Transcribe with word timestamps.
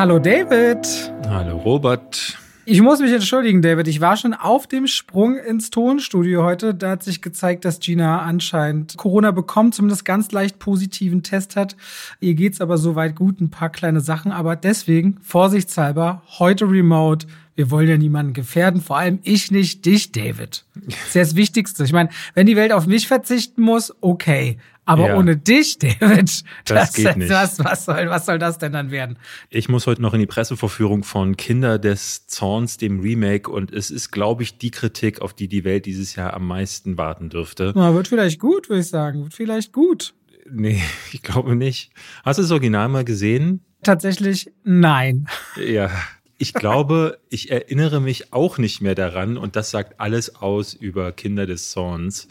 Hallo 0.00 0.18
David. 0.18 1.12
Hallo 1.28 1.58
Robert. 1.58 2.38
Ich 2.64 2.80
muss 2.80 3.00
mich 3.00 3.12
entschuldigen, 3.12 3.60
David. 3.60 3.86
Ich 3.86 4.00
war 4.00 4.16
schon 4.16 4.32
auf 4.32 4.66
dem 4.66 4.86
Sprung 4.86 5.36
ins 5.36 5.68
Tonstudio 5.68 6.42
heute. 6.42 6.74
Da 6.74 6.92
hat 6.92 7.02
sich 7.02 7.20
gezeigt, 7.20 7.66
dass 7.66 7.80
Gina 7.80 8.22
anscheinend 8.22 8.96
Corona 8.96 9.30
bekommt, 9.30 9.74
zumindest 9.74 10.06
ganz 10.06 10.32
leicht 10.32 10.58
positiven 10.58 11.22
Test 11.22 11.54
hat. 11.54 11.76
Ihr 12.18 12.32
geht's 12.32 12.62
aber 12.62 12.78
soweit 12.78 13.14
gut, 13.14 13.42
ein 13.42 13.50
paar 13.50 13.68
kleine 13.68 14.00
Sachen. 14.00 14.32
Aber 14.32 14.56
deswegen, 14.56 15.18
vorsichtshalber, 15.20 16.22
heute 16.38 16.64
remote. 16.64 17.26
Wir 17.54 17.70
wollen 17.70 17.88
ja 17.88 17.98
niemanden 17.98 18.32
gefährden, 18.32 18.80
vor 18.80 18.96
allem 18.96 19.18
ich 19.22 19.50
nicht, 19.50 19.84
dich, 19.84 20.12
David. 20.12 20.64
Das 20.76 21.08
ist 21.08 21.14
ja 21.14 21.20
das 21.20 21.36
Wichtigste. 21.36 21.84
Ich 21.84 21.92
meine, 21.92 22.08
wenn 22.32 22.46
die 22.46 22.56
Welt 22.56 22.72
auf 22.72 22.86
mich 22.86 23.06
verzichten 23.06 23.60
muss, 23.60 23.94
okay. 24.00 24.56
Aber 24.90 25.10
ja. 25.10 25.16
ohne 25.16 25.36
dich, 25.36 25.78
David, 26.00 26.28
das, 26.28 26.44
das 26.64 26.92
geht 26.94 27.16
nicht. 27.16 27.30
Was, 27.30 27.60
was, 27.60 27.84
soll, 27.84 28.10
was 28.10 28.26
soll 28.26 28.40
das 28.40 28.58
denn 28.58 28.72
dann 28.72 28.90
werden? 28.90 29.18
Ich 29.48 29.68
muss 29.68 29.86
heute 29.86 30.02
noch 30.02 30.14
in 30.14 30.20
die 30.20 30.26
Pressevorführung 30.26 31.04
von 31.04 31.36
Kinder 31.36 31.78
des 31.78 32.26
Zorns, 32.26 32.76
dem 32.76 32.98
Remake, 32.98 33.48
und 33.48 33.72
es 33.72 33.92
ist, 33.92 34.10
glaube 34.10 34.42
ich, 34.42 34.58
die 34.58 34.72
Kritik, 34.72 35.20
auf 35.20 35.32
die 35.32 35.46
die 35.46 35.62
Welt 35.62 35.86
dieses 35.86 36.16
Jahr 36.16 36.34
am 36.34 36.44
meisten 36.44 36.98
warten 36.98 37.30
dürfte. 37.30 37.72
Na, 37.76 37.94
wird 37.94 38.08
vielleicht 38.08 38.40
gut, 38.40 38.68
würde 38.68 38.80
ich 38.80 38.88
sagen. 38.88 39.22
Wird 39.22 39.34
vielleicht 39.34 39.72
gut. 39.72 40.12
Nee, 40.50 40.82
ich 41.12 41.22
glaube 41.22 41.54
nicht. 41.54 41.92
Hast 42.24 42.38
du 42.38 42.42
das 42.42 42.50
Original 42.50 42.88
mal 42.88 43.04
gesehen? 43.04 43.64
Tatsächlich 43.84 44.50
nein. 44.64 45.28
Ja, 45.56 45.88
ich 46.36 46.52
glaube, 46.52 47.20
ich 47.28 47.52
erinnere 47.52 48.00
mich 48.00 48.32
auch 48.32 48.58
nicht 48.58 48.80
mehr 48.80 48.96
daran 48.96 49.36
und 49.36 49.54
das 49.54 49.70
sagt 49.70 50.00
alles 50.00 50.34
aus 50.34 50.74
über 50.74 51.12
Kinder 51.12 51.46
des 51.46 51.70
Zorns. 51.70 52.26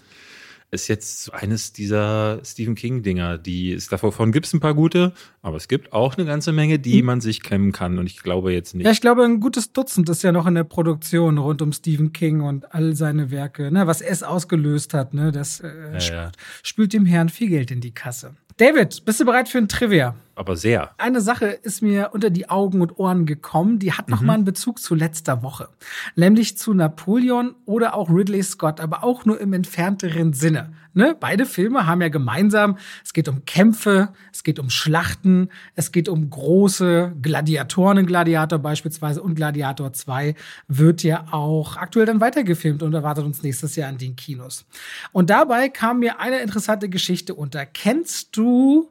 Ist 0.72 0.88
jetzt 0.88 1.34
eines 1.34 1.74
dieser 1.74 2.42
Stephen 2.44 2.76
King-Dinger, 2.76 3.40
die 3.40 3.72
ist 3.72 3.92
davon 3.92 4.32
gibt 4.32 4.46
es 4.46 4.54
ein 4.54 4.60
paar 4.60 4.76
gute, 4.76 5.14
aber 5.42 5.58
es 5.58 5.68
gibt 5.68 5.94
auch 5.94 6.16
eine 6.16 6.28
ganze 6.28 6.52
Menge, 6.52 6.78
die 6.78 7.00
hm. 7.00 7.06
man 7.06 7.22
sich 7.22 7.42
klemmen 7.42 7.72
kann 7.72 7.98
und 7.98 8.06
ich 8.06 8.22
glaube 8.22 8.54
jetzt 8.54 8.76
nicht. 8.76 8.86
Ja, 8.86 8.92
ich 8.92 9.02
glaube, 9.02 9.24
ein 9.24 9.40
gutes 9.40 9.74
Dutzend 9.74 10.10
ist 10.10 10.22
ja 10.22 10.32
noch 10.32 10.46
in 10.46 10.56
der 10.56 10.64
Produktion 10.64 11.40
rund 11.40 11.62
um 11.64 11.74
Stephen 11.74 12.14
King 12.14 12.42
und 12.42 12.74
all 12.74 12.96
seine 12.96 13.32
Werke, 13.32 13.72
ne, 13.72 13.88
was 13.88 14.02
es 14.02 14.22
ausgelöst 14.22 14.94
hat, 14.94 15.14
ne, 15.14 15.32
das 15.32 15.60
äh, 15.60 15.70
ja, 15.94 16.00
ja. 16.00 16.32
spült 16.62 16.94
dem 16.94 17.06
Herrn 17.06 17.30
viel 17.30 17.50
Geld 17.50 17.72
in 17.72 17.82
die 17.82 17.94
Kasse. 17.94 18.36
David, 18.58 19.06
bist 19.06 19.20
du 19.22 19.26
bereit 19.26 19.48
für 19.48 19.58
ein 19.58 19.70
Trivia? 19.70 20.16
Aber 20.40 20.56
sehr. 20.56 20.92
Eine 20.98 21.20
Sache 21.20 21.48
ist 21.48 21.82
mir 21.82 22.12
unter 22.14 22.30
die 22.30 22.50
Augen 22.50 22.80
und 22.80 22.98
Ohren 22.98 23.26
gekommen, 23.26 23.78
die 23.78 23.92
hat 23.92 24.08
noch 24.08 24.22
mhm. 24.22 24.28
mal 24.28 24.34
einen 24.36 24.46
Bezug 24.46 24.80
zu 24.80 24.96
letzter 24.96 25.44
Woche. 25.44 25.68
Nämlich 26.16 26.58
zu 26.58 26.74
Napoleon 26.74 27.56
oder 27.66 27.94
auch 27.94 28.10
Ridley 28.10 28.42
Scott, 28.42 28.80
aber 28.80 29.04
auch 29.04 29.26
nur 29.26 29.38
im 29.42 29.52
entfernteren 29.52 30.32
Sinne. 30.32 30.72
Ne? 30.94 31.14
Beide 31.20 31.46
Filme 31.46 31.86
haben 31.86 32.02
ja 32.02 32.08
gemeinsam, 32.08 32.78
es 33.04 33.12
geht 33.12 33.28
um 33.28 33.44
Kämpfe, 33.44 34.14
es 34.32 34.44
geht 34.44 34.60
um 34.60 34.70
Schlachten, 34.70 35.50
es 35.76 35.92
geht 35.92 36.08
um 36.08 36.30
große 36.30 37.18
Gladiatoren. 37.22 38.06
Gladiator 38.06 38.60
beispielsweise 38.60 39.22
und 39.22 39.36
Gladiator 39.36 39.92
2 39.92 40.36
wird 40.70 41.04
ja 41.04 41.26
auch 41.32 41.76
aktuell 41.76 42.06
dann 42.06 42.22
weitergefilmt 42.22 42.82
und 42.82 42.94
erwartet 42.94 43.26
uns 43.26 43.44
nächstes 43.44 43.76
Jahr 43.76 43.90
in 43.90 43.98
den 43.98 44.16
Kinos. 44.16 44.66
Und 45.12 45.30
dabei 45.32 45.68
kam 45.68 46.00
mir 46.00 46.22
eine 46.22 46.40
interessante 46.40 46.88
Geschichte 46.88 47.36
unter. 47.36 47.66
Kennst 47.66 48.38
du 48.38 48.90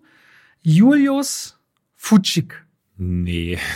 Julius 0.63 1.59
Futschik? 1.97 2.65
Nee. 2.97 3.59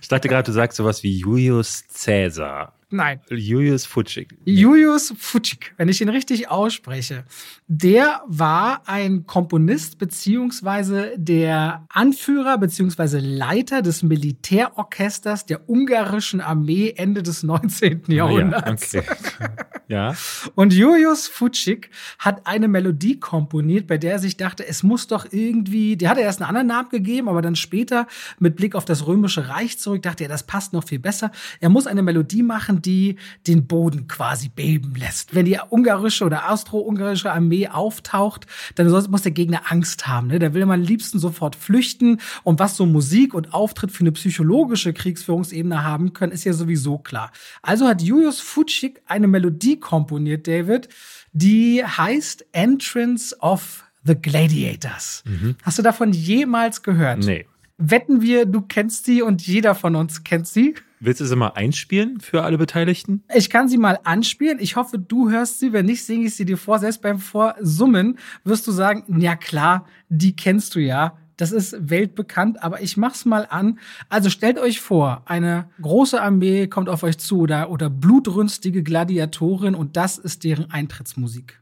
Ich 0.00 0.08
dachte 0.08 0.28
gerade, 0.28 0.46
du 0.46 0.52
sagst 0.52 0.76
sowas 0.76 1.02
wie 1.02 1.18
Julius 1.18 1.84
Caesar. 2.04 2.77
Nein. 2.90 3.20
Julius 3.28 3.84
Futschik. 3.84 4.38
Julius 4.46 5.12
Futschik, 5.18 5.74
wenn 5.76 5.90
ich 5.90 6.00
ihn 6.00 6.08
richtig 6.08 6.48
ausspreche. 6.48 7.24
Der 7.66 8.22
war 8.26 8.82
ein 8.86 9.26
Komponist 9.26 9.98
beziehungsweise 9.98 11.12
der 11.18 11.84
Anführer 11.90 12.56
beziehungsweise 12.56 13.18
Leiter 13.18 13.82
des 13.82 14.02
Militärorchesters 14.02 15.44
der 15.44 15.68
ungarischen 15.68 16.40
Armee 16.40 16.94
Ende 16.96 17.22
des 17.22 17.42
19. 17.42 18.04
Jahrhunderts. 18.06 18.92
Ja, 18.92 19.02
okay. 19.02 19.48
ja. 19.88 20.14
Und 20.54 20.72
Julius 20.72 21.28
Futschik 21.28 21.90
hat 22.18 22.46
eine 22.46 22.68
Melodie 22.68 23.20
komponiert, 23.20 23.86
bei 23.86 23.98
der 23.98 24.12
er 24.12 24.18
sich 24.18 24.38
dachte, 24.38 24.66
es 24.66 24.82
muss 24.82 25.08
doch 25.08 25.26
irgendwie, 25.30 25.98
der 25.98 26.08
hatte 26.08 26.20
erst 26.20 26.40
einen 26.40 26.48
anderen 26.48 26.68
Namen 26.68 26.88
gegeben, 26.88 27.28
aber 27.28 27.42
dann 27.42 27.54
später 27.54 28.06
mit 28.38 28.56
Blick 28.56 28.74
auf 28.74 28.86
das 28.86 29.06
römische 29.06 29.50
Reich 29.50 29.78
zurück 29.78 30.00
dachte 30.02 30.24
er, 30.24 30.30
das 30.30 30.44
passt 30.44 30.72
noch 30.72 30.84
viel 30.84 30.98
besser. 30.98 31.30
Er 31.60 31.68
muss 31.68 31.86
eine 31.86 32.02
Melodie 32.02 32.42
machen, 32.42 32.77
die 32.78 33.16
den 33.46 33.66
Boden 33.66 34.08
quasi 34.08 34.48
beben 34.48 34.94
lässt. 34.94 35.34
Wenn 35.34 35.46
die 35.46 35.58
ungarische 35.70 36.24
oder 36.24 36.50
austro-ungarische 36.50 37.32
Armee 37.32 37.68
auftaucht, 37.68 38.46
dann 38.74 38.88
muss 39.10 39.22
der 39.22 39.32
Gegner 39.32 39.62
Angst 39.70 40.06
haben. 40.06 40.28
Ne? 40.28 40.38
Da 40.38 40.54
will 40.54 40.66
man 40.66 40.80
am 40.80 40.86
liebsten 40.86 41.18
sofort 41.18 41.56
flüchten. 41.56 42.20
Und 42.44 42.58
was 42.58 42.76
so 42.76 42.86
Musik 42.86 43.34
und 43.34 43.54
Auftritt 43.54 43.90
für 43.90 44.00
eine 44.00 44.12
psychologische 44.12 44.92
Kriegsführungsebene 44.92 45.84
haben 45.84 46.12
können, 46.12 46.32
ist 46.32 46.44
ja 46.44 46.52
sowieso 46.52 46.98
klar. 46.98 47.32
Also 47.62 47.86
hat 47.86 48.02
Julius 48.02 48.40
Futschik 48.40 49.00
eine 49.06 49.28
Melodie 49.28 49.78
komponiert, 49.78 50.46
David, 50.46 50.88
die 51.32 51.84
heißt 51.84 52.46
Entrance 52.52 53.36
of 53.40 53.84
the 54.04 54.14
Gladiators. 54.14 55.22
Mhm. 55.26 55.56
Hast 55.62 55.78
du 55.78 55.82
davon 55.82 56.12
jemals 56.12 56.82
gehört? 56.82 57.18
Nee. 57.18 57.46
Wetten 57.76 58.22
wir, 58.22 58.46
du 58.46 58.62
kennst 58.62 59.04
sie 59.04 59.22
und 59.22 59.46
jeder 59.46 59.74
von 59.74 59.94
uns 59.94 60.24
kennt 60.24 60.48
sie? 60.48 60.74
Willst 61.00 61.20
du 61.20 61.24
sie 61.24 61.36
mal 61.36 61.52
einspielen 61.54 62.20
für 62.20 62.42
alle 62.42 62.58
Beteiligten? 62.58 63.22
Ich 63.34 63.50
kann 63.50 63.68
sie 63.68 63.78
mal 63.78 63.98
anspielen. 64.04 64.58
Ich 64.60 64.76
hoffe, 64.76 64.98
du 64.98 65.30
hörst 65.30 65.60
sie. 65.60 65.72
Wenn 65.72 65.86
nicht, 65.86 66.04
singe 66.04 66.26
ich 66.26 66.34
sie 66.34 66.44
dir 66.44 66.58
vor. 66.58 66.78
Selbst 66.78 67.02
beim 67.02 67.18
Vorsummen 67.18 68.18
wirst 68.44 68.66
du 68.66 68.72
sagen, 68.72 69.20
ja 69.20 69.36
klar, 69.36 69.86
die 70.08 70.34
kennst 70.34 70.74
du 70.74 70.80
ja. 70.80 71.16
Das 71.36 71.52
ist 71.52 71.76
weltbekannt, 71.88 72.64
aber 72.64 72.82
ich 72.82 72.96
mach's 72.96 73.24
mal 73.24 73.46
an. 73.48 73.78
Also 74.08 74.28
stellt 74.28 74.58
euch 74.58 74.80
vor, 74.80 75.22
eine 75.26 75.70
große 75.80 76.20
Armee 76.20 76.66
kommt 76.66 76.88
auf 76.88 77.04
euch 77.04 77.18
zu 77.18 77.38
oder, 77.38 77.70
oder 77.70 77.88
blutrünstige 77.88 78.82
Gladiatoren 78.82 79.76
und 79.76 79.96
das 79.96 80.18
ist 80.18 80.42
deren 80.42 80.70
Eintrittsmusik. 80.72 81.60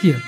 Hier. 0.00 0.22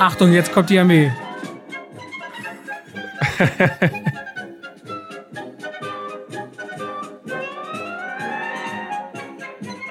Achtung, 0.00 0.32
jetzt 0.32 0.52
kommt 0.54 0.70
die 0.70 0.78
Armee. 0.78 1.12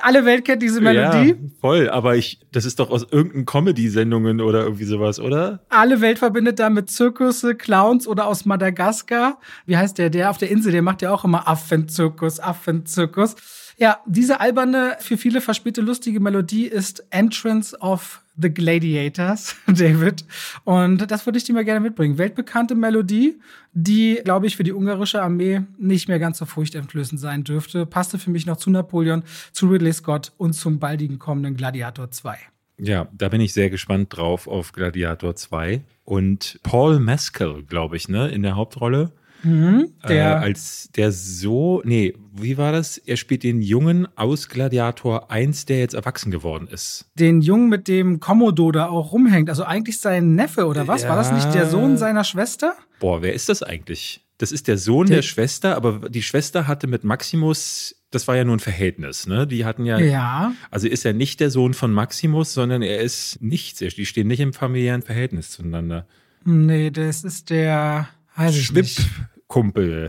Alle 0.01 0.25
Welt 0.25 0.45
kennt 0.45 0.63
diese 0.63 0.81
Melodie. 0.81 1.29
Ja, 1.29 1.35
voll, 1.61 1.91
aber 1.91 2.15
ich, 2.15 2.39
das 2.51 2.65
ist 2.65 2.79
doch 2.79 2.89
aus 2.89 3.05
irgendeinen 3.11 3.45
Comedy-Sendungen 3.45 4.41
oder 4.41 4.63
irgendwie 4.63 4.85
sowas, 4.85 5.19
oder? 5.19 5.59
Alle 5.69 6.01
Welt 6.01 6.17
verbindet 6.17 6.57
damit 6.57 6.89
Zirkusse, 6.89 7.53
Clowns 7.53 8.07
oder 8.07 8.25
aus 8.25 8.45
Madagaskar. 8.45 9.39
Wie 9.67 9.77
heißt 9.77 9.99
der? 9.99 10.09
Der 10.09 10.31
auf 10.31 10.39
der 10.39 10.49
Insel, 10.49 10.71
der 10.71 10.81
macht 10.81 11.03
ja 11.03 11.13
auch 11.13 11.23
immer 11.23 11.47
Affenzirkus, 11.47 12.39
Affenzirkus. 12.39 13.35
Ja, 13.77 13.99
diese 14.07 14.39
alberne, 14.39 14.97
für 14.99 15.17
viele 15.17 15.39
verspielte, 15.39 15.81
lustige 15.81 16.19
Melodie 16.19 16.65
ist 16.65 17.05
Entrance 17.11 17.77
of 17.79 18.21
the 18.41 18.49
Gladiators, 18.49 19.55
David. 19.67 20.25
Und 20.63 21.09
das 21.09 21.25
würde 21.25 21.37
ich 21.37 21.43
dir 21.43 21.53
mal 21.53 21.65
gerne 21.65 21.79
mitbringen. 21.79 22.17
Weltbekannte 22.17 22.75
Melodie, 22.75 23.39
die, 23.73 24.19
glaube 24.23 24.47
ich, 24.47 24.55
für 24.55 24.63
die 24.63 24.73
ungarische 24.73 25.21
Armee 25.21 25.61
nicht 25.77 26.07
mehr 26.07 26.19
ganz 26.19 26.37
so 26.37 26.45
furchteinflößend 26.45 27.19
sein 27.19 27.43
dürfte. 27.43 27.85
Passte 27.85 28.17
für 28.17 28.31
mich 28.31 28.45
noch 28.45 28.57
zu 28.57 28.69
Napoleon, 28.69 29.23
zu 29.51 29.67
Ridley 29.67 29.93
Scott 29.93 30.31
und 30.37 30.53
zum 30.53 30.79
baldigen 30.79 31.19
kommenden 31.19 31.55
Gladiator 31.55 32.11
2. 32.11 32.37
Ja, 32.77 33.09
da 33.11 33.27
bin 33.27 33.41
ich 33.41 33.53
sehr 33.53 33.69
gespannt 33.69 34.15
drauf 34.15 34.47
auf 34.47 34.71
Gladiator 34.71 35.35
2. 35.35 35.83
Und 36.05 36.59
Paul 36.63 36.99
Mescal, 36.99 37.63
glaube 37.63 37.97
ich, 37.97 38.07
ne, 38.07 38.29
in 38.29 38.41
der 38.41 38.55
Hauptrolle. 38.55 39.11
Mhm, 39.43 39.93
der 40.07 40.31
äh, 40.31 40.45
als 40.45 40.89
der 40.95 41.11
so, 41.11 41.81
nee, 41.85 42.13
wie 42.33 42.57
war 42.57 42.71
das? 42.71 42.97
Er 42.97 43.17
spielt 43.17 43.43
den 43.43 43.61
Jungen 43.61 44.07
aus 44.17 44.49
Gladiator 44.49 45.31
1, 45.31 45.65
der 45.65 45.79
jetzt 45.79 45.93
erwachsen 45.93 46.31
geworden 46.31 46.67
ist. 46.67 47.09
Den 47.15 47.41
Jungen, 47.41 47.69
mit 47.69 47.87
dem 47.87 48.19
Komodo 48.19 48.71
da 48.71 48.87
auch 48.87 49.11
rumhängt. 49.11 49.49
Also 49.49 49.63
eigentlich 49.63 49.99
sein 49.99 50.35
Neffe 50.35 50.65
oder 50.65 50.87
was? 50.87 51.03
Ja. 51.03 51.09
War 51.09 51.15
das 51.15 51.31
nicht 51.31 51.53
der 51.53 51.67
Sohn 51.67 51.97
seiner 51.97 52.23
Schwester? 52.23 52.73
Boah, 52.99 53.21
wer 53.21 53.33
ist 53.33 53.49
das 53.49 53.63
eigentlich? 53.63 54.25
Das 54.37 54.51
ist 54.51 54.67
der 54.67 54.77
Sohn 54.77 55.07
der, 55.07 55.17
der 55.17 55.21
Schwester, 55.23 55.75
aber 55.75 56.09
die 56.09 56.23
Schwester 56.23 56.67
hatte 56.67 56.87
mit 56.87 57.03
Maximus 57.03 57.95
das 58.11 58.27
war 58.27 58.35
ja 58.35 58.43
nur 58.43 58.55
ein 58.55 58.59
Verhältnis, 58.59 59.27
ne? 59.27 59.45
Die 59.45 59.65
hatten 59.65 59.85
ja, 59.85 59.99
ja. 59.99 60.53
Also 60.71 60.87
ist 60.87 61.05
er 61.05 61.13
nicht 61.13 61.39
der 61.39 61.51
Sohn 61.51 61.75
von 61.75 61.93
Maximus, 61.93 62.53
sondern 62.53 62.81
er 62.81 63.01
ist 63.01 63.39
nichts. 63.41 63.79
Die 63.79 64.05
stehen 64.05 64.27
nicht 64.27 64.39
im 64.39 64.53
familiären 64.53 65.03
Verhältnis 65.03 65.51
zueinander. 65.51 66.07
Nee, 66.43 66.89
das 66.89 67.23
ist 67.23 67.51
der 67.51 68.09
Weiß 68.35 68.55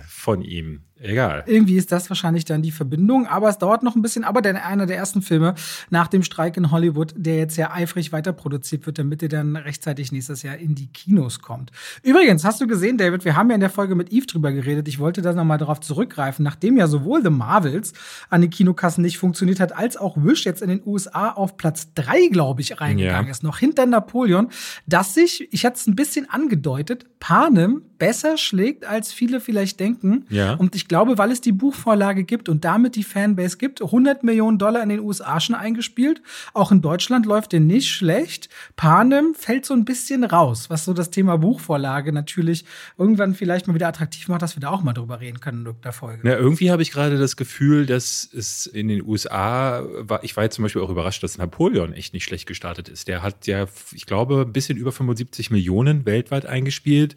von 0.07 0.43
ihm. 0.43 0.85
Egal. 1.03 1.45
Irgendwie 1.47 1.77
ist 1.77 1.93
das 1.93 2.11
wahrscheinlich 2.11 2.45
dann 2.45 2.61
die 2.61 2.71
Verbindung, 2.71 3.27
aber 3.27 3.49
es 3.49 3.57
dauert 3.57 3.83
noch 3.83 3.97
ein 3.97 4.03
bisschen. 4.03 4.23
Aber 4.23 4.43
der, 4.43 4.67
einer 4.67 4.85
der 4.85 4.99
ersten 4.99 5.23
Filme 5.23 5.55
nach 5.89 6.09
dem 6.09 6.23
Streik 6.23 6.59
in 6.59 6.71
Hollywood, 6.71 7.15
der 7.17 7.39
jetzt 7.39 7.55
sehr 7.55 7.75
eifrig 7.75 8.13
weiterproduziert 8.13 8.85
wird, 8.85 8.99
damit 8.99 9.23
er 9.23 9.31
dann 9.31 9.57
rechtzeitig 9.57 10.13
nächstes 10.13 10.43
Jahr 10.43 10.57
in 10.57 10.75
die 10.75 10.89
Kinos 10.89 11.41
kommt. 11.41 11.73
Übrigens, 12.03 12.45
hast 12.45 12.61
du 12.61 12.67
gesehen, 12.67 12.99
David, 12.99 13.25
wir 13.25 13.35
haben 13.35 13.49
ja 13.49 13.55
in 13.55 13.61
der 13.61 13.71
Folge 13.71 13.95
mit 13.95 14.13
Eve 14.13 14.27
drüber 14.27 14.53
geredet. 14.53 14.89
Ich 14.89 14.99
wollte 14.99 15.23
da 15.23 15.33
nochmal 15.33 15.59
darauf 15.59 15.81
zurückgreifen, 15.81 16.45
nachdem 16.45 16.77
ja 16.77 16.87
sowohl 16.87 17.23
The 17.23 17.31
Marvels 17.31 17.95
an 18.29 18.43
den 18.43 18.51
Kinokassen 18.51 19.03
nicht 19.03 19.17
funktioniert 19.17 19.59
hat, 19.59 19.75
als 19.75 19.97
auch 19.97 20.17
Wish 20.19 20.45
jetzt 20.45 20.61
in 20.61 20.69
den 20.69 20.83
USA 20.85 21.31
auf 21.31 21.57
Platz 21.57 21.95
drei, 21.95 22.27
glaube 22.27 22.61
ich, 22.61 22.79
reingegangen 22.79 23.27
ja. 23.27 23.31
ist, 23.31 23.43
noch 23.43 23.59
hinter 23.59 23.87
Napoleon, 23.87 24.49
dass 24.87 25.15
sich, 25.15 25.49
ich 25.51 25.65
hatte 25.65 25.77
es 25.77 25.87
ein 25.87 25.97
bisschen 25.97 26.29
angedeutet, 26.29 27.07
Panem 27.21 27.83
besser 27.99 28.37
schlägt, 28.37 28.85
als 28.85 29.13
viele 29.13 29.41
vielleicht 29.41 29.79
denken. 29.79 30.25
Ja. 30.31 30.55
Und 30.55 30.75
ich 30.75 30.89
glaube, 30.91 31.19
weil 31.19 31.31
es 31.31 31.41
die 31.41 31.53
Buchvorlage 31.53 32.25
gibt 32.25 32.49
und 32.49 32.65
damit 32.65 32.97
die 32.97 33.05
Fanbase 33.05 33.59
gibt, 33.59 33.81
100 33.81 34.25
Millionen 34.25 34.59
Dollar 34.59 34.83
in 34.83 34.89
den 34.89 34.99
USA 34.99 35.39
schon 35.39 35.55
eingespielt. 35.55 36.21
Auch 36.53 36.73
in 36.73 36.83
Deutschland 36.83 37.27
läuft 37.27 37.53
der 37.53 37.61
nicht 37.61 37.89
schlecht. 37.89 38.49
Panem 38.75 39.35
fällt 39.37 39.65
so 39.65 39.73
ein 39.73 39.85
bisschen 39.85 40.25
raus, 40.25 40.69
was 40.69 40.85
so 40.85 40.93
das 40.93 41.11
Thema 41.11 41.39
Buchvorlage 41.39 42.13
natürlich 42.13 42.65
irgendwann 42.99 43.37
vielleicht 43.37 43.69
mal 43.69 43.75
wieder 43.75 43.87
attraktiv 43.87 44.27
macht, 44.27 44.43
dass 44.43 44.57
wir 44.57 44.61
da 44.61 44.71
auch 44.71 44.83
mal 44.83 44.93
drüber 44.93 45.21
reden 45.21 45.39
können 45.39 45.65
in 45.65 45.75
der 45.85 45.93
Folge. 45.93 46.29
Ja, 46.29 46.37
irgendwie 46.37 46.73
habe 46.73 46.83
ich 46.83 46.91
gerade 46.91 47.19
das 47.19 47.37
Gefühl, 47.37 47.87
dass 47.87 48.29
es 48.35 48.67
in 48.67 48.89
den 48.89 49.05
USA 49.07 49.85
war, 50.01 50.25
ich 50.25 50.37
war 50.37 50.43
jetzt 50.43 50.57
zum 50.57 50.65
Beispiel 50.65 50.83
auch 50.83 50.91
überrascht, 50.91 51.23
dass 51.23 51.39
Napoleon 51.39 51.93
echt 51.93 52.15
nicht 52.15 52.25
schlecht 52.25 52.47
gestartet 52.47 52.89
ist. 52.89 53.07
Der 53.07 53.23
hat 53.23 53.47
ja, 53.47 53.69
ich 53.93 54.07
glaube, 54.07 54.45
ein 54.45 54.53
bisschen 54.53 54.77
über 54.77 54.91
75 54.91 55.53
Millionen 55.53 56.05
weltweit 56.05 56.47
eingespielt. 56.47 57.15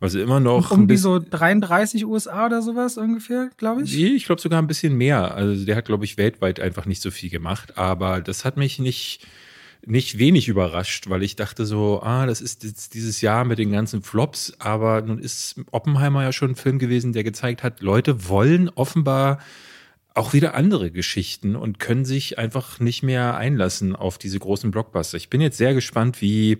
Was 0.00 0.14
immer 0.14 0.38
noch. 0.38 0.70
Um 0.70 0.86
die 0.86 0.96
so 0.96 1.18
33 1.18 2.06
USA 2.06 2.46
oder 2.46 2.62
sowas 2.62 2.98
ungefähr, 2.98 3.50
glaube 3.56 3.82
ich? 3.82 3.96
Nee, 3.96 4.08
ich 4.08 4.26
glaube 4.26 4.40
sogar 4.40 4.62
ein 4.62 4.68
bisschen 4.68 4.96
mehr. 4.96 5.34
Also 5.34 5.64
der 5.64 5.74
hat, 5.74 5.86
glaube 5.86 6.04
ich, 6.04 6.16
weltweit 6.16 6.60
einfach 6.60 6.86
nicht 6.86 7.02
so 7.02 7.10
viel 7.10 7.30
gemacht. 7.30 7.76
Aber 7.76 8.20
das 8.20 8.44
hat 8.44 8.56
mich 8.56 8.78
nicht, 8.78 9.26
nicht 9.84 10.18
wenig 10.18 10.46
überrascht, 10.46 11.10
weil 11.10 11.24
ich 11.24 11.34
dachte 11.34 11.66
so, 11.66 12.00
ah, 12.02 12.26
das 12.26 12.40
ist 12.40 12.62
jetzt 12.62 12.94
dieses 12.94 13.20
Jahr 13.22 13.44
mit 13.44 13.58
den 13.58 13.72
ganzen 13.72 14.02
Flops. 14.02 14.52
Aber 14.60 15.02
nun 15.02 15.18
ist 15.18 15.60
Oppenheimer 15.72 16.22
ja 16.22 16.32
schon 16.32 16.52
ein 16.52 16.56
Film 16.56 16.78
gewesen, 16.78 17.12
der 17.12 17.24
gezeigt 17.24 17.64
hat, 17.64 17.80
Leute 17.80 18.28
wollen 18.28 18.68
offenbar 18.68 19.40
auch 20.14 20.32
wieder 20.32 20.54
andere 20.54 20.90
Geschichten 20.90 21.56
und 21.56 21.78
können 21.78 22.04
sich 22.04 22.38
einfach 22.38 22.80
nicht 22.80 23.02
mehr 23.02 23.36
einlassen 23.36 23.94
auf 23.96 24.18
diese 24.18 24.38
großen 24.38 24.70
Blockbuster. 24.70 25.16
Ich 25.16 25.30
bin 25.30 25.40
jetzt 25.40 25.58
sehr 25.58 25.74
gespannt, 25.74 26.20
wie 26.20 26.58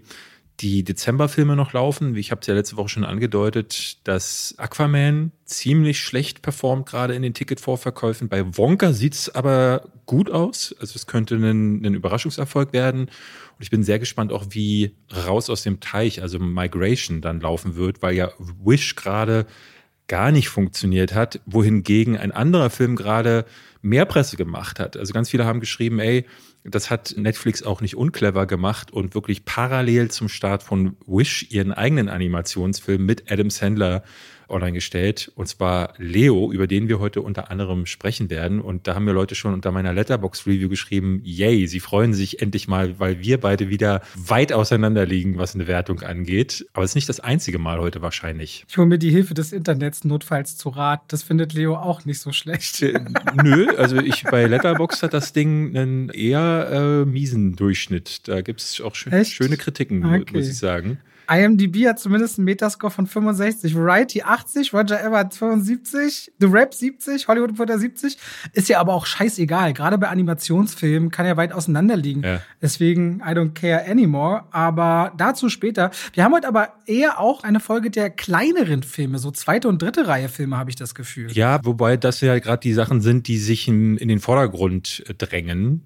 die 0.61 0.83
Dezemberfilme 0.83 1.55
noch 1.55 1.73
laufen. 1.73 2.15
Wie 2.15 2.21
ich 2.21 2.31
habe 2.31 2.41
es 2.41 2.47
ja 2.47 2.55
letzte 2.55 2.77
Woche 2.77 2.89
schon 2.89 3.05
angedeutet, 3.05 3.99
dass 4.07 4.55
Aquaman 4.59 5.33
ziemlich 5.45 6.01
schlecht 6.01 6.43
performt, 6.43 6.87
gerade 6.87 7.15
in 7.15 7.23
den 7.23 7.35
Ticketvorverkäufen. 7.35 8.29
Bei 8.29 8.45
Wonka 8.57 8.93
sieht's 8.93 9.29
aber 9.29 9.89
gut 10.07 10.31
aus. 10.31 10.75
Also 10.81 10.97
es 10.97 11.07
könnte 11.07 11.37
ein, 11.37 11.85
ein 11.85 11.95
Überraschungserfolg 11.95 12.73
werden. 12.73 13.03
Und 13.03 13.63
ich 13.63 13.71
bin 13.71 13.83
sehr 13.83 13.99
gespannt 13.99 14.33
auch, 14.33 14.47
wie 14.51 14.97
Raus 15.27 15.49
aus 15.49 15.63
dem 15.63 15.81
Teich, 15.81 16.23
also 16.23 16.39
Migration, 16.39 17.21
dann 17.21 17.41
laufen 17.41 17.77
wird, 17.77 18.03
weil 18.03 18.15
ja 18.15 18.31
Wish 18.65 18.97
gerade 18.97 19.47
gar 20.09 20.33
nicht 20.33 20.49
funktioniert 20.49 21.15
hat, 21.15 21.41
wohingegen 21.47 22.17
ein 22.17 22.33
anderer 22.33 22.71
Film 22.71 22.97
gerade 22.97 23.45
mehr 23.83 24.07
Presse 24.07 24.37
gemacht 24.37 24.81
hat. 24.81 24.97
Also 24.97 25.13
ganz 25.13 25.31
viele 25.31 25.45
haben 25.45 25.61
geschrieben, 25.61 26.01
ey, 26.01 26.25
das 26.71 26.91
hat 26.91 27.15
Netflix 27.17 27.63
auch 27.63 27.81
nicht 27.81 27.97
unclever 27.97 28.47
gemacht 28.47 28.93
und 28.93 29.15
wirklich 29.15 29.45
parallel 29.45 30.11
zum 30.11 30.29
Start 30.29 30.63
von 30.63 30.97
Wish 31.07 31.47
ihren 31.51 31.73
eigenen 31.73 32.09
Animationsfilm 32.09 33.05
mit 33.05 33.31
Adam 33.31 33.51
Sandler 33.51 34.03
online 34.49 34.73
gestellt. 34.73 35.31
Und 35.35 35.47
zwar 35.47 35.95
Leo, 35.99 36.53
über 36.53 36.67
den 36.67 36.89
wir 36.89 36.99
heute 36.99 37.23
unter 37.23 37.51
anderem 37.51 37.87
sprechen 37.87 38.31
werden. 38.31 38.61
Und 38.61 38.87
da 38.87 38.95
haben 38.95 39.05
mir 39.05 39.13
Leute 39.13 39.35
schon 39.35 39.55
unter 39.55 39.73
meiner 39.73 39.93
Letterbox-Review 39.93 40.69
geschrieben, 40.69 41.21
yay, 41.25 41.67
sie 41.67 41.81
freuen 41.81 42.15
sich 42.15 42.43
endlich 42.43 42.69
mal, 42.69 42.99
weil 42.99 43.21
wir 43.21 43.39
beide 43.39 43.69
wieder 43.69 44.03
weit 44.17 44.53
auseinander 44.53 45.07
liegen, 45.07 45.39
was 45.39 45.55
eine 45.55 45.67
Wertung 45.67 46.03
angeht. 46.03 46.67
Aber 46.73 46.85
es 46.85 46.93
ist 46.93 46.95
nicht 46.97 47.09
das 47.09 47.21
einzige 47.21 47.59
Mal 47.59 47.79
heute 47.79 48.03
wahrscheinlich. 48.03 48.65
Ich 48.69 48.77
hole 48.77 48.87
mir 48.87 48.99
die 48.99 49.11
Hilfe 49.11 49.35
des 49.35 49.53
Internets 49.53 50.05
notfalls 50.05 50.57
zu 50.57 50.71
Rat. 50.71 51.03
Das 51.09 51.23
findet 51.23 51.53
Leo 51.53 51.77
auch 51.77 52.05
nicht 52.05 52.21
so 52.21 52.33
schlecht. 52.33 52.83
Äh, 52.83 53.01
nö, 53.43 53.69
also 53.77 53.99
ich 53.99 54.25
bei 54.25 54.47
Letterbox 54.47 55.03
hat 55.03 55.15
das 55.15 55.33
Ding 55.33 55.77
einen 55.77 56.09
eher 56.11 56.69
äh, 56.71 57.05
miesen 57.05 57.57
Durchschnitt. 57.57 58.29
Da 58.29 58.41
gibt 58.41 58.61
es 58.61 58.81
auch 58.81 58.95
schön, 58.95 59.25
schöne 59.25 59.57
Kritiken, 59.57 60.05
okay. 60.05 60.25
muss 60.33 60.49
ich 60.49 60.59
sagen. 60.59 60.99
IMDb 61.29 61.87
hat 61.87 61.99
zumindest 61.99 62.39
einen 62.39 62.47
Metascore 62.47 62.91
von 62.91 63.07
65, 63.07 63.75
Variety 63.75 64.23
80, 64.23 64.73
Roger 64.73 65.05
Ebert 65.05 65.35
75, 65.35 66.33
The 66.39 66.47
Rap 66.47 66.73
70, 66.73 67.29
Hollywood 67.29 67.51
Reporter 67.51 67.79
70. 67.79 68.17
Ist 68.53 68.69
ja 68.69 68.81
aber 68.81 68.95
auch 68.95 69.07
scheißegal. 69.07 69.73
Gerade 69.75 69.99
bei 69.99 70.09
Animationsfilmen 70.09 71.11
kann 71.11 71.27
ja 71.27 71.37
weit 71.37 71.53
auseinander 71.53 71.97
liegen. 71.97 72.23
Ja. 72.23 72.41
Deswegen 72.63 73.21
I 73.21 73.31
don't 73.31 73.53
care 73.53 73.89
anymore. 73.89 74.45
Aber 74.51 75.13
dazu 75.17 75.49
später. 75.49 75.91
Wir 76.15 76.25
haben 76.25 76.33
heute 76.33 76.49
aber 76.49 76.73
eher 76.87 77.21
auch 77.21 77.45
eine 77.45 77.61
Folge 77.61 77.91
der 77.91 78.11
kleineren 78.11 78.83
Filme, 78.83 79.19
so 79.19 79.31
zweite 79.31 79.69
und 79.69 79.83
dritte 79.83 80.07
Reihe 80.07 80.29
Filme, 80.29 80.57
habe 80.57 80.71
ich 80.71 80.77
das 80.77 80.95
Gefühl. 80.95 81.31
Ja, 81.33 81.61
wobei 81.65 81.97
das 81.97 82.21
ja 82.21 82.39
gerade 82.39 82.61
die 82.61 82.73
Sachen 82.73 83.01
sind, 83.01 83.29
die 83.29 83.39
sich 83.39 83.69
in, 83.69 83.97
in 83.99 84.09
den 84.09 84.21
Vordergrund 84.21 85.05
drängen. 85.19 85.85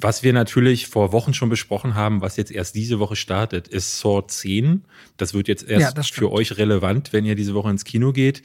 Was 0.00 0.22
wir 0.22 0.32
natürlich 0.32 0.86
vor 0.86 1.10
Wochen 1.10 1.34
schon 1.34 1.48
besprochen 1.48 1.96
haben, 1.96 2.20
was 2.20 2.36
jetzt 2.36 2.52
erst 2.52 2.76
diese 2.76 3.00
Woche 3.00 3.16
startet, 3.16 3.66
ist 3.66 3.98
Saw 3.98 4.24
10. 4.24 4.84
Das 5.16 5.34
wird 5.34 5.48
jetzt 5.48 5.68
erst 5.68 5.96
ja, 5.96 6.02
für 6.04 6.30
euch 6.30 6.56
relevant, 6.56 7.12
wenn 7.12 7.24
ihr 7.24 7.34
diese 7.34 7.52
Woche 7.52 7.68
ins 7.70 7.84
Kino 7.84 8.12
geht. 8.12 8.44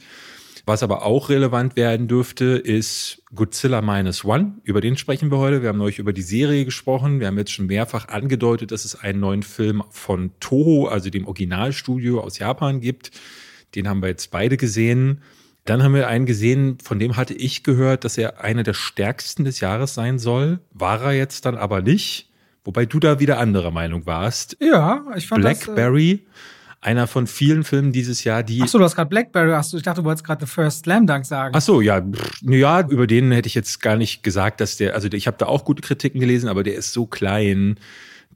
Was 0.66 0.82
aber 0.82 1.04
auch 1.04 1.28
relevant 1.28 1.76
werden 1.76 2.08
dürfte, 2.08 2.44
ist 2.44 3.22
Godzilla 3.32 3.82
Minus 3.82 4.24
One. 4.24 4.54
Über 4.64 4.80
den 4.80 4.96
sprechen 4.96 5.30
wir 5.30 5.38
heute. 5.38 5.62
Wir 5.62 5.68
haben 5.68 5.80
euch 5.80 6.00
über 6.00 6.12
die 6.12 6.22
Serie 6.22 6.64
gesprochen. 6.64 7.20
Wir 7.20 7.28
haben 7.28 7.38
jetzt 7.38 7.52
schon 7.52 7.66
mehrfach 7.66 8.08
angedeutet, 8.08 8.72
dass 8.72 8.84
es 8.84 8.96
einen 8.96 9.20
neuen 9.20 9.44
Film 9.44 9.84
von 9.90 10.32
Toho, 10.40 10.88
also 10.88 11.08
dem 11.08 11.26
Originalstudio 11.26 12.20
aus 12.20 12.40
Japan 12.40 12.80
gibt. 12.80 13.12
Den 13.76 13.86
haben 13.86 14.02
wir 14.02 14.08
jetzt 14.08 14.32
beide 14.32 14.56
gesehen. 14.56 15.20
Dann 15.64 15.82
haben 15.82 15.94
wir 15.94 16.08
einen 16.08 16.26
gesehen, 16.26 16.78
von 16.82 16.98
dem 16.98 17.16
hatte 17.16 17.34
ich 17.34 17.62
gehört, 17.62 18.04
dass 18.04 18.18
er 18.18 18.42
einer 18.42 18.62
der 18.62 18.74
stärksten 18.74 19.44
des 19.44 19.60
Jahres 19.60 19.94
sein 19.94 20.18
soll. 20.18 20.60
War 20.72 21.02
er 21.02 21.12
jetzt 21.12 21.46
dann 21.46 21.56
aber 21.56 21.80
nicht. 21.80 22.30
Wobei 22.64 22.86
du 22.86 22.98
da 23.00 23.20
wieder 23.20 23.38
anderer 23.38 23.70
Meinung 23.70 24.06
warst. 24.06 24.56
Ja, 24.60 25.04
ich 25.16 25.26
fand 25.26 25.42
Blackberry. 25.42 26.22
Das, 26.24 26.26
äh 26.26 26.64
einer 26.84 27.06
von 27.06 27.26
vielen 27.26 27.64
Filmen 27.64 27.92
dieses 27.92 28.24
Jahr, 28.24 28.42
die. 28.42 28.60
Ach 28.62 28.68
so, 28.68 28.78
du 28.78 28.84
hast 28.84 28.94
gerade 28.94 29.08
Blackberry, 29.08 29.52
hast 29.52 29.72
du, 29.72 29.78
ich 29.78 29.82
dachte, 29.82 30.02
du 30.02 30.04
wolltest 30.04 30.24
gerade 30.24 30.44
The 30.44 30.52
First 30.52 30.84
Slam 30.84 31.06
Dunk 31.06 31.24
sagen. 31.24 31.54
Ach 31.56 31.62
so, 31.62 31.80
ja, 31.80 32.00
pff, 32.00 32.42
ja, 32.42 32.86
über 32.86 33.06
den 33.06 33.32
hätte 33.32 33.46
ich 33.46 33.54
jetzt 33.54 33.80
gar 33.80 33.96
nicht 33.96 34.22
gesagt, 34.22 34.60
dass 34.60 34.76
der, 34.76 34.94
also 34.94 35.08
ich 35.10 35.26
habe 35.26 35.38
da 35.38 35.46
auch 35.46 35.64
gute 35.64 35.82
Kritiken 35.82 36.20
gelesen, 36.20 36.48
aber 36.48 36.62
der 36.62 36.74
ist 36.74 36.92
so 36.92 37.06
klein 37.06 37.76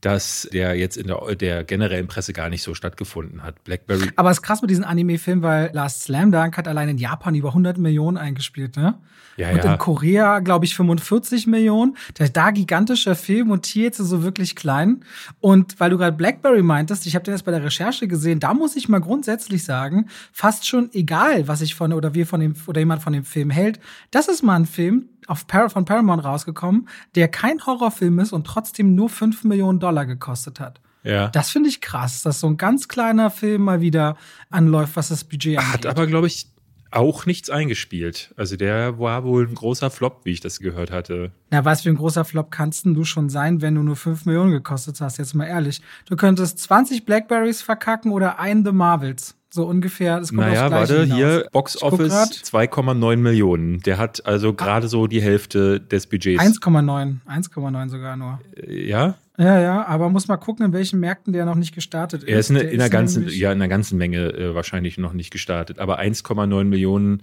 dass 0.01 0.49
der 0.53 0.75
jetzt 0.77 0.97
in 0.97 1.07
der, 1.07 1.35
der 1.35 1.65
generellen 1.65 2.07
Presse 2.07 2.33
gar 2.33 2.49
nicht 2.49 2.63
so 2.63 2.75
stattgefunden 2.75 3.43
hat. 3.43 3.65
Blackberry. 3.65 4.11
Aber 4.17 4.31
es 4.31 4.39
ist 4.39 4.43
krass 4.43 4.63
mit 4.63 4.71
diesen 4.71 4.85
Anime-Filmen, 4.85 5.43
weil 5.43 5.71
Last 5.73 6.05
Slam 6.05 6.33
Dunk 6.33 6.57
hat 6.57 6.69
allein 6.69 6.89
in 6.89 6.99
Japan 6.99 7.35
über 7.35 7.49
100 7.49 7.79
Millionen 7.79 8.17
eingespielt, 8.17 8.77
ne? 8.77 8.99
Ja, 9.37 9.51
und 9.51 9.63
ja. 9.63 9.73
in 9.73 9.79
Korea, 9.79 10.41
glaube 10.41 10.65
ich, 10.65 10.75
45 10.75 11.47
Millionen. 11.47 11.97
Der 12.19 12.27
ist 12.27 12.37
da 12.37 12.51
gigantischer 12.51 13.15
Film 13.15 13.53
und 13.53 13.67
hier 13.67 13.85
jetzt 13.85 13.99
so 13.99 14.25
wirklich 14.25 14.57
klein. 14.57 15.05
Und 15.39 15.79
weil 15.79 15.91
du 15.91 15.99
gerade 15.99 16.17
Blackberry 16.17 16.63
meintest, 16.63 17.07
ich 17.07 17.15
habe 17.15 17.25
den 17.25 17.35
jetzt 17.35 17.45
bei 17.45 17.53
der 17.53 17.63
Recherche 17.63 18.09
gesehen, 18.09 18.41
da 18.41 18.53
muss 18.53 18.75
ich 18.75 18.89
mal 18.89 19.01
grundsätzlich 19.01 19.65
sagen, 19.65 20.07
fast 20.33 20.67
schon 20.67 20.91
egal, 20.93 21.47
was 21.47 21.61
ich 21.61 21.77
von 21.77 21.93
oder 21.93 22.15
wir 22.15 22.27
von 22.27 22.41
dem 22.41 22.55
oder 22.67 22.81
jemand 22.81 23.01
von 23.01 23.13
dem 23.13 23.25
Film 23.25 23.51
hält, 23.51 23.79
das 24.11 24.27
ist 24.27 24.43
mal 24.43 24.57
ein 24.57 24.67
Film, 24.67 25.09
auf 25.29 25.47
Par 25.47 25.71
von 25.71 25.85
Paramount 25.85 26.25
rausgekommen, 26.25 26.89
der 27.15 27.29
kein 27.29 27.65
Horrorfilm 27.65 28.19
ist 28.19 28.33
und 28.33 28.47
trotzdem 28.47 28.95
nur 28.95 29.09
5 29.11 29.45
Millionen 29.45 29.79
Dollar 29.79 29.88
gekostet 30.07 30.61
hat. 30.61 30.81
Ja. 31.05 31.29
Das 31.29 31.51
finde 31.51 31.69
ich 31.69 31.81
krass, 31.81 32.23
dass 32.23 32.41
so 32.41 32.49
ein 32.49 32.57
ganz 32.57 32.89
kleiner 32.89 33.31
Film 33.31 33.63
mal 33.63 33.81
wieder 33.81 34.17
anläuft, 34.51 34.97
was 34.97 35.09
das 35.09 35.25
Budget 35.25 35.59
angeht. 35.59 35.73
Hat 35.73 35.87
aber, 35.87 36.07
glaube 36.07 36.27
ich, 36.27 36.49
auch 36.91 37.27
nichts 37.27 37.51
eingespielt. 37.51 38.33
Also 38.37 38.57
der 38.57 38.99
war 38.99 39.25
wohl 39.25 39.47
ein 39.47 39.55
großer 39.55 39.91
Flop, 39.91 40.21
wie 40.25 40.33
ich 40.33 40.41
das 40.41 40.59
gehört 40.59 40.91
hatte. 40.91 41.33
Na, 41.51 41.65
was 41.65 41.83
für 41.83 41.91
ein 41.91 41.97
großer 41.97 42.25
Flop 42.25 42.51
kannst 42.51 42.87
du 42.87 43.05
schon 43.05 43.29
sein, 43.29 43.61
wenn 43.61 43.75
du 43.75 43.83
nur 43.83 43.97
5 43.97 44.27
Millionen 44.27 44.53
gekostet 44.53 45.01
hast, 45.01 45.19
jetzt 45.19 45.35
mal 45.35 45.47
ehrlich. 45.47 45.83
Du 46.07 46.17
könntest 46.17 46.59
20 46.61 47.05
Blackberries 47.05 47.63
verkacken 47.63 48.13
oder 48.13 48.39
einen 48.39 48.65
The 48.65 48.73
Marvels. 48.73 49.38
So 49.51 49.67
ungefähr. 49.67 50.21
Das 50.21 50.29
kommt 50.29 50.41
naja, 50.41 50.71
warte, 50.71 51.03
hinaus. 51.03 51.17
hier 51.17 51.49
Box 51.53 51.83
Office 51.83 52.13
2,9 52.13 53.17
Millionen. 53.17 53.81
Der 53.81 53.97
hat 53.97 54.27
also 54.27 54.53
gerade 54.53 54.89
so 54.89 55.07
die 55.07 55.23
Hälfte 55.23 55.81
des 55.81 56.07
Budgets. 56.07 56.43
1,9. 56.43 57.17
1,9 57.27 57.89
sogar 57.89 58.17
nur. 58.17 58.41
Ja? 58.69 59.15
Ja, 59.39 59.61
ja, 59.61 59.87
aber 59.87 60.11
muss 60.11 60.27
mal 60.27 60.37
gucken, 60.37 60.67
in 60.67 60.73
welchen 60.73 60.99
Märkten 60.99 61.33
der 61.33 61.45
noch 61.45 61.55
nicht 61.55 61.73
gestartet 61.73 62.25
ist. 62.25 62.29
Er 62.29 62.39
ist, 62.41 62.51
eine, 62.51 62.61
in, 62.61 62.79
der 62.79 62.91
ganzen, 62.91 63.29
ja, 63.29 63.53
in 63.53 63.61
der 63.61 63.69
ganzen 63.69 63.97
Menge 63.97 64.33
äh, 64.33 64.55
wahrscheinlich 64.55 64.99
noch 64.99 65.13
nicht 65.13 65.31
gestartet. 65.31 65.79
Aber 65.79 66.01
1,9 66.01 66.65
Millionen, 66.65 67.23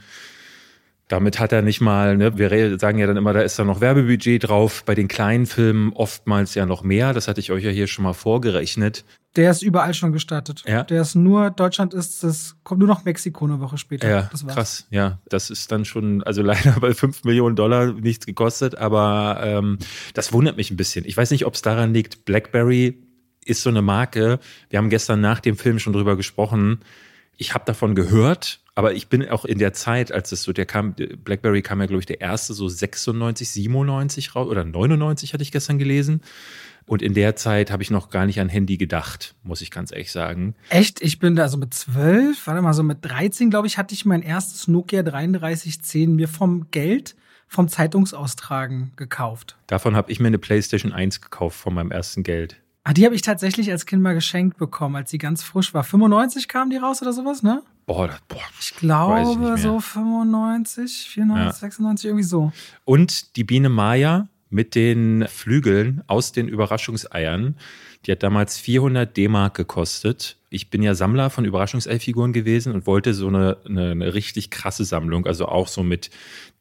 damit 1.07 1.39
hat 1.39 1.51
er 1.51 1.61
nicht 1.61 1.81
mal, 1.81 2.17
ne, 2.17 2.37
wir 2.37 2.79
sagen 2.79 2.97
ja 2.97 3.05
dann 3.05 3.17
immer, 3.17 3.31
da 3.31 3.41
ist 3.41 3.59
da 3.59 3.63
noch 3.63 3.79
Werbebudget 3.79 4.47
drauf. 4.47 4.83
Bei 4.85 4.95
den 4.95 5.07
kleinen 5.07 5.45
Filmen 5.45 5.93
oftmals 5.93 6.55
ja 6.55 6.65
noch 6.65 6.83
mehr. 6.83 7.13
Das 7.13 7.27
hatte 7.27 7.39
ich 7.39 7.51
euch 7.51 7.63
ja 7.63 7.69
hier 7.69 7.85
schon 7.87 8.03
mal 8.03 8.13
vorgerechnet. 8.13 9.05
Der 9.35 9.51
ist 9.51 9.61
überall 9.61 9.93
schon 9.93 10.13
gestartet. 10.13 10.63
Ja. 10.65 10.83
Der 10.83 11.01
ist 11.01 11.13
nur, 11.13 11.51
Deutschland 11.51 11.93
ist, 11.93 12.23
das 12.23 12.55
kommt 12.63 12.79
nur 12.79 12.87
noch 12.87 13.03
Mexiko 13.03 13.45
eine 13.45 13.59
Woche 13.59 13.77
später. 13.77 14.09
Ja, 14.09 14.29
krass. 14.47 14.87
Ja, 14.89 15.19
das 15.29 15.49
ist 15.49 15.71
dann 15.71 15.85
schon, 15.85 16.23
also 16.23 16.41
leider 16.43 16.79
bei 16.79 16.93
5 16.93 17.23
Millionen 17.23 17.55
Dollar 17.55 17.93
nichts 17.93 18.25
gekostet, 18.25 18.75
aber 18.75 19.41
ähm, 19.43 19.77
das 20.13 20.33
wundert 20.33 20.57
mich 20.57 20.71
ein 20.71 20.77
bisschen. 20.77 21.05
Ich 21.05 21.15
weiß 21.15 21.31
nicht, 21.31 21.45
ob 21.45 21.53
es 21.53 21.61
daran 21.61 21.93
liegt, 21.93 22.25
BlackBerry 22.25 23.03
ist 23.43 23.61
so 23.61 23.69
eine 23.69 23.83
Marke. 23.83 24.39
Wir 24.69 24.79
haben 24.79 24.89
gestern 24.89 25.21
nach 25.21 25.39
dem 25.39 25.55
Film 25.55 25.77
schon 25.77 25.93
drüber 25.93 26.15
gesprochen. 26.15 26.79
Ich 27.37 27.53
habe 27.53 27.65
davon 27.65 27.93
gehört, 27.93 28.61
aber 28.75 28.93
ich 28.93 29.07
bin 29.07 29.27
auch 29.29 29.45
in 29.45 29.57
der 29.57 29.71
Zeit, 29.71 30.11
als 30.11 30.33
es 30.33 30.43
so, 30.43 30.51
der 30.51 30.65
kam, 30.65 30.93
BlackBerry 30.93 31.61
kam 31.61 31.79
ja, 31.79 31.87
glaube 31.87 32.01
ich, 32.01 32.05
der 32.05 32.19
erste 32.19 32.53
so 32.53 32.67
96, 32.67 33.49
97 33.49 34.35
raus 34.35 34.47
oder 34.47 34.65
99 34.65 35.33
hatte 35.33 35.43
ich 35.43 35.53
gestern 35.53 35.79
gelesen. 35.79 36.21
Und 36.85 37.01
in 37.01 37.13
der 37.15 37.35
Zeit 37.35 37.71
habe 37.71 37.81
ich 37.81 37.89
noch 37.89 38.09
gar 38.09 38.25
nicht 38.25 38.39
an 38.39 38.49
Handy 38.49 38.77
gedacht, 38.77 39.33
muss 39.43 39.61
ich 39.61 39.71
ganz 39.71 39.91
ehrlich 39.91 40.11
sagen. 40.11 40.55
Echt? 40.69 41.01
Ich 41.01 41.17
bin 41.19 41.35
da 41.35 41.43
also 41.43 41.57
mit 41.57 41.73
zwölf, 41.73 42.45
warte 42.45 42.61
mal, 42.61 42.73
so 42.73 42.83
mit 42.83 42.99
13, 43.01 43.49
glaube 43.49 43.65
ich, 43.65 43.77
hatte 43.77 43.95
ich 43.95 44.05
mein 44.05 44.21
erstes 44.21 44.67
Nokia 44.67 45.01
3310 45.01 46.13
mir 46.13 46.27
vom 46.27 46.69
Geld 46.69 47.15
vom 47.47 47.69
Zeitungsaustragen 47.69 48.91
gekauft. 48.97 49.55
Davon 49.67 49.95
habe 49.95 50.11
ich 50.11 50.19
mir 50.19 50.27
eine 50.27 50.37
PlayStation 50.37 50.91
1 50.91 51.21
gekauft 51.21 51.57
von 51.57 51.73
meinem 51.73 51.91
ersten 51.91 52.23
Geld. 52.23 52.57
Ah, 52.87 52.93
die 52.93 53.03
habe 53.03 53.15
ich 53.15 53.23
tatsächlich 53.23 53.71
als 53.71 53.87
Kind 53.87 54.03
mal 54.03 54.13
geschenkt 54.13 54.57
bekommen, 54.57 54.95
als 54.95 55.09
sie 55.09 55.17
ganz 55.17 55.41
frisch 55.41 55.73
war. 55.73 55.83
95 55.83 56.47
kam 56.47 56.69
die 56.69 56.77
raus 56.77 57.01
oder 57.01 57.13
sowas, 57.13 57.41
ne? 57.41 57.63
Boah, 57.87 58.07
das, 58.07 58.19
boah. 58.27 58.41
Ich 58.59 58.71
ich 58.71 58.75
glaube 58.77 59.35
mehr. 59.37 59.57
so 59.57 59.79
95, 59.79 61.09
94, 61.09 61.45
Ja. 61.45 61.51
96, 61.51 62.05
irgendwie 62.05 62.23
so. 62.23 62.51
Und 62.83 63.35
die 63.37 63.43
Biene 63.43 63.69
Maya 63.69 64.27
mit 64.51 64.75
den 64.75 65.25
Flügeln 65.27 66.03
aus 66.05 66.31
den 66.31 66.47
Überraschungseiern. 66.47 67.55
Die 68.05 68.11
hat 68.11 68.21
damals 68.21 68.57
400 68.59 69.17
D-Mark 69.17 69.55
gekostet. 69.55 70.37
Ich 70.51 70.69
bin 70.69 70.83
ja 70.83 70.93
Sammler 70.93 71.29
von 71.29 71.43
Überraschungsei-Figuren 71.43 72.33
gewesen 72.33 72.71
und 72.73 72.85
wollte 72.85 73.13
so 73.13 73.27
eine, 73.27 73.57
eine, 73.65 73.91
eine 73.91 74.13
richtig 74.13 74.51
krasse 74.51 74.85
Sammlung, 74.85 75.25
also 75.25 75.47
auch 75.47 75.67
so 75.67 75.83
mit 75.83 76.11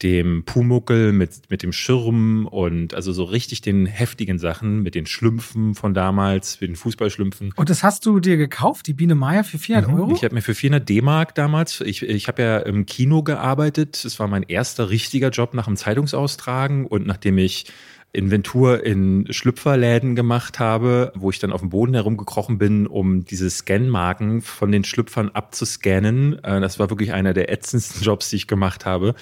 dem 0.02 0.44
Pumuckel, 0.44 1.12
mit, 1.12 1.50
mit 1.50 1.62
dem 1.62 1.72
Schirm 1.72 2.46
und 2.46 2.94
also 2.94 3.12
so 3.12 3.24
richtig 3.24 3.60
den 3.60 3.86
heftigen 3.86 4.38
Sachen, 4.38 4.82
mit 4.82 4.94
den 4.94 5.06
Schlümpfen 5.06 5.74
von 5.74 5.94
damals, 5.94 6.60
mit 6.60 6.70
den 6.70 6.76
Fußballschlümpfen. 6.76 7.52
Und 7.54 7.70
das 7.70 7.82
hast 7.82 8.06
du 8.06 8.20
dir 8.20 8.36
gekauft, 8.36 8.86
die 8.86 8.94
Biene 8.94 9.14
Maya 9.14 9.42
für 9.42 9.58
400 9.58 9.92
Euro? 9.92 10.06
Mhm. 10.08 10.14
Ich 10.14 10.24
habe 10.24 10.34
mir 10.34 10.42
für 10.42 10.54
400 10.54 10.88
D-Mark 10.88 11.34
damals, 11.34 11.80
ich, 11.82 12.02
ich 12.02 12.26
habe 12.26 12.42
ja 12.42 12.58
im 12.58 12.86
Kino 12.86 13.22
gearbeitet. 13.22 14.04
Das 14.04 14.18
war 14.18 14.26
mein 14.28 14.44
erster 14.44 14.88
richtiger 14.90 15.28
Job 15.28 15.54
nach 15.54 15.66
dem 15.66 15.76
Zeitungsaustragen 15.76 16.86
und 16.86 17.06
nachdem 17.06 17.38
ich 17.38 17.66
Inventur 18.14 18.84
in 18.84 19.26
Schlüpferläden 19.30 20.14
gemacht 20.14 20.58
habe, 20.60 21.12
wo 21.16 21.30
ich 21.30 21.40
dann 21.40 21.52
auf 21.52 21.60
dem 21.60 21.70
Boden 21.70 21.94
herumgekrochen 21.94 22.58
bin, 22.58 22.86
um 22.86 23.24
diese 23.24 23.50
Scanmarken 23.50 24.40
von 24.40 24.70
den 24.70 24.84
Schlüpfern 24.84 25.30
abzuscannen. 25.30 26.42
Äh, 26.44 26.60
Das 26.60 26.78
war 26.78 26.90
wirklich 26.90 27.12
einer 27.12 27.34
der 27.34 27.50
ätzendsten 27.52 28.02
Jobs, 28.04 28.30
die 28.30 28.36
ich 28.36 28.46
gemacht 28.46 28.86
habe. 28.86 29.14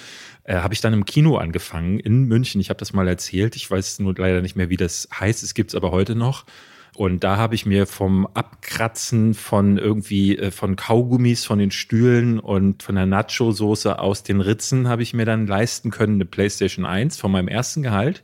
Äh, 0.45 0.57
habe 0.57 0.75
ich 0.75 0.81
dann 0.81 0.93
im 0.93 1.07
Kino 1.07 1.37
angefangen 1.37 1.99
in 2.01 2.25
München. 2.25 2.61
Ich 2.61 2.69
habe 2.69 2.79
das 2.79 2.93
mal 2.93 3.09
erzählt. 3.09 3.57
Ich 3.57 3.71
weiß 3.71 4.01
nur 4.01 4.15
leider 4.17 4.43
nicht 4.43 4.57
mehr, 4.57 4.69
wie 4.69 4.77
das 4.77 5.09
heißt. 5.19 5.43
Es 5.43 5.55
gibt's 5.55 5.75
aber 5.75 5.91
heute 5.91 6.15
noch. 6.15 6.45
Und 6.95 7.25
da 7.25 7.39
habe 7.39 7.55
ich 7.55 7.65
mir 7.65 7.87
vom 7.87 8.27
Abkratzen 8.27 9.33
von 9.33 9.79
irgendwie 9.79 10.37
äh, 10.37 10.51
von 10.51 10.77
Kaugummis, 10.77 11.47
von 11.47 11.59
den 11.59 11.71
Stühlen 11.71 12.39
und 12.39 12.83
von 12.83 12.97
der 12.97 13.07
Nacho-Soße 13.07 13.99
aus 13.99 14.23
den 14.23 14.43
Ritzen 14.43 14.89
habe 14.89 15.03
ich 15.03 15.15
mir 15.15 15.25
dann 15.25 15.47
leisten 15.47 15.91
können 15.91 16.17
eine 16.17 16.27
PlayStation 16.27 16.85
1 16.85 17.17
von 17.17 17.33
meinem 17.33 17.49
ersten 17.49 17.83
Gehalt 17.83 18.23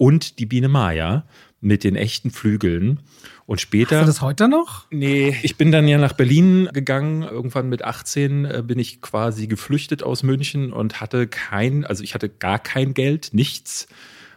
und 0.00 0.38
die 0.38 0.46
Biene 0.46 0.68
Maya 0.68 1.24
mit 1.60 1.84
den 1.84 1.94
echten 1.94 2.30
Flügeln. 2.30 3.00
Und 3.44 3.60
später. 3.60 3.96
Hast 3.98 4.04
du 4.04 4.06
das 4.06 4.22
heute 4.22 4.48
noch? 4.48 4.86
Nee, 4.90 5.36
ich 5.42 5.58
bin 5.58 5.72
dann 5.72 5.86
ja 5.86 5.98
nach 5.98 6.14
Berlin 6.14 6.70
gegangen. 6.72 7.22
Irgendwann 7.22 7.68
mit 7.68 7.84
18 7.84 8.44
äh, 8.46 8.62
bin 8.66 8.78
ich 8.78 9.02
quasi 9.02 9.46
geflüchtet 9.46 10.02
aus 10.02 10.22
München 10.22 10.72
und 10.72 11.02
hatte 11.02 11.26
kein, 11.26 11.84
also 11.84 12.02
ich 12.02 12.14
hatte 12.14 12.30
gar 12.30 12.58
kein 12.58 12.94
Geld, 12.94 13.30
nichts 13.32 13.88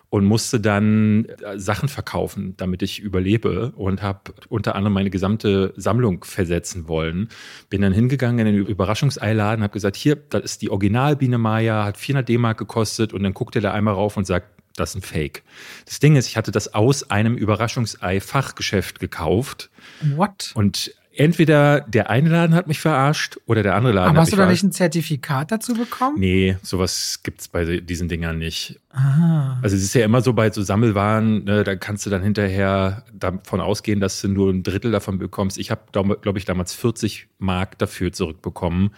und 0.10 0.26
musste 0.26 0.60
dann 0.60 1.26
äh, 1.26 1.58
Sachen 1.58 1.88
verkaufen, 1.88 2.56
damit 2.58 2.82
ich 2.82 3.00
überlebe 3.00 3.72
und 3.78 4.02
habe 4.02 4.34
unter 4.50 4.76
anderem 4.76 4.94
meine 4.94 5.12
gesamte 5.12 5.74
Sammlung 5.78 6.26
versetzen 6.26 6.90
wollen. 6.90 7.30
Bin 7.70 7.82
dann 7.82 7.94
hingegangen 7.94 8.46
in 8.46 8.54
den 8.54 8.66
Überraschungseiladen, 8.66 9.64
habe 9.64 9.74
gesagt, 9.74 9.96
hier, 9.96 10.18
das 10.18 10.44
ist 10.44 10.62
die 10.62 10.72
Original 10.72 11.16
Biene 11.16 11.38
Maya, 11.38 11.86
hat 11.86 11.98
400 11.98 12.28
D-Mark 12.28 12.58
gekostet 12.58 13.14
und 13.14 13.24
dann 13.24 13.34
guckt 13.34 13.56
er 13.56 13.62
da 13.62 13.72
einmal 13.72 13.94
rauf 13.94 14.18
und 14.18 14.28
sagt, 14.28 14.63
das 14.76 14.92
ist 14.92 14.96
ein 14.96 15.02
Fake. 15.02 15.44
Das 15.86 16.00
Ding 16.00 16.16
ist, 16.16 16.28
ich 16.28 16.38
hatte 16.38 16.52
das 16.52 16.74
aus 16.74 17.10
einem 17.10 17.36
Überraschungsei-Fachgeschäft 17.38 19.00
gekauft 19.00 19.70
What? 20.16 20.52
und 20.56 20.94
entweder 21.16 21.82
der 21.82 22.10
eine 22.10 22.30
Laden 22.30 22.56
hat 22.56 22.68
mich 22.68 22.80
verarscht 22.80 23.38
oder 23.46 23.62
der 23.62 23.76
andere 23.76 23.94
Laden 23.94 24.10
Aber 24.10 24.18
hat 24.18 24.22
hast 24.22 24.28
mich 24.30 24.36
du 24.36 24.38
da 24.38 24.50
nicht 24.50 24.62
verarscht. 24.62 24.64
ein 24.64 24.72
Zertifikat 24.72 25.52
dazu 25.52 25.74
bekommen? 25.76 26.20
Nee, 26.20 26.58
sowas 26.64 27.20
gibt's 27.22 27.48
bei 27.48 27.82
diesen 27.82 28.08
Dingern 28.10 28.40
nicht. 28.40 28.80
Ah. 28.90 29.60
Also 29.62 29.76
es 29.76 29.84
ist 29.84 29.94
ja 29.94 30.06
immer 30.06 30.22
so 30.22 30.34
bei 30.34 30.50
so 30.52 30.64
Sammelwaren, 30.64 31.44
ne, 31.44 31.64
da 31.64 31.76
kannst 31.76 32.06
du 32.06 32.10
dann 32.10 32.24
hinterher 32.24 33.04
davon 33.14 33.62
ausgehen, 33.62 34.00
dass 34.00 34.22
du 34.22 34.28
nur 34.28 34.50
ein 34.52 34.64
Drittel 34.64 34.92
davon 34.92 35.20
bekommst. 35.20 35.60
Ich 35.60 35.70
habe, 35.70 35.82
glaube 35.92 36.40
ich, 36.40 36.46
damals 36.46 36.74
40 36.74 37.28
Mark 37.38 37.78
dafür 37.78 38.12
zurückbekommen. 38.12 38.90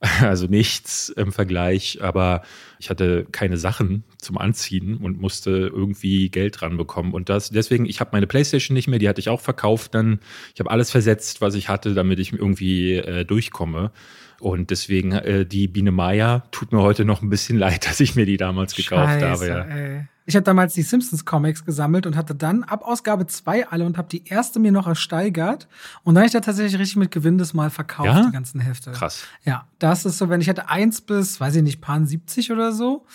Also 0.20 0.46
nichts 0.46 1.08
im 1.08 1.32
Vergleich, 1.32 2.02
aber 2.02 2.42
ich 2.78 2.90
hatte 2.90 3.26
keine 3.32 3.56
Sachen 3.56 4.04
zum 4.18 4.38
Anziehen 4.38 4.96
und 4.98 5.20
musste 5.20 5.50
irgendwie 5.50 6.28
Geld 6.28 6.60
dran 6.60 6.76
bekommen. 6.76 7.12
Und 7.12 7.28
das 7.28 7.50
deswegen, 7.50 7.86
ich 7.86 8.00
habe 8.00 8.10
meine 8.12 8.26
Playstation 8.26 8.74
nicht 8.74 8.88
mehr, 8.88 8.98
die 8.98 9.08
hatte 9.08 9.20
ich 9.20 9.28
auch 9.28 9.40
verkauft 9.40 9.94
dann. 9.94 10.20
Ich 10.54 10.60
habe 10.60 10.70
alles 10.70 10.90
versetzt, 10.90 11.40
was 11.40 11.54
ich 11.54 11.68
hatte, 11.68 11.94
damit 11.94 12.18
ich 12.18 12.32
irgendwie 12.32 12.94
äh, 12.94 13.24
durchkomme. 13.24 13.90
Und 14.38 14.70
deswegen 14.70 15.12
äh, 15.12 15.46
die 15.46 15.68
Biene 15.68 15.92
Maya 15.92 16.44
tut 16.50 16.72
mir 16.72 16.82
heute 16.82 17.04
noch 17.04 17.22
ein 17.22 17.30
bisschen 17.30 17.58
leid, 17.58 17.86
dass 17.86 18.00
ich 18.00 18.14
mir 18.16 18.26
die 18.26 18.36
damals 18.36 18.74
gekauft 18.74 19.20
Scheiße, 19.20 19.26
habe. 19.26 19.48
Ja. 19.48 19.64
ey. 19.64 20.08
Ich 20.26 20.34
habe 20.36 20.42
damals 20.44 20.74
die 20.74 20.82
Simpsons 20.82 21.24
Comics 21.24 21.64
gesammelt 21.64 22.04
und 22.06 22.16
hatte 22.16 22.34
dann 22.34 22.64
ab 22.64 22.82
Ausgabe 22.84 23.26
2 23.26 23.68
alle 23.68 23.86
und 23.86 23.96
habe 23.96 24.08
die 24.08 24.26
erste 24.26 24.58
mir 24.58 24.72
noch 24.72 24.86
ersteigert. 24.86 25.68
Und 26.02 26.14
dann 26.14 26.22
habe 26.22 26.26
ich 26.26 26.32
da 26.32 26.40
tatsächlich 26.40 26.78
richtig 26.80 26.96
mit 26.96 27.10
Gewinn 27.12 27.38
das 27.38 27.54
mal 27.54 27.70
verkauft, 27.70 28.08
Ja? 28.08 28.26
die 28.26 28.32
ganzen 28.32 28.60
Hefte. 28.60 28.90
Krass. 28.92 29.24
Ja, 29.44 29.66
das 29.78 30.04
ist 30.04 30.18
so, 30.18 30.28
wenn 30.28 30.40
ich 30.40 30.48
hatte 30.48 30.68
eins 30.68 31.00
bis, 31.00 31.40
weiß 31.40 31.54
ich 31.56 31.62
nicht, 31.62 31.80
paar 31.80 32.04
70 32.04 32.50
oder 32.52 32.72
so. 32.72 33.06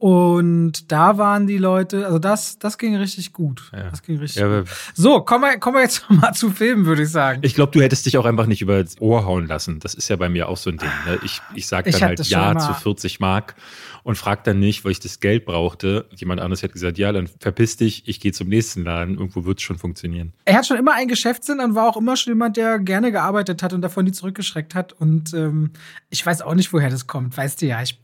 Und 0.00 0.90
da 0.90 1.18
waren 1.18 1.46
die 1.46 1.58
Leute, 1.58 2.06
also 2.06 2.18
das, 2.18 2.58
das 2.58 2.78
ging 2.78 2.96
richtig 2.96 3.34
gut. 3.34 3.70
Ja. 3.74 3.90
Das 3.90 4.02
ging 4.02 4.16
richtig 4.16 4.40
Ja, 4.40 4.60
gut. 4.60 4.68
So, 4.94 5.20
kommen 5.20 5.44
wir, 5.44 5.58
kommen 5.58 5.76
wir 5.76 5.82
jetzt 5.82 6.06
mal 6.08 6.32
zu 6.32 6.48
Filmen, 6.50 6.86
würde 6.86 7.02
ich 7.02 7.10
sagen. 7.10 7.40
Ich 7.44 7.54
glaube, 7.54 7.72
du 7.72 7.82
hättest 7.82 8.06
dich 8.06 8.16
auch 8.16 8.24
einfach 8.24 8.46
nicht 8.46 8.62
über 8.62 8.82
das 8.82 8.98
Ohr 8.98 9.26
hauen 9.26 9.46
lassen. 9.46 9.78
Das 9.78 9.92
ist 9.92 10.08
ja 10.08 10.16
bei 10.16 10.30
mir 10.30 10.48
auch 10.48 10.56
so 10.56 10.70
ein 10.70 10.78
Ding. 10.78 10.88
Ne? 11.06 11.18
Ich, 11.22 11.42
ich 11.54 11.66
sage 11.66 11.90
Ich 11.90 11.96
dann 11.96 12.12
hab 12.12 12.16
halt 12.16 12.26
Ja 12.28 12.56
zu 12.56 12.72
40 12.72 13.20
Mark 13.20 13.56
und 14.02 14.16
frag 14.16 14.42
dann 14.44 14.58
nicht, 14.58 14.86
weil 14.86 14.92
ich 14.92 15.00
das 15.00 15.20
Geld 15.20 15.44
brauchte. 15.44 16.06
Jemand 16.16 16.40
anderes 16.40 16.62
hätte 16.62 16.72
gesagt, 16.72 16.96
ja, 16.96 17.12
dann 17.12 17.26
verpiss 17.26 17.76
dich, 17.76 18.08
ich 18.08 18.20
gehe 18.20 18.32
zum 18.32 18.48
nächsten 18.48 18.84
Laden. 18.84 19.18
Irgendwo 19.18 19.44
wird 19.44 19.58
es 19.58 19.64
schon 19.64 19.76
funktionieren. 19.76 20.32
Er 20.46 20.54
hat 20.54 20.66
schon 20.66 20.78
immer 20.78 20.94
einen 20.94 21.08
Geschäftssinn 21.08 21.60
und 21.60 21.74
war 21.74 21.86
auch 21.86 21.98
immer 21.98 22.16
schon 22.16 22.32
jemand, 22.32 22.56
der 22.56 22.78
gerne 22.78 23.12
gearbeitet 23.12 23.62
hat 23.62 23.74
und 23.74 23.82
davon 23.82 24.06
nie 24.06 24.12
zurückgeschreckt 24.12 24.74
hat. 24.74 24.94
Und 24.94 25.34
ähm, 25.34 25.72
ich 26.08 26.24
weiß 26.24 26.40
auch 26.40 26.54
nicht, 26.54 26.72
woher 26.72 26.88
das 26.88 27.06
kommt. 27.06 27.36
Weißt 27.36 27.60
du 27.60 27.66
ja, 27.66 27.82
ich, 27.82 28.00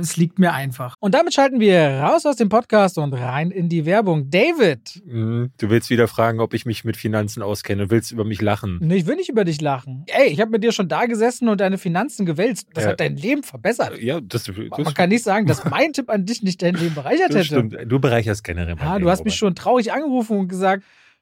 es 0.00 0.16
liegt 0.16 0.38
mir 0.38 0.52
einfach. 0.52 0.94
Und 1.00 1.14
damit 1.14 1.34
schalten 1.34 1.60
wir 1.60 2.00
raus 2.00 2.26
aus 2.26 2.36
dem 2.36 2.48
Podcast 2.48 2.98
und 2.98 3.12
rein 3.14 3.50
in 3.50 3.68
die 3.68 3.84
Werbung. 3.86 4.30
David! 4.30 5.02
Mhm. 5.06 5.50
Du 5.58 5.70
willst 5.70 5.90
wieder 5.90 6.08
fragen, 6.08 6.40
ob 6.40 6.54
ich 6.54 6.66
mich 6.66 6.84
mit 6.84 6.96
Finanzen 6.96 7.42
auskenne 7.42 7.84
und 7.84 7.90
willst 7.90 8.12
über 8.12 8.24
mich 8.24 8.40
lachen. 8.40 8.78
Nee, 8.80 8.96
ich 8.96 9.06
will 9.06 9.16
nicht 9.16 9.28
über 9.28 9.44
dich 9.44 9.60
lachen. 9.60 10.04
Ey, 10.08 10.28
ich 10.28 10.40
habe 10.40 10.50
mit 10.50 10.64
dir 10.64 10.72
schon 10.72 10.88
da 10.88 11.06
gesessen 11.06 11.48
und 11.48 11.60
deine 11.60 11.78
Finanzen 11.78 12.26
gewälzt. 12.26 12.68
Das 12.74 12.84
Ja. 12.84 12.90
hat 12.90 13.00
dein 13.00 13.16
Leben 13.16 13.42
verbessert. 13.42 13.98
Ja, 14.00 14.20
das, 14.20 14.44
das, 14.44 14.56
Man 14.56 14.94
kann 14.94 15.08
nicht 15.08 15.24
sagen, 15.24 15.46
dass 15.46 15.64
mein 15.70 15.92
Tipp 15.92 16.10
an 16.10 16.24
dich 16.26 16.42
nicht 16.42 16.62
dein 16.62 16.74
Leben 16.74 16.94
bereichert 16.94 17.30
hätte. 17.30 17.44
stimmt. 17.44 17.76
Du 17.86 17.98
bereicherst 18.00 18.44
generell 18.44 18.74
mein 18.76 18.84
Ja, 18.84 18.92
Leben, 18.94 19.04
du 19.04 19.10
hast 19.10 19.24
mich 19.24 19.34
Robert. 19.34 19.38
schon 19.38 19.54
traurig 19.54 19.92
angerufen 19.92 20.36
und 20.38 20.48
gesagt, 20.48 20.82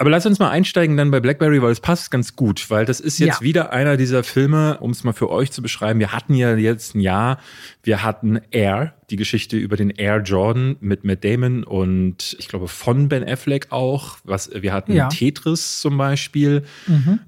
Aber 0.00 0.08
lass 0.08 0.24
uns 0.24 0.38
mal 0.38 0.48
einsteigen 0.48 0.96
dann 0.96 1.10
bei 1.10 1.20
Blackberry, 1.20 1.60
weil 1.60 1.72
es 1.72 1.80
passt 1.80 2.10
ganz 2.10 2.34
gut, 2.34 2.70
weil 2.70 2.86
das 2.86 3.00
ist 3.00 3.18
jetzt 3.18 3.40
Ja. 3.40 3.40
wieder 3.42 3.70
einer 3.70 3.98
dieser 3.98 4.24
Filme, 4.24 4.78
um 4.80 4.92
es 4.92 5.04
mal 5.04 5.12
für 5.12 5.28
euch 5.28 5.52
zu 5.52 5.60
beschreiben. 5.60 6.00
Wir 6.00 6.10
hatten 6.14 6.32
ja 6.32 6.56
jetzt 6.56 6.94
ein 6.94 7.00
Jahr, 7.00 7.38
wir 7.82 8.02
hatten 8.02 8.40
Air, 8.50 8.94
die 9.10 9.16
Geschichte 9.16 9.56
über 9.56 9.76
den 9.76 9.90
Air 9.90 10.18
Jordan 10.22 10.76
mit 10.80 11.04
Matt 11.04 11.24
Damon 11.24 11.64
und 11.64 12.36
ich 12.38 12.48
glaube 12.48 12.68
von 12.68 13.08
Ben 13.08 13.26
Affleck 13.28 13.66
auch. 13.70 14.18
Was 14.24 14.50
wir 14.54 14.72
hatten 14.72 14.92
Ja. 14.94 15.08
Tetris 15.08 15.80
zum 15.80 15.98
Beispiel, 15.98 16.62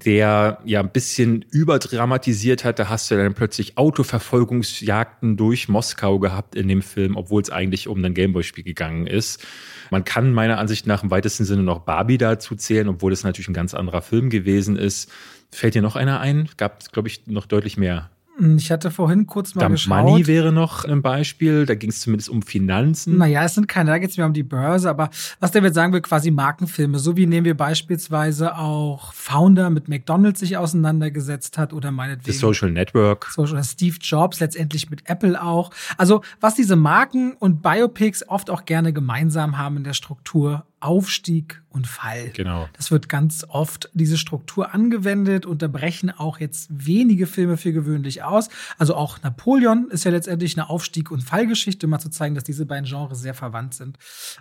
der 0.05 0.59
ja 0.65 0.79
ein 0.79 0.89
bisschen 0.89 1.43
überdramatisiert 1.51 2.63
hat. 2.63 2.79
Da 2.79 2.89
hast 2.89 3.11
du 3.11 3.15
dann 3.15 3.33
plötzlich 3.33 3.77
Autoverfolgungsjagden 3.77 5.37
durch 5.37 5.67
Moskau 5.69 6.19
gehabt 6.19 6.55
in 6.55 6.67
dem 6.67 6.81
Film, 6.81 7.15
obwohl 7.15 7.41
es 7.41 7.49
eigentlich 7.49 7.87
um 7.87 8.03
ein 8.03 8.13
Gameboy-Spiel 8.13 8.63
gegangen 8.63 9.07
ist. 9.07 9.45
Man 9.91 10.03
kann 10.05 10.33
meiner 10.33 10.57
Ansicht 10.57 10.87
nach 10.87 11.03
im 11.03 11.11
weitesten 11.11 11.45
Sinne 11.45 11.63
noch 11.63 11.79
Barbie 11.79 12.17
dazu 12.17 12.55
zählen, 12.55 12.87
obwohl 12.87 13.11
es 13.11 13.23
natürlich 13.23 13.47
ein 13.47 13.53
ganz 13.53 13.73
anderer 13.73 14.01
Film 14.01 14.29
gewesen 14.29 14.75
ist. 14.75 15.11
Fällt 15.51 15.75
dir 15.75 15.81
noch 15.81 15.95
einer 15.95 16.19
ein? 16.19 16.49
Gab 16.57 16.81
es, 16.81 16.91
glaube 16.91 17.09
ich, 17.09 17.27
noch 17.27 17.45
deutlich 17.45 17.77
mehr. 17.77 18.09
Ich 18.57 18.71
hatte 18.71 18.89
vorhin 18.89 19.27
kurz 19.27 19.53
mal 19.53 19.61
Dump 19.61 19.75
geschaut. 19.75 20.05
Money 20.05 20.25
wäre 20.25 20.51
noch 20.51 20.85
ein 20.85 21.01
Beispiel. 21.01 21.65
Da 21.65 21.75
ging 21.75 21.91
es 21.91 22.01
zumindest 22.01 22.29
um 22.29 22.41
Finanzen. 22.41 23.17
Naja, 23.17 23.43
es 23.43 23.53
sind 23.53 23.67
keine, 23.67 23.91
da 23.91 23.99
geht 23.99 24.09
es 24.09 24.17
mir 24.17 24.25
um 24.25 24.33
die 24.33 24.43
Börse, 24.43 24.89
aber 24.89 25.09
was 25.39 25.51
der 25.51 25.61
wird 25.61 25.75
sagen 25.75 25.93
will, 25.93 26.01
quasi 26.01 26.31
Markenfilme. 26.31 26.97
So 26.97 27.15
wie 27.15 27.27
nehmen 27.27 27.45
wir 27.45 27.55
beispielsweise 27.55 28.57
auch 28.57 29.13
Founder 29.13 29.69
mit 29.69 29.87
McDonalds 29.87 30.39
sich 30.39 30.57
auseinandergesetzt 30.57 31.57
hat 31.57 31.73
oder 31.73 31.89
The 31.89 31.95
meinetwegen 31.95 32.37
Social 32.37 32.71
Network. 32.71 33.29
so, 33.35 33.43
oder 33.43 33.63
Steve 33.63 33.97
Jobs, 34.01 34.39
letztendlich 34.39 34.89
mit 34.89 35.07
Apple 35.07 35.41
auch. 35.41 35.69
Also, 35.97 36.21
was 36.41 36.55
diese 36.55 36.75
Marken 36.75 37.33
und 37.33 37.61
Biopics 37.61 38.27
oft 38.27 38.49
auch 38.49 38.65
gerne 38.65 38.93
gemeinsam 38.93 39.57
haben 39.57 39.77
in 39.77 39.83
der 39.83 39.93
Struktur, 39.93 40.65
Aufstieg 40.83 41.61
und 41.69 41.87
Fall. 41.87 42.31
Genau. 42.33 42.67
Das 42.73 42.91
wird 42.91 43.07
ganz 43.07 43.45
oft 43.47 43.89
diese 43.93 44.17
Struktur 44.17 44.73
angewendet, 44.73 45.45
unterbrechen 45.45 46.11
auch 46.11 46.39
jetzt 46.39 46.67
wenige 46.69 47.25
Filme 47.25 47.57
für 47.57 47.71
gewöhnlich 47.71 48.21
aus. 48.21 48.49
Also 48.77 48.95
auch 48.95 49.21
Napoleon 49.23 49.89
ist 49.89 50.03
ja 50.03 50.11
letztendlich 50.11 50.57
eine 50.57 50.69
Aufstieg- 50.69 51.09
und 51.09 51.23
Fallgeschichte, 51.23 51.87
um 51.87 51.91
mal 51.91 51.99
zu 51.99 52.09
zeigen, 52.09 52.35
dass 52.35 52.43
diese 52.43 52.65
beiden 52.65 52.85
Genres 52.85 53.21
sehr 53.21 53.33
verwandt 53.33 53.73
sind. 53.73 53.97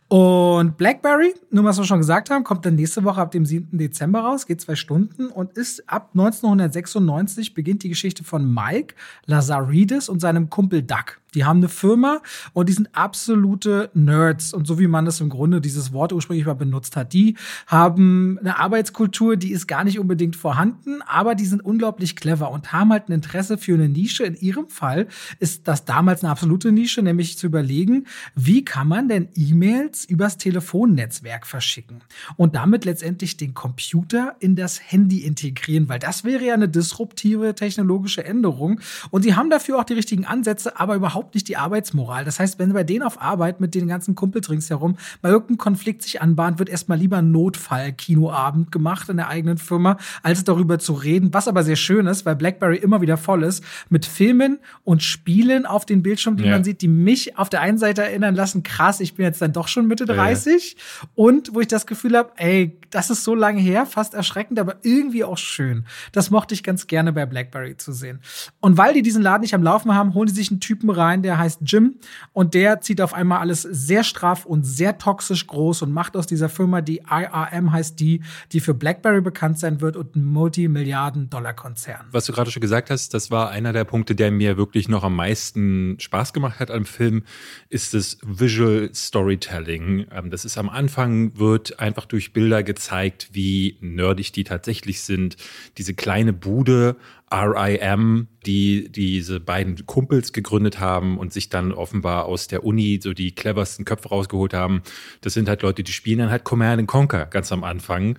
Und 0.08 0.76
Blackberry, 0.76 1.32
nur 1.50 1.64
was 1.64 1.78
wir 1.78 1.84
schon 1.84 1.98
gesagt 1.98 2.28
haben, 2.28 2.44
kommt 2.44 2.66
dann 2.66 2.74
nächste 2.74 3.04
Woche 3.04 3.20
ab 3.20 3.30
dem 3.30 3.46
7. 3.46 3.78
Dezember 3.78 4.20
raus, 4.20 4.46
geht 4.46 4.60
zwei 4.60 4.74
Stunden 4.74 5.28
und 5.28 5.52
ist 5.52 5.88
ab 5.88 6.10
1996 6.12 7.54
beginnt 7.54 7.84
die 7.84 7.88
Geschichte 7.88 8.24
von 8.24 8.52
Mike 8.52 8.94
Lazaridis 9.26 10.08
und 10.08 10.20
seinem 10.20 10.50
Kumpel 10.50 10.82
Doug. 10.82 11.21
Die 11.34 11.44
haben 11.44 11.58
eine 11.58 11.68
Firma 11.68 12.20
und 12.52 12.68
die 12.68 12.72
sind 12.72 12.94
absolute 12.94 13.90
Nerds. 13.94 14.52
Und 14.52 14.66
so 14.66 14.78
wie 14.78 14.86
man 14.86 15.04
das 15.04 15.20
im 15.20 15.28
Grunde 15.28 15.60
dieses 15.60 15.92
Wort 15.92 16.12
ursprünglich 16.12 16.46
mal 16.46 16.54
benutzt 16.54 16.96
hat, 16.96 17.12
die 17.12 17.36
haben 17.66 18.38
eine 18.40 18.58
Arbeitskultur, 18.58 19.36
die 19.36 19.52
ist 19.52 19.66
gar 19.66 19.84
nicht 19.84 19.98
unbedingt 19.98 20.36
vorhanden, 20.36 21.02
aber 21.02 21.34
die 21.34 21.46
sind 21.46 21.64
unglaublich 21.64 22.16
clever 22.16 22.50
und 22.50 22.72
haben 22.72 22.90
halt 22.90 23.08
ein 23.08 23.12
Interesse 23.12 23.58
für 23.58 23.74
eine 23.74 23.88
Nische. 23.88 24.24
In 24.24 24.34
ihrem 24.34 24.68
Fall 24.68 25.06
ist 25.38 25.68
das 25.68 25.84
damals 25.84 26.22
eine 26.22 26.30
absolute 26.30 26.72
Nische, 26.72 27.02
nämlich 27.02 27.38
zu 27.38 27.46
überlegen, 27.46 28.06
wie 28.34 28.64
kann 28.64 28.88
man 28.88 29.08
denn 29.08 29.28
E-Mails 29.34 30.04
übers 30.04 30.36
Telefonnetzwerk 30.36 31.46
verschicken 31.46 32.02
und 32.36 32.54
damit 32.54 32.84
letztendlich 32.84 33.36
den 33.36 33.54
Computer 33.54 34.36
in 34.40 34.56
das 34.56 34.80
Handy 34.90 35.20
integrieren, 35.20 35.88
weil 35.88 35.98
das 35.98 36.24
wäre 36.24 36.44
ja 36.44 36.54
eine 36.54 36.68
disruptive 36.68 37.54
technologische 37.54 38.24
Änderung. 38.24 38.80
Und 39.10 39.22
sie 39.22 39.34
haben 39.34 39.50
dafür 39.50 39.78
auch 39.78 39.84
die 39.84 39.94
richtigen 39.94 40.24
Ansätze, 40.24 40.78
aber 40.78 40.96
überhaupt 40.96 41.21
nicht 41.34 41.48
die 41.48 41.56
Arbeitsmoral. 41.56 42.24
Das 42.24 42.38
heißt, 42.40 42.58
wenn 42.58 42.72
bei 42.72 42.84
denen 42.84 43.02
auf 43.02 43.20
Arbeit 43.20 43.60
mit 43.60 43.74
den 43.74 43.86
ganzen 43.88 44.14
Kumpels 44.14 44.50
ringsherum 44.50 44.96
mal 45.22 45.32
irgendein 45.32 45.58
Konflikt 45.58 46.02
sich 46.02 46.20
anbahnt, 46.22 46.58
wird 46.58 46.68
erstmal 46.68 46.98
lieber 46.98 47.18
ein 47.18 47.30
Notfall-Kinoabend 47.30 48.70
gemacht 48.72 49.08
in 49.08 49.16
der 49.16 49.28
eigenen 49.28 49.58
Firma, 49.58 49.96
als 50.22 50.44
darüber 50.44 50.78
zu 50.78 50.92
reden, 50.92 51.32
was 51.32 51.48
aber 51.48 51.62
sehr 51.64 51.76
schön 51.76 52.06
ist, 52.06 52.24
weil 52.26 52.36
BlackBerry 52.36 52.76
immer 52.76 53.00
wieder 53.00 53.16
voll 53.16 53.42
ist, 53.42 53.64
mit 53.88 54.06
Filmen 54.06 54.58
und 54.84 55.02
Spielen 55.02 55.66
auf 55.66 55.84
den 55.86 56.02
Bildschirm, 56.02 56.36
die 56.36 56.44
Ja. 56.44 56.50
man 56.52 56.64
sieht, 56.64 56.82
die 56.82 56.88
mich 56.88 57.38
auf 57.38 57.48
der 57.48 57.60
einen 57.60 57.78
Seite 57.78 58.02
erinnern 58.02 58.34
lassen, 58.34 58.62
krass, 58.62 59.00
ich 59.00 59.14
bin 59.14 59.24
jetzt 59.24 59.40
dann 59.42 59.52
doch 59.52 59.68
schon 59.68 59.86
Mitte 59.86 60.04
Ja, 60.04 60.14
ja. 60.14 60.22
30 60.22 60.76
und 61.14 61.54
wo 61.54 61.60
ich 61.60 61.68
das 61.68 61.86
Gefühl 61.86 62.16
habe, 62.16 62.32
ey, 62.36 62.78
das 62.90 63.10
ist 63.10 63.24
so 63.24 63.34
lange 63.34 63.60
her, 63.60 63.86
fast 63.86 64.14
erschreckend, 64.14 64.58
aber 64.58 64.76
irgendwie 64.82 65.24
auch 65.24 65.38
schön. 65.38 65.86
Das 66.12 66.30
mochte 66.30 66.54
ich 66.54 66.62
ganz 66.62 66.86
gerne 66.86 67.12
bei 67.12 67.26
BlackBerry 67.26 67.76
zu 67.76 67.92
sehen. 67.92 68.20
Und 68.60 68.76
weil 68.76 68.94
die 68.94 69.02
diesen 69.02 69.22
Laden 69.22 69.42
nicht 69.42 69.54
am 69.54 69.62
Laufen 69.62 69.94
haben, 69.94 70.14
holen 70.14 70.28
die 70.28 70.34
sich 70.34 70.50
einen 70.50 70.60
Typen 70.60 70.90
rein, 70.90 71.11
der 71.20 71.36
heißt 71.36 71.60
Jim 71.66 71.96
und 72.32 72.54
der 72.54 72.80
zieht 72.80 73.02
auf 73.02 73.12
einmal 73.12 73.40
alles 73.40 73.60
sehr 73.62 74.04
straff 74.04 74.46
und 74.46 74.64
sehr 74.64 74.96
toxisch 74.96 75.46
groß 75.46 75.82
und 75.82 75.92
macht 75.92 76.16
aus 76.16 76.26
dieser 76.26 76.48
Firma, 76.48 76.80
die 76.80 77.02
IRM 77.10 77.72
heißt 77.72 78.00
die, 78.00 78.22
die 78.52 78.60
für 78.60 78.72
BlackBerry 78.72 79.20
bekannt 79.20 79.58
sein 79.58 79.82
wird 79.82 79.96
und 79.96 80.16
ein 80.16 80.24
Multimilliarden-Dollar-Konzern. 80.24 82.06
Was 82.12 82.24
du 82.24 82.32
gerade 82.32 82.50
schon 82.50 82.62
gesagt 82.62 82.88
hast, 82.88 83.12
das 83.12 83.30
war 83.30 83.50
einer 83.50 83.74
der 83.74 83.84
Punkte, 83.84 84.14
der 84.14 84.30
mir 84.30 84.56
wirklich 84.56 84.88
noch 84.88 85.04
am 85.04 85.16
meisten 85.16 85.96
Spaß 85.98 86.32
gemacht 86.32 86.60
hat 86.60 86.70
am 86.70 86.86
Film, 86.86 87.24
ist 87.68 87.92
das 87.92 88.16
Visual 88.22 88.90
Storytelling. 88.94 90.06
Ähm, 90.10 90.30
Das 90.30 90.44
ist 90.44 90.56
am 90.56 90.68
Anfang, 90.68 91.38
wird 91.38 91.80
einfach 91.80 92.06
durch 92.06 92.32
Bilder 92.32 92.62
gezeigt, 92.62 93.30
wie 93.32 93.76
nerdig 93.80 94.32
die 94.32 94.44
tatsächlich 94.44 95.00
sind. 95.02 95.36
Diese 95.76 95.94
kleine 95.94 96.32
Bude, 96.32 96.96
RIM, 97.32 98.28
die 98.44 98.90
diese 98.90 99.40
beiden 99.40 99.86
Kumpels 99.86 100.32
gegründet 100.32 100.80
haben 100.80 101.01
und 101.18 101.32
sich 101.32 101.48
dann 101.48 101.72
offenbar 101.72 102.24
aus 102.26 102.48
der 102.48 102.64
Uni 102.64 103.00
so 103.02 103.12
die 103.12 103.34
cleversten 103.34 103.84
Köpfe 103.84 104.08
rausgeholt 104.08 104.54
haben. 104.54 104.82
Das 105.20 105.34
sind 105.34 105.48
halt 105.48 105.62
Leute, 105.62 105.82
die 105.82 105.92
spielen 105.92 106.18
dann 106.18 106.30
halt 106.30 106.44
Command 106.44 106.80
and 106.80 106.88
Conquer 106.88 107.26
ganz 107.26 107.52
am 107.52 107.64
Anfang. 107.64 108.18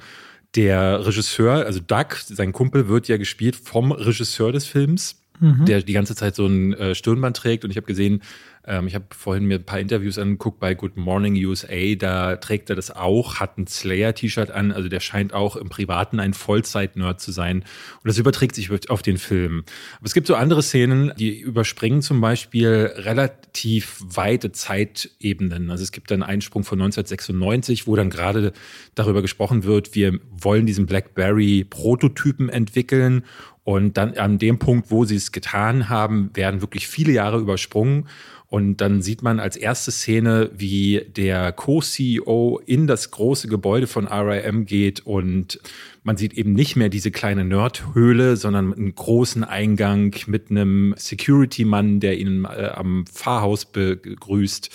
Der 0.55 1.05
Regisseur, 1.05 1.65
also 1.65 1.79
Doug, 1.79 2.15
sein 2.25 2.51
Kumpel, 2.53 2.87
wird 2.87 3.07
ja 3.07 3.17
gespielt 3.17 3.55
vom 3.55 3.91
Regisseur 3.91 4.51
des 4.51 4.65
Films, 4.65 5.21
der 5.65 5.81
die 5.81 5.93
ganze 5.93 6.15
Zeit 6.15 6.35
so 6.35 6.45
ein 6.45 6.73
äh, 6.73 6.95
Stirnband 6.95 7.35
trägt. 7.35 7.65
Und 7.65 7.71
ich 7.71 7.77
habe 7.77 7.87
gesehen, 7.87 8.21
Ähm, 8.65 8.87
ich 8.87 8.95
habe 8.95 9.05
vorhin 9.11 9.45
mir 9.45 9.55
ein 9.55 9.65
paar 9.65 9.79
Interviews 9.79 10.17
angeguckt 10.17 10.59
bei 10.59 10.73
Good 10.73 10.95
Morning 10.95 11.35
USA, 11.45 11.95
da 11.97 12.37
trägt 12.37 12.69
er 12.69 12.75
das 12.75 12.91
auch, 12.91 13.39
hat 13.39 13.57
ein 13.57 13.67
Slayer-T-Shirt 13.67 14.51
an, 14.51 14.71
also 14.71 14.89
der 14.89 14.99
scheint 14.99 15.33
auch 15.33 15.55
im 15.55 15.69
Privaten 15.69 16.19
ein 16.19 16.33
Vollzeit-Nerd 16.33 17.19
zu 17.19 17.31
sein. 17.31 17.57
Und 17.57 18.07
das 18.07 18.17
überträgt 18.17 18.55
sich 18.55 18.69
auf 18.89 19.01
den 19.01 19.17
Film. 19.17 19.63
Aber 19.97 20.05
es 20.05 20.13
gibt 20.13 20.27
so 20.27 20.35
andere 20.35 20.63
Szenen, 20.63 21.11
die 21.17 21.39
überspringen 21.39 22.01
zum 22.01 22.21
Beispiel 22.21 22.91
relativ 22.95 24.01
weite 24.03 24.51
Zeitebenen. 24.51 25.69
Also 25.69 25.83
es 25.83 25.91
gibt 25.91 26.11
dann 26.11 26.23
einen 26.23 26.41
Sprung 26.41 26.63
von 26.63 26.79
1996, 26.79 27.87
wo 27.87 27.95
dann 27.95 28.09
gerade 28.09 28.53
darüber 28.95 29.21
gesprochen 29.21 29.63
wird, 29.63 29.95
wir 29.95 30.19
wollen 30.31 30.65
diesen 30.65 30.85
BlackBerry-Prototypen 30.85 32.49
entwickeln 32.49 33.23
und 33.63 33.97
dann 33.97 34.17
an 34.17 34.37
dem 34.39 34.59
Punkt, 34.59 34.91
wo 34.91 35.05
sie 35.05 35.15
es 35.15 35.31
getan 35.31 35.87
haben, 35.87 36.31
werden 36.33 36.61
wirklich 36.61 36.87
viele 36.87 37.13
Jahre 37.13 37.39
übersprungen. 37.39 38.07
Und 38.53 38.81
dann 38.81 39.01
sieht 39.01 39.23
man 39.23 39.39
als 39.39 39.57
erste 39.57 39.89
Szene, 39.89 40.51
wie 40.55 41.07
der 41.17 41.51
Co-CEO 41.53 42.61
in 42.63 42.85
das 42.85 43.09
große 43.09 43.47
Gebäude 43.47 43.87
von 43.87 44.07
RIM 44.07 44.67
geht 44.67 44.99
und 45.07 45.59
man 46.03 46.17
sieht 46.17 46.35
eben 46.35 46.53
nicht 46.53 46.75
mehr 46.75 46.89
diese 46.89 47.09
kleine 47.09 47.45
Nerdhöhle, 47.45 48.37
sondern 48.37 48.71
einen 48.71 48.93
großen 48.93 49.43
Eingang 49.43 50.15
mit 50.27 50.51
einem 50.51 50.93
Security-Mann, 50.95 51.99
der 51.99 52.19
ihn 52.19 52.45
äh, 52.45 52.69
am 52.75 53.07
Pfarrhaus 53.07 53.65
begrüßt 53.65 54.69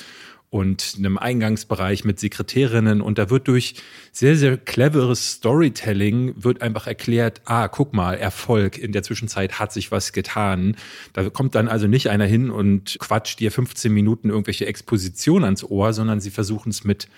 und 0.51 0.95
einem 0.97 1.19
Eingangsbereich 1.19 2.05
mit 2.05 2.19
Sekretärinnen 2.19 3.03
und 3.03 3.19
da 3.19 3.29
wird 3.29 3.49
durch 3.49 3.75
sehr, 4.13 4.35
sehr 4.35 4.57
cleveres 4.57 5.33
Storytelling 5.33 6.35
wird 6.43 6.63
einfach 6.63 6.87
erklärt, 6.87 7.43
ah, 7.45 7.69
guck 7.69 7.93
mal, 7.93 8.15
Erfolg, 8.15 8.79
in 8.79 8.93
der 8.93 9.03
Zwischenzeit 9.03 9.59
hat 9.59 9.73
sich 9.73 9.93
was 9.93 10.13
getan. 10.13 10.77
Da 11.13 11.29
kommt 11.29 11.55
dann 11.55 11.69
also 11.69 11.87
nicht 11.87 12.09
einer 12.09 12.25
hin 12.25 12.51
und 12.51 12.97
quatscht 12.99 13.41
dir 13.41 13.53
15 13.53 13.93
Minuten 13.93 14.31
irgendwelche 14.31 14.67
Exposition 14.67 15.45
ans 15.45 15.65
Ohr, 15.65 15.93
sondern 15.93 16.21
sie 16.21 16.31
versuchen 16.31 16.71
es 16.71 16.83
mit 16.83 17.09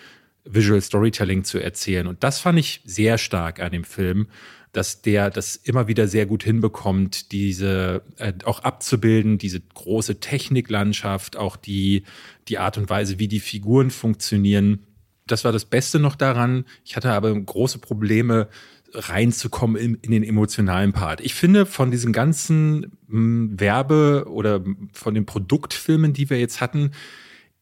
Visual 0.44 0.80
Storytelling 0.80 1.44
zu 1.44 1.58
erzählen. 1.58 2.06
Und 2.06 2.24
das 2.24 2.40
fand 2.40 2.58
ich 2.58 2.80
sehr 2.84 3.18
stark 3.18 3.60
an 3.60 3.70
dem 3.70 3.84
Film 3.84 4.26
dass 4.72 5.02
der 5.02 5.30
das 5.30 5.56
immer 5.56 5.88
wieder 5.88 6.06
sehr 6.06 6.26
gut 6.26 6.44
hinbekommt, 6.44 7.32
diese 7.32 8.02
äh, 8.16 8.32
auch 8.44 8.60
abzubilden, 8.60 9.38
diese 9.38 9.60
große 9.60 10.20
Techniklandschaft, 10.20 11.36
auch 11.36 11.56
die, 11.56 12.04
die 12.48 12.58
Art 12.58 12.78
und 12.78 12.88
Weise, 12.88 13.18
wie 13.18 13.28
die 13.28 13.40
Figuren 13.40 13.90
funktionieren. 13.90 14.86
Das 15.26 15.44
war 15.44 15.52
das 15.52 15.64
Beste 15.64 15.98
noch 15.98 16.16
daran. 16.16 16.64
Ich 16.84 16.96
hatte 16.96 17.10
aber 17.12 17.34
große 17.34 17.78
Probleme, 17.78 18.48
reinzukommen 18.92 19.76
in, 19.76 19.94
in 19.96 20.10
den 20.10 20.24
emotionalen 20.24 20.92
Part. 20.92 21.20
Ich 21.20 21.34
finde, 21.34 21.66
von 21.66 21.90
diesen 21.90 22.12
ganzen 22.12 22.98
mh, 23.06 23.08
hm, 23.08 23.60
Werbe- 23.60 24.26
oder 24.28 24.64
von 24.92 25.14
den 25.14 25.26
Produktfilmen, 25.26 26.12
die 26.12 26.30
wir 26.30 26.38
jetzt 26.38 26.60
hatten, 26.60 26.92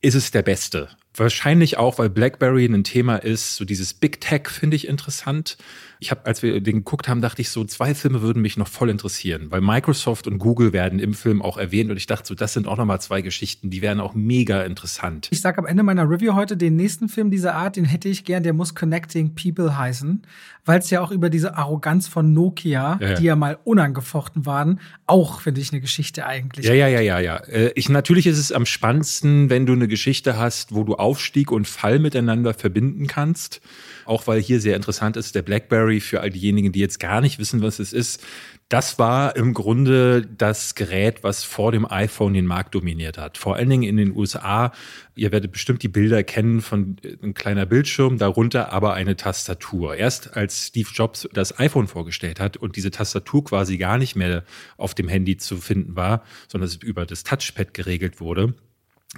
ist 0.01 0.15
es 0.15 0.31
der 0.31 0.43
beste. 0.43 0.89
Wahrscheinlich 1.15 1.77
auch, 1.77 1.99
weil 1.99 2.11
BlackBerry 2.11 2.67
ein 2.67 2.85
Thema 2.85 3.17
ist. 3.17 3.57
So 3.57 3.65
dieses 3.65 3.95
Big 3.95 4.21
Tech 4.21 4.49
finde 4.49 4.77
ich 4.77 4.87
interessant. 4.87 5.59
Ich 6.01 6.11
habe, 6.11 6.27
als 6.27 6.43
wir 6.43 6.61
den 6.61 6.77
geguckt 6.77 7.09
haben, 7.09 7.21
dachte 7.21 7.43
ich 7.43 7.51
so, 7.51 7.65
zwei 7.65 7.95
Filme 7.95 8.23
würden 8.23 8.41
mich 8.41 8.57
noch 8.57 8.69
voll 8.69 8.91
interessieren, 8.91 9.51
weil 9.51 9.61
Microsoft 9.61 10.27
und 10.27 10.39
Google 10.39 10.73
werden 10.73 10.99
im 10.99 11.15
Film 11.15 11.43
auch 11.43 11.57
erwähnt 11.57 11.91
und 11.91 11.97
ich 11.97 12.07
dachte 12.07 12.29
so, 12.29 12.35
das 12.35 12.53
sind 12.53 12.69
auch 12.69 12.77
nochmal 12.77 13.01
zwei 13.01 13.21
Geschichten, 13.21 13.71
die 13.71 13.83
wären 13.83 14.01
auch 14.01 14.15
mega 14.15 14.63
interessant. 14.63 15.29
Ich 15.31 15.41
sage 15.41 15.59
am 15.59 15.67
Ende 15.67 15.83
meiner 15.83 16.09
Review 16.09 16.35
heute, 16.35 16.57
den 16.57 16.77
nächsten 16.77 17.09
Film 17.09 17.31
dieser 17.31 17.55
Art, 17.55 17.77
den 17.77 17.85
hätte 17.85 18.09
ich 18.09 18.25
gern, 18.25 18.43
der 18.43 18.53
muss 18.53 18.75
Connecting 18.75 19.35
People 19.35 19.77
heißen, 19.77 20.23
weil 20.69 20.81
es 20.81 20.91
ja 20.91 21.01
auch 21.01 21.11
über 21.11 21.31
diese 21.31 21.57
Arroganz 21.57 22.07
von 22.09 22.33
Nokia, 22.33 22.99
ja, 23.01 23.09
ja. 23.09 23.15
die 23.15 23.25
ja 23.25 23.37
mal 23.37 23.59
unangefochten 23.65 24.47
waren, 24.47 24.81
auch 25.07 25.41
finde 25.41 25.61
ich 25.61 25.73
eine 25.73 25.81
Geschichte 25.81 26.27
eigentlich. 26.27 26.67
Ja, 26.67 26.75
ja, 26.75 26.87
ja, 26.87 27.01
ja, 27.01 27.19
ja. 27.19 27.37
Äh, 27.37 27.73
ich, 27.75 27.89
natürlich 27.89 28.27
ist 28.27 28.39
es 28.39 28.53
am 28.53 28.67
spannendsten, 28.67 29.51
wenn 29.51 29.67
du 29.67 29.73
eine 29.73 29.89
Geschichte 29.89 30.37
hast, 30.37 30.75
wo 30.75 30.85
du 30.85 30.95
Aufstieg 30.95 31.51
und 31.51 31.67
Fall 31.67 31.99
miteinander 31.99 32.55
verbinden 32.55 33.07
kannst 33.07 33.61
auch 34.09 34.27
weil 34.27 34.41
hier 34.41 34.61
sehr 34.61 34.75
interessant 34.75 35.17
ist, 35.17 35.35
der 35.35 35.43
BlackBerry 35.43 36.01
für 36.01 36.21
all 36.21 36.31
diejenigen, 36.31 36.73
die 36.73 36.81
jetzt 36.81 36.99
gar 36.99 37.21
nicht 37.21 37.39
wissen, 37.39 37.63
was 37.63 37.79
es 37.79 37.93
ist. 37.93 38.25
Das 38.69 38.99
war 38.99 39.35
im 39.35 39.55
Grunde 39.55 40.21
das 40.21 40.75
Gerät, 40.75 41.23
was 41.23 41.43
vor 41.43 41.73
dem 41.73 41.91
iPhone 41.91 42.35
den 42.35 42.45
Markt 42.45 42.75
dominiert 42.75 43.17
hat. 43.17 43.39
Vor 43.39 43.57
allen 43.57 43.71
Dingen 43.71 43.83
in 43.85 43.97
den 43.97 44.15
USA. 44.15 44.73
Ihr 45.15 45.33
werdet 45.33 45.53
bestimmt 45.53 45.83
die 45.83 45.89
Bilder 45.89 46.23
kennen 46.23 46.61
von 46.61 46.99
äh, 47.03 47.17
einem 47.23 47.33
kleiner 47.33 47.65
Bildschirm, 47.65 48.19
darunter 48.19 48.71
aber 48.71 48.93
eine 48.93 49.17
Tastatur. 49.17 49.97
Erst 49.97 50.37
als 50.37 50.67
Steve 50.67 50.91
Jobs 50.93 51.27
das 51.33 51.59
iPhone 51.59 51.89
vorgestellt 51.89 52.41
hat 52.41 52.59
und 52.59 52.77
diese 52.77 52.91
Tastatur 52.91 53.43
quasi 53.43 53.79
gar 53.79 53.97
nicht 53.97 54.17
mehr 54.17 54.45
auf 54.77 54.95
dem 54.95 55.09
Handy 55.09 55.39
zu 55.39 55.57
finden 55.57 55.97
war, 55.97 56.23
sondern 56.47 56.69
es 56.69 56.77
über 56.77 57.07
das 57.07 57.25
Touchpad 57.25 57.73
geregelt 57.73 58.21
wurde, 58.21 58.55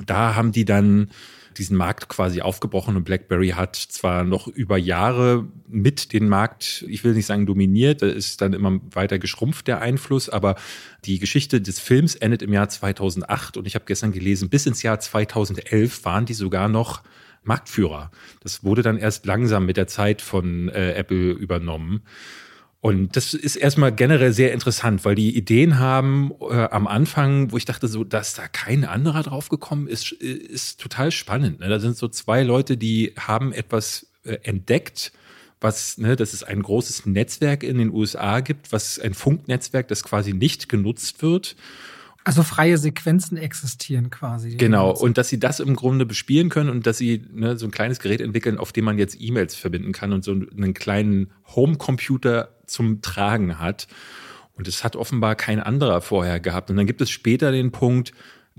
da 0.06 0.36
haben 0.36 0.52
die 0.52 0.64
dann 0.64 1.10
diesen 1.56 1.76
Markt 1.76 2.08
quasi 2.08 2.40
aufgebrochen 2.40 2.96
und 2.96 3.04
BlackBerry 3.04 3.50
hat 3.50 3.76
zwar 3.76 4.24
noch 4.24 4.46
über 4.46 4.78
Jahre 4.78 5.46
mit 5.68 6.12
den 6.12 6.28
Markt, 6.28 6.84
ich 6.88 7.04
will 7.04 7.14
nicht 7.14 7.26
sagen 7.26 7.46
dominiert, 7.46 8.02
da 8.02 8.06
ist 8.06 8.40
dann 8.40 8.52
immer 8.52 8.80
weiter 8.92 9.18
geschrumpft 9.18 9.66
der 9.66 9.80
Einfluss, 9.80 10.28
aber 10.28 10.56
die 11.04 11.18
Geschichte 11.18 11.60
des 11.60 11.80
Films 11.80 12.14
endet 12.14 12.42
im 12.42 12.52
Jahr 12.52 12.68
2008 12.68 13.56
und 13.56 13.66
ich 13.66 13.74
habe 13.74 13.84
gestern 13.86 14.12
gelesen, 14.12 14.48
bis 14.48 14.66
ins 14.66 14.82
Jahr 14.82 15.00
2011 15.00 16.04
waren 16.04 16.26
die 16.26 16.34
sogar 16.34 16.68
noch 16.68 17.02
Marktführer. 17.42 18.10
Das 18.42 18.64
wurde 18.64 18.82
dann 18.82 18.98
erst 18.98 19.26
langsam 19.26 19.66
mit 19.66 19.76
der 19.76 19.86
Zeit 19.86 20.22
von 20.22 20.68
äh, 20.68 20.92
Apple 20.92 21.32
übernommen. 21.32 22.02
Und 22.81 23.14
das 23.14 23.35
ist 23.35 23.57
erstmal 23.57 23.93
generell 23.95 24.33
sehr 24.33 24.53
interessant, 24.53 25.05
weil 25.05 25.14
die 25.14 25.37
Ideen 25.37 25.79
haben 25.79 26.33
äh, 26.40 26.69
am 26.71 26.87
Anfang, 26.87 27.53
wo 27.53 27.59
ich 27.59 27.66
dachte, 27.66 27.88
so, 27.88 28.05
dass 28.05 28.33
da 28.35 28.49
kein 28.49 28.87
anderer 28.87 29.23
drauf 29.23 29.51
gekommen 29.51 29.87
ist, 29.87 30.12
ist 30.12 30.81
total 30.81 31.11
spannend. 31.11 31.61
Ne? 31.61 31.69
Da 31.69 31.79
sind 31.79 31.99
so 31.99 32.09
zwei 32.09 32.43
Leute, 32.43 32.79
die 32.79 33.12
haben 33.19 33.53
etwas 33.53 34.07
äh, 34.25 34.38
entdeckt, 34.45 35.12
was, 35.61 35.99
ne, 35.99 36.16
dass 36.16 36.33
es 36.33 36.43
ein 36.43 36.62
großes 36.62 37.05
Netzwerk 37.05 37.62
in 37.64 37.77
den 37.77 37.90
USA 37.90 38.40
gibt, 38.40 38.73
was 38.73 38.99
ein 38.99 39.12
Funknetzwerk, 39.12 39.88
das 39.88 40.03
quasi 40.03 40.33
nicht 40.33 40.71
genutzt 40.71 41.21
wird. 41.21 41.57
Also 42.24 42.42
freie 42.42 42.76
Sequenzen 42.76 43.38
existieren 43.38 44.11
quasi. 44.11 44.56
Genau, 44.56 44.92
und 44.92 45.16
dass 45.16 45.28
sie 45.28 45.40
das 45.40 45.59
im 45.59 45.74
Grunde 45.74 46.04
bespielen 46.04 46.50
können 46.50 46.68
und 46.68 46.87
dass 46.87 46.98
sie 46.98 47.24
ne, 47.33 47.56
so 47.56 47.66
ein 47.66 47.70
kleines 47.70 47.98
Gerät 47.98 48.20
entwickeln, 48.20 48.59
auf 48.59 48.72
dem 48.72 48.85
man 48.85 48.98
jetzt 48.98 49.16
E-Mails 49.18 49.54
verbinden 49.54 49.92
kann 49.92 50.12
und 50.12 50.22
so 50.22 50.33
einen 50.33 50.74
kleinen 50.74 51.30
Homecomputer 51.46 52.56
zum 52.66 53.00
Tragen 53.00 53.59
hat. 53.59 53.88
Und 54.52 54.68
es 54.68 54.85
hat 54.85 54.96
offenbar 54.96 55.35
kein 55.37 55.61
anderer 55.61 56.02
vorher 56.02 56.40
gehabt. 56.40 56.70
Und 56.70 56.76
dann 56.76 56.87
gibt 56.87 57.00
es 57.00 57.09
später 57.09 57.52
den 57.52 57.72
Punkt, 57.72 58.12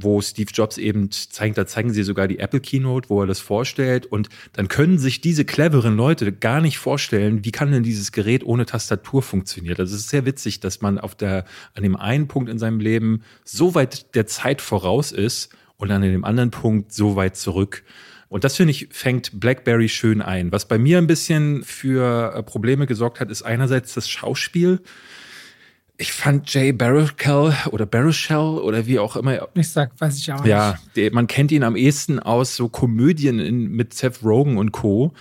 wo 0.04 0.22
Steve 0.22 0.52
Jobs 0.54 0.78
eben 0.78 1.12
zeigt, 1.12 1.58
da 1.58 1.66
zeigen 1.66 1.92
sie 1.92 2.04
sogar 2.04 2.28
die 2.28 2.40
Apple 2.40 2.60
Keynote, 2.60 3.10
wo 3.10 3.22
er 3.22 3.28
das 3.28 3.40
vorstellt. 3.40 4.06
Und 4.06 4.30
dann 4.54 4.68
können 4.68 4.98
sich 4.98 5.22
diese 5.22 5.46
cleveren 5.46 5.96
Leute 5.96 6.32
gar 6.32 6.62
nicht 6.62 6.78
vorstellen, 6.78 7.44
wie 7.46 7.52
kann 7.52 7.72
denn 7.72 7.84
dieses 7.84 8.12
Gerät 8.12 8.46
ohne 8.46 8.66
Tastatur 8.66 9.22
funktionieren. 9.22 9.78
Also 9.80 9.96
es 9.96 10.02
ist 10.02 10.10
sehr 10.10 10.26
witzig, 10.26 10.60
dass 10.60 10.82
man 10.82 10.98
auf 10.98 11.16
der, 11.16 11.46
an 11.74 11.84
dem 11.84 11.96
einen 11.96 12.28
Punkt 12.28 12.50
in 12.50 12.60
seinem 12.60 12.80
Leben 12.80 13.24
so 13.44 13.76
weit 13.76 14.16
der 14.16 14.28
Zeit 14.28 14.62
voraus 14.62 15.12
ist 15.12 15.50
und 15.78 15.92
an 15.92 16.02
dem 16.02 16.24
anderen 16.24 16.52
Punkt 16.52 16.94
so 16.94 17.16
weit 17.16 17.36
zurück. 17.36 17.84
Und 18.32 18.46
das 18.46 18.56
finde 18.56 18.72
ich, 18.72 18.88
fängt 18.92 19.42
Blackberry 19.42 19.90
schön 19.90 20.22
ein. 20.22 20.54
Was 20.54 20.66
bei 20.66 20.78
mir 20.78 21.00
ein 21.00 21.08
bisschen 21.08 21.64
für 21.64 22.34
äh, 22.34 22.44
Probleme 22.44 22.88
gesorgt 22.88 23.20
hat, 23.20 23.30
ist 23.30 23.42
einerseits 23.42 23.94
das 23.94 24.08
Schauspiel. 24.08 24.80
Ich 26.02 26.14
fand 26.14 26.52
Jay 26.52 26.72
Baruchel 26.72 27.54
oder 27.70 27.86
Baruchel 27.86 28.58
oder 28.60 28.88
wie 28.88 28.98
auch 28.98 29.16
immer. 29.16 29.48
Ich 29.54 29.70
sag, 29.70 29.92
weiß 30.02 30.18
ich 30.18 30.34
auch 30.34 30.44
ja, 30.44 30.80
nicht. 30.96 30.98
Ja, 30.98 31.10
man 31.14 31.28
kennt 31.28 31.52
ihn 31.52 31.64
am 31.64 31.76
ehesten 31.76 32.18
aus 32.18 32.56
so 32.56 32.70
Komödien 32.70 33.38
in, 33.38 33.70
mit 33.70 33.94
Seth 33.94 34.24
Rogen 34.24 34.58
und 34.58 34.72
Co 34.72 35.14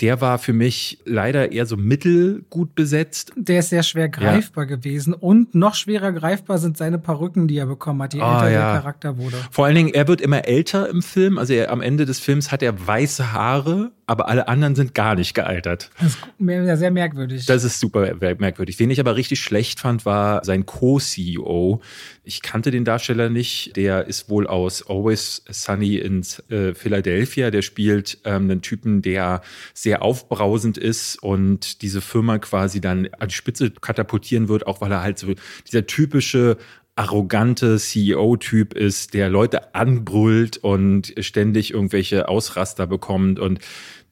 der 0.00 0.20
war 0.20 0.38
für 0.38 0.52
mich 0.52 0.98
leider 1.04 1.52
eher 1.52 1.66
so 1.66 1.76
mittelgut 1.76 2.74
besetzt. 2.74 3.32
Der 3.36 3.60
ist 3.60 3.70
sehr 3.70 3.82
schwer 3.82 4.08
greifbar 4.08 4.64
ja. 4.64 4.76
gewesen 4.76 5.14
und 5.14 5.54
noch 5.54 5.74
schwerer 5.74 6.12
greifbar 6.12 6.58
sind 6.58 6.76
seine 6.76 6.98
Perücken, 6.98 7.46
die 7.46 7.58
er 7.58 7.66
bekommen 7.66 8.02
hat, 8.02 8.14
je 8.14 8.20
oh, 8.20 8.24
älter 8.24 8.50
ja. 8.50 8.72
der 8.72 8.80
Charakter 8.80 9.18
wurde. 9.18 9.36
Vor 9.50 9.66
allen 9.66 9.76
Dingen, 9.76 9.94
er 9.94 10.08
wird 10.08 10.20
immer 10.20 10.46
älter 10.46 10.88
im 10.88 11.02
Film. 11.02 11.38
Also 11.38 11.52
er, 11.52 11.70
am 11.70 11.80
Ende 11.80 12.06
des 12.06 12.18
Films 12.18 12.50
hat 12.50 12.62
er 12.62 12.86
weiße 12.86 13.32
Haare, 13.32 13.92
aber 14.06 14.28
alle 14.28 14.48
anderen 14.48 14.74
sind 14.74 14.94
gar 14.94 15.14
nicht 15.14 15.34
gealtert. 15.34 15.90
Das 15.98 16.16
ist 16.16 16.78
sehr 16.78 16.90
merkwürdig. 16.90 17.46
Das 17.46 17.64
ist 17.64 17.80
super 17.80 18.14
merkwürdig. 18.38 18.78
Wen 18.78 18.90
ich 18.90 19.00
aber 19.00 19.16
richtig 19.16 19.40
schlecht 19.40 19.80
fand, 19.80 20.04
war 20.04 20.44
sein 20.44 20.66
Co-CEO. 20.66 21.80
Ich 22.22 22.42
kannte 22.42 22.70
den 22.70 22.84
Darsteller 22.84 23.30
nicht. 23.30 23.76
Der 23.76 24.06
ist 24.06 24.28
wohl 24.28 24.46
aus 24.46 24.88
Always 24.88 25.42
Sunny 25.48 25.96
in 25.96 26.22
äh, 26.50 26.74
Philadelphia. 26.74 27.50
Der 27.50 27.62
spielt 27.62 28.18
ähm, 28.24 28.50
einen 28.50 28.62
Typen, 28.62 29.02
der 29.02 29.42
sehr 29.72 30.02
aufbrausend 30.02 30.78
ist 30.78 31.22
und 31.22 31.82
diese 31.82 32.00
Firma 32.00 32.38
quasi 32.38 32.80
dann 32.80 33.08
an 33.18 33.28
die 33.28 33.34
Spitze 33.34 33.70
katapultieren 33.70 34.48
wird, 34.48 34.66
auch 34.66 34.80
weil 34.80 34.92
er 34.92 35.02
halt 35.02 35.18
so 35.18 35.28
dieser 35.66 35.86
typische 35.86 36.58
arrogante 36.96 37.78
CEO-Typ 37.78 38.74
ist, 38.74 39.14
der 39.14 39.28
Leute 39.28 39.74
anbrüllt 39.74 40.58
und 40.58 41.12
ständig 41.18 41.72
irgendwelche 41.72 42.28
Ausraster 42.28 42.86
bekommt 42.86 43.38
und 43.38 43.58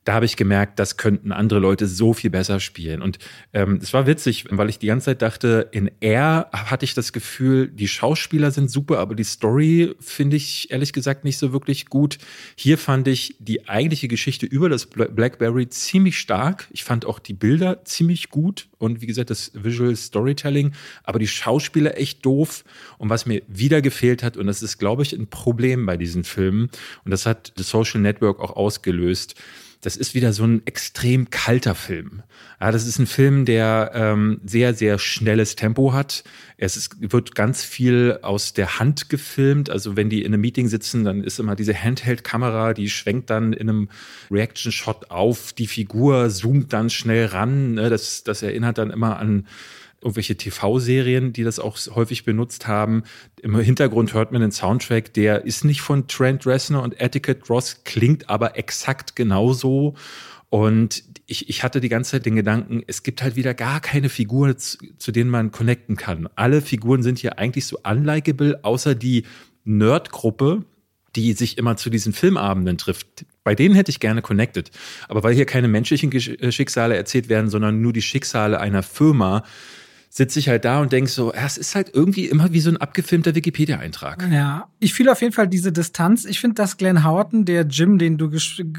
da 0.05 0.15
habe 0.15 0.25
ich 0.25 0.37
gemerkt, 0.37 0.79
das 0.79 0.97
könnten 0.97 1.31
andere 1.31 1.61
Leute 1.61 1.87
so 1.87 2.13
viel 2.13 2.31
besser 2.31 2.59
spielen. 2.59 3.03
Und 3.03 3.19
ähm, 3.53 3.79
es 3.81 3.93
war 3.93 4.07
witzig, 4.07 4.47
weil 4.51 4.69
ich 4.69 4.79
die 4.79 4.89
ganze 4.89 5.07
Zeit 5.07 5.23
dachte, 5.23 5.69
in 5.71 5.91
Air 6.01 6.49
hatte 6.53 6.85
ich 6.85 6.95
das 6.95 7.13
Gefühl, 7.13 7.69
die 7.69 7.87
Schauspieler 7.87 8.51
sind 8.51 8.71
super, 8.71 8.99
aber 8.99 9.15
die 9.15 9.25
Story 9.25 9.95
finde 10.01 10.37
ich 10.37 10.71
ehrlich 10.71 10.93
gesagt 10.93 11.25
nicht 11.25 11.39
so 11.39 11.53
wirklich 11.53 11.87
gut. 11.87 12.19
Hier 12.57 12.79
fand 12.79 13.07
ich 13.07 13.37
die 13.39 13.69
eigentliche 13.69 14.09
Geschichte 14.09 14.47
über 14.47 14.69
das 14.69 14.87
Blackberry 14.87 15.69
ziemlich 15.69 16.19
stark. 16.19 16.67
Ich 16.71 16.83
fand 16.83 17.07
auch 17.07 17.21
die 17.21 17.35
Bilder 17.35 17.85
ziemlich 17.85 18.31
gut 18.31 18.69
und 18.79 19.01
wie 19.01 19.07
gesagt, 19.07 19.31
das 19.31 19.53
Visual 19.55 19.95
Storytelling, 19.95 20.73
aber 21.05 21.21
die 21.21 21.29
Schauspieler 21.29 21.97
echt 21.97 22.27
doof. 22.27 22.65
Und 22.99 23.09
was 23.09 23.27
mir 23.27 23.43
wieder 23.47 23.81
gefehlt 23.83 24.25
hat, 24.25 24.37
und 24.37 24.49
das 24.49 24.63
ist, 24.63 24.79
glaube 24.79 25.05
ich, 25.05 25.13
ein 25.13 25.29
Problem 25.29 25.87
bei 25.87 25.97
diesen 25.97 26.25
Filmen, 26.25 26.71
und 27.05 27.11
das 27.13 27.25
hat 27.25 27.53
The 27.57 27.63
Social 27.63 28.01
Network 28.01 28.41
auch 28.41 28.57
ausgelöst, 28.57 29.37
das 29.83 29.97
ist 29.97 30.15
wieder 30.15 30.33
so 30.33 30.45
ein 30.45 30.63
extrem 30.65 31.29
kalter 31.31 31.75
Film. 31.75 32.23
Ja, 32.61 32.71
das 32.71 32.87
ist 32.87 33.01
ein 33.01 33.09
Film, 33.09 33.45
der 33.45 33.91
ähm, 33.95 34.41
sehr, 34.45 34.75
sehr 34.75 35.01
schnelles 35.01 35.57
Tempo 35.57 35.93
hat. 35.93 36.23
Es 36.57 36.77
ist, 36.77 37.13
wird 37.13 37.35
ganz 37.35 37.65
viel 37.65 38.21
aus 38.23 38.53
der 38.53 38.79
Hand 38.79 39.09
gefilmt. 39.09 39.71
Also 39.71 39.97
wenn 39.97 40.09
die 40.09 40.23
in 40.23 40.33
einem 40.33 40.41
Meeting 40.41 40.69
sitzen, 40.69 41.03
dann 41.03 41.25
ist 41.25 41.41
immer 41.41 41.57
diese 41.57 41.75
Handheld-Kamera, 41.75 42.75
die 42.75 42.89
schwenkt 42.89 43.29
dann 43.31 43.53
in 43.53 43.69
einem 43.69 43.89
Reaction-Shot 44.31 45.11
auf 45.11 45.53
die 45.53 45.67
Figur, 45.67 46.31
zoomt 46.31 46.73
dann 46.73 46.89
schnell 46.89 47.27
ran. 47.27 47.75
Ne? 47.75 47.91
Das, 47.91 48.23
das 48.23 48.43
erinnert 48.43 48.79
dann 48.79 48.93
immer 48.93 49.19
an 49.19 49.49
irgendwelche 50.03 50.37
TV-Serien, 50.37 51.33
die 51.33 51.45
das 51.45 51.59
auch 51.59 51.79
häufig 51.95 52.25
benutzt 52.25 52.67
haben. 52.67 53.05
Im 53.41 53.59
Hintergrund 53.59 54.15
hört 54.15 54.33
man 54.33 54.41
den 54.41 54.53
Soundtrack, 54.53 55.15
der 55.15 55.45
ist 55.45 55.65
nicht 55.65 55.81
von 55.81 56.09
Trent 56.09 56.47
Reznor 56.47 56.83
und 56.83 57.01
Etiquette 57.01 57.47
Ross, 57.49 57.85
klingt 57.85 58.29
aber 58.29 58.59
exakt 58.59 59.17
genauso. 59.17 59.95
Und 60.51 61.05
ich, 61.27 61.49
ich 61.49 61.63
hatte 61.63 61.81
die 61.81 61.89
ganze 61.89 62.11
Zeit 62.11 62.27
den 62.27 62.37
Gedanken, 62.37 62.83
es 62.87 63.03
gibt 63.03 63.23
halt 63.23 63.37
wieder 63.37 63.55
gar 63.55 63.81
keine 63.81 64.11
Figuren, 64.11 64.59
zu, 64.59 64.77
zu 64.99 65.11
denen 65.11 65.31
man 65.31 65.51
connecten 65.51 65.97
kann. 65.97 66.29
Alle 66.35 66.61
Figuren 66.61 67.03
sind 67.03 67.19
hier 67.19 67.39
eigentlich 67.39 67.67
so 67.67 67.79
unlikable, 67.85 68.61
außer 68.63 68.95
die 68.95 69.25
Nerd-Gruppe, 69.65 70.65
die 71.17 71.33
sich 71.33 71.59
immer 71.59 71.77
zu 71.77 71.91
diesen 71.91 72.13
Filmabenden 72.13 72.79
trifft. 72.79 73.25
Bei 73.45 73.55
denen 73.55 73.75
hätte 73.75 73.91
ich 73.91 74.01
gerne 74.01 74.23
connected. 74.23 74.71
Aber 75.09 75.23
weil 75.23 75.35
hier 75.35 75.47
keine 75.47 75.69
menschlichen 75.69 76.13
Schicksale 76.53 76.97
erzählt 76.97 77.29
werden, 77.29 77.51
sondern 77.51 77.81
nur 77.81 77.93
die 77.93 78.03
Schicksale 78.03 78.61
einer 78.61 78.83
Firma, 78.83 79.45
sitze 80.15 80.39
ich 80.39 80.51
halt 80.51 80.67
da 80.67 80.83
und 80.83 80.93
denke 80.93 81.11
so, 81.11 81.33
es 81.33 81.57
ist 81.57 81.75
halt 81.75 81.93
irgendwie 81.95 82.27
immer 82.27 82.53
wie 82.53 82.61
so 82.61 82.69
ein 82.69 82.77
abgefilmter 82.77 83.35
Wikipedia-Eintrag. 83.35 84.29
Ja, 84.31 84.69
ich 84.79 84.93
fühle 84.93 85.11
auf 85.11 85.23
jeden 85.23 85.33
Fall 85.33 85.49
diese 85.49 85.73
Distanz. 85.73 86.27
Ich 86.27 86.39
finde, 86.39 86.57
dass 86.57 86.77
Glenn 86.77 87.03
Houghton, 87.03 87.47
der 87.47 87.63
Jim, 87.63 87.97
den 87.97 88.19
du 88.19 88.31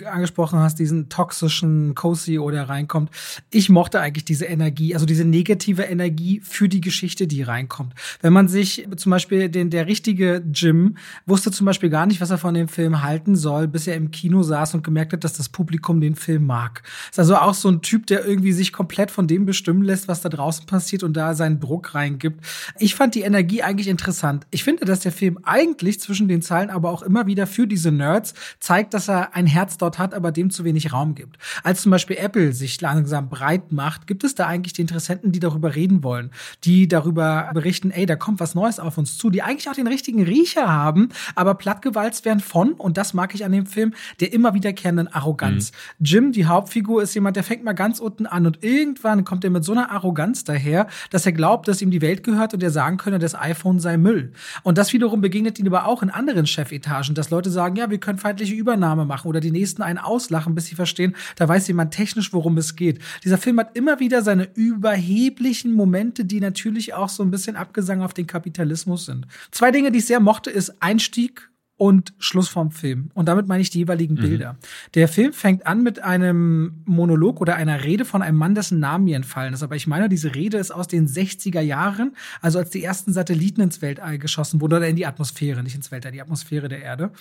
angesprochen 0.06 0.60
hast, 0.60 0.78
diesen 0.78 1.10
toxischen 1.10 1.96
Co-CEO, 1.96 2.52
der 2.52 2.70
reinkommt, 2.70 3.10
ich 3.50 3.70
mochte 3.70 4.00
eigentlich 4.00 4.26
diese 4.26 4.46
Energie, 4.46 4.94
also 4.94 5.08
diese 5.08 5.26
negative 5.26 5.82
Energie 5.82 6.40
für 6.44 6.70
die 6.70 6.82
Geschichte, 6.82 7.26
die 7.26 7.42
reinkommt. 7.42 7.96
Wenn 8.22 8.32
man 8.32 8.48
sich 8.48 8.88
zum 8.96 9.10
Beispiel 9.10 9.50
den, 9.50 9.72
der 9.72 9.88
richtige 9.88 10.44
Jim 10.54 10.98
wusste 11.26 11.50
zum 11.50 11.66
Beispiel 11.66 11.90
gar 11.90 12.06
nicht, 12.06 12.22
was 12.22 12.30
er 12.30 12.38
von 12.38 12.54
dem 12.54 12.68
Film 12.68 13.02
halten 13.02 13.36
soll, 13.36 13.68
bis 13.68 13.88
er 13.88 13.96
im 13.96 14.12
Kino 14.12 14.44
saß 14.44 14.76
und 14.76 14.84
gemerkt 14.84 15.14
hat, 15.14 15.24
dass 15.24 15.34
das 15.34 15.50
Publikum 15.50 16.00
den 16.00 16.14
Film 16.14 16.46
mag. 16.46 16.84
Ist 17.10 17.18
also 17.18 17.38
auch 17.38 17.56
so 17.56 17.70
ein 17.70 17.82
Typ, 17.82 18.06
der 18.06 18.24
irgendwie 18.24 18.52
sich 18.52 18.72
komplett 18.72 19.10
von 19.10 19.26
dem 19.26 19.48
bestimmen 19.48 19.82
lässt, 19.82 20.08
was 20.08 20.22
da 20.22 20.30
draußen 20.30 20.68
passiert 20.68 21.02
und 21.02 21.14
da 21.14 21.23
da 21.24 21.34
seinen 21.34 21.60
Druck 21.60 21.96
reingibt. 21.96 22.44
Ich 22.80 22.96
fand 22.96 23.16
die 23.16 23.22
Energie 23.22 23.64
eigentlich 23.64 23.88
interessant. 23.88 24.46
Ich 24.52 24.64
finde, 24.64 24.86
dass 24.86 25.00
der 25.00 25.12
Film 25.12 25.40
eigentlich 25.44 26.00
zwischen 26.00 26.28
den 26.28 26.42
Zeilen 26.42 26.70
aber 26.70 26.90
auch 26.90 27.02
immer 27.02 27.26
wieder 27.28 27.48
für 27.48 27.68
diese 27.68 27.92
Nerds 27.92 28.34
zeigt, 28.60 28.94
dass 28.94 29.10
er 29.10 29.36
ein 29.36 29.48
Herz 29.48 29.78
dort 29.78 30.00
hat, 30.00 30.14
aber 30.14 30.32
dem 30.32 30.50
zu 30.50 30.64
wenig 30.64 30.92
Raum 30.92 31.16
gibt. 31.16 31.38
Als 31.64 31.82
zum 31.82 31.92
Beispiel 31.92 32.18
Apple 32.18 32.54
sich 32.54 32.80
langsam 32.82 33.30
breit 33.30 33.72
macht, 33.72 34.08
gibt 34.08 34.24
es 34.24 34.36
da 34.36 34.48
eigentlich 34.48 34.74
die 34.74 34.82
Interessenten, 34.82 35.32
die 35.32 35.40
darüber 35.40 35.76
reden 35.76 36.04
wollen, 36.04 36.32
die 36.64 36.88
darüber 36.88 37.50
berichten, 37.54 37.92
ey, 37.92 38.06
da 38.06 38.16
kommt 38.16 38.40
was 38.40 38.56
Neues 38.56 38.80
auf 38.80 38.98
uns 38.98 39.18
zu, 39.18 39.30
die 39.30 39.42
eigentlich 39.42 39.70
auch 39.70 39.74
den 39.74 39.88
richtigen 39.88 40.24
Riecher 40.24 40.68
haben, 40.68 41.10
aber 41.36 41.56
plattgewalzt 41.56 42.26
werden 42.26 42.42
von, 42.42 42.74
und 42.74 42.98
das 42.98 43.14
mag 43.14 43.34
ich 43.34 43.46
an 43.46 43.52
dem 43.52 43.66
Film, 43.66 43.94
der 44.20 44.34
immer 44.34 44.54
wiederkehrenden 44.54 45.08
Arroganz. 45.08 45.72
Mhm. 45.72 46.06
Jim, 46.06 46.32
die 46.32 46.46
Hauptfigur, 46.46 47.02
ist 47.02 47.14
jemand, 47.14 47.38
der 47.38 47.44
fängt 47.44 47.64
mal 47.64 47.74
ganz 47.74 48.00
unten 48.00 48.26
an 48.26 48.46
und 48.46 48.64
irgendwann 48.64 49.24
kommt 49.24 49.44
er 49.44 49.50
mit 49.50 49.64
so 49.64 49.72
einer 49.72 49.92
Arroganz 49.92 50.44
daher, 50.44 50.88
dass 51.14 51.28
er 51.28 51.32
glaubt, 51.32 51.68
dass 51.68 51.82
ihm 51.82 51.92
die 51.92 52.02
Welt 52.02 52.24
gehört 52.24 52.56
und 52.56 52.64
er 52.64 52.72
sagen 52.72 52.98
könne, 52.98 53.20
das 53.20 53.36
iPhone 53.36 53.80
sei 53.80 53.98
Müll. 53.98 54.32
Und 54.64 54.80
das 54.80 54.94
wiederum 54.94 55.22
begegnet 55.22 55.60
ihn 55.60 55.68
aber 55.68 55.86
auch 55.86 56.02
in 56.02 56.10
anderen 56.10 56.48
Chefetagen, 56.48 57.14
dass 57.14 57.30
Leute 57.30 57.52
sagen, 57.52 57.76
ja, 57.76 57.92
wir 57.92 58.00
können 58.00 58.18
feindliche 58.18 58.56
Übernahme 58.56 59.06
machen 59.06 59.28
oder 59.28 59.40
die 59.40 59.52
nächsten 59.52 59.84
einen 59.84 60.00
auslachen, 60.00 60.56
bis 60.56 60.66
sie 60.66 60.76
verstehen, 60.76 61.16
da 61.36 61.48
weiß 61.48 61.68
jemand 61.68 61.94
technisch, 61.94 62.34
worum 62.34 62.58
es 62.58 62.76
geht. 62.76 63.00
Dieser 63.24 63.38
Film 63.38 63.60
hat 63.60 63.78
immer 63.78 64.00
wieder 64.00 64.24
seine 64.24 64.48
überheblichen 64.56 65.74
Momente, 65.74 66.26
die 66.26 66.40
natürlich 66.40 66.96
auch 66.96 67.10
so 67.10 67.22
ein 67.22 67.30
bisschen 67.30 67.56
Abgesang 67.56 68.02
auf 68.02 68.16
den 68.16 68.26
Kapitalismus 68.26 69.06
sind. 69.06 69.28
Zwei 69.52 69.70
Dinge, 69.70 69.92
die 69.92 70.00
ich 70.00 70.08
sehr 70.08 70.20
mochte, 70.20 70.50
ist 70.50 70.82
Einstieg 70.82 71.50
und 71.78 72.14
Schluss 72.20 72.50
vom 72.50 72.72
Film. 72.72 73.10
Und 73.14 73.28
damit 73.28 73.48
meine 73.48 73.62
ich 73.62 73.72
die 73.72 73.80
jeweiligen 73.80 74.16
mhm. 74.16 74.22
Bilder. 74.22 74.56
Der 74.94 75.08
Film 75.08 75.34
fängt 75.34 75.66
an 75.66 75.82
mit 75.82 76.00
einem 76.00 76.82
Monolog 76.86 77.42
oder 77.42 77.56
einer 77.56 77.84
Rede 77.84 78.06
von 78.06 78.22
einem 78.22 78.38
Mann, 78.38 78.54
dessen 78.54 78.80
Namen 78.80 79.06
mir 79.06 79.16
entfallen 79.16 79.54
ist. 79.54 79.64
Aber 79.64 79.76
ich 79.76 79.88
meine, 79.88 80.08
diese 80.08 80.36
Rede 80.36 80.58
ist 80.58 80.72
aus 80.72 80.88
den 80.88 81.08
60er 81.08 81.62
Jahren, 81.62 82.16
also 82.42 82.60
als 82.60 82.70
die 82.70 82.84
ersten 82.84 83.12
Satelliten 83.12 83.62
ins 83.62 83.82
Weltall 83.82 84.20
geschossen 84.20 84.62
wurden 84.62 84.76
oder 84.76 84.88
in 84.88 84.96
die 84.96 85.06
Atmosphäre, 85.08 85.64
nicht 85.64 85.76
ins 85.76 85.92
Weltall, 85.92 86.12
die 86.12 86.22
Atmosphäre 86.22 86.70
der 86.70 86.82
Erde. 86.82 87.12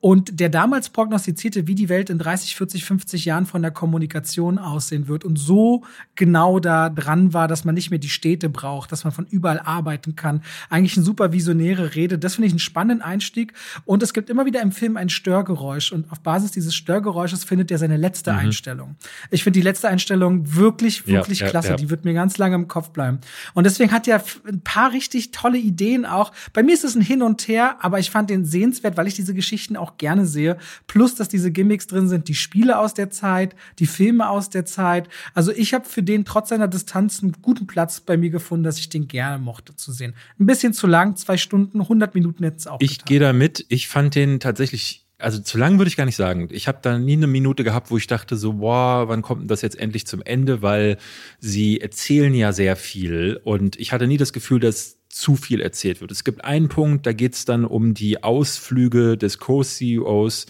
Und 0.00 0.40
der 0.40 0.48
damals 0.48 0.88
prognostizierte, 0.88 1.66
wie 1.66 1.74
die 1.74 1.88
Welt 1.88 2.08
in 2.08 2.18
30, 2.18 2.56
40, 2.56 2.84
50 2.84 3.24
Jahren 3.26 3.46
von 3.46 3.60
der 3.60 3.70
Kommunikation 3.70 4.58
aussehen 4.58 5.08
wird 5.08 5.24
und 5.24 5.38
so 5.38 5.84
genau 6.14 6.60
da 6.60 6.88
dran 6.88 7.34
war, 7.34 7.46
dass 7.46 7.64
man 7.64 7.74
nicht 7.74 7.90
mehr 7.90 7.98
die 7.98 8.08
Städte 8.08 8.48
braucht, 8.48 8.90
dass 8.90 9.04
man 9.04 9.12
von 9.12 9.26
überall 9.26 9.60
arbeiten 9.60 10.16
kann. 10.16 10.42
Eigentlich 10.70 10.96
eine 10.96 11.04
super 11.04 11.32
visionäre 11.32 11.94
Rede. 11.94 12.18
Das 12.18 12.36
finde 12.36 12.46
ich 12.46 12.52
einen 12.52 12.58
spannenden 12.58 13.02
Einstieg. 13.02 13.52
Und 13.84 13.97
es 14.02 14.12
gibt 14.12 14.30
immer 14.30 14.46
wieder 14.46 14.60
im 14.60 14.72
Film 14.72 14.96
ein 14.96 15.08
Störgeräusch 15.08 15.92
und 15.92 16.10
auf 16.10 16.20
Basis 16.20 16.50
dieses 16.52 16.74
Störgeräusches 16.74 17.44
findet 17.44 17.70
er 17.70 17.78
seine 17.78 17.96
letzte 17.96 18.32
mhm. 18.32 18.38
Einstellung. 18.38 18.96
Ich 19.30 19.44
finde 19.44 19.58
die 19.58 19.64
letzte 19.64 19.88
Einstellung 19.88 20.54
wirklich, 20.54 21.06
wirklich 21.06 21.40
ja, 21.40 21.48
klasse. 21.48 21.70
Ja. 21.70 21.76
Die 21.76 21.90
wird 21.90 22.04
mir 22.04 22.14
ganz 22.14 22.38
lange 22.38 22.54
im 22.54 22.68
Kopf 22.68 22.90
bleiben. 22.90 23.20
Und 23.54 23.64
deswegen 23.64 23.92
hat 23.92 24.08
er 24.08 24.22
ein 24.46 24.60
paar 24.60 24.92
richtig 24.92 25.30
tolle 25.30 25.58
Ideen 25.58 26.06
auch. 26.06 26.32
Bei 26.52 26.62
mir 26.62 26.74
ist 26.74 26.84
es 26.84 26.94
ein 26.94 27.02
Hin 27.02 27.22
und 27.22 27.46
Her, 27.48 27.76
aber 27.80 27.98
ich 27.98 28.10
fand 28.10 28.30
den 28.30 28.44
sehenswert, 28.44 28.96
weil 28.96 29.06
ich 29.06 29.14
diese 29.14 29.34
Geschichten 29.34 29.76
auch 29.76 29.96
gerne 29.98 30.26
sehe. 30.26 30.58
Plus, 30.86 31.14
dass 31.14 31.28
diese 31.28 31.50
Gimmicks 31.50 31.86
drin 31.86 32.08
sind, 32.08 32.28
die 32.28 32.34
Spiele 32.34 32.78
aus 32.78 32.94
der 32.94 33.10
Zeit, 33.10 33.54
die 33.78 33.86
Filme 33.86 34.28
aus 34.28 34.50
der 34.50 34.64
Zeit. 34.64 35.08
Also 35.34 35.52
ich 35.52 35.74
habe 35.74 35.84
für 35.84 36.02
den 36.02 36.24
trotz 36.24 36.50
seiner 36.50 36.68
Distanz 36.68 37.22
einen 37.22 37.32
guten 37.42 37.66
Platz 37.66 38.00
bei 38.00 38.16
mir 38.16 38.30
gefunden, 38.30 38.64
dass 38.64 38.78
ich 38.78 38.88
den 38.88 39.08
gerne 39.08 39.42
mochte 39.42 39.74
zu 39.76 39.92
sehen. 39.92 40.14
Ein 40.38 40.46
bisschen 40.46 40.72
zu 40.72 40.86
lang, 40.86 41.16
zwei 41.16 41.36
Stunden, 41.36 41.80
100 41.80 42.14
Minuten 42.14 42.44
jetzt 42.44 42.68
auch. 42.68 42.78
Ich 42.80 43.04
gehe 43.04 43.20
da 43.20 43.32
mit. 43.32 43.64
Ich 43.68 43.87
fand 43.88 44.14
den 44.14 44.40
tatsächlich, 44.40 45.06
also 45.18 45.40
zu 45.40 45.58
lang 45.58 45.78
würde 45.78 45.88
ich 45.88 45.96
gar 45.96 46.04
nicht 46.04 46.16
sagen. 46.16 46.48
Ich 46.50 46.68
habe 46.68 46.78
da 46.82 46.98
nie 46.98 47.14
eine 47.14 47.26
Minute 47.26 47.64
gehabt, 47.64 47.90
wo 47.90 47.96
ich 47.96 48.06
dachte 48.06 48.36
so, 48.36 48.54
boah, 48.54 49.08
wann 49.08 49.22
kommt 49.22 49.42
denn 49.42 49.48
das 49.48 49.62
jetzt 49.62 49.78
endlich 49.78 50.06
zum 50.06 50.22
Ende? 50.22 50.62
Weil 50.62 50.98
sie 51.40 51.80
erzählen 51.80 52.34
ja 52.34 52.52
sehr 52.52 52.76
viel 52.76 53.40
und 53.42 53.78
ich 53.78 53.92
hatte 53.92 54.06
nie 54.06 54.16
das 54.16 54.32
Gefühl, 54.32 54.60
dass 54.60 54.98
zu 55.08 55.36
viel 55.36 55.60
erzählt 55.60 56.00
wird. 56.00 56.10
Es 56.10 56.22
gibt 56.22 56.44
einen 56.44 56.68
Punkt, 56.68 57.06
da 57.06 57.12
geht 57.12 57.34
es 57.34 57.44
dann 57.44 57.64
um 57.64 57.94
die 57.94 58.22
Ausflüge 58.22 59.16
des 59.16 59.38
Co-CEOs, 59.38 60.46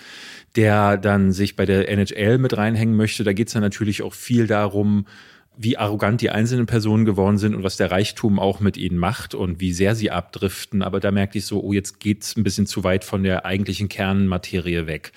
der 0.56 0.96
dann 0.96 1.32
sich 1.32 1.54
bei 1.54 1.64
der 1.64 1.88
NHL 1.88 2.38
mit 2.38 2.56
reinhängen 2.56 2.96
möchte. 2.96 3.22
Da 3.22 3.32
geht 3.32 3.46
es 3.46 3.52
dann 3.54 3.62
natürlich 3.62 4.02
auch 4.02 4.14
viel 4.14 4.46
darum, 4.46 5.06
wie 5.60 5.76
arrogant 5.76 6.20
die 6.20 6.30
einzelnen 6.30 6.66
Personen 6.66 7.04
geworden 7.04 7.36
sind 7.36 7.56
und 7.56 7.64
was 7.64 7.76
der 7.76 7.90
Reichtum 7.90 8.38
auch 8.38 8.60
mit 8.60 8.76
ihnen 8.76 8.96
macht 8.96 9.34
und 9.34 9.60
wie 9.60 9.72
sehr 9.72 9.96
sie 9.96 10.12
abdriften. 10.12 10.82
Aber 10.82 11.00
da 11.00 11.10
merkte 11.10 11.38
ich 11.38 11.46
so, 11.46 11.60
oh, 11.60 11.72
jetzt 11.72 11.98
geht's 11.98 12.36
ein 12.36 12.44
bisschen 12.44 12.66
zu 12.66 12.84
weit 12.84 13.02
von 13.02 13.24
der 13.24 13.44
eigentlichen 13.44 13.88
Kernmaterie 13.88 14.86
weg. 14.86 15.12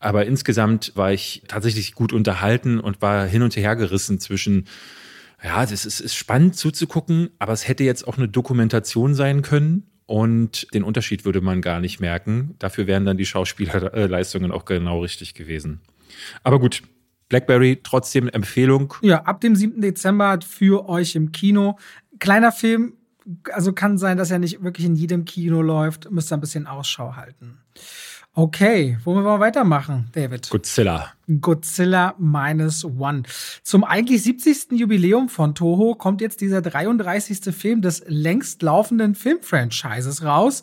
Aber 0.00 0.24
insgesamt 0.24 0.92
war 0.94 1.12
ich 1.12 1.42
tatsächlich 1.46 1.94
gut 1.94 2.14
unterhalten 2.14 2.80
und 2.80 3.02
war 3.02 3.26
hin 3.26 3.42
und 3.42 3.54
her 3.54 3.76
gerissen 3.76 4.18
zwischen, 4.18 4.66
ja, 5.44 5.62
es 5.62 5.84
ist, 5.84 6.00
ist 6.00 6.14
spannend 6.14 6.56
zuzugucken, 6.56 7.28
aber 7.38 7.52
es 7.52 7.68
hätte 7.68 7.84
jetzt 7.84 8.08
auch 8.08 8.16
eine 8.16 8.28
Dokumentation 8.28 9.14
sein 9.14 9.42
können. 9.42 9.84
Und 10.06 10.72
den 10.74 10.84
Unterschied 10.84 11.26
würde 11.26 11.42
man 11.42 11.60
gar 11.60 11.80
nicht 11.80 12.00
merken. 12.00 12.54
Dafür 12.58 12.86
wären 12.86 13.04
dann 13.04 13.18
die 13.18 13.26
Schauspielerleistungen 13.26 14.52
auch 14.52 14.64
genau 14.64 15.00
richtig 15.00 15.34
gewesen. 15.34 15.80
Aber 16.42 16.58
gut, 16.58 16.82
Blackberry 17.32 17.80
trotzdem 17.82 18.28
Empfehlung. 18.28 18.92
Ja, 19.00 19.22
ab 19.22 19.40
dem 19.40 19.56
7. 19.56 19.80
Dezember 19.80 20.38
für 20.46 20.86
euch 20.86 21.14
im 21.14 21.32
Kino. 21.32 21.78
Kleiner 22.18 22.52
Film, 22.52 22.92
also 23.50 23.72
kann 23.72 23.96
sein, 23.96 24.18
dass 24.18 24.30
er 24.30 24.38
nicht 24.38 24.62
wirklich 24.62 24.84
in 24.84 24.96
jedem 24.96 25.24
Kino 25.24 25.62
läuft. 25.62 26.10
Müsst 26.10 26.30
ihr 26.30 26.36
ein 26.36 26.42
bisschen 26.42 26.66
Ausschau 26.66 27.16
halten. 27.16 27.56
Okay, 28.34 28.98
wollen 29.04 29.24
wir 29.24 29.40
weitermachen, 29.40 30.10
David? 30.12 30.50
Godzilla. 30.50 31.12
Godzilla 31.40 32.14
Minus 32.18 32.84
One. 32.84 33.22
Zum 33.62 33.82
eigentlich 33.82 34.22
70. 34.22 34.72
Jubiläum 34.72 35.30
von 35.30 35.54
Toho 35.54 35.94
kommt 35.94 36.20
jetzt 36.20 36.42
dieser 36.42 36.60
33. 36.60 37.54
Film 37.54 37.80
des 37.80 38.02
längst 38.06 38.60
laufenden 38.60 39.14
Filmfranchises 39.14 40.22
raus. 40.22 40.62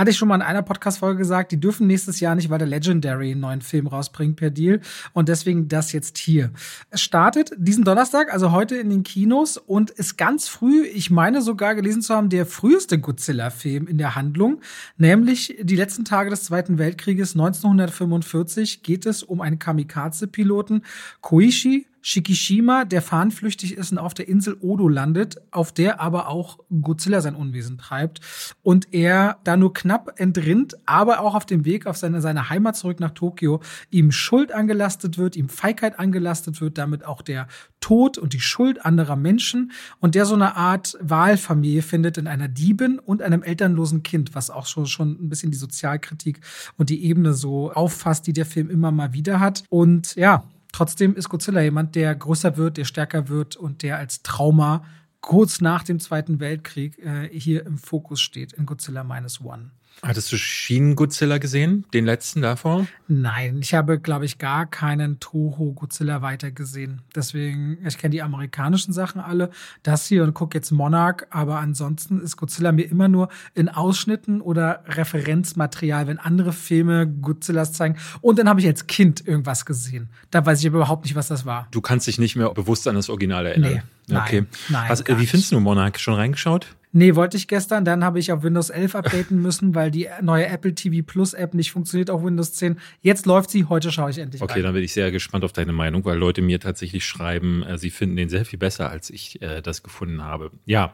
Hatte 0.00 0.12
ich 0.12 0.16
schon 0.16 0.28
mal 0.28 0.36
in 0.36 0.40
einer 0.40 0.62
Podcast-Folge 0.62 1.18
gesagt, 1.18 1.52
die 1.52 1.60
dürfen 1.60 1.86
nächstes 1.86 2.20
Jahr 2.20 2.34
nicht, 2.34 2.48
weil 2.48 2.56
der 2.56 2.66
Legendary 2.66 3.32
einen 3.32 3.42
neuen 3.42 3.60
Film 3.60 3.86
rausbringt 3.86 4.36
per 4.36 4.48
Deal. 4.48 4.80
Und 5.12 5.28
deswegen 5.28 5.68
das 5.68 5.92
jetzt 5.92 6.16
hier. 6.16 6.52
Es 6.88 7.02
startet 7.02 7.52
diesen 7.58 7.84
Donnerstag, 7.84 8.32
also 8.32 8.50
heute 8.50 8.76
in 8.76 8.88
den 8.88 9.02
Kinos 9.02 9.58
und 9.58 9.90
ist 9.90 10.16
ganz 10.16 10.48
früh, 10.48 10.86
ich 10.86 11.10
meine 11.10 11.42
sogar 11.42 11.74
gelesen 11.74 12.00
zu 12.00 12.14
haben, 12.14 12.30
der 12.30 12.46
früheste 12.46 12.98
Godzilla-Film 12.98 13.88
in 13.88 13.98
der 13.98 14.14
Handlung. 14.14 14.62
Nämlich 14.96 15.58
die 15.60 15.76
letzten 15.76 16.06
Tage 16.06 16.30
des 16.30 16.44
Zweiten 16.44 16.78
Weltkrieges 16.78 17.34
1945 17.34 18.82
geht 18.82 19.04
es 19.04 19.22
um 19.22 19.42
einen 19.42 19.58
Kamikaze-Piloten, 19.58 20.82
Koichi 21.20 21.86
Shikishima, 22.02 22.84
der 22.84 23.02
fahnenflüchtig 23.02 23.76
ist 23.76 23.92
und 23.92 23.98
auf 23.98 24.14
der 24.14 24.28
Insel 24.28 24.56
Odo 24.60 24.88
landet, 24.88 25.36
auf 25.50 25.72
der 25.72 26.00
aber 26.00 26.28
auch 26.28 26.58
Godzilla 26.82 27.20
sein 27.20 27.34
Unwesen 27.34 27.78
treibt 27.78 28.20
und 28.62 28.92
er 28.92 29.38
da 29.44 29.56
nur 29.56 29.72
knapp 29.72 30.18
entrinnt, 30.18 30.76
aber 30.86 31.20
auch 31.20 31.34
auf 31.34 31.46
dem 31.46 31.64
Weg 31.64 31.86
auf 31.86 31.96
seine, 31.96 32.20
seine 32.20 32.48
Heimat 32.50 32.76
zurück 32.76 33.00
nach 33.00 33.10
Tokio 33.10 33.60
ihm 33.90 34.12
Schuld 34.12 34.52
angelastet 34.52 35.18
wird, 35.18 35.36
ihm 35.36 35.48
Feigheit 35.48 35.98
angelastet 35.98 36.60
wird, 36.60 36.78
damit 36.78 37.04
auch 37.04 37.22
der 37.22 37.48
Tod 37.80 38.18
und 38.18 38.32
die 38.32 38.40
Schuld 38.40 38.84
anderer 38.84 39.16
Menschen 39.16 39.72
und 40.00 40.14
der 40.14 40.26
so 40.26 40.34
eine 40.34 40.56
Art 40.56 40.96
Wahlfamilie 41.00 41.82
findet 41.82 42.18
in 42.18 42.26
einer 42.26 42.48
Diebin 42.48 42.98
und 42.98 43.22
einem 43.22 43.42
elternlosen 43.42 44.02
Kind, 44.02 44.34
was 44.34 44.50
auch 44.50 44.66
schon, 44.66 44.86
schon 44.86 45.12
ein 45.12 45.28
bisschen 45.28 45.50
die 45.50 45.58
Sozialkritik 45.58 46.40
und 46.76 46.90
die 46.90 47.04
Ebene 47.04 47.34
so 47.34 47.72
auffasst, 47.72 48.26
die 48.26 48.32
der 48.32 48.46
Film 48.46 48.70
immer 48.70 48.90
mal 48.90 49.12
wieder 49.12 49.40
hat. 49.40 49.64
Und 49.68 50.14
ja, 50.14 50.44
Trotzdem 50.72 51.14
ist 51.14 51.28
Godzilla 51.28 51.60
jemand, 51.60 51.94
der 51.94 52.14
größer 52.14 52.56
wird, 52.56 52.76
der 52.76 52.84
stärker 52.84 53.28
wird 53.28 53.56
und 53.56 53.82
der 53.82 53.98
als 53.98 54.22
Trauma 54.22 54.84
kurz 55.20 55.60
nach 55.60 55.82
dem 55.82 56.00
Zweiten 56.00 56.40
Weltkrieg 56.40 56.98
äh, 56.98 57.28
hier 57.32 57.66
im 57.66 57.78
Fokus 57.78 58.20
steht 58.20 58.52
in 58.52 58.66
Godzilla 58.66 59.04
Minus 59.04 59.40
One. 59.40 59.70
Hattest 60.02 60.32
du 60.32 60.36
Shin 60.36 60.96
Godzilla 60.96 61.38
gesehen, 61.38 61.84
den 61.92 62.06
letzten 62.06 62.40
davor? 62.40 62.86
Nein, 63.06 63.58
ich 63.60 63.74
habe, 63.74 64.00
glaube 64.00 64.24
ich, 64.24 64.38
gar 64.38 64.64
keinen 64.64 65.20
Toho 65.20 65.72
Godzilla 65.72 66.22
weitergesehen. 66.22 67.02
Deswegen, 67.14 67.78
ich 67.86 67.98
kenne 67.98 68.12
die 68.12 68.22
amerikanischen 68.22 68.92
Sachen 68.94 69.20
alle, 69.20 69.50
das 69.82 70.06
hier 70.06 70.24
und 70.24 70.32
gucke 70.32 70.56
jetzt 70.56 70.70
Monarch, 70.70 71.26
aber 71.30 71.58
ansonsten 71.58 72.20
ist 72.20 72.36
Godzilla 72.38 72.72
mir 72.72 72.84
immer 72.84 73.08
nur 73.08 73.28
in 73.54 73.68
Ausschnitten 73.68 74.40
oder 74.40 74.84
Referenzmaterial, 74.86 76.06
wenn 76.06 76.18
andere 76.18 76.52
Filme 76.52 77.06
Godzillas 77.06 77.74
zeigen. 77.74 77.96
Und 78.22 78.38
dann 78.38 78.48
habe 78.48 78.60
ich 78.60 78.66
als 78.66 78.86
Kind 78.86 79.26
irgendwas 79.26 79.66
gesehen. 79.66 80.08
Da 80.30 80.44
weiß 80.46 80.60
ich 80.60 80.66
aber 80.66 80.78
überhaupt 80.78 81.04
nicht, 81.04 81.14
was 81.14 81.28
das 81.28 81.44
war. 81.44 81.68
Du 81.72 81.82
kannst 81.82 82.06
dich 82.06 82.18
nicht 82.18 82.36
mehr 82.36 82.48
bewusst 82.50 82.88
an 82.88 82.94
das 82.94 83.10
Original 83.10 83.44
erinnern. 83.44 83.82
Nee. 84.06 84.16
Okay. 84.16 84.46
Nein, 84.70 84.98
nein, 85.06 85.20
wie 85.20 85.26
findest 85.26 85.52
du 85.52 85.60
Monarch? 85.60 85.98
Schon 85.98 86.14
reingeschaut? 86.14 86.74
Nee, 86.92 87.14
wollte 87.14 87.36
ich 87.36 87.46
gestern. 87.46 87.84
Dann 87.84 88.02
habe 88.02 88.18
ich 88.18 88.32
auf 88.32 88.42
Windows 88.42 88.70
11 88.70 88.94
updaten 88.96 89.40
müssen, 89.42 89.74
weil 89.74 89.90
die 89.90 90.08
neue 90.22 90.46
Apple 90.46 90.74
TV 90.74 91.04
Plus 91.06 91.34
App 91.34 91.54
nicht 91.54 91.70
funktioniert 91.70 92.10
auf 92.10 92.24
Windows 92.24 92.52
10. 92.54 92.78
Jetzt 93.00 93.26
läuft 93.26 93.50
sie, 93.50 93.66
heute 93.66 93.92
schaue 93.92 94.10
ich 94.10 94.18
endlich 94.18 94.42
Okay, 94.42 94.54
rein. 94.54 94.62
dann 94.64 94.74
bin 94.74 94.82
ich 94.82 94.92
sehr 94.92 95.10
gespannt 95.12 95.44
auf 95.44 95.52
deine 95.52 95.72
Meinung, 95.72 96.04
weil 96.04 96.18
Leute 96.18 96.42
mir 96.42 96.58
tatsächlich 96.58 97.04
schreiben, 97.04 97.62
äh, 97.62 97.78
sie 97.78 97.90
finden 97.90 98.16
den 98.16 98.28
sehr 98.28 98.44
viel 98.44 98.58
besser, 98.58 98.90
als 98.90 99.10
ich 99.10 99.40
äh, 99.40 99.62
das 99.62 99.82
gefunden 99.82 100.24
habe. 100.24 100.50
Ja. 100.66 100.92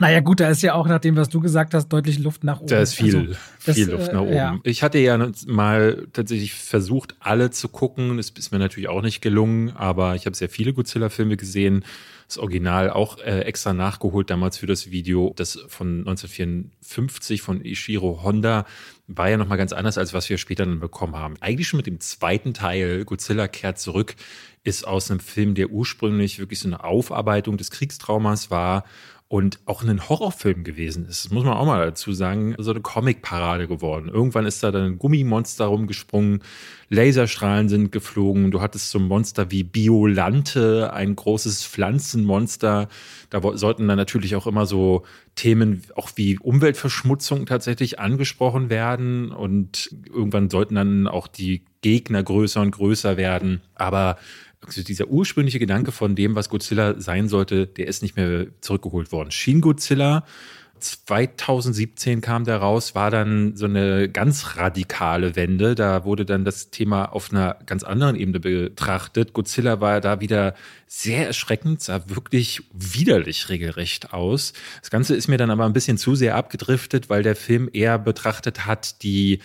Naja, 0.00 0.20
gut, 0.20 0.40
da 0.40 0.48
ist 0.48 0.62
ja 0.62 0.74
auch 0.74 0.86
nach 0.86 1.00
dem, 1.00 1.16
was 1.16 1.28
du 1.28 1.40
gesagt 1.40 1.74
hast, 1.74 1.88
deutlich 1.88 2.20
Luft 2.20 2.44
nach 2.44 2.60
oben. 2.60 2.68
Da 2.68 2.80
ist 2.80 2.94
viel, 2.94 3.16
also, 3.16 3.34
das, 3.66 3.74
viel 3.74 3.90
Luft 3.90 4.12
nach 4.12 4.22
äh, 4.22 4.26
oben. 4.26 4.34
Ja. 4.34 4.58
Ich 4.62 4.82
hatte 4.82 4.98
ja 4.98 5.18
mal 5.46 6.06
tatsächlich 6.12 6.54
versucht, 6.54 7.16
alle 7.20 7.50
zu 7.50 7.68
gucken. 7.68 8.16
Das 8.16 8.30
ist 8.30 8.52
mir 8.52 8.58
natürlich 8.60 8.88
auch 8.88 9.02
nicht 9.02 9.20
gelungen, 9.20 9.70
aber 9.76 10.14
ich 10.14 10.26
habe 10.26 10.36
sehr 10.36 10.48
viele 10.48 10.72
Godzilla-Filme 10.72 11.36
gesehen 11.36 11.84
das 12.28 12.38
Original 12.38 12.90
auch 12.90 13.18
äh, 13.18 13.40
extra 13.40 13.72
nachgeholt 13.72 14.28
damals 14.28 14.58
für 14.58 14.66
das 14.66 14.90
Video. 14.90 15.32
Das 15.34 15.58
von 15.68 16.00
1954 16.00 17.40
von 17.40 17.64
Ishiro 17.64 18.22
Honda 18.22 18.66
war 19.06 19.30
ja 19.30 19.38
nochmal 19.38 19.56
ganz 19.56 19.72
anders, 19.72 19.96
als 19.96 20.12
was 20.12 20.28
wir 20.28 20.36
später 20.36 20.66
dann 20.66 20.78
bekommen 20.78 21.16
haben. 21.16 21.36
Eigentlich 21.40 21.68
schon 21.68 21.78
mit 21.78 21.86
dem 21.86 22.00
zweiten 22.00 22.52
Teil, 22.52 23.06
Godzilla 23.06 23.48
kehrt 23.48 23.78
zurück, 23.78 24.14
ist 24.62 24.86
aus 24.86 25.10
einem 25.10 25.20
Film, 25.20 25.54
der 25.54 25.70
ursprünglich 25.70 26.38
wirklich 26.38 26.58
so 26.58 26.68
eine 26.68 26.84
Aufarbeitung 26.84 27.56
des 27.56 27.70
Kriegstraumas 27.70 28.50
war 28.50 28.84
und 29.28 29.60
auch 29.66 29.82
ein 29.82 30.08
Horrorfilm 30.08 30.64
gewesen 30.64 31.06
ist. 31.06 31.30
Muss 31.30 31.44
man 31.44 31.52
auch 31.52 31.66
mal 31.66 31.84
dazu 31.84 32.14
sagen, 32.14 32.54
so 32.56 32.70
eine 32.70 32.80
Comic-Parade 32.80 33.68
geworden. 33.68 34.08
Irgendwann 34.08 34.46
ist 34.46 34.62
da 34.62 34.70
dann 34.70 34.84
ein 34.84 34.98
Gummimonster 34.98 35.66
rumgesprungen, 35.66 36.40
Laserstrahlen 36.88 37.68
sind 37.68 37.92
geflogen, 37.92 38.50
du 38.50 38.62
hattest 38.62 38.90
so 38.90 38.98
ein 38.98 39.04
Monster 39.04 39.50
wie 39.50 39.64
Biolante, 39.64 40.94
ein 40.94 41.14
großes 41.14 41.66
Pflanzenmonster. 41.66 42.88
Da 43.28 43.56
sollten 43.58 43.86
dann 43.86 43.98
natürlich 43.98 44.34
auch 44.34 44.46
immer 44.46 44.64
so 44.64 45.04
Themen 45.34 45.82
auch 45.94 46.10
wie 46.16 46.38
Umweltverschmutzung 46.38 47.44
tatsächlich 47.44 48.00
angesprochen 48.00 48.70
werden 48.70 49.30
und 49.30 49.90
irgendwann 50.06 50.48
sollten 50.48 50.76
dann 50.76 51.06
auch 51.06 51.26
die 51.26 51.62
Gegner 51.82 52.22
größer 52.22 52.62
und 52.62 52.70
größer 52.70 53.18
werden. 53.18 53.60
Aber 53.74 54.16
also 54.64 54.82
dieser 54.82 55.08
ursprüngliche 55.08 55.58
Gedanke 55.58 55.92
von 55.92 56.14
dem, 56.14 56.34
was 56.34 56.48
Godzilla 56.48 57.00
sein 57.00 57.28
sollte, 57.28 57.66
der 57.66 57.86
ist 57.86 58.02
nicht 58.02 58.16
mehr 58.16 58.46
zurückgeholt 58.60 59.12
worden. 59.12 59.30
Shin 59.30 59.60
Godzilla 59.60 60.24
2017 60.80 62.20
kam 62.20 62.44
der 62.44 62.58
raus, 62.58 62.94
war 62.94 63.10
dann 63.10 63.56
so 63.56 63.66
eine 63.66 64.08
ganz 64.08 64.56
radikale 64.56 65.36
Wende. 65.36 65.74
Da 65.74 66.04
wurde 66.04 66.24
dann 66.24 66.44
das 66.44 66.70
Thema 66.70 67.06
auf 67.06 67.32
einer 67.32 67.56
ganz 67.66 67.82
anderen 67.82 68.16
Ebene 68.16 68.40
betrachtet. 68.40 69.32
Godzilla 69.32 69.80
war 69.80 70.00
da 70.00 70.20
wieder 70.20 70.54
sehr 70.86 71.26
erschreckend, 71.26 71.82
sah 71.82 72.08
wirklich 72.08 72.62
widerlich 72.72 73.48
regelrecht 73.48 74.12
aus. 74.12 74.52
Das 74.80 74.90
Ganze 74.90 75.14
ist 75.14 75.28
mir 75.28 75.38
dann 75.38 75.50
aber 75.50 75.66
ein 75.66 75.72
bisschen 75.72 75.98
zu 75.98 76.14
sehr 76.14 76.36
abgedriftet, 76.36 77.10
weil 77.10 77.22
der 77.22 77.36
Film 77.36 77.68
eher 77.72 77.98
betrachtet 77.98 78.66
hat, 78.66 79.02
die 79.02 79.40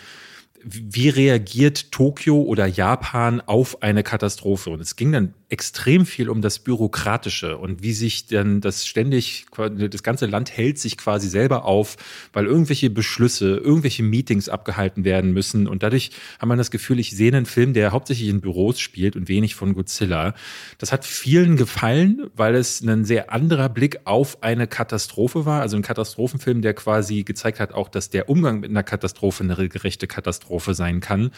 wie 0.64 1.10
reagiert 1.10 1.92
Tokio 1.92 2.42
oder 2.42 2.66
Japan 2.66 3.42
auf 3.42 3.84
eine 3.84 4.04
Katastrophe? 4.04 4.70
Und 4.70 4.80
es 4.80 4.96
ging 4.96 5.12
dann 5.12 5.34
extrem 5.50 6.06
viel 6.06 6.30
um 6.30 6.42
das 6.42 6.60
Bürokratische 6.60 7.58
und 7.58 7.84
wie 7.84 7.94
sich 7.94 8.26
dann 8.28 8.62
das 8.62 8.88
ständig, 8.88 9.46
das 9.56 10.02
ganze 10.02 10.26
Land 10.26 10.56
hält 10.56 10.80
sich 10.80 10.98
quasi 10.98 11.28
selber 11.28 11.66
auf, 11.66 11.98
weil 12.32 12.46
irgendwelche 12.46 12.90
Beschlüsse, 12.90 13.58
irgendwelche 13.58 14.04
Meetings 14.04 14.50
abgehalten 14.50 15.04
werden 15.04 15.34
müssen. 15.34 15.68
Und 15.68 15.84
dadurch 15.84 16.12
hat 16.40 16.48
man 16.48 16.58
das 16.58 16.72
Gefühl, 16.72 17.00
ich 17.00 17.12
sehe 17.12 17.32
einen 17.32 17.46
Film, 17.46 17.74
der 17.74 17.92
hauptsächlich 17.92 18.30
in 18.30 18.42
Büros 18.42 18.80
spielt 18.80 19.16
und 19.16 19.28
wenig 19.28 19.56
von 19.56 19.74
Godzilla. 19.74 20.34
Das 20.78 20.92
hat 20.92 21.06
vielen 21.06 21.56
gefallen, 21.56 22.30
weil 22.36 22.56
es 22.56 22.82
ein 22.82 23.06
sehr 23.06 23.32
anderer 23.32 23.70
Blick 23.70 24.00
auf 24.06 24.42
eine 24.42 24.66
Katastrophe 24.66 25.46
war. 25.46 25.62
Also 25.62 25.76
ein 25.76 25.84
Katastrophenfilm, 25.84 26.62
der 26.62 26.74
quasi 26.74 27.24
gezeigt 27.24 27.60
hat, 27.60 27.74
auch, 27.74 27.90
dass 27.90 28.10
der 28.10 28.30
Umgang 28.30 28.62
mit 28.62 28.70
einer 28.70 28.84
Katastrophe 28.84 29.44
eine 29.44 29.70
gerechte 29.70 30.08
Katastrophe 30.08 30.53
sein 30.60 31.00
kann. 31.00 31.32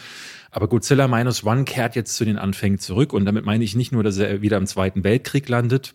Aber 0.50 0.68
Godzilla 0.68 1.08
Minus 1.08 1.44
One 1.44 1.64
kehrt 1.64 1.96
jetzt 1.96 2.16
zu 2.16 2.24
den 2.24 2.38
Anfängen 2.38 2.78
zurück 2.78 3.12
und 3.12 3.24
damit 3.24 3.44
meine 3.44 3.64
ich 3.64 3.76
nicht 3.76 3.92
nur, 3.92 4.02
dass 4.02 4.16
er 4.18 4.42
wieder 4.42 4.56
im 4.56 4.66
Zweiten 4.66 5.04
Weltkrieg 5.04 5.48
landet, 5.48 5.94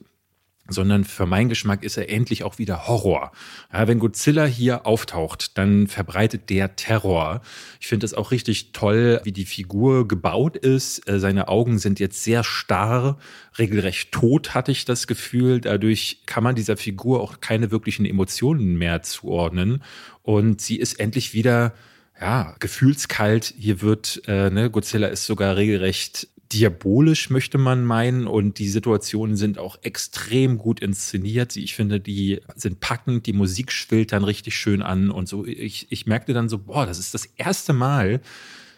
sondern 0.67 1.03
für 1.03 1.25
meinen 1.25 1.49
Geschmack 1.49 1.83
ist 1.83 1.97
er 1.97 2.09
endlich 2.09 2.43
auch 2.43 2.57
wieder 2.57 2.87
Horror. 2.87 3.31
Ja, 3.73 3.87
wenn 3.87 3.99
Godzilla 3.99 4.45
hier 4.45 4.85
auftaucht, 4.85 5.57
dann 5.57 5.87
verbreitet 5.87 6.49
der 6.49 6.75
Terror. 6.75 7.41
Ich 7.79 7.87
finde 7.87 8.05
es 8.05 8.13
auch 8.13 8.31
richtig 8.31 8.71
toll, 8.71 9.19
wie 9.23 9.31
die 9.31 9.45
Figur 9.45 10.07
gebaut 10.07 10.57
ist. 10.57 11.07
Äh, 11.09 11.19
seine 11.19 11.47
Augen 11.47 11.79
sind 11.79 11.99
jetzt 11.99 12.23
sehr 12.23 12.43
starr, 12.43 13.17
regelrecht 13.57 14.11
tot, 14.11 14.53
hatte 14.53 14.71
ich 14.71 14.85
das 14.85 15.07
Gefühl. 15.07 15.61
Dadurch 15.61 16.21
kann 16.25 16.43
man 16.43 16.55
dieser 16.55 16.77
Figur 16.77 17.21
auch 17.21 17.41
keine 17.41 17.71
wirklichen 17.71 18.05
Emotionen 18.05 18.77
mehr 18.77 19.01
zuordnen. 19.01 19.83
Und 20.23 20.61
sie 20.61 20.77
ist 20.77 20.99
endlich 20.99 21.33
wieder 21.33 21.73
ja, 22.21 22.55
gefühlskalt. 22.59 23.53
Hier 23.57 23.81
wird, 23.81 24.21
äh, 24.27 24.51
ne, 24.51 24.69
Godzilla 24.69 25.07
ist 25.07 25.25
sogar 25.25 25.57
regelrecht 25.57 26.27
diabolisch, 26.53 27.29
möchte 27.29 27.57
man 27.57 27.83
meinen. 27.83 28.27
Und 28.27 28.59
die 28.59 28.69
Situationen 28.69 29.35
sind 29.35 29.57
auch 29.57 29.79
extrem 29.81 30.57
gut 30.57 30.79
inszeniert. 30.79 31.55
Ich 31.55 31.75
finde, 31.75 31.99
die 31.99 32.41
sind 32.55 32.79
packend, 32.79 33.25
die 33.25 33.33
Musik 33.33 33.71
schwillt 33.71 34.11
dann 34.11 34.23
richtig 34.23 34.55
schön 34.55 34.81
an 34.81 35.09
und 35.09 35.27
so. 35.27 35.45
Ich, 35.45 35.87
ich 35.89 36.05
merkte 36.05 36.33
dann 36.33 36.49
so, 36.49 36.59
boah, 36.59 36.85
das 36.85 36.99
ist 36.99 37.13
das 37.13 37.25
erste 37.37 37.73
Mal 37.73 38.21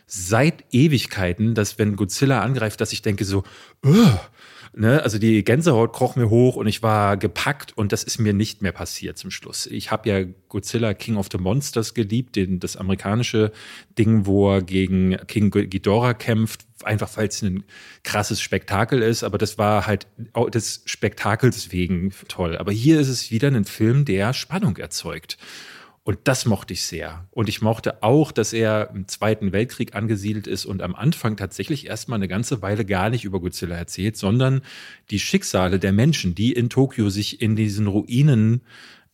seit 0.06 0.64
Ewigkeiten, 0.72 1.56
dass 1.56 1.80
wenn 1.80 1.96
Godzilla 1.96 2.42
angreift, 2.42 2.80
dass 2.80 2.94
ich 2.94 3.02
denke 3.02 3.26
so, 3.26 3.44
Ugh! 3.84 4.20
Ne, 4.76 5.04
also 5.04 5.20
die 5.20 5.44
Gänsehaut 5.44 5.94
kroch 5.94 6.16
mir 6.16 6.32
hoch 6.32 6.56
und 6.56 6.66
ich 6.66 6.82
war 6.82 7.16
gepackt 7.16 7.78
und 7.78 7.92
das 7.92 8.04
ist 8.04 8.18
mir 8.18 8.34
nicht 8.34 8.64
mehr 8.64 8.72
passiert 8.72 9.20
zum 9.20 9.30
Schluss. 9.30 9.68
Ich 9.68 9.92
habe 9.92 10.10
ja 10.10 10.26
Godzilla 10.50 10.96
King 10.96 11.18
of 11.18 11.28
the 11.32 11.38
Monsters 11.38 11.94
geliebt, 11.94 12.36
den, 12.36 12.60
das 12.60 12.76
amerikanische 12.76 13.52
Ding, 14.00 14.26
wo 14.26 14.52
er 14.52 14.64
gegen 14.64 15.16
King 15.28 15.52
Ghidorah 15.52 16.16
kämpft, 16.16 16.66
einfach 16.84 17.16
weil 17.18 17.28
es 17.28 17.44
ein 17.44 17.66
krasses 18.04 18.42
Spektakel 18.42 19.04
ist, 19.04 19.24
aber 19.24 19.38
das 19.38 19.60
war 19.60 19.86
halt 19.86 20.08
des 20.52 20.82
Spektakels 20.86 21.72
wegen 21.72 22.12
toll. 22.28 22.58
Aber 22.58 22.72
hier 22.72 23.00
ist 23.00 23.10
es 23.10 23.30
wieder 23.30 23.50
ein 23.50 23.66
Film, 23.66 24.06
der 24.06 24.34
Spannung 24.34 24.78
erzeugt. 24.78 25.38
Und 26.06 26.20
das 26.26 26.46
mochte 26.46 26.74
ich 26.74 26.84
sehr. 26.84 27.28
Und 27.32 27.48
ich 27.48 27.62
mochte 27.62 28.04
auch, 28.04 28.34
dass 28.34 28.52
er 28.52 28.90
im 28.94 29.08
Zweiten 29.08 29.54
Weltkrieg 29.54 29.96
angesiedelt 29.96 30.48
ist 30.48 30.66
und 30.66 30.82
am 30.82 30.96
Anfang 30.96 31.38
tatsächlich 31.38 31.88
erstmal 31.88 32.18
eine 32.18 32.28
ganze 32.28 32.62
Weile 32.62 32.84
gar 32.84 33.10
nicht 33.10 33.24
über 33.24 33.40
Godzilla 33.40 33.78
erzählt, 33.78 34.18
sondern 34.18 34.62
die 35.12 35.20
Schicksale 35.20 35.80
der 35.80 35.94
Menschen, 35.94 36.36
die 36.36 36.52
in 36.52 36.70
Tokio 36.70 37.10
sich 37.10 37.42
in 37.42 37.56
diesen 37.56 37.88
Ruinen 37.88 38.62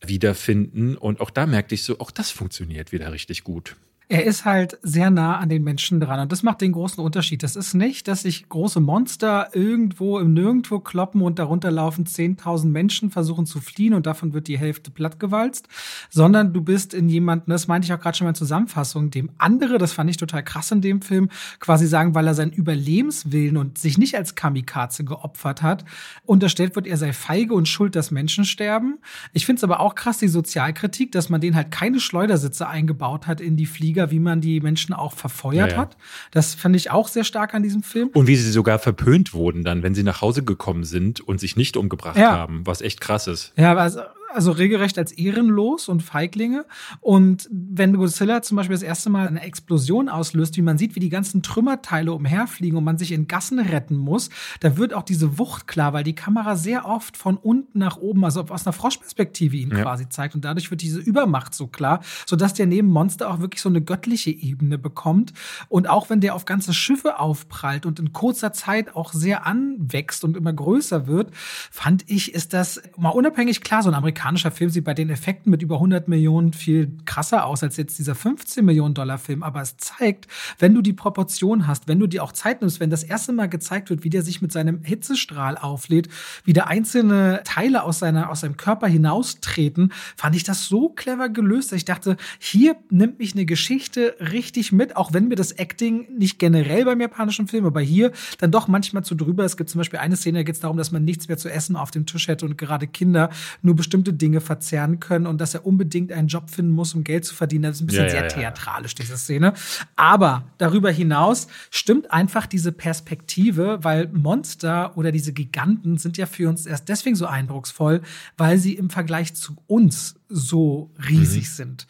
wiederfinden. 0.00 0.96
Und 0.96 1.20
auch 1.20 1.30
da 1.30 1.46
merkte 1.46 1.76
ich 1.76 1.84
so, 1.84 2.00
auch 2.00 2.10
das 2.10 2.30
funktioniert 2.30 2.90
wieder 2.90 3.12
richtig 3.12 3.44
gut 3.44 3.76
er 4.10 4.24
ist 4.24 4.44
halt 4.44 4.76
sehr 4.82 5.08
nah 5.08 5.38
an 5.38 5.48
den 5.48 5.62
Menschen 5.62 6.00
dran. 6.00 6.18
Und 6.18 6.32
das 6.32 6.42
macht 6.42 6.60
den 6.62 6.72
großen 6.72 7.02
Unterschied. 7.02 7.44
Das 7.44 7.54
ist 7.54 7.74
nicht, 7.74 8.08
dass 8.08 8.22
sich 8.22 8.48
große 8.48 8.80
Monster 8.80 9.50
irgendwo 9.52 10.18
im 10.18 10.34
Nirgendwo 10.34 10.80
kloppen 10.80 11.22
und 11.22 11.38
darunter 11.38 11.70
laufen 11.70 12.06
10.000 12.06 12.66
Menschen, 12.66 13.12
versuchen 13.12 13.46
zu 13.46 13.60
fliehen 13.60 13.94
und 13.94 14.06
davon 14.06 14.32
wird 14.32 14.48
die 14.48 14.58
Hälfte 14.58 14.90
plattgewalzt, 14.90 15.68
sondern 16.10 16.52
du 16.52 16.60
bist 16.60 16.92
in 16.92 17.08
jemanden, 17.08 17.52
das 17.52 17.68
meinte 17.68 17.86
ich 17.86 17.92
auch 17.92 18.00
gerade 18.00 18.18
schon 18.18 18.24
mal 18.24 18.30
in 18.30 18.34
Zusammenfassung, 18.34 19.12
dem 19.12 19.30
andere, 19.38 19.78
das 19.78 19.92
fand 19.92 20.10
ich 20.10 20.16
total 20.16 20.42
krass 20.42 20.72
in 20.72 20.80
dem 20.80 21.02
Film, 21.02 21.28
quasi 21.60 21.86
sagen, 21.86 22.12
weil 22.12 22.26
er 22.26 22.34
seinen 22.34 22.52
Überlebenswillen 22.52 23.56
und 23.56 23.78
sich 23.78 23.96
nicht 23.96 24.16
als 24.16 24.34
Kamikaze 24.34 25.04
geopfert 25.04 25.62
hat, 25.62 25.84
unterstellt 26.26 26.74
wird, 26.74 26.88
er 26.88 26.96
sei 26.96 27.12
feige 27.12 27.54
und 27.54 27.68
schuld, 27.68 27.94
dass 27.94 28.10
Menschen 28.10 28.44
sterben. 28.44 28.98
Ich 29.32 29.46
finde 29.46 29.60
es 29.60 29.64
aber 29.64 29.78
auch 29.78 29.94
krass, 29.94 30.18
die 30.18 30.26
Sozialkritik, 30.26 31.12
dass 31.12 31.28
man 31.28 31.40
denen 31.40 31.54
halt 31.54 31.70
keine 31.70 32.00
Schleudersitze 32.00 32.66
eingebaut 32.66 33.28
hat 33.28 33.40
in 33.40 33.56
die 33.56 33.66
Flieger 33.66 33.99
Krieger, 34.00 34.10
wie 34.10 34.20
man 34.20 34.40
die 34.40 34.60
Menschen 34.60 34.94
auch 34.94 35.12
verfeuert 35.12 35.70
ja, 35.70 35.76
ja. 35.76 35.76
hat. 35.76 35.96
Das 36.30 36.54
fand 36.54 36.76
ich 36.76 36.90
auch 36.90 37.08
sehr 37.08 37.24
stark 37.24 37.54
an 37.54 37.62
diesem 37.62 37.82
Film. 37.82 38.08
Und 38.14 38.26
wie 38.26 38.36
sie 38.36 38.50
sogar 38.50 38.78
verpönt 38.78 39.34
wurden 39.34 39.64
dann, 39.64 39.82
wenn 39.82 39.94
sie 39.94 40.02
nach 40.02 40.20
Hause 40.20 40.42
gekommen 40.42 40.84
sind 40.84 41.20
und 41.20 41.40
sich 41.40 41.56
nicht 41.56 41.76
umgebracht 41.76 42.18
haben, 42.18 42.66
was 42.66 42.80
echt 42.80 43.00
krass 43.00 43.26
ist. 43.26 43.52
Ja, 43.56 43.74
also 43.76 44.00
also 44.32 44.52
regelrecht 44.52 44.98
als 44.98 45.12
ehrenlos 45.12 45.88
und 45.88 46.02
Feiglinge. 46.02 46.64
Und 47.00 47.48
wenn 47.50 47.96
Godzilla 47.96 48.42
zum 48.42 48.56
Beispiel 48.56 48.74
das 48.74 48.82
erste 48.82 49.10
Mal 49.10 49.26
eine 49.26 49.42
Explosion 49.42 50.08
auslöst, 50.08 50.56
wie 50.56 50.62
man 50.62 50.78
sieht, 50.78 50.94
wie 50.94 51.00
die 51.00 51.08
ganzen 51.08 51.42
Trümmerteile 51.42 52.12
umherfliegen 52.12 52.78
und 52.78 52.84
man 52.84 52.98
sich 52.98 53.12
in 53.12 53.26
Gassen 53.26 53.58
retten 53.58 53.96
muss, 53.96 54.30
da 54.60 54.76
wird 54.76 54.94
auch 54.94 55.02
diese 55.02 55.38
Wucht 55.38 55.66
klar, 55.66 55.92
weil 55.92 56.04
die 56.04 56.14
Kamera 56.14 56.56
sehr 56.56 56.86
oft 56.86 57.16
von 57.16 57.36
unten 57.36 57.78
nach 57.78 57.96
oben, 57.96 58.24
also 58.24 58.42
aus 58.42 58.66
einer 58.66 58.72
Froschperspektive 58.72 59.56
ihn 59.56 59.70
ja. 59.70 59.82
quasi 59.82 60.08
zeigt. 60.08 60.34
Und 60.34 60.44
dadurch 60.44 60.70
wird 60.70 60.82
diese 60.82 61.00
Übermacht 61.00 61.54
so 61.54 61.66
klar, 61.66 62.00
sodass 62.26 62.54
der 62.54 62.66
neben 62.66 62.88
Monster 62.88 63.30
auch 63.30 63.40
wirklich 63.40 63.62
so 63.62 63.68
eine 63.68 63.80
göttliche 63.80 64.30
Ebene 64.30 64.78
bekommt. 64.78 65.32
Und 65.68 65.88
auch 65.88 66.10
wenn 66.10 66.20
der 66.20 66.34
auf 66.34 66.44
ganze 66.44 66.74
Schiffe 66.74 67.18
aufprallt 67.18 67.86
und 67.86 67.98
in 67.98 68.12
kurzer 68.12 68.52
Zeit 68.52 68.94
auch 68.94 69.12
sehr 69.12 69.46
anwächst 69.46 70.24
und 70.24 70.36
immer 70.36 70.52
größer 70.52 71.06
wird, 71.06 71.30
fand 71.70 72.04
ich, 72.08 72.34
ist 72.34 72.52
das 72.52 72.80
mal 72.96 73.10
unabhängig 73.10 73.60
klar, 73.60 73.82
so 73.82 73.90
ein 73.90 73.94
Amerikaner 73.94 74.19
amerikanischer 74.20 74.50
Film 74.50 74.70
sieht 74.70 74.84
bei 74.84 74.92
den 74.92 75.08
Effekten 75.08 75.50
mit 75.50 75.62
über 75.62 75.76
100 75.76 76.06
Millionen 76.06 76.52
viel 76.52 76.92
krasser 77.06 77.46
aus 77.46 77.62
als 77.62 77.76
jetzt 77.78 77.98
dieser 77.98 78.14
15 78.14 78.64
Millionen 78.64 78.94
Dollar 78.94 79.18
Film. 79.18 79.42
Aber 79.42 79.62
es 79.62 79.78
zeigt, 79.78 80.26
wenn 80.58 80.74
du 80.74 80.82
die 80.82 80.92
Proportion 80.92 81.66
hast, 81.66 81.88
wenn 81.88 81.98
du 81.98 82.06
dir 82.06 82.22
auch 82.22 82.32
Zeit 82.32 82.60
nimmst, 82.60 82.80
wenn 82.80 82.90
das 82.90 83.02
erste 83.02 83.32
Mal 83.32 83.48
gezeigt 83.48 83.88
wird, 83.88 84.04
wie 84.04 84.10
der 84.10 84.22
sich 84.22 84.42
mit 84.42 84.52
seinem 84.52 84.82
Hitzestrahl 84.82 85.56
auflädt, 85.56 86.08
wie 86.44 86.52
da 86.52 86.64
einzelne 86.64 87.40
Teile 87.44 87.82
aus, 87.82 87.98
seiner, 87.98 88.30
aus 88.30 88.40
seinem 88.40 88.58
Körper 88.58 88.86
hinaustreten, 88.86 89.92
fand 90.16 90.36
ich 90.36 90.44
das 90.44 90.66
so 90.66 90.90
clever 90.90 91.30
gelöst, 91.30 91.72
dass 91.72 91.78
ich 91.78 91.84
dachte, 91.86 92.16
hier 92.38 92.76
nimmt 92.90 93.18
mich 93.18 93.34
eine 93.34 93.46
Geschichte 93.46 94.16
richtig 94.20 94.70
mit, 94.70 94.96
auch 94.96 95.14
wenn 95.14 95.28
mir 95.28 95.36
das 95.36 95.52
Acting 95.52 96.06
nicht 96.18 96.38
generell 96.38 96.84
beim 96.84 97.00
japanischen 97.00 97.48
Film, 97.48 97.64
aber 97.64 97.80
hier 97.80 98.12
dann 98.38 98.50
doch 98.50 98.68
manchmal 98.68 99.02
zu 99.02 99.14
drüber. 99.14 99.44
Es 99.44 99.56
gibt 99.56 99.70
zum 99.70 99.78
Beispiel 99.78 99.98
eine 99.98 100.16
Szene, 100.16 100.40
da 100.40 100.42
geht 100.42 100.56
es 100.56 100.60
darum, 100.60 100.76
dass 100.76 100.92
man 100.92 101.04
nichts 101.04 101.28
mehr 101.28 101.38
zu 101.38 101.50
essen 101.50 101.76
auf 101.76 101.90
dem 101.90 102.04
Tisch 102.04 102.28
hätte 102.28 102.44
und 102.44 102.58
gerade 102.58 102.86
Kinder 102.86 103.30
nur 103.62 103.74
bestimmte 103.74 104.09
bestimmte 104.10 104.12
Dinge 104.12 104.40
verzehren 104.40 105.00
können 105.00 105.26
und 105.26 105.40
dass 105.40 105.54
er 105.54 105.66
unbedingt 105.66 106.12
einen 106.12 106.28
Job 106.28 106.50
finden 106.50 106.72
muss, 106.72 106.94
um 106.94 107.04
Geld 107.04 107.24
zu 107.24 107.34
verdienen. 107.34 107.64
Das 107.64 107.76
ist 107.76 107.82
ein 107.82 107.86
bisschen 107.86 108.04
ja, 108.04 108.10
sehr 108.10 108.22
ja, 108.22 108.28
theatralisch, 108.28 108.94
diese 108.94 109.16
Szene. 109.16 109.54
Aber 109.96 110.44
darüber 110.58 110.90
hinaus 110.90 111.46
stimmt 111.70 112.10
einfach 112.10 112.46
diese 112.46 112.72
Perspektive, 112.72 113.78
weil 113.82 114.08
Monster 114.08 114.96
oder 114.96 115.12
diese 115.12 115.32
Giganten 115.32 115.98
sind 115.98 116.16
ja 116.16 116.26
für 116.26 116.48
uns 116.48 116.66
erst 116.66 116.88
deswegen 116.88 117.16
so 117.16 117.26
eindrucksvoll, 117.26 118.02
weil 118.36 118.58
sie 118.58 118.74
im 118.74 118.90
Vergleich 118.90 119.34
zu 119.34 119.56
uns 119.66 120.16
so 120.28 120.90
riesig 121.08 121.44
mhm. 121.44 121.54
sind. 121.54 121.86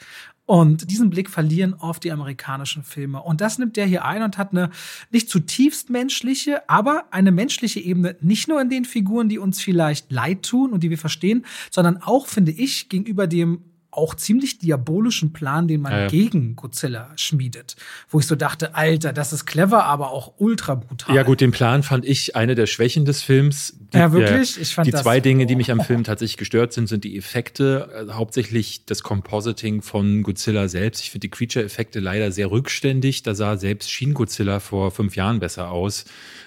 Und 0.51 0.91
diesen 0.91 1.11
Blick 1.11 1.31
verlieren 1.31 1.75
oft 1.75 2.03
die 2.03 2.11
amerikanischen 2.11 2.83
Filme. 2.83 3.23
Und 3.23 3.41
das 3.41 3.61
nimmt 3.61 3.77
der 3.77 3.87
hier 3.87 4.05
ein 4.05 4.25
und 4.25 4.37
hat 4.37 4.51
eine 4.51 4.71
nicht 5.13 5.31
zutiefst 5.31 5.91
menschliche, 5.91 6.69
aber 6.69 7.05
eine 7.13 7.31
menschliche 7.31 7.79
Ebene, 7.79 8.17
nicht 8.21 8.49
nur 8.49 8.61
in 8.61 8.69
den 8.69 8.85
Figuren, 8.85 9.29
die 9.29 9.39
uns 9.39 9.61
vielleicht 9.61 10.11
leid 10.11 10.43
tun 10.43 10.73
und 10.73 10.83
die 10.83 10.91
wir 10.91 10.99
verstehen, 10.99 11.47
sondern 11.71 11.99
auch, 11.99 12.27
finde 12.27 12.51
ich, 12.51 12.89
gegenüber 12.89 13.29
dem 13.29 13.63
auch 13.93 14.15
ziemlich 14.15 14.59
diabolischen 14.59 15.33
Plan, 15.33 15.67
den 15.67 15.81
man 15.81 15.93
ja, 15.93 16.01
ja. 16.03 16.09
gegen 16.09 16.55
Godzilla 16.55 17.11
schmiedet. 17.17 17.77
Wo 18.09 18.21
ich 18.21 18.27
so 18.27 18.37
dachte, 18.37 18.75
Alter, 18.75 19.13
das 19.13 19.33
ist 19.33 19.47
clever, 19.47 19.85
aber 19.85 20.11
auch 20.11 20.35
ultra 20.39 20.77
brutal. 20.77 21.15
Ja 21.15 21.23
gut, 21.23 21.41
den 21.41 21.51
Plan 21.51 21.83
fand 21.83 22.05
ich 22.05 22.37
eine 22.37 22.55
der 22.55 22.67
Schwächen 22.67 23.05
des 23.05 23.23
Films. 23.23 23.77
Die, 23.93 23.99
ja, 23.99 24.13
wirklich? 24.13 24.61
Ich 24.61 24.75
fand 24.75 24.87
die 24.87 24.93
das 24.93 25.03
zwei 25.03 25.21
Dinge, 25.21 25.47
die 25.47 25.57
mich 25.57 25.73
am 25.73 25.81
Film 25.81 26.05
tatsächlich 26.05 26.37
gestört 26.37 26.73
sind, 26.73 26.89
sind 26.89 27.03
die 27.03 27.17
Effekte, 27.17 27.91
also 27.95 28.15
hauptsächlich 28.15 28.85
das 28.87 29.03
Compositing 29.03 29.83
von 29.83 30.23
Godzilla 30.23 30.69
selbst. 30.69 31.03
Ich 31.03 31.11
finde 31.11 31.27
die 31.27 31.31
Creature-Effekte 31.31 31.99
leider 31.99 32.31
sehr 32.31 32.51
rückständig. 32.51 33.25
Da 33.25 33.35
sah 33.35 33.57
selbst 33.57 33.91
Shin 33.91 34.15
Godzilla 34.15 34.61
vor 34.61 34.93
fünf 34.93 35.17
Jahren 35.17 35.41
besser 35.41 35.71
aus. 35.71 36.05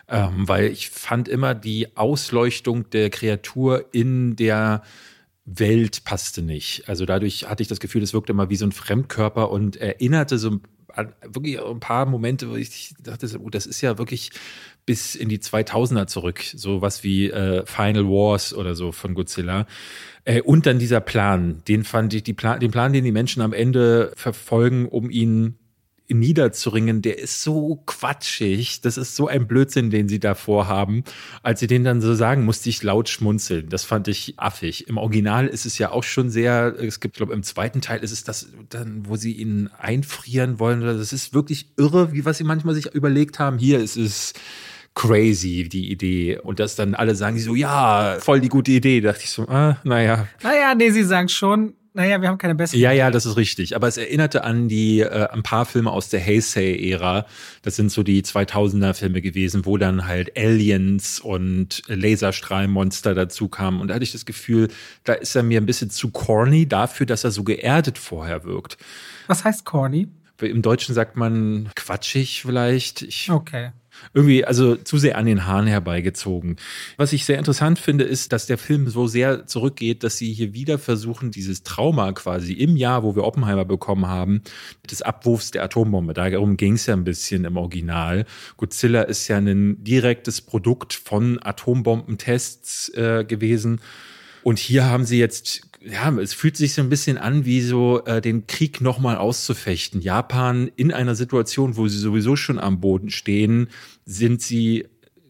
Ähm, 0.10 0.48
weil 0.48 0.66
ich 0.66 0.89
fand 0.89 1.28
immer 1.28 1.56
die 1.56 1.96
Ausleuchtung 1.96 2.89
der 2.89 3.10
Kreatur 3.10 3.86
in 3.94 4.36
der 4.36 4.84
Welt 5.46 6.04
passte 6.06 6.41
nicht. 6.41 6.88
Also 6.88 7.06
dadurch 7.06 7.50
hatte 7.50 7.62
ich 7.64 7.70
das 7.70 7.80
Gefühl, 7.80 8.04
es 8.04 8.14
wirkte 8.14 8.32
immer 8.32 8.50
wie 8.50 8.56
so 8.56 8.66
ein 8.66 8.72
Fremdkörper 8.72 9.52
und 9.52 9.76
erinnerte 9.76 10.38
so 10.38 10.60
an 10.96 11.14
wirklich 11.24 11.60
ein 11.62 11.80
paar 11.80 12.06
Momente, 12.06 12.50
wo 12.50 12.56
ich 12.56 12.94
dachte, 13.02 13.28
oh, 13.39 13.50
das 13.50 13.66
ist 13.66 13.82
ja 13.82 13.98
wirklich 13.98 14.32
bis 14.86 15.16
in 15.16 15.30
die 15.30 15.39
2000er 15.39 16.08
zurück, 16.08 16.44
so 16.44 16.82
was 16.82 17.04
wie 17.04 17.30
äh, 17.30 17.66
Final 17.66 18.06
Wars 18.06 18.54
oder 18.54 18.76
so 18.76 18.91
von 18.91 19.14
Godzilla. 19.14 19.66
Äh, 20.26 20.41
und 20.41 20.66
dann 20.66 20.80
dieser 20.80 21.00
Plan, 21.00 21.64
den 21.68 21.84
fand 21.84 22.14
ich, 22.14 22.24
die 22.24 22.34
Plan, 22.34 22.60
den 22.60 22.72
Plan, 22.72 22.94
den 22.94 23.04
die 23.04 23.12
Menschen 23.12 23.41
am 23.41 23.54
Ende 23.54 24.12
verfolgen, 24.16 24.88
um 24.88 25.10
ihn 25.10 25.56
niederzuringen, 26.14 27.01
der 27.01 27.20
ist 27.20 27.41
so 27.41 27.82
quatschig. 27.86 28.82
Das 28.82 28.97
ist 28.97 29.16
so 29.16 29.28
ein 29.28 29.47
Blödsinn, 29.47 29.89
den 29.89 30.07
sie 30.07 30.20
da 30.20 30.36
vorhaben. 30.36 31.03
Als 31.41 31.59
sie 31.59 31.68
den 31.68 31.84
dann 31.84 32.01
so 32.01 32.16
sagen, 32.16 32.45
musste 32.45 32.70
ich 32.70 32.84
laut 32.84 33.09
schmunzeln. 33.09 33.70
Das 33.70 33.84
fand 33.84 34.07
ich 34.07 34.36
affig. 34.38 34.88
Im 34.88 34.97
Original 34.97 35.47
ist 35.47 35.66
es 35.66 35.78
ja 35.78 35.91
auch 35.91 36.03
schon 36.03 36.30
sehr, 36.30 36.76
es 36.80 36.99
gibt, 36.99 37.18
glaube 37.18 37.34
im 37.34 37.43
zweiten 37.43 37.82
Teil 37.82 38.03
ist 38.03 38.11
es 38.11 38.24
das 38.24 38.49
dann, 38.70 39.07
wo 39.07 39.16
sie 39.16 39.34
ihn 39.34 39.70
einfrieren 39.78 40.59
wollen. 40.59 40.82
Das 40.82 41.14
ist 41.14 41.34
wirklich 41.34 41.68
irre, 41.78 42.14
wie 42.14 42.26
was 42.26 42.38
sie 42.38 42.43
manchmal 42.43 42.76
sich 42.76 42.93
überlegt 42.93 43.39
haben. 43.39 43.57
Hier 43.57 43.80
ist 43.80 43.97
es 43.97 44.34
crazy, 44.95 45.68
die 45.70 45.91
Idee. 45.91 46.39
Und 46.39 46.59
dass 46.59 46.76
dann 46.76 46.95
alle 46.95 47.16
sagen 47.16 47.39
so, 47.39 47.55
ja, 47.55 48.18
voll 48.20 48.41
die 48.41 48.49
gute 48.49 48.72
Idee. 48.72 49.01
Da 49.01 49.11
dachte 49.11 49.24
ich 49.24 49.32
so, 49.32 49.47
ah, 49.47 49.78
naja. 49.84 50.28
Naja, 50.43 50.76
nee, 50.76 50.91
sie 50.91 51.03
sagen 51.03 51.30
schon, 51.30 51.74
naja, 51.94 52.22
wir 52.22 52.28
haben 52.28 52.39
keine 52.39 52.56
bessere. 52.56 52.80
Ja, 52.80 52.91
ja, 52.91 53.12
das 53.12 53.26
ist 53.26 53.38
richtig. 53.38 53.76
Aber 53.76 53.88
es 53.88 53.98
erinnerte 53.98 54.44
an 54.44 54.68
die 54.68 55.02
äh, 55.02 55.30
ein 55.30 55.44
paar 55.44 55.66
Filme 55.66 55.91
aus 55.91 56.10
der 56.10 56.26
Heisei-Ära. 56.26 57.26
Das 57.62 57.76
sind 57.76 57.91
so 57.91 58.02
die 58.02 58.24
2000er-Filme 58.24 59.22
gewesen, 59.22 59.66
wo 59.66 59.78
dann 59.78 60.08
halt 60.08 60.36
Aliens 60.36 61.20
und 61.20 61.84
Laserstrahlmonster 61.88 63.14
dazu 63.14 63.48
kamen. 63.48 63.80
Und 63.80 63.89
da 63.89 63.96
hatte 63.96 64.04
ich 64.04 64.12
das 64.12 64.26
Gefühl, 64.26 64.70
da 65.04 65.14
ist 65.14 65.36
er 65.36 65.44
mir 65.44 65.62
ein 65.62 65.68
bisschen 65.68 65.91
zu 65.91 66.10
corny 66.10 66.68
dafür, 66.68 67.06
dass 67.06 67.24
er 67.24 67.32
so 67.32 67.44
geerdet 67.44 68.00
vorher 68.00 68.44
wirkt. 68.44 68.78
Was 69.28 69.44
heißt 69.44 69.64
corny? 69.64 70.08
Im 70.41 70.64
Deutschen 70.64 70.96
sagt 70.96 71.16
man 71.16 71.70
quatschig 71.76 72.41
vielleicht. 72.41 73.04
Ich 73.04 73.30
okay 73.30 73.72
irgendwie 74.14 74.45
also 74.45 74.76
zu 74.76 74.97
sehr 74.97 75.18
an 75.18 75.26
den 75.26 75.45
Haaren 75.45 75.68
herbeigezogen. 75.68 76.58
Was 76.97 77.14
ich 77.14 77.26
sehr 77.26 77.38
interessant 77.38 77.80
finde, 77.80 78.04
ist, 78.04 78.34
dass 78.34 78.45
der 78.45 78.58
Film 78.58 78.88
so 78.89 79.08
sehr 79.08 79.45
zurückgeht, 79.45 80.04
dass 80.04 80.18
sie 80.18 80.34
hier 80.34 80.54
wieder 80.54 80.80
versuchen, 80.80 81.32
dieses 81.32 81.64
Trauma 81.64 82.12
quasi 82.12 82.54
im 82.54 82.76
Jahr, 82.76 83.04
wo 83.04 83.16
wir 83.16 83.24
Oppenheimer 83.24 83.66
bekommen 83.66 84.08
haben, 84.08 84.41
des 84.89 85.01
Abwurfs 85.01 85.51
der 85.51 85.64
Atombombe. 85.64 86.14
Darum 86.14 86.58
ging 86.58 86.74
es 86.74 86.86
ja 86.86 86.93
ein 86.93 87.04
bisschen 87.04 87.45
im 87.45 87.58
Original. 87.58 88.26
Godzilla 88.58 89.04
ist 89.04 89.28
ja 89.28 89.38
ein 89.38 89.84
direktes 89.84 90.41
Produkt 90.41 90.93
von 90.93 91.39
Atombombentests 91.41 92.89
äh, 92.89 93.26
gewesen. 93.26 93.82
Und 94.43 94.60
hier 94.60 94.86
haben 94.86 95.06
sie 95.06 95.20
jetzt 95.20 95.62
ja, 95.86 96.18
es 96.18 96.34
fühlt 96.34 96.56
sich 96.56 96.74
so 96.74 96.82
ein 96.82 96.89
bisschen 96.89 97.18
an, 97.18 97.45
wie 97.45 97.62
so 97.62 98.06
äh, 98.06 98.22
den 98.22 98.47
Krieg 98.47 98.80
nochmal 98.80 99.18
auszufechten. 99.18 100.01
Japan 100.01 100.72
in 100.76 100.93
einer 100.93 101.16
Situation, 101.16 101.76
wo 101.76 101.88
sie 101.88 101.97
sowieso 101.97 102.36
schon 102.36 102.58
am 102.58 102.80
Boden 102.80 103.10
stehen, 103.10 103.68
sind 104.06 104.41
sie 104.41 104.86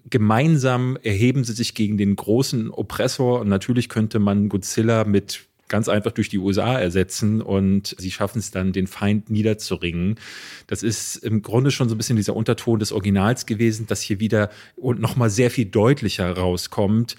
gemeinsam, 0.10 0.98
erheben 1.02 1.44
sie 1.44 1.54
sich 1.54 1.74
gegen 1.74 1.98
den 1.98 2.16
großen 2.16 2.70
Oppressor. 2.70 3.40
Und 3.40 3.50
natürlich 3.50 3.90
könnte 3.90 4.20
man 4.20 4.50
Godzilla 4.50 5.06
mit 5.06 5.46
ganz 5.70 5.90
einfach 5.90 6.12
durch 6.12 6.30
die 6.30 6.38
USA 6.38 6.80
ersetzen 6.80 7.42
und 7.42 7.96
sie 7.98 8.12
schaffen 8.12 8.38
es 8.38 8.52
dann, 8.52 8.74
den 8.74 8.86
Feind 8.86 9.32
niederzuringen. 9.32 10.20
Das 10.68 10.84
ist 10.84 11.16
im 11.16 11.42
Grunde 11.42 11.72
schon 11.72 11.90
so 11.90 11.96
ein 11.96 11.98
bisschen 11.98 12.16
dieser 12.16 12.36
Unterton 12.36 12.80
des 12.80 12.92
Originals 12.92 13.48
gewesen, 13.48 13.88
das 13.88 14.02
hier 14.02 14.20
wieder 14.20 14.52
und 14.76 15.00
nochmal 15.00 15.32
sehr 15.32 15.50
viel 15.50 15.66
deutlicher 15.66 16.32
rauskommt. 16.32 17.16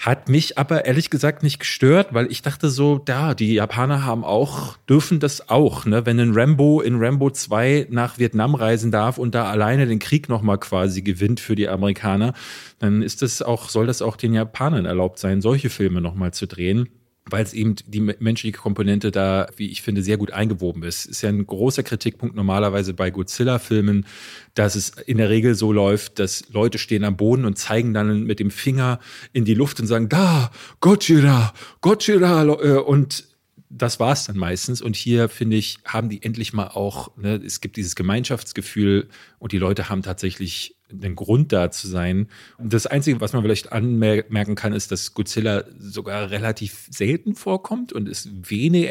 Hat 0.00 0.30
mich 0.30 0.56
aber 0.56 0.86
ehrlich 0.86 1.10
gesagt 1.10 1.42
nicht 1.42 1.58
gestört, 1.58 2.14
weil 2.14 2.32
ich 2.32 2.40
dachte 2.40 2.70
so, 2.70 2.96
da, 2.96 3.34
die 3.34 3.52
Japaner 3.52 4.02
haben 4.02 4.24
auch, 4.24 4.78
dürfen 4.88 5.20
das 5.20 5.50
auch, 5.50 5.84
ne? 5.84 6.06
Wenn 6.06 6.18
ein 6.18 6.32
Rambo 6.32 6.80
in 6.80 6.96
Rambo 6.96 7.28
2 7.28 7.88
nach 7.90 8.18
Vietnam 8.18 8.54
reisen 8.54 8.90
darf 8.90 9.18
und 9.18 9.34
da 9.34 9.50
alleine 9.50 9.86
den 9.86 9.98
Krieg 9.98 10.30
nochmal 10.30 10.56
quasi 10.56 11.02
gewinnt 11.02 11.38
für 11.38 11.54
die 11.54 11.68
Amerikaner, 11.68 12.32
dann 12.78 13.02
ist 13.02 13.20
das 13.20 13.42
auch, 13.42 13.68
soll 13.68 13.86
das 13.86 14.00
auch 14.00 14.16
den 14.16 14.32
Japanern 14.32 14.86
erlaubt 14.86 15.18
sein, 15.18 15.42
solche 15.42 15.68
Filme 15.68 16.00
nochmal 16.00 16.32
zu 16.32 16.46
drehen. 16.46 16.88
Weil 17.30 17.44
es 17.44 17.52
eben 17.52 17.76
die 17.86 18.00
menschliche 18.00 18.58
Komponente 18.58 19.10
da, 19.10 19.48
wie 19.56 19.70
ich 19.70 19.82
finde, 19.82 20.02
sehr 20.02 20.16
gut 20.16 20.32
eingewoben 20.32 20.82
ist. 20.82 21.06
Ist 21.06 21.22
ja 21.22 21.28
ein 21.28 21.46
großer 21.46 21.82
Kritikpunkt 21.82 22.34
normalerweise 22.36 22.94
bei 22.94 23.10
Godzilla-Filmen, 23.10 24.06
dass 24.54 24.74
es 24.74 24.90
in 25.06 25.18
der 25.18 25.30
Regel 25.30 25.54
so 25.54 25.72
läuft, 25.72 26.18
dass 26.18 26.44
Leute 26.50 26.78
stehen 26.78 27.04
am 27.04 27.16
Boden 27.16 27.44
und 27.44 27.58
zeigen 27.58 27.94
dann 27.94 28.24
mit 28.24 28.40
dem 28.40 28.50
Finger 28.50 29.00
in 29.32 29.44
die 29.44 29.54
Luft 29.54 29.80
und 29.80 29.86
sagen, 29.86 30.08
da, 30.08 30.50
Godzilla, 30.80 31.52
Godzilla, 31.80 32.42
äh, 32.42 32.78
und 32.78 33.29
das 33.70 34.00
war 34.00 34.12
es 34.12 34.24
dann 34.24 34.36
meistens. 34.36 34.82
Und 34.82 34.96
hier, 34.96 35.28
finde 35.28 35.56
ich, 35.56 35.78
haben 35.84 36.08
die 36.08 36.22
endlich 36.22 36.52
mal 36.52 36.68
auch, 36.68 37.16
ne, 37.16 37.36
es 37.36 37.60
gibt 37.60 37.76
dieses 37.76 37.94
Gemeinschaftsgefühl 37.94 39.08
und 39.38 39.52
die 39.52 39.58
Leute 39.58 39.88
haben 39.88 40.02
tatsächlich 40.02 40.76
einen 40.90 41.14
Grund 41.14 41.52
da 41.52 41.70
zu 41.70 41.86
sein. 41.86 42.26
Und 42.58 42.72
das 42.72 42.88
Einzige, 42.88 43.20
was 43.20 43.32
man 43.32 43.42
vielleicht 43.42 43.70
anmerken 43.70 44.56
kann, 44.56 44.72
ist, 44.72 44.90
dass 44.90 45.14
Godzilla 45.14 45.64
sogar 45.78 46.32
relativ 46.32 46.88
selten 46.90 47.36
vorkommt 47.36 47.92
und 47.92 48.08
es 48.08 48.28
wenig 48.32 48.88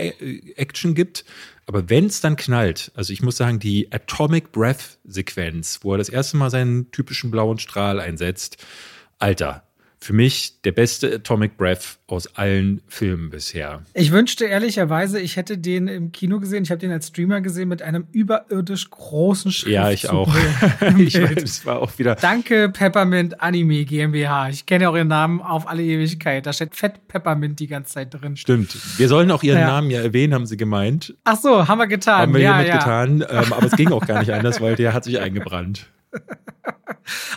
Action 0.56 0.96
gibt. 0.96 1.26
Aber 1.66 1.90
wenn 1.90 2.06
es 2.06 2.22
dann 2.22 2.38
knallt, 2.38 2.94
also 2.96 3.12
ich 3.12 3.22
muss 3.22 3.36
sagen, 3.36 3.60
die 3.60 3.92
Atomic 3.92 4.54
Breath 4.54 4.98
Sequenz, 5.04 5.80
wo 5.82 5.92
er 5.92 5.98
das 5.98 6.08
erste 6.08 6.38
Mal 6.38 6.50
seinen 6.50 6.90
typischen 6.92 7.32
blauen 7.32 7.60
Strahl 7.60 8.00
einsetzt, 8.00 8.66
Alter, 9.18 9.69
für 10.02 10.14
mich 10.14 10.62
der 10.62 10.72
beste 10.72 11.14
Atomic 11.14 11.58
Breath 11.58 12.00
aus 12.08 12.36
allen 12.38 12.82
Filmen 12.88 13.30
bisher. 13.30 13.84
Ich 13.94 14.12
wünschte 14.12 14.46
ehrlicherweise, 14.46 15.20
ich 15.20 15.36
hätte 15.36 15.58
den 15.58 15.88
im 15.88 16.12
Kino 16.12 16.40
gesehen. 16.40 16.64
Ich 16.64 16.72
habe 16.72 16.80
den 16.80 16.92
als 16.92 17.08
Streamer 17.08 17.42
gesehen 17.42 17.68
mit 17.68 17.82
einem 17.82 18.08
überirdisch 18.12 18.90
großen 18.90 19.52
Schrift. 19.52 19.74
Ja, 19.74 19.92
ich 19.92 20.10
auch. 20.10 20.34
ich 20.98 21.22
weiß, 21.22 21.44
es 21.44 21.66
war 21.66 21.80
auch 21.80 21.98
wieder. 22.00 22.16
Danke 22.16 22.70
Peppermint 22.70 23.42
Anime 23.42 23.84
GmbH. 23.84 24.50
Ich 24.50 24.66
kenne 24.66 24.90
auch 24.90 24.96
ihren 24.96 25.10
Namen 25.10 25.42
auf 25.42 25.68
alle 25.68 25.84
Ewigkeit. 25.84 26.46
Da 26.46 26.54
steht 26.54 26.76
Fett 26.76 27.08
Peppermint 27.10 27.60
die 27.60 27.68
ganze 27.68 27.94
Zeit 27.94 28.14
drin. 28.14 28.38
Stimmt. 28.38 28.76
Wir 28.98 29.10
sollen 29.10 29.30
auch 29.32 29.44
ihren 29.44 29.60
ja. 29.60 29.68
Namen 29.68 29.92
ja 29.92 30.02
erwähnen, 30.02 30.34
haben 30.34 30.46
sie 30.46 30.58
gemeint. 30.58 31.16
Ach 31.26 31.38
so, 31.38 31.68
haben 31.68 31.78
wir 31.78 31.88
getan. 31.88 32.22
Haben 32.22 32.34
wir 32.34 32.42
ja, 32.42 32.56
hiermit 32.56 32.74
ja. 32.74 32.78
getan. 32.78 33.26
Ähm, 33.30 33.54
aber 33.54 33.66
es 33.66 33.74
ging 33.74 33.92
auch 33.92 34.06
gar 34.06 34.20
nicht 34.20 34.32
anders, 34.34 34.62
weil 34.62 34.76
der 34.76 34.94
hat 34.94 35.04
sich 35.04 35.20
eingebrannt. 35.20 35.88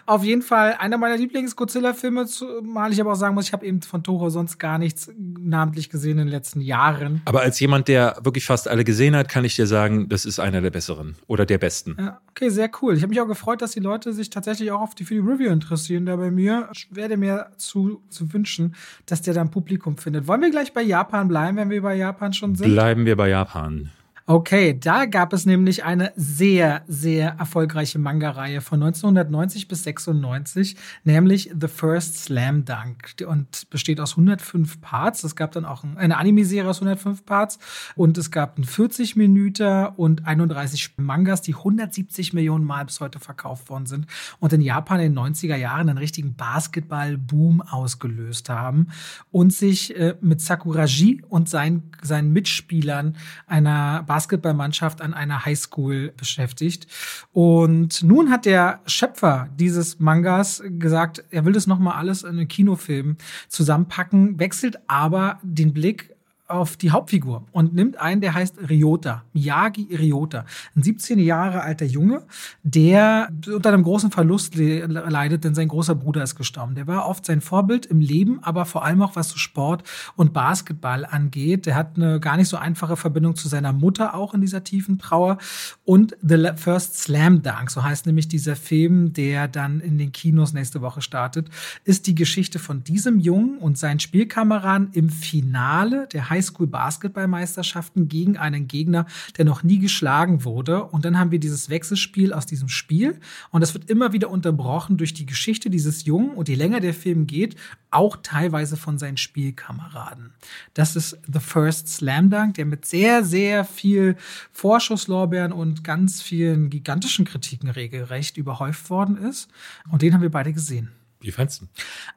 Auf 0.07 0.25
jeden 0.25 0.43
Fall 0.43 0.75
einer 0.79 0.99
meiner 0.99 1.17
Lieblings-Godzilla-Filme, 1.17 2.27
zumal 2.27 2.93
ich 2.93 3.01
aber 3.01 3.13
auch 3.13 3.17
sagen 3.17 3.35
muss, 3.35 3.47
ich 3.47 3.53
habe 3.53 3.67
eben 3.67 3.83
von 3.83 4.03
Toho 4.03 4.31
sonst 4.31 4.59
gar 4.59 4.79
nichts 4.79 5.11
namentlich 5.17 5.91
gesehen 5.91 6.13
in 6.13 6.27
den 6.27 6.29
letzten 6.29 6.61
Jahren. 6.61 7.23
Aber 7.25 7.41
als 7.41 7.59
jemand, 7.61 7.89
der 7.89 8.19
wirklich 8.23 8.45
fast 8.45 8.69
alle 8.69 8.85
gesehen 8.85 9.17
hat, 9.17 9.29
kann 9.29 9.45
ich 9.45 9.57
dir 9.57 9.67
sagen, 9.67 10.09
das 10.09 10.25
ist 10.25 10.39
einer 10.39 10.61
der 10.61 10.71
besseren 10.71 11.17
oder 11.27 11.47
der 11.47 11.59
besten. 11.59 11.97
Ja, 11.99 12.21
okay, 12.31 12.49
sehr 12.49 12.71
cool. 12.81 12.97
Ich 12.97 13.03
habe 13.03 13.11
mich 13.11 13.21
auch 13.21 13.29
gefreut, 13.29 13.63
dass 13.63 13.73
die 13.73 13.81
Leute 13.81 14.13
sich 14.13 14.31
tatsächlich 14.31 14.71
auch 14.73 14.81
auf 14.81 14.95
die 14.95 15.05
für 15.05 15.15
die 15.15 15.21
Review 15.21 15.51
interessieren 15.51 16.07
da 16.07 16.17
bei 16.17 16.31
mir. 16.31 16.69
Ich 16.75 16.89
werde 16.91 17.17
mir 17.17 17.51
zu, 17.57 18.03
zu 18.09 18.33
wünschen, 18.33 18.75
dass 19.07 19.23
der 19.23 19.35
dann 19.35 19.51
Publikum 19.51 19.97
findet. 19.97 20.27
Wollen 20.27 20.41
wir 20.41 20.51
gleich 20.51 20.73
bei 20.73 20.83
Japan 20.83 21.29
bleiben, 21.29 21.57
wenn 21.57 21.71
wir 21.71 21.83
bei 21.83 21.95
Japan 21.95 22.33
schon 22.33 22.55
sind? 22.55 22.73
Bleiben 22.73 23.07
wir 23.07 23.17
bei 23.17 23.29
Japan. 23.29 23.91
Okay, 24.25 24.79
da 24.79 25.07
gab 25.07 25.33
es 25.33 25.47
nämlich 25.47 25.83
eine 25.83 26.13
sehr, 26.15 26.83
sehr 26.87 27.31
erfolgreiche 27.41 27.99
Manga-Reihe 27.99 28.61
von 28.61 28.81
1990 28.81 29.67
bis 29.67 29.83
96, 29.83 30.77
nämlich 31.03 31.51
The 31.61 31.67
First 31.67 32.19
Slam 32.19 32.65
Dunk 32.65 33.17
und 33.27 33.69
besteht 33.71 33.99
aus 33.99 34.13
105 34.13 34.81
Parts. 34.81 35.25
Es 35.25 35.35
gab 35.35 35.51
dann 35.53 35.65
auch 35.65 35.83
eine 35.97 36.19
Anime-Serie 36.19 36.71
aus 36.71 36.77
105 36.77 37.27
Parts 37.27 37.59
und 37.97 38.17
es 38.17 38.31
gab 38.31 38.57
einen 38.57 38.65
40 38.65 39.17
Minuten 39.17 39.87
und 39.97 40.25
31 40.25 40.95
Mangas, 40.99 41.43
die 41.43 41.57
170 41.57 42.33
Millionen 42.33 42.65
Mal 42.65 42.85
bis 42.85 43.01
heute 43.01 43.19
verkauft 43.19 43.71
worden 43.71 43.87
sind 43.87 44.07
und 44.39 44.53
in 44.53 44.61
Japan 44.61 45.01
in 45.01 45.17
den 45.17 45.19
90er 45.19 45.57
Jahren 45.57 45.89
einen 45.89 45.99
richtigen 45.99 46.37
Basketball-Boom 46.37 47.61
ausgelöst 47.61 48.51
haben 48.51 48.87
und 49.33 49.53
sich 49.53 49.97
äh, 49.97 50.15
mit 50.21 50.41
Sakuraji 50.41 51.25
und 51.29 51.49
seinen, 51.49 51.91
seinen 52.03 52.33
Mitspielern 52.33 53.17
einer 53.49 54.05
Basketballmannschaft 54.13 55.01
an 55.01 55.15
einer 55.15 55.47
Highschool 55.47 56.13
beschäftigt. 56.19 56.87
Und 57.33 58.03
nun 58.03 58.31
hat 58.31 58.45
der 58.45 58.81
Schöpfer 58.85 59.49
dieses 59.59 60.01
Mangas 60.01 60.63
gesagt, 60.67 61.25
er 61.31 61.47
will 61.47 61.55
das 61.55 61.67
nochmal 61.67 61.97
alles 61.97 62.23
in 62.23 62.29
einen 62.29 62.47
Kinofilm 62.47 63.17
zusammenpacken, 63.49 64.39
wechselt 64.39 64.79
aber 64.87 65.39
den 65.43 65.73
Blick 65.73 66.15
auf 66.49 66.77
die 66.77 66.91
Hauptfigur 66.91 67.47
und 67.53 67.75
nimmt 67.75 67.97
einen, 67.97 68.21
der 68.21 68.35
heißt 68.35 68.69
Ryota, 68.69 69.25
Miyagi 69.33 69.95
Ryota, 69.95 70.45
ein 70.77 70.83
17 70.83 71.19
Jahre 71.19 71.63
alter 71.63 71.87
Junge, 71.87 72.25
der 72.63 73.31
unter 73.47 73.71
einem 73.73 73.85
großen 73.85 74.11
Verlust 74.11 74.55
le 74.57 74.87
leidet, 74.87 75.45
denn 75.45 75.55
sein 75.55 75.69
großer 75.69 75.95
Bruder 75.95 76.23
ist 76.23 76.37
gestorben. 76.37 76.75
Der 76.75 76.87
war 76.87 77.09
oft 77.09 77.25
sein 77.25 77.41
Vorbild 77.41 77.87
im 77.87 78.01
Leben, 78.01 78.41
aber 78.43 78.67
vor 78.67 78.85
allem 78.85 79.03
auch 79.03 79.17
was 79.17 79.31
so 79.31 79.39
Sport 79.39 79.85
und 80.17 80.33
Basketball 80.33 81.07
angeht. 81.07 81.67
Der 81.67 81.75
hat 81.75 81.97
eine 81.97 82.21
gar 82.21 82.37
nicht 82.37 82.49
so 82.49 82.57
einfache 82.57 82.97
Verbindung 82.97 83.37
zu 83.37 83.49
seiner 83.49 83.73
Mutter 83.73 84.15
auch 84.15 84.35
in 84.35 84.41
dieser 84.41 84.65
tiefen 84.65 84.99
Trauer 84.99 85.39
und 85.85 86.17
The 86.23 86.51
First 86.57 86.99
Slam 86.99 87.43
Dunk, 87.43 87.71
so 87.71 87.83
heißt 87.83 88.07
nämlich 88.07 88.29
dieser 88.29 88.57
Film, 88.57 89.13
der 89.13 89.49
dann 89.49 89.81
in 89.81 89.97
den 89.97 90.13
Kinos 90.13 90.53
nächste 90.53 90.83
Woche 90.83 91.03
startet, 91.03 91.49
ist 91.85 92.07
die 92.07 92.15
Geschichte 92.15 92.59
von 92.59 92.85
diesem 92.85 93.19
Jungen 93.19 93.59
und 93.59 93.79
seinen 93.79 94.01
Spielkameraden 94.01 94.91
im 94.93 95.09
Finale 95.09 96.09
der 96.13 96.31
Highschool-Basketballmeisterschaften 96.33 98.09
gegen 98.09 98.37
einen 98.37 98.67
Gegner, 98.67 99.07
der 99.37 99.45
noch 99.45 99.63
nie 99.63 99.79
geschlagen 99.79 100.45
wurde. 100.45 100.85
Und 100.85 101.05
dann 101.05 101.19
haben 101.19 101.31
wir 101.31 101.39
dieses 101.39 101.69
Wechselspiel 101.69 102.33
aus 102.33 102.47
diesem 102.47 102.69
Spiel. 102.69 103.21
Und 103.51 103.61
das 103.61 103.75
wird 103.75 103.91
immer 103.91 104.13
wieder 104.13 104.31
unterbrochen 104.31 104.97
durch 104.97 105.15
die 105.15 105.27
Geschichte 105.27 105.71
dieses 105.71 106.05
Jungen 106.05 106.31
und 106.31 106.49
je 106.49 106.55
länger 106.55 106.81
der 106.81 106.95
Film 106.95 107.27
geht, 107.27 107.57
auch 107.91 108.17
teilweise 108.23 108.77
von 108.77 108.99
seinen 108.99 109.19
Spielkameraden. 109.19 110.33
Das 110.75 110.97
ist 110.97 111.19
The 111.31 111.41
First 111.41 111.89
Slam 111.89 112.31
Dunk, 112.31 112.55
der 112.55 112.65
mit 112.65 112.87
sehr, 112.87 113.25
sehr 113.25 113.65
viel 113.65 114.17
Vorschusslorbeeren 114.53 115.53
und 115.53 115.85
ganz 115.85 116.23
vielen 116.23 116.71
gigantischen 116.71 117.25
Kritiken 117.25 117.69
regelrecht 117.69 118.37
überhäuft 118.37 118.89
worden 118.91 119.17
ist. 119.17 119.49
Und 119.91 120.03
den 120.03 120.15
haben 120.15 120.23
wir 120.23 120.31
beide 120.31 120.53
gesehen. 120.53 120.91
Wie 121.21 121.31
fandst 121.31 121.63
du? 121.63 121.67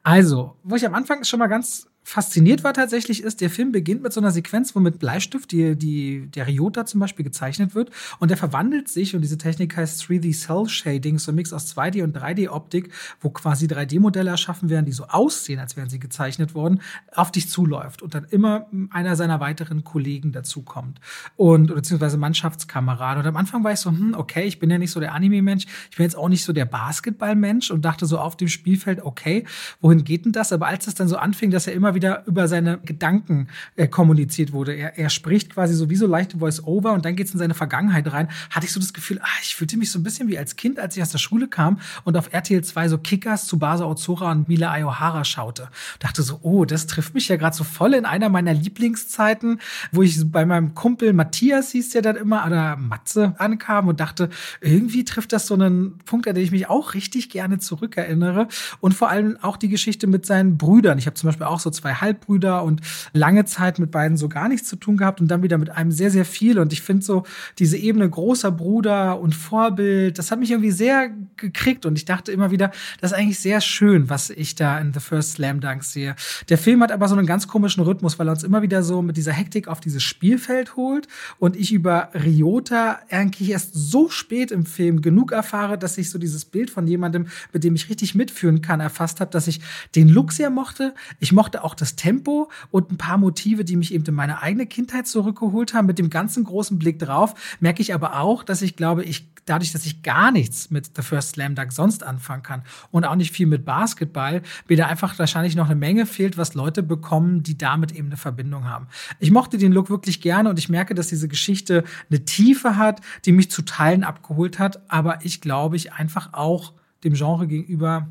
Also, 0.03 0.57
wo 0.63 0.75
ich 0.75 0.85
am 0.85 0.95
Anfang 0.95 1.23
schon 1.23 1.39
mal 1.39 1.47
ganz 1.47 1.87
fasziniert 2.05 2.63
war 2.63 2.73
tatsächlich 2.73 3.23
ist, 3.23 3.41
der 3.41 3.49
Film 3.49 3.71
beginnt 3.71 4.03
mit 4.03 4.13
so 4.13 4.21
einer 4.21 4.29
Sequenz, 4.29 4.75
wo 4.75 4.79
mit 4.79 4.99
Bleistift 4.99 5.51
die, 5.51 5.75
die, 5.75 6.27
der 6.27 6.45
Ryota 6.45 6.85
zum 6.85 6.99
Beispiel 6.99 7.25
gezeichnet 7.25 7.73
wird 7.73 7.89
und 8.19 8.29
der 8.29 8.37
verwandelt 8.37 8.87
sich 8.89 9.15
und 9.15 9.23
diese 9.23 9.39
Technik 9.39 9.75
heißt 9.75 10.03
3D 10.03 10.31
Cell 10.39 10.69
Shading, 10.69 11.17
so 11.17 11.31
ein 11.31 11.35
Mix 11.35 11.51
aus 11.51 11.75
2D 11.75 12.03
und 12.03 12.15
3D 12.15 12.49
Optik, 12.49 12.91
wo 13.21 13.31
quasi 13.31 13.65
3D-Modelle 13.65 14.29
erschaffen 14.29 14.69
werden, 14.69 14.85
die 14.85 14.91
so 14.91 15.05
aussehen, 15.07 15.59
als 15.59 15.77
wären 15.77 15.89
sie 15.89 15.99
gezeichnet 15.99 16.53
worden, 16.53 16.79
auf 17.11 17.31
dich 17.31 17.49
zuläuft 17.49 18.03
und 18.03 18.13
dann 18.13 18.25
immer 18.25 18.67
einer 18.91 19.15
seiner 19.15 19.39
weiteren 19.39 19.83
Kollegen 19.83 20.31
dazukommt 20.31 21.01
und 21.37 21.73
beziehungsweise 21.73 22.17
Mannschaftskameraden. 22.17 23.23
Und 23.23 23.27
am 23.27 23.35
Anfang 23.35 23.63
war 23.63 23.71
ich 23.71 23.79
so, 23.79 23.89
hm, 23.89 24.13
okay, 24.15 24.43
ich 24.43 24.59
bin 24.59 24.69
ja 24.69 24.77
nicht 24.77 24.91
so 24.91 24.99
der 24.99 25.15
Anime-Mensch, 25.15 25.65
ich 25.89 25.97
bin 25.97 26.03
jetzt 26.03 26.15
auch 26.15 26.29
nicht 26.29 26.43
so 26.43 26.53
der 26.53 26.65
Basketball-Mensch 26.65 27.71
und 27.71 27.83
dachte 27.83 28.05
so 28.05 28.19
auf 28.19 28.37
dem 28.37 28.47
Spielfeld, 28.47 29.01
okay, 29.01 29.43
wohin 29.81 30.03
geht 30.03 30.25
denn 30.25 30.33
das? 30.33 30.53
Aber 30.53 30.67
als 30.67 30.85
es 30.85 30.93
dann 30.93 31.07
so 31.07 31.17
anfing, 31.17 31.49
dass 31.49 31.65
er 31.65 31.73
immer 31.73 31.94
wieder 31.95 32.23
über 32.27 32.47
seine 32.47 32.77
Gedanken 32.79 33.47
äh, 33.75 33.87
kommuniziert 33.87 34.53
wurde. 34.53 34.73
Er, 34.73 34.97
er 34.97 35.09
spricht 35.09 35.53
quasi 35.53 35.73
sowieso 35.73 36.07
leichte 36.07 36.37
Voice-Over 36.37 36.93
und 36.93 37.05
dann 37.05 37.15
geht 37.15 37.27
es 37.27 37.33
in 37.33 37.39
seine 37.39 37.53
Vergangenheit 37.53 38.11
rein. 38.11 38.29
Hatte 38.49 38.65
ich 38.65 38.71
so 38.71 38.79
das 38.79 38.93
Gefühl, 38.93 39.19
ah, 39.21 39.39
ich 39.41 39.55
fühlte 39.55 39.77
mich 39.77 39.91
so 39.91 39.99
ein 39.99 40.03
bisschen 40.03 40.27
wie 40.27 40.37
als 40.37 40.55
Kind, 40.55 40.79
als 40.79 40.95
ich 40.95 41.01
aus 41.01 41.11
der 41.11 41.17
Schule 41.17 41.47
kam 41.47 41.79
und 42.03 42.17
auf 42.17 42.31
RTL 42.31 42.63
2 42.63 42.89
so 42.89 42.97
Kickers 42.97 43.47
zu 43.47 43.57
Basa 43.57 43.85
Ozora 43.85 44.31
und 44.31 44.47
Mila 44.47 44.71
Ayohara 44.71 45.23
schaute. 45.23 45.69
Dachte 45.99 46.21
so, 46.23 46.39
oh, 46.41 46.65
das 46.65 46.87
trifft 46.87 47.13
mich 47.13 47.27
ja 47.27 47.37
gerade 47.37 47.55
so 47.55 47.63
voll 47.63 47.93
in 47.93 48.05
einer 48.05 48.29
meiner 48.29 48.53
Lieblingszeiten, 48.53 49.59
wo 49.91 50.03
ich 50.03 50.19
bei 50.31 50.45
meinem 50.45 50.75
Kumpel 50.75 51.13
Matthias 51.13 51.71
hieß 51.71 51.89
der 51.89 52.01
dann 52.01 52.15
immer, 52.15 52.45
oder 52.45 52.75
Matze 52.75 53.35
ankam 53.37 53.87
und 53.87 53.99
dachte, 53.99 54.29
irgendwie 54.61 55.05
trifft 55.05 55.33
das 55.33 55.47
so 55.47 55.53
einen 55.53 55.99
Punkt, 55.99 56.27
an 56.27 56.35
den 56.35 56.43
ich 56.43 56.51
mich 56.51 56.67
auch 56.67 56.93
richtig 56.93 57.29
gerne 57.29 57.59
zurückerinnere. 57.59 58.47
Und 58.79 58.93
vor 58.93 59.09
allem 59.09 59.37
auch 59.41 59.57
die 59.57 59.69
Geschichte 59.69 60.07
mit 60.07 60.25
seinen 60.25 60.57
Brüdern. 60.57 60.97
Ich 60.97 61.05
habe 61.05 61.15
zum 61.15 61.27
Beispiel 61.27 61.45
auch 61.45 61.59
so 61.59 61.69
zwei 61.69 61.84
zwei 61.85 61.93
Halbbrüder 61.93 62.63
und 62.63 62.81
lange 63.13 63.45
Zeit 63.45 63.77
mit 63.77 63.91
beiden 63.91 64.17
so 64.17 64.27
gar 64.27 64.49
nichts 64.49 64.67
zu 64.67 64.75
tun 64.75 64.97
gehabt 64.97 65.21
und 65.21 65.27
dann 65.27 65.43
wieder 65.43 65.59
mit 65.59 65.69
einem 65.69 65.91
sehr, 65.91 66.09
sehr 66.09 66.25
viel. 66.25 66.57
Und 66.57 66.73
ich 66.73 66.81
finde 66.81 67.05
so 67.05 67.23
diese 67.59 67.77
Ebene 67.77 68.09
großer 68.09 68.51
Bruder 68.51 69.19
und 69.19 69.35
Vorbild, 69.35 70.17
das 70.17 70.31
hat 70.31 70.39
mich 70.39 70.49
irgendwie 70.49 70.71
sehr 70.71 71.11
gekriegt 71.37 71.85
und 71.85 71.95
ich 71.95 72.05
dachte 72.05 72.31
immer 72.31 72.49
wieder, 72.49 72.71
das 73.01 73.11
ist 73.11 73.17
eigentlich 73.17 73.39
sehr 73.39 73.61
schön, 73.61 74.09
was 74.09 74.31
ich 74.31 74.55
da 74.55 74.79
in 74.79 74.93
The 74.93 74.99
First 74.99 75.33
Slam 75.33 75.59
Dunk 75.59 75.83
sehe. 75.83 76.15
Der 76.49 76.57
Film 76.57 76.81
hat 76.81 76.91
aber 76.91 77.07
so 77.07 77.15
einen 77.15 77.27
ganz 77.27 77.47
komischen 77.47 77.83
Rhythmus, 77.83 78.17
weil 78.17 78.27
er 78.27 78.31
uns 78.31 78.43
immer 78.43 78.63
wieder 78.63 78.81
so 78.81 79.03
mit 79.03 79.15
dieser 79.15 79.33
Hektik 79.33 79.67
auf 79.67 79.79
dieses 79.79 80.01
Spielfeld 80.01 80.75
holt 80.75 81.07
und 81.37 81.55
ich 81.55 81.71
über 81.71 82.09
Ryota 82.15 82.99
eigentlich 83.11 83.51
erst 83.51 83.75
so 83.75 84.09
spät 84.09 84.49
im 84.49 84.65
Film 84.65 85.03
genug 85.03 85.31
erfahre, 85.31 85.77
dass 85.77 85.99
ich 85.99 86.09
so 86.09 86.17
dieses 86.17 86.45
Bild 86.45 86.71
von 86.71 86.87
jemandem, 86.87 87.27
mit 87.53 87.63
dem 87.63 87.75
ich 87.75 87.89
richtig 87.89 88.15
mitführen 88.15 88.61
kann, 88.61 88.79
erfasst 88.79 89.21
habe, 89.21 89.29
dass 89.29 89.47
ich 89.47 89.61
den 89.93 90.09
Look 90.09 90.31
sehr 90.31 90.49
mochte. 90.49 90.95
Ich 91.19 91.31
mochte 91.31 91.63
auch 91.63 91.74
auch 91.75 91.79
das 91.79 91.95
Tempo 91.95 92.49
und 92.71 92.91
ein 92.91 92.97
paar 92.97 93.17
Motive, 93.17 93.65
die 93.65 93.75
mich 93.75 93.93
eben 93.93 94.05
in 94.05 94.13
meine 94.13 94.41
eigene 94.41 94.65
Kindheit 94.65 95.07
zurückgeholt 95.07 95.73
haben. 95.73 95.85
Mit 95.85 95.99
dem 95.99 96.09
ganzen 96.09 96.45
großen 96.45 96.79
Blick 96.79 96.99
drauf 96.99 97.35
merke 97.59 97.81
ich 97.81 97.93
aber 97.93 98.19
auch, 98.19 98.43
dass 98.43 98.61
ich 98.61 98.75
glaube, 98.75 99.03
ich 99.03 99.27
dadurch, 99.45 99.71
dass 99.71 99.85
ich 99.85 100.01
gar 100.01 100.31
nichts 100.31 100.71
mit 100.71 100.91
The 100.95 101.03
First 101.03 101.33
Slam 101.33 101.53
Dunk 101.53 101.71
sonst 101.71 102.03
anfangen 102.03 102.41
kann 102.41 102.63
und 102.89 103.05
auch 103.05 103.15
nicht 103.15 103.31
viel 103.31 103.45
mit 103.45 103.63
Basketball, 103.63 104.41
mir 104.67 104.77
da 104.77 104.87
einfach 104.87 105.19
wahrscheinlich 105.19 105.55
noch 105.55 105.67
eine 105.67 105.75
Menge 105.75 106.07
fehlt, 106.07 106.35
was 106.35 106.55
Leute 106.55 106.81
bekommen, 106.81 107.43
die 107.43 107.55
damit 107.55 107.91
eben 107.91 108.07
eine 108.07 108.17
Verbindung 108.17 108.65
haben. 108.65 108.87
Ich 109.19 109.29
mochte 109.29 109.59
den 109.59 109.71
Look 109.71 109.91
wirklich 109.91 110.21
gerne 110.21 110.49
und 110.49 110.57
ich 110.57 110.67
merke, 110.67 110.95
dass 110.95 111.09
diese 111.09 111.27
Geschichte 111.27 111.83
eine 112.09 112.25
Tiefe 112.25 112.75
hat, 112.77 113.01
die 113.25 113.33
mich 113.33 113.51
zu 113.51 113.61
Teilen 113.61 114.03
abgeholt 114.03 114.57
hat, 114.57 114.81
aber 114.89 115.23
ich 115.23 115.41
glaube, 115.41 115.75
ich 115.75 115.93
einfach 115.93 116.33
auch 116.33 116.73
dem 117.03 117.13
Genre 117.13 117.45
gegenüber 117.45 118.07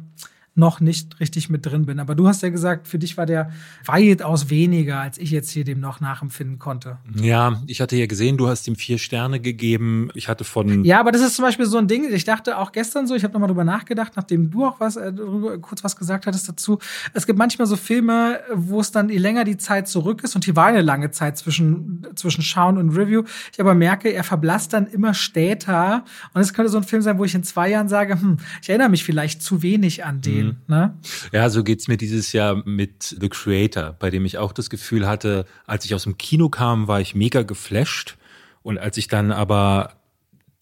noch 0.54 0.80
nicht 0.80 1.18
richtig 1.20 1.50
mit 1.50 1.66
drin 1.66 1.86
bin. 1.86 1.98
Aber 1.98 2.14
du 2.14 2.28
hast 2.28 2.42
ja 2.42 2.48
gesagt, 2.48 2.86
für 2.86 2.98
dich 2.98 3.16
war 3.16 3.26
der 3.26 3.50
weitaus 3.84 4.50
weniger, 4.50 5.00
als 5.00 5.18
ich 5.18 5.30
jetzt 5.30 5.50
hier 5.50 5.64
dem 5.64 5.80
noch 5.80 6.00
nachempfinden 6.00 6.58
konnte. 6.58 6.98
Ja, 7.20 7.60
ich 7.66 7.80
hatte 7.80 7.96
ja 7.96 8.06
gesehen, 8.06 8.36
du 8.36 8.46
hast 8.46 8.68
ihm 8.68 8.76
vier 8.76 8.98
Sterne 8.98 9.40
gegeben. 9.40 10.10
Ich 10.14 10.28
hatte 10.28 10.44
von. 10.44 10.84
Ja, 10.84 11.00
aber 11.00 11.10
das 11.10 11.22
ist 11.22 11.34
zum 11.36 11.44
Beispiel 11.44 11.66
so 11.66 11.78
ein 11.78 11.88
Ding. 11.88 12.12
Ich 12.12 12.24
dachte 12.24 12.58
auch 12.58 12.70
gestern 12.72 13.06
so, 13.06 13.14
ich 13.14 13.24
habe 13.24 13.32
nochmal 13.32 13.48
drüber 13.48 13.64
nachgedacht, 13.64 14.12
nachdem 14.14 14.50
du 14.50 14.64
auch 14.64 14.78
was 14.78 14.96
äh, 14.96 15.12
kurz 15.60 15.82
was 15.82 15.96
gesagt 15.96 16.26
hattest 16.26 16.48
dazu. 16.48 16.78
Es 17.14 17.26
gibt 17.26 17.38
manchmal 17.38 17.66
so 17.66 17.76
Filme, 17.76 18.40
wo 18.52 18.80
es 18.80 18.92
dann 18.92 19.08
je 19.08 19.18
länger 19.18 19.44
die 19.44 19.56
Zeit 19.56 19.88
zurück 19.88 20.22
ist 20.22 20.36
und 20.36 20.44
hier 20.44 20.54
war 20.54 20.66
eine 20.66 20.82
lange 20.82 21.10
Zeit 21.10 21.36
zwischen 21.36 22.06
zwischen 22.14 22.42
Schauen 22.42 22.78
und 22.78 22.90
Review. 22.90 23.24
Ich 23.52 23.60
aber 23.60 23.74
merke, 23.74 24.12
er 24.12 24.24
verblasst 24.24 24.72
dann 24.72 24.86
immer 24.86 25.14
später. 25.14 26.04
Und 26.32 26.40
es 26.40 26.54
könnte 26.54 26.70
so 26.70 26.78
ein 26.78 26.84
Film 26.84 27.02
sein, 27.02 27.18
wo 27.18 27.24
ich 27.24 27.34
in 27.34 27.42
zwei 27.42 27.70
Jahren 27.70 27.88
sage, 27.88 28.20
hm, 28.20 28.36
ich 28.62 28.68
erinnere 28.68 28.88
mich 28.88 29.04
vielleicht 29.04 29.42
zu 29.42 29.62
wenig 29.62 30.04
an 30.04 30.20
den. 30.20 30.43
Mhm. 30.43 30.43
Ne? 30.66 30.96
Ja, 31.32 31.48
so 31.50 31.64
geht's 31.64 31.88
mir 31.88 31.96
dieses 31.96 32.32
Jahr 32.32 32.62
mit 32.66 33.16
The 33.20 33.28
Creator, 33.28 33.96
bei 33.98 34.10
dem 34.10 34.24
ich 34.24 34.38
auch 34.38 34.52
das 34.52 34.70
Gefühl 34.70 35.06
hatte, 35.06 35.46
als 35.66 35.84
ich 35.84 35.94
aus 35.94 36.04
dem 36.04 36.18
Kino 36.18 36.48
kam, 36.48 36.88
war 36.88 37.00
ich 37.00 37.14
mega 37.14 37.42
geflasht. 37.42 38.16
Und 38.62 38.78
als 38.78 38.96
ich 38.96 39.08
dann 39.08 39.30
aber 39.32 39.92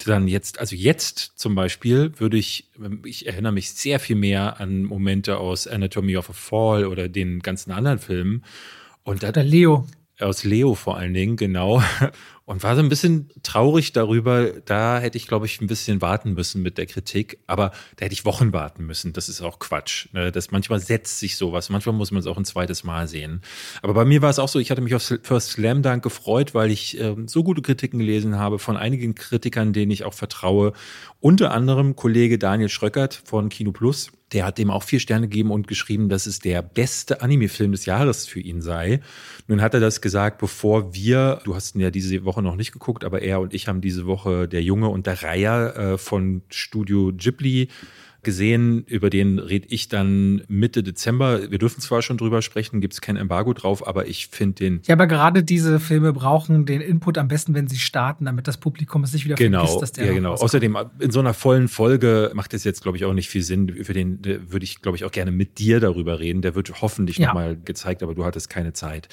dann 0.05 0.27
jetzt, 0.27 0.59
also 0.59 0.75
jetzt 0.75 1.33
zum 1.35 1.55
Beispiel, 1.55 2.11
würde 2.17 2.37
ich, 2.37 2.69
ich 3.05 3.27
erinnere 3.27 3.53
mich 3.53 3.71
sehr 3.71 3.99
viel 3.99 4.15
mehr 4.15 4.59
an 4.59 4.83
Momente 4.83 5.37
aus 5.37 5.67
Anatomy 5.67 6.17
of 6.17 6.29
a 6.29 6.33
Fall 6.33 6.85
oder 6.85 7.07
den 7.07 7.39
ganzen 7.39 7.71
anderen 7.71 7.99
Filmen. 7.99 8.43
Und 9.03 9.23
da, 9.23 9.31
der 9.31 9.43
Leo. 9.43 9.87
Aus 10.23 10.43
Leo 10.43 10.75
vor 10.75 10.97
allen 10.97 11.13
Dingen, 11.13 11.35
genau 11.35 11.83
und 12.45 12.63
war 12.63 12.75
so 12.75 12.81
ein 12.81 12.89
bisschen 12.89 13.29
traurig 13.41 13.93
darüber. 13.93 14.51
Da 14.65 14.99
hätte 14.99 15.17
ich, 15.17 15.27
glaube 15.27 15.45
ich, 15.45 15.61
ein 15.61 15.67
bisschen 15.67 16.01
warten 16.01 16.33
müssen 16.33 16.61
mit 16.61 16.77
der 16.77 16.85
Kritik, 16.85 17.39
aber 17.47 17.71
da 17.95 18.05
hätte 18.05 18.13
ich 18.13 18.25
Wochen 18.25 18.51
warten 18.51 18.85
müssen. 18.85 19.13
Das 19.13 19.29
ist 19.29 19.41
auch 19.41 19.59
Quatsch. 19.59 20.07
Ne? 20.11 20.31
Das 20.31 20.51
manchmal 20.51 20.79
setzt 20.79 21.19
sich 21.19 21.37
sowas. 21.37 21.69
Manchmal 21.69 21.95
muss 21.95 22.11
man 22.11 22.19
es 22.19 22.27
auch 22.27 22.37
ein 22.37 22.45
zweites 22.45 22.83
Mal 22.83 23.07
sehen. 23.07 23.41
Aber 23.81 23.93
bei 23.93 24.05
mir 24.05 24.21
war 24.21 24.29
es 24.29 24.39
auch 24.39 24.49
so, 24.49 24.59
ich 24.59 24.71
hatte 24.71 24.81
mich 24.81 24.95
auf 24.95 25.03
First 25.23 25.51
Slam 25.51 25.81
Dunk 25.81 26.03
gefreut, 26.03 26.53
weil 26.53 26.71
ich 26.71 26.99
äh, 26.99 27.15
so 27.27 27.43
gute 27.43 27.61
Kritiken 27.61 27.99
gelesen 27.99 28.37
habe 28.37 28.59
von 28.59 28.75
einigen 28.75 29.15
Kritikern, 29.15 29.71
denen 29.71 29.91
ich 29.91 30.03
auch 30.03 30.13
vertraue. 30.13 30.73
Unter 31.19 31.51
anderem 31.51 31.95
Kollege 31.95 32.37
Daniel 32.37 32.69
Schröckert 32.69 33.21
von 33.25 33.49
Kino 33.49 33.71
Plus 33.71 34.11
der 34.33 34.45
hat 34.45 34.57
dem 34.57 34.71
auch 34.71 34.83
vier 34.83 34.99
Sterne 34.99 35.27
gegeben 35.27 35.51
und 35.51 35.67
geschrieben, 35.67 36.09
dass 36.09 36.25
es 36.25 36.39
der 36.39 36.61
beste 36.61 37.21
Anime-Film 37.21 37.71
des 37.71 37.85
Jahres 37.85 38.27
für 38.27 38.39
ihn 38.39 38.61
sei. 38.61 38.99
Nun 39.47 39.61
hat 39.61 39.73
er 39.73 39.79
das 39.79 40.01
gesagt, 40.01 40.39
bevor 40.39 40.93
wir, 40.93 41.39
du 41.43 41.55
hast 41.55 41.75
ihn 41.75 41.81
ja 41.81 41.91
diese 41.91 42.25
Woche 42.25 42.41
noch 42.41 42.55
nicht 42.55 42.71
geguckt, 42.71 43.03
aber 43.03 43.21
er 43.21 43.39
und 43.39 43.53
ich 43.53 43.67
haben 43.67 43.81
diese 43.81 44.05
Woche 44.05 44.47
Der 44.47 44.63
Junge 44.63 44.89
und 44.89 45.07
der 45.07 45.23
Reiher 45.23 45.77
äh, 45.77 45.97
von 45.97 46.41
Studio 46.49 47.11
Ghibli 47.15 47.69
gesehen, 48.23 48.83
über 48.85 49.09
den 49.09 49.39
rede 49.39 49.67
ich 49.69 49.87
dann 49.87 50.43
Mitte 50.47 50.83
Dezember. 50.83 51.51
Wir 51.51 51.57
dürfen 51.57 51.81
zwar 51.81 52.01
schon 52.01 52.17
drüber 52.17 52.41
sprechen, 52.41 52.81
gibt 52.81 52.93
es 52.93 53.01
kein 53.01 53.15
Embargo 53.15 53.53
drauf, 53.53 53.87
aber 53.87 54.07
ich 54.07 54.27
finde 54.27 54.55
den. 54.55 54.81
Ja, 54.85 54.95
aber 54.95 55.07
gerade 55.07 55.43
diese 55.43 55.79
Filme 55.79 56.13
brauchen 56.13 56.65
den 56.65 56.81
Input 56.81 57.17
am 57.17 57.27
besten, 57.27 57.53
wenn 57.53 57.67
sie 57.67 57.77
starten, 57.77 58.25
damit 58.25 58.47
das 58.47 58.57
Publikum 58.57 59.03
es 59.03 59.13
nicht 59.13 59.25
wieder 59.25 59.35
genau, 59.35 59.59
vergisst, 59.59 59.81
dass 59.81 59.91
der. 59.91 60.05
Ja, 60.07 60.13
genau. 60.13 60.31
Rauskommt. 60.31 60.49
Außerdem 60.49 60.77
in 60.99 61.11
so 61.11 61.19
einer 61.19 61.33
vollen 61.33 61.67
Folge 61.67 62.31
macht 62.33 62.53
es 62.53 62.63
jetzt, 62.63 62.81
glaube 62.83 62.97
ich, 62.97 63.05
auch 63.05 63.13
nicht 63.13 63.29
viel 63.29 63.43
Sinn. 63.43 63.83
Für 63.83 63.93
den 63.93 64.19
würde 64.23 64.63
ich, 64.63 64.81
glaube 64.81 64.97
ich, 64.97 65.05
auch 65.05 65.11
gerne 65.11 65.31
mit 65.31 65.59
dir 65.59 65.79
darüber 65.79 66.19
reden. 66.19 66.41
Der 66.41 66.55
wird 66.55 66.81
hoffentlich 66.81 67.17
ja. 67.17 67.27
nochmal 67.27 67.57
gezeigt, 67.57 68.03
aber 68.03 68.15
du 68.15 68.25
hattest 68.25 68.49
keine 68.49 68.73
Zeit. 68.73 69.09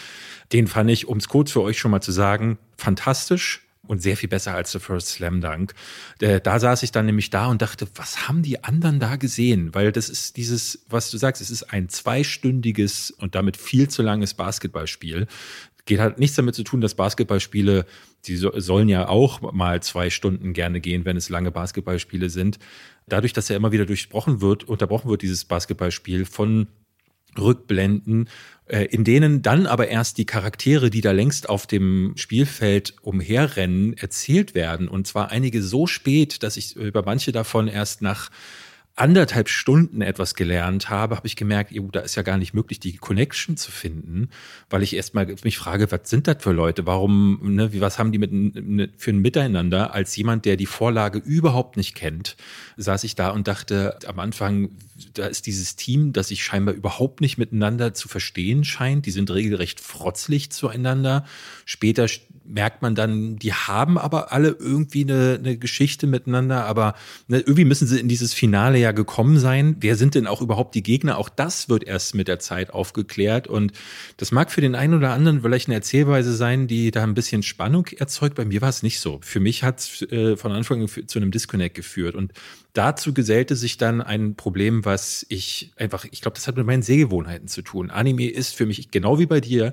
Den 0.53 0.67
fand 0.67 0.91
ich, 0.91 1.09
um 1.09 1.19
es 1.19 1.29
kurz 1.29 1.53
für 1.53 1.63
euch 1.63 1.79
schon 1.79 1.91
mal 1.91 2.01
zu 2.01 2.13
sagen, 2.13 2.59
fantastisch 2.77 3.67
und 3.91 4.01
sehr 4.01 4.17
viel 4.17 4.29
besser 4.29 4.55
als 4.55 4.71
The 4.71 4.79
First 4.79 5.09
Slam 5.09 5.41
Dunk. 5.41 5.75
Da 6.19 6.61
saß 6.61 6.85
ich 6.85 6.93
dann 6.93 7.07
nämlich 7.07 7.31
da 7.31 7.49
und 7.49 7.61
dachte, 7.61 7.89
was 7.97 8.29
haben 8.29 8.43
die 8.43 8.63
anderen 8.63 9.01
da 9.01 9.17
gesehen? 9.17 9.75
Weil 9.75 9.91
das 9.91 10.09
ist 10.09 10.37
dieses, 10.37 10.85
was 10.89 11.11
du 11.11 11.19
sagst, 11.19 11.43
es 11.43 11.51
ist 11.51 11.65
ein 11.65 11.89
zweistündiges 11.89 13.11
und 13.11 13.35
damit 13.35 13.57
viel 13.57 13.89
zu 13.89 14.03
langes 14.03 14.35
Basketballspiel. 14.35 15.27
Geht 15.87 15.99
halt 15.99 16.21
nichts 16.21 16.37
damit 16.37 16.55
zu 16.55 16.63
tun, 16.63 16.81
dass 16.81 16.95
Basketballspiele, 16.95 17.85
die 18.27 18.37
sollen 18.37 18.89
ja 18.89 19.09
auch 19.09 19.41
mal 19.53 19.83
zwei 19.83 20.09
Stunden 20.09 20.53
gerne 20.53 20.81
gehen, 20.81 21.05
wenn 21.05 21.17
es 21.17 21.29
lange 21.29 21.51
Basketballspiele 21.51 22.31
sind. 22.31 22.61
Dadurch, 23.09 23.33
dass 23.33 23.51
er 23.51 23.57
immer 23.57 23.73
wieder 23.73 23.87
durchbrochen 23.87 24.41
wird, 24.41 24.63
unterbrochen 24.63 25.11
wird, 25.11 25.23
dieses 25.23 25.45
Basketballspiel 25.45 26.27
von 26.27 26.69
Rückblenden, 27.39 28.29
äh, 28.67 28.85
in 28.85 29.05
denen 29.05 29.43
dann 29.43 29.67
aber 29.67 29.89
erst 29.89 30.19
die 30.19 30.27
Charaktere, 30.27 30.91
die 30.91 31.01
da 31.01 31.13
längst 31.13 31.49
auf 31.49 31.67
dem 31.67 32.13
Spielfeld 32.17 32.95
umherrennen, 33.03 33.97
erzählt 33.97 34.55
werden. 34.55 34.89
Und 34.89 35.07
zwar 35.07 35.31
einige 35.31 35.63
so 35.63 35.87
spät, 35.87 36.43
dass 36.43 36.57
ich 36.57 36.77
über 36.77 37.03
manche 37.05 37.33
davon 37.33 37.69
erst 37.69 38.03
nach 38.03 38.31
anderthalb 38.97 39.49
Stunden 39.49 40.03
etwas 40.03 40.35
gelernt 40.35 40.91
habe, 40.91 41.17
habe 41.17 41.27
ich 41.27 41.37
gemerkt, 41.37 41.73
da 41.93 42.01
ist 42.01 42.17
ja 42.17 42.23
gar 42.23 42.37
nicht 42.37 42.53
möglich, 42.53 42.81
die 42.81 42.97
Connection 42.97 43.57
zu 43.57 43.71
finden, 43.71 44.29
weil 44.69 44.83
ich 44.83 44.95
erstmal 44.95 45.35
mich 45.43 45.57
frage, 45.57 45.91
was 45.91 46.11
sind 46.11 46.27
das 46.27 46.37
für 46.41 46.53
Leute? 46.53 46.87
Warum, 46.87 47.55
ne, 47.55 47.71
was 47.81 47.99
haben 47.99 48.13
die 48.13 48.19
mit, 48.19 48.31
ne, 48.33 48.91
für 48.97 49.11
ein 49.11 49.19
Miteinander? 49.19 49.95
Als 49.95 50.15
jemand, 50.17 50.45
der 50.45 50.57
die 50.57 50.67
Vorlage 50.67 51.19
überhaupt 51.19 51.77
nicht 51.77 51.95
kennt, 51.95 52.37
saß 52.77 53.05
ich 53.05 53.15
da 53.15 53.31
und 53.31 53.49
dachte 53.49 53.99
am 54.07 54.19
Anfang, 54.19 54.71
da 55.15 55.27
ist 55.27 55.47
dieses 55.47 55.77
Team, 55.77 56.13
das 56.13 56.29
sich 56.29 56.45
scheinbar 56.45 56.75
überhaupt 56.75 57.21
nicht 57.21 57.39
miteinander 57.39 57.95
zu 57.95 58.09
verstehen 58.09 58.65
scheint. 58.65 59.07
Die 59.07 59.11
sind 59.11 59.31
regelrecht 59.31 59.81
frotzlich 59.81 60.51
zueinander. 60.51 61.25
Später 61.65 62.07
merkt 62.45 62.83
man 62.83 62.95
dann, 62.95 63.37
die 63.37 63.53
haben 63.53 63.97
aber 63.97 64.33
alle 64.33 64.49
irgendwie 64.59 65.05
eine, 65.05 65.39
eine 65.39 65.57
Geschichte 65.57 66.07
miteinander, 66.07 66.65
aber 66.67 66.95
ne, 67.29 67.39
irgendwie 67.39 67.65
müssen 67.65 67.87
sie 67.87 68.01
in 68.01 68.09
dieses 68.09 68.35
Finale 68.35 68.79
ja 68.81 68.93
gekommen 68.93 69.39
sein. 69.39 69.77
Wer 69.81 69.97
sind 69.97 70.15
denn 70.15 70.27
auch 70.27 70.43
überhaupt 70.43 70.75
die 70.75 70.83
Gegner? 70.83 71.19
Auch 71.19 71.29
das 71.29 71.69
wird 71.69 71.85
erst 71.85 72.15
mit 72.15 72.29
der 72.29 72.39
Zeit 72.39 72.71
aufgeklärt 72.71 73.47
und 73.47 73.73
das 74.17 74.33
mag 74.33 74.51
für 74.51 74.61
den 74.61 74.75
einen 74.75 74.95
oder 74.95 75.13
anderen 75.13 75.43
vielleicht 75.43 75.69
eine 75.69 75.77
Erzählweise 75.77 76.35
sein, 76.35 76.67
die 76.67 76.91
da 76.91 77.03
ein 77.03 77.15
bisschen 77.15 77.43
Spannung 77.43 77.87
erzeugt. 77.97 78.35
Bei 78.35 78.45
mir 78.45 78.61
war 78.61 78.69
es 78.69 78.83
nicht 78.83 79.01
so. 79.01 79.21
Für 79.23 79.41
mich 79.41 79.63
hat 79.63 79.81
es 79.81 80.03
äh, 80.11 80.37
von 80.37 80.53
Anfang 80.53 80.83
an 80.83 80.89
zu 80.89 81.19
einem 81.19 81.31
Disconnect 81.31 81.75
geführt 81.75 82.15
und 82.15 82.33
Dazu 82.73 83.13
gesellte 83.13 83.57
sich 83.57 83.79
dann 83.79 84.01
ein 84.01 84.37
Problem, 84.37 84.85
was 84.85 85.27
ich 85.29 85.73
einfach, 85.77 86.05
ich 86.09 86.21
glaube, 86.21 86.37
das 86.37 86.47
hat 86.47 86.57
mit 86.57 86.67
meinen 86.67 86.83
Sehgewohnheiten 86.83 87.49
zu 87.49 87.63
tun. 87.63 87.91
Anime 87.91 88.31
ist 88.31 88.55
für 88.55 88.65
mich 88.65 88.93
genau 88.93 89.19
wie 89.19 89.27
bei 89.27 89.41
dir 89.41 89.73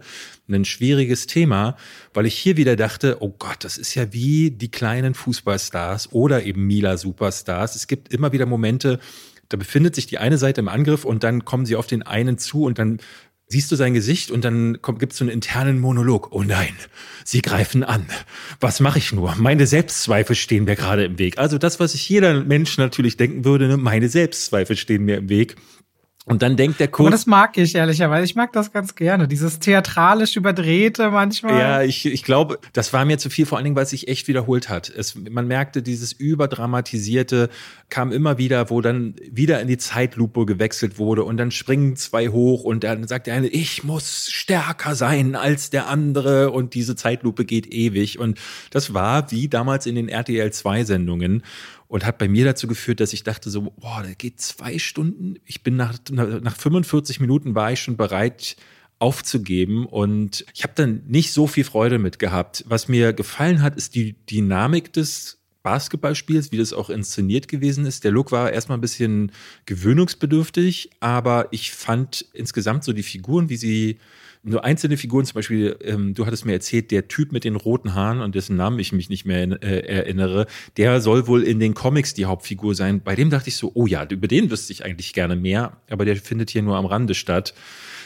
ein 0.56 0.66
schwieriges 0.66 1.28
Thema, 1.28 1.76
weil 2.14 2.26
ich 2.26 2.38
hier 2.38 2.58
wieder 2.58 2.76
dachte, 2.76 3.18
oh 3.20 3.34
Gott, 3.38 3.64
das 3.64 3.78
ist 3.78 3.96
ja 3.96 4.14
wie 4.14 4.52
die 4.52 4.72
kleinen 4.72 5.14
Fußballstars 5.14 6.14
oder 6.14 6.44
eben 6.44 6.66
Mila 6.66 6.98
Superstars. 6.98 7.76
Es 7.76 7.88
gibt 7.88 8.14
immer 8.14 8.32
wieder 8.32 8.46
Momente, 8.46 9.00
da 9.50 9.58
befindet 9.58 9.96
sich 9.96 10.08
die 10.08 10.18
eine 10.18 10.38
Seite 10.38 10.62
im 10.62 10.68
Angriff 10.68 11.06
und 11.06 11.24
dann 11.24 11.46
kommen 11.46 11.66
sie 11.66 11.76
auf 11.76 11.88
den 11.88 12.04
einen 12.04 12.38
zu 12.38 12.64
und 12.64 12.80
dann 12.80 13.00
siehst 13.50 13.72
du 13.72 13.78
sein 13.78 13.94
Gesicht 13.94 14.30
und 14.30 14.44
dann 14.44 14.78
gibt 15.00 15.14
es 15.14 15.20
so 15.20 15.24
einen 15.24 15.32
internen 15.32 15.80
Monolog. 15.80 16.30
Oh 16.32 16.44
nein, 16.44 16.76
sie 17.24 17.42
greifen 17.42 17.84
an. 17.84 18.06
Was 18.60 18.82
mache 18.82 19.00
ich 19.00 19.14
nur? 19.14 19.36
Meine 19.38 19.68
Selbstzweifel 19.68 20.36
stehen 20.36 20.66
mir 20.66 20.76
gerade 20.76 21.06
im 21.06 21.18
Weg. 21.18 21.38
Also 21.38 21.58
das, 21.58 21.80
was 21.80 21.94
sich 21.94 22.08
jeder 22.10 22.44
Mensch 22.44 22.78
natürlich 22.78 23.16
denken 23.16 23.46
würde, 23.46 23.68
ne? 23.68 23.78
meine 23.78 24.10
Selbstzweifel 24.10 24.76
stehen 24.76 25.06
mir 25.06 25.18
im 25.18 25.30
Weg. 25.30 25.56
Und 26.30 26.42
dann 26.42 26.58
denkt 26.58 26.82
der 26.82 26.90
Kurt. 26.90 27.08
Aber 27.08 27.12
das 27.12 27.26
mag 27.26 27.58
ich 27.58 27.74
ehrlicherweise. 27.74 28.26
Ich 28.26 28.36
mag 28.36 28.52
das 28.52 28.74
ganz 28.74 28.96
gerne. 28.96 29.30
Dieses 29.30 29.60
theatralisch 29.60 30.36
überdrehte 30.36 31.10
manchmal. 31.10 31.58
Ja, 31.58 31.82
ich, 31.84 32.06
ich 32.06 32.22
glaube, 32.22 32.60
das 32.74 32.92
war 32.92 33.06
mir 33.06 33.18
zu 33.18 33.30
viel, 33.30 33.46
vor 33.46 33.58
allen 33.58 33.64
Dingen, 33.64 33.78
weil 33.78 33.86
es 33.86 33.92
sich 33.92 34.10
echt 34.10 34.28
wiederholt 34.28 34.68
hat. 34.68 34.90
Es, 34.90 35.16
man 35.16 35.48
merkte, 35.48 35.82
dieses 35.82 36.12
überdramatisierte 36.12 37.50
kam 37.90 38.12
immer 38.12 38.38
wieder, 38.38 38.70
wo 38.70 38.82
dann 38.82 39.16
wieder 39.32 39.62
in 39.62 39.70
die 39.70 39.78
Zeitlupe 39.78 40.46
gewechselt 40.46 40.98
wurde 40.98 41.24
und 41.24 41.38
dann 41.38 41.50
springen 41.50 41.96
zwei 41.96 42.28
hoch 42.28 42.66
und 42.66 42.84
dann 42.84 43.08
sagt 43.08 43.28
der 43.28 43.36
eine, 43.36 43.48
ich 43.48 43.86
muss 43.86 44.30
stärker 44.30 44.96
sein 44.96 45.34
als 45.34 45.70
der 45.70 45.88
andere 45.88 46.52
und 46.52 46.74
diese 46.74 46.98
Zeitlupe 46.98 47.46
geht 47.46 47.68
ewig. 47.68 48.20
Und 48.20 48.38
das 48.72 48.94
war 48.94 49.32
wie 49.32 49.48
damals 49.48 49.86
in 49.86 49.96
den 49.96 50.10
RTL 50.10 50.52
2 50.52 50.84
Sendungen 50.84 51.44
und 51.88 52.06
hat 52.06 52.18
bei 52.18 52.28
mir 52.28 52.46
dazu 52.46 52.68
geführt, 52.68 53.00
dass 53.00 53.14
ich 53.14 53.24
dachte 53.24 53.50
so, 53.50 53.62
boah, 53.62 54.04
da 54.04 54.14
geht 54.14 54.42
zwei 54.42 54.78
Stunden. 54.80 55.36
Ich 55.46 55.64
bin 55.64 55.76
nach, 55.76 55.98
nach 56.12 56.56
45 56.56 57.20
Minuten 57.20 57.56
war 57.56 57.72
ich 57.72 57.80
schon 57.80 57.98
bereit, 57.98 58.58
aufzugeben 59.00 59.86
und 59.86 60.46
ich 60.54 60.64
habe 60.64 60.74
dann 60.76 61.04
nicht 61.08 61.32
so 61.32 61.48
viel 61.48 61.64
Freude 61.64 62.00
mit 62.00 62.20
gehabt. 62.20 62.66
Was 62.68 62.88
mir 62.88 63.14
gefallen 63.14 63.62
hat, 63.62 63.76
ist 63.76 63.96
die 63.96 64.14
Dynamik 64.26 64.92
des 64.92 65.38
Basketballspiels, 65.62 66.52
wie 66.52 66.58
das 66.58 66.74
auch 66.74 66.90
inszeniert 66.90 67.48
gewesen 67.48 67.86
ist. 67.86 68.04
Der 68.04 68.12
Look 68.12 68.32
war 68.32 68.52
erstmal 68.52 68.78
ein 68.78 68.82
bisschen 68.82 69.32
gewöhnungsbedürftig, 69.66 70.92
aber 71.00 71.48
ich 71.52 71.74
fand 71.74 72.26
insgesamt 72.34 72.84
so 72.86 72.94
die 72.94 73.04
Figuren, 73.04 73.50
wie 73.50 73.58
sie 73.58 74.00
nur 74.48 74.64
einzelne 74.64 74.98
Figuren, 74.98 75.26
zum 75.26 75.36
Beispiel, 75.36 75.78
ähm, 75.84 76.14
du 76.14 76.26
hattest 76.26 76.46
mir 76.46 76.54
erzählt, 76.54 76.92
der 76.92 77.08
Typ 77.08 77.32
mit 77.32 77.44
den 77.44 77.56
roten 77.56 77.94
Haaren 77.94 78.22
und 78.22 78.36
dessen 78.36 78.56
Namen 78.56 78.80
ich 78.80 78.92
mich 78.92 79.10
nicht 79.10 79.26
mehr 79.26 79.42
äh, 79.62 79.80
erinnere, 79.88 80.48
der 80.78 81.02
soll 81.02 81.28
wohl 81.28 81.44
in 81.44 81.60
den 81.60 81.74
Comics 81.74 82.14
die 82.14 82.26
Hauptfigur 82.26 82.74
sein. 82.74 83.02
Bei 83.04 83.16
dem 83.16 83.30
dachte 83.30 83.50
ich 83.50 83.58
so, 83.58 83.72
oh 83.74 83.86
ja, 83.86 84.06
über 84.10 84.28
den 84.28 84.50
wüsste 84.50 84.74
ich 84.74 84.86
eigentlich 84.86 85.14
gerne 85.14 85.36
mehr, 85.36 85.78
aber 85.90 86.06
der 86.06 86.16
findet 86.16 86.50
hier 86.50 86.62
nur 86.62 86.78
am 86.78 86.86
Rande 86.86 87.14
statt. 87.14 87.54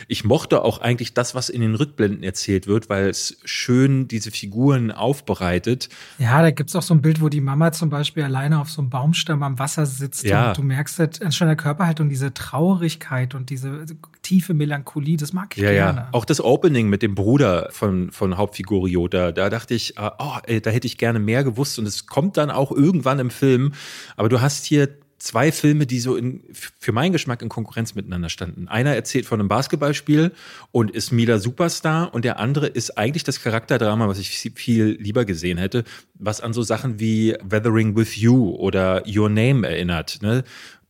Ich 0.08 0.24
mochte 0.24 0.64
auch 0.64 0.80
eigentlich 0.82 1.14
das, 1.14 1.36
was 1.36 1.49
in 1.49 1.62
den 1.62 1.76
Rückblenden 1.76 2.24
erzählt 2.24 2.68
wird, 2.68 2.89
weil 2.89 3.10
es 3.10 3.38
schön 3.45 4.08
diese 4.08 4.32
Figuren 4.32 4.91
aufbereitet. 4.91 5.89
Ja, 6.18 6.41
da 6.41 6.52
gibt's 6.52 6.76
auch 6.76 6.82
so 6.82 6.93
ein 6.93 7.02
Bild, 7.02 7.22
wo 7.22 7.30
die 7.30 7.41
Mama 7.41 7.72
zum 7.72 7.89
Beispiel 7.89 8.24
alleine 8.24 8.60
auf 8.60 8.70
so 8.70 8.82
einem 8.82 8.89
Baumstamm 8.89 9.43
am 9.43 9.60
Wasser 9.60 9.86
sitzt 9.86 10.24
Ja. 10.24 10.49
und 10.49 10.58
du 10.58 10.64
merkst 10.64 10.99
halt 10.99 11.34
schon 11.34 11.47
der 11.47 11.56
Körperhaltung 11.56 12.10
diese 12.10 12.34
Traurigkeit 12.34 13.36
und 13.36 13.49
diese 13.49 13.86
tiefe 14.22 14.54
Melancholie, 14.54 15.18
das 15.18 15.34
mag 15.34 15.56
ich 15.58 15.64
Ja, 15.64 15.72
gerne. 15.72 15.99
ja. 16.02 16.10
Auch 16.12 16.26
das 16.26 16.41
Opening 16.41 16.89
mit 16.89 17.02
dem 17.02 17.16
Bruder 17.16 17.70
von, 17.72 18.12
von 18.12 18.38
Hauptfigur 18.38 18.86
Ryota, 18.86 19.32
da 19.32 19.49
dachte 19.49 19.74
ich, 19.74 19.97
äh, 19.97 20.10
oh, 20.20 20.38
ey, 20.43 20.62
da 20.62 20.70
hätte 20.70 20.88
ich 20.88 20.97
gerne 20.97 21.20
mehr 21.20 21.43
gewusst 21.43 21.80
und 21.80 21.88
es 21.88 22.06
kommt 22.08 22.38
dann 22.38 22.52
auch 22.52 22.72
irgendwann 22.72 23.20
im 23.20 23.30
Film. 23.30 23.74
Aber 24.16 24.30
du 24.30 24.41
hast 24.41 24.66
hier 24.66 24.89
zwei 25.22 25.52
Filme, 25.52 25.86
die 25.86 26.00
so 26.00 26.16
in, 26.16 26.44
für 26.52 26.92
meinen 26.92 27.12
Geschmack 27.12 27.42
in 27.42 27.50
Konkurrenz 27.50 27.94
miteinander 27.94 28.30
standen. 28.30 28.68
Einer 28.68 28.96
erzählt 28.96 29.26
von 29.26 29.40
einem 29.40 29.50
Basketballspiel 29.50 30.32
und 30.72 30.92
ist 30.92 31.12
Mila 31.12 31.38
Superstar 31.38 32.14
und 32.14 32.26
der 32.26 32.40
andere 32.40 32.68
ist 32.68 32.98
eigentlich 32.98 33.24
das 33.24 33.42
Charakterdrama, 33.42 34.08
was 34.08 34.18
ich 34.18 34.52
viel 34.56 34.98
lieber 35.00 35.26
gesehen 35.26 35.58
hätte, 35.58 35.84
was 36.16 36.42
an 36.42 36.54
so 36.54 36.64
Sachen 36.64 37.00
wie 37.00 37.36
Weathering 37.44 37.96
with 37.96 38.16
You 38.16 38.56
oder 38.56 39.04
Your 39.08 39.30
Name 39.30 39.68
erinnert. 39.68 40.20
Ne? 40.22 40.44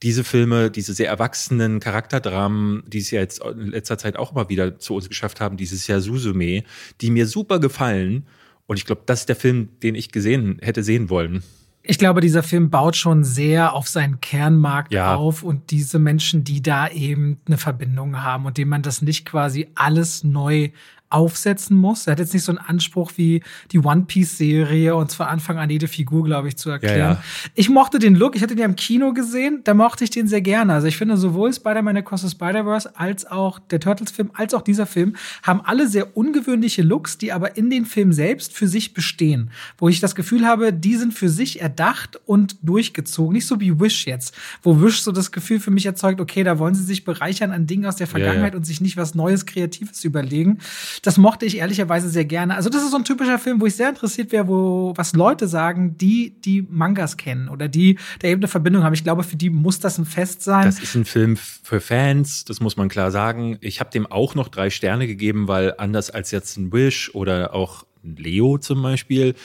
diese 0.04 0.24
Filme, 0.24 0.72
diese 0.72 0.94
sehr 0.94 1.10
erwachsenen 1.10 1.80
Charakterdramen, 1.80 2.84
die 2.88 2.98
es 3.00 3.12
ja 3.12 3.20
jetzt 3.20 3.44
in 3.44 3.68
letzter 3.68 4.00
Zeit 4.00 4.16
auch 4.16 4.34
mal 4.34 4.50
wieder 4.50 4.80
zu 4.80 4.96
uns 4.96 5.08
geschafft 5.08 5.40
haben, 5.40 5.58
dieses 5.58 5.86
Jahr 5.86 6.02
Suzume, 6.02 6.64
die 7.02 7.12
mir 7.12 7.28
super 7.28 7.60
gefallen. 7.60 8.26
Und 8.66 8.78
ich 8.78 8.86
glaube, 8.86 9.04
das 9.06 9.22
ist 9.22 9.30
der 9.30 9.36
Film, 9.36 9.70
den 9.84 9.94
ich 9.94 10.12
gesehen 10.12 10.58
hätte 10.62 10.82
sehen 10.82 11.12
wollen. 11.12 11.44
Ich 11.84 11.98
glaube, 11.98 12.22
dieser 12.22 12.44
Film 12.44 12.70
baut 12.70 12.96
schon 12.96 13.24
sehr 13.24 13.74
auf 13.74 13.88
seinen 13.88 14.22
Kernmarkt 14.22 14.94
Ja. 14.94 15.16
auf 15.16 15.42
und 15.44 15.72
diese 15.72 15.98
Menschen, 16.00 16.44
die 16.44 16.62
da 16.62 16.88
eben 16.88 17.40
eine 17.48 17.58
Verbindung 17.58 18.22
haben 18.22 18.46
und 18.46 18.58
denen 18.58 18.70
man 18.70 18.82
das 18.84 19.02
nicht 19.02 19.26
quasi 19.26 19.70
alles 19.76 20.24
neu 20.24 20.70
aufsetzen 21.12 21.78
muss. 21.78 22.07
Er 22.07 22.12
hat 22.12 22.20
jetzt 22.20 22.34
nicht 22.34 22.43
so 22.43 22.51
einen 22.51 22.59
Anspruch 22.59 23.12
wie 23.18 23.43
die 23.72 23.80
One 23.80 24.03
Piece 24.07 24.38
Serie, 24.38 24.95
uns 24.95 25.16
von 25.16 25.28
Anfang 25.28 25.57
an 25.57 25.70
jede 25.70 25.88
Figur, 25.88 26.24
glaube 26.24 26.47
ich, 26.47 26.57
zu 26.57 26.70
erklären. 26.70 26.97
Ja, 26.97 27.12
ja. 27.14 27.24
Ich 27.55 27.70
mochte 27.70 27.99
den 27.99 28.16
Look, 28.16 28.36
ich 28.36 28.41
hatte 28.41 28.55
den 28.55 28.62
ja 28.62 28.66
im 28.66 28.76
Kino 28.76 29.14
gesehen, 29.14 29.62
da 29.64 29.74
mochte 29.74 30.03
ich 30.03 30.09
den 30.09 30.28
sehr 30.28 30.41
gerne. 30.41 30.74
Also 30.74 30.88
ich 30.88 30.97
finde 30.97 31.18
sowohl 31.18 31.53
Spider-Man 31.53 31.97
Across 31.97 32.22
the 32.22 32.30
Spider-Verse 32.30 32.97
als 32.97 33.26
auch 33.26 33.59
der 33.59 33.80
Turtles-Film, 33.80 34.32
als 34.34 34.53
auch 34.53 34.62
dieser 34.62 34.86
Film 34.86 35.16
haben 35.43 35.62
alle 35.62 35.88
sehr 35.88 36.16
ungewöhnliche 36.16 36.82
Looks, 36.82 37.18
die 37.18 37.32
aber 37.32 37.57
in 37.57 37.70
den 37.70 37.86
Film 37.86 38.14
selbst 38.14 38.53
für 38.53 38.68
sich 38.68 38.93
bestehen. 38.93 39.51
Wo 39.78 39.89
ich 39.89 39.99
das 39.99 40.16
Gefühl 40.16 40.45
habe, 40.45 40.72
die 40.74 40.95
sind 40.95 41.14
für 41.14 41.30
sich 41.30 41.62
erdacht 41.62 42.20
und 42.26 42.57
durchgezogen. 42.62 43.34
Nicht 43.34 43.47
so 43.47 43.59
wie 43.59 43.80
Wish 43.80 44.05
jetzt, 44.05 44.36
wo 44.62 44.82
Wish 44.82 45.01
so 45.01 45.12
das 45.12 45.32
Gefühl 45.32 45.59
für 45.59 45.72
mich 45.72 45.86
erzeugt, 45.86 46.22
okay, 46.22 46.43
da 46.43 46.59
wollen 46.59 46.76
sie 46.76 46.84
sich 46.84 47.03
bereichern 47.03 47.51
an 47.51 47.68
Dingen 47.68 47.86
aus 47.86 47.95
der 47.95 48.07
Vergangenheit 48.07 48.53
ja. 48.53 48.57
und 48.57 48.66
sich 48.66 48.82
nicht 48.82 48.97
was 48.97 49.16
Neues, 49.16 49.45
Kreatives 49.45 50.03
überlegen. 50.03 50.59
Das 51.02 51.18
mochte 51.18 51.45
ich 51.45 51.58
ehrlicherweise 51.58 52.10
sehr 52.10 52.26
gerne. 52.26 52.56
Also 52.56 52.70
das 52.70 52.84
ist 52.84 52.91
so 52.91 52.97
ein 52.97 53.04
typischer 53.04 53.39
Film, 53.39 53.60
wo 53.60 53.66
ich 53.66 53.76
sehr 53.76 53.89
interessiert 53.89 54.32
wäre, 54.32 54.47
wo 54.47 54.93
was 54.95 55.14
Leute 55.14 55.47
sagen, 55.47 55.97
die 55.97 56.39
die 56.41 56.62
Mangas 56.70 57.18
kennen 57.18 57.49
oder 57.49 57.68
die 57.68 57.97
da 58.20 58.28
eben 58.28 58.41
eine 58.41 58.47
Verbindung 58.47 58.84
haben. 58.84 58.93
Ich 58.93 59.04
glaube, 59.04 59.24
für 59.24 59.36
die 59.36 59.49
muss 59.49 59.80
das 59.80 59.97
ein 59.97 60.06
Fest 60.06 60.43
sein. 60.43 60.66
Das 60.66 60.80
ist 60.80 60.95
ein 60.95 61.06
Film 61.06 61.38
für 61.38 61.82
Fans, 61.82 62.45
das 62.45 62.60
muss 62.60 62.78
man 62.78 62.88
klar 62.88 63.10
sagen. 63.10 63.58
Ich 63.62 63.80
habe 63.80 63.89
dem 63.89 64.06
auch 64.06 64.36
noch 64.36 64.49
drei 64.49 64.70
Sterne 64.70 65.08
gegeben, 65.08 65.47
weil 65.47 65.74
anders 65.78 66.12
als 66.12 66.30
jetzt 66.32 66.58
ein 66.58 66.72
Wish 66.72 67.16
oder 67.16 67.56
auch 67.56 67.86
Leo 68.04 68.58
zum 68.58 68.82
Beispiel, 68.82 69.36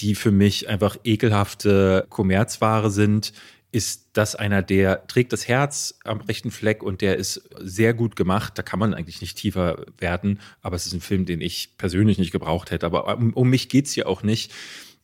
die 0.00 0.14
für 0.14 0.30
mich 0.30 0.68
einfach 0.68 0.96
ekelhafte 1.04 2.06
Kommerzware 2.08 2.90
sind, 2.90 3.32
ist 3.76 4.08
das 4.14 4.34
einer, 4.34 4.62
der 4.62 5.06
trägt 5.06 5.34
das 5.34 5.48
Herz 5.48 5.98
am 6.02 6.22
rechten 6.22 6.50
Fleck 6.50 6.82
und 6.82 7.02
der 7.02 7.16
ist 7.16 7.46
sehr 7.60 7.92
gut 7.92 8.16
gemacht. 8.16 8.54
Da 8.56 8.62
kann 8.62 8.78
man 8.78 8.94
eigentlich 8.94 9.20
nicht 9.20 9.36
tiefer 9.36 9.84
werden, 9.98 10.40
aber 10.62 10.76
es 10.76 10.86
ist 10.86 10.94
ein 10.94 11.02
Film, 11.02 11.26
den 11.26 11.42
ich 11.42 11.76
persönlich 11.76 12.16
nicht 12.16 12.32
gebraucht 12.32 12.70
hätte. 12.70 12.86
Aber 12.86 13.14
um, 13.18 13.34
um 13.34 13.50
mich 13.50 13.68
geht's 13.68 13.92
hier 13.92 14.08
auch 14.08 14.22
nicht. 14.22 14.50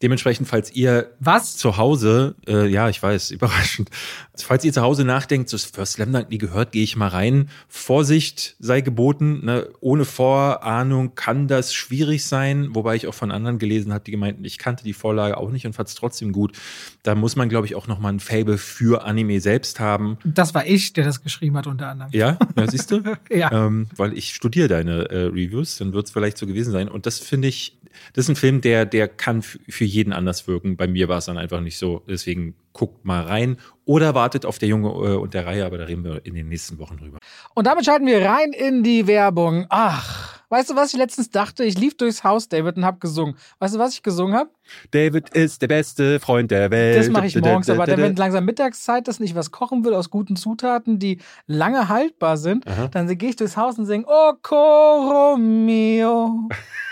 Dementsprechend, 0.02 0.48
falls 0.48 0.74
ihr 0.74 1.12
Was? 1.20 1.56
zu 1.56 1.76
Hause, 1.76 2.34
äh, 2.46 2.66
ja, 2.66 2.88
ich 2.88 3.00
weiß, 3.00 3.30
überraschend. 3.30 3.88
Falls 4.34 4.64
ihr 4.64 4.72
zu 4.72 4.82
Hause 4.82 5.04
nachdenkt, 5.04 5.48
so 5.48 5.56
First 5.58 5.94
Slam 5.94 6.12
Dunk 6.12 6.30
nie 6.30 6.38
gehört, 6.38 6.72
gehe 6.72 6.82
ich 6.82 6.96
mal 6.96 7.08
rein. 7.08 7.48
Vorsicht 7.68 8.56
sei 8.58 8.80
geboten, 8.80 9.44
ne? 9.44 9.68
ohne 9.80 10.04
Vorahnung 10.04 11.14
kann 11.14 11.46
das 11.46 11.72
schwierig 11.72 12.24
sein, 12.24 12.74
wobei 12.74 12.96
ich 12.96 13.06
auch 13.06 13.14
von 13.14 13.30
anderen 13.30 13.58
gelesen 13.58 13.92
habe, 13.92 14.02
die 14.04 14.10
gemeinten, 14.10 14.44
ich 14.44 14.58
kannte 14.58 14.82
die 14.82 14.94
Vorlage 14.94 15.36
auch 15.36 15.50
nicht 15.50 15.66
und 15.66 15.74
fand 15.74 15.88
es 15.88 15.94
trotzdem 15.94 16.32
gut. 16.32 16.56
Da 17.02 17.14
muss 17.14 17.36
man, 17.36 17.48
glaube 17.48 17.66
ich, 17.66 17.74
auch 17.74 17.86
noch 17.86 18.00
mal 18.00 18.08
ein 18.08 18.20
Fable 18.20 18.58
für 18.58 19.04
Anime 19.04 19.40
selbst 19.40 19.78
haben. 19.78 20.18
Das 20.24 20.54
war 20.54 20.66
ich, 20.66 20.92
der 20.92 21.04
das 21.04 21.22
geschrieben 21.22 21.56
hat 21.56 21.66
unter 21.66 21.88
anderem. 21.88 22.10
Ja, 22.12 22.38
ja 22.56 22.70
siehst 22.70 22.90
du? 22.90 23.02
Ja. 23.30 23.50
Ähm, 23.66 23.86
weil 23.96 24.16
ich 24.16 24.34
studiere 24.34 24.68
deine 24.68 25.10
äh, 25.10 25.24
Reviews, 25.26 25.78
dann 25.78 25.92
wird 25.92 26.06
es 26.06 26.12
vielleicht 26.12 26.38
so 26.38 26.46
gewesen 26.46 26.72
sein. 26.72 26.88
Und 26.88 27.06
das 27.06 27.18
finde 27.18 27.48
ich, 27.48 27.76
das 28.12 28.26
ist 28.26 28.30
ein 28.30 28.36
Film, 28.36 28.60
der, 28.60 28.86
der 28.86 29.08
kann 29.08 29.42
für 29.42 29.84
jeden 29.92 30.12
anders 30.12 30.46
wirken. 30.46 30.76
Bei 30.76 30.86
mir 30.86 31.08
war 31.08 31.18
es 31.18 31.26
dann 31.26 31.38
einfach 31.38 31.60
nicht 31.60 31.78
so. 31.78 32.02
Deswegen 32.08 32.54
guckt 32.72 33.04
mal 33.04 33.22
rein 33.22 33.58
oder 33.84 34.14
wartet 34.14 34.46
auf 34.46 34.58
der 34.58 34.68
Junge 34.68 34.88
äh, 34.88 35.16
und 35.16 35.34
der 35.34 35.46
Reihe, 35.46 35.66
aber 35.66 35.78
da 35.78 35.84
reden 35.84 36.04
wir 36.04 36.24
in 36.24 36.34
den 36.34 36.48
nächsten 36.48 36.78
Wochen 36.78 36.96
drüber. 36.96 37.18
Und 37.54 37.66
damit 37.66 37.84
schalten 37.84 38.06
wir 38.06 38.24
rein 38.24 38.52
in 38.52 38.82
die 38.82 39.06
Werbung. 39.06 39.66
Ach, 39.68 40.40
weißt 40.48 40.70
du, 40.70 40.76
was 40.76 40.92
ich 40.92 40.98
letztens 40.98 41.30
dachte? 41.30 41.64
Ich 41.64 41.78
lief 41.78 41.96
durchs 41.96 42.24
Haus, 42.24 42.48
David, 42.48 42.76
und 42.76 42.84
hab 42.84 43.00
gesungen. 43.00 43.36
Weißt 43.58 43.74
du, 43.74 43.78
was 43.78 43.94
ich 43.94 44.02
gesungen 44.02 44.34
habe? 44.34 44.50
David 44.90 45.30
ist 45.30 45.62
der 45.62 45.68
beste 45.68 46.20
Freund 46.20 46.50
der 46.50 46.70
Welt. 46.70 46.98
Das 46.98 47.08
mache 47.10 47.26
ich 47.26 47.36
morgens, 47.36 47.68
aber 47.68 47.86
dann, 47.86 48.00
wenn 48.00 48.16
langsam 48.22 48.44
Mittagszeit 48.44 49.08
ist 49.08 49.20
und 49.20 49.26
ich 49.26 49.34
was 49.34 49.50
kochen 49.50 49.84
will 49.84 49.94
aus 49.94 50.10
guten 50.10 50.36
Zutaten, 50.36 50.98
die 50.98 51.18
lange 51.46 51.88
haltbar 51.88 52.36
sind, 52.36 52.66
Aha. 52.66 52.88
dann 52.88 53.06
gehe 53.18 53.30
ich 53.30 53.36
durchs 53.36 53.56
Haus 53.56 53.78
und 53.78 53.86
singe 53.86 54.04
Oh 54.06 54.32
coro 54.42 55.36
mio, 55.36 56.48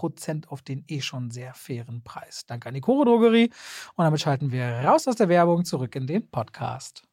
auf 0.49 0.61
den 0.61 0.83
eh 0.87 1.01
schon 1.01 1.31
sehr 1.31 1.53
fairen 1.53 2.01
Preis. 2.03 2.45
Danke 2.45 2.69
an 2.69 2.75
die 2.75 2.81
Koro 2.81 3.05
Drogerie. 3.05 3.51
Und 3.95 4.03
damit 4.03 4.21
schalten 4.21 4.51
wir 4.51 4.65
raus 4.65 5.07
aus 5.07 5.15
der 5.15 5.29
Werbung 5.29 5.65
zurück 5.65 5.95
in 5.95 6.07
den 6.07 6.27
Podcast. 6.29 7.03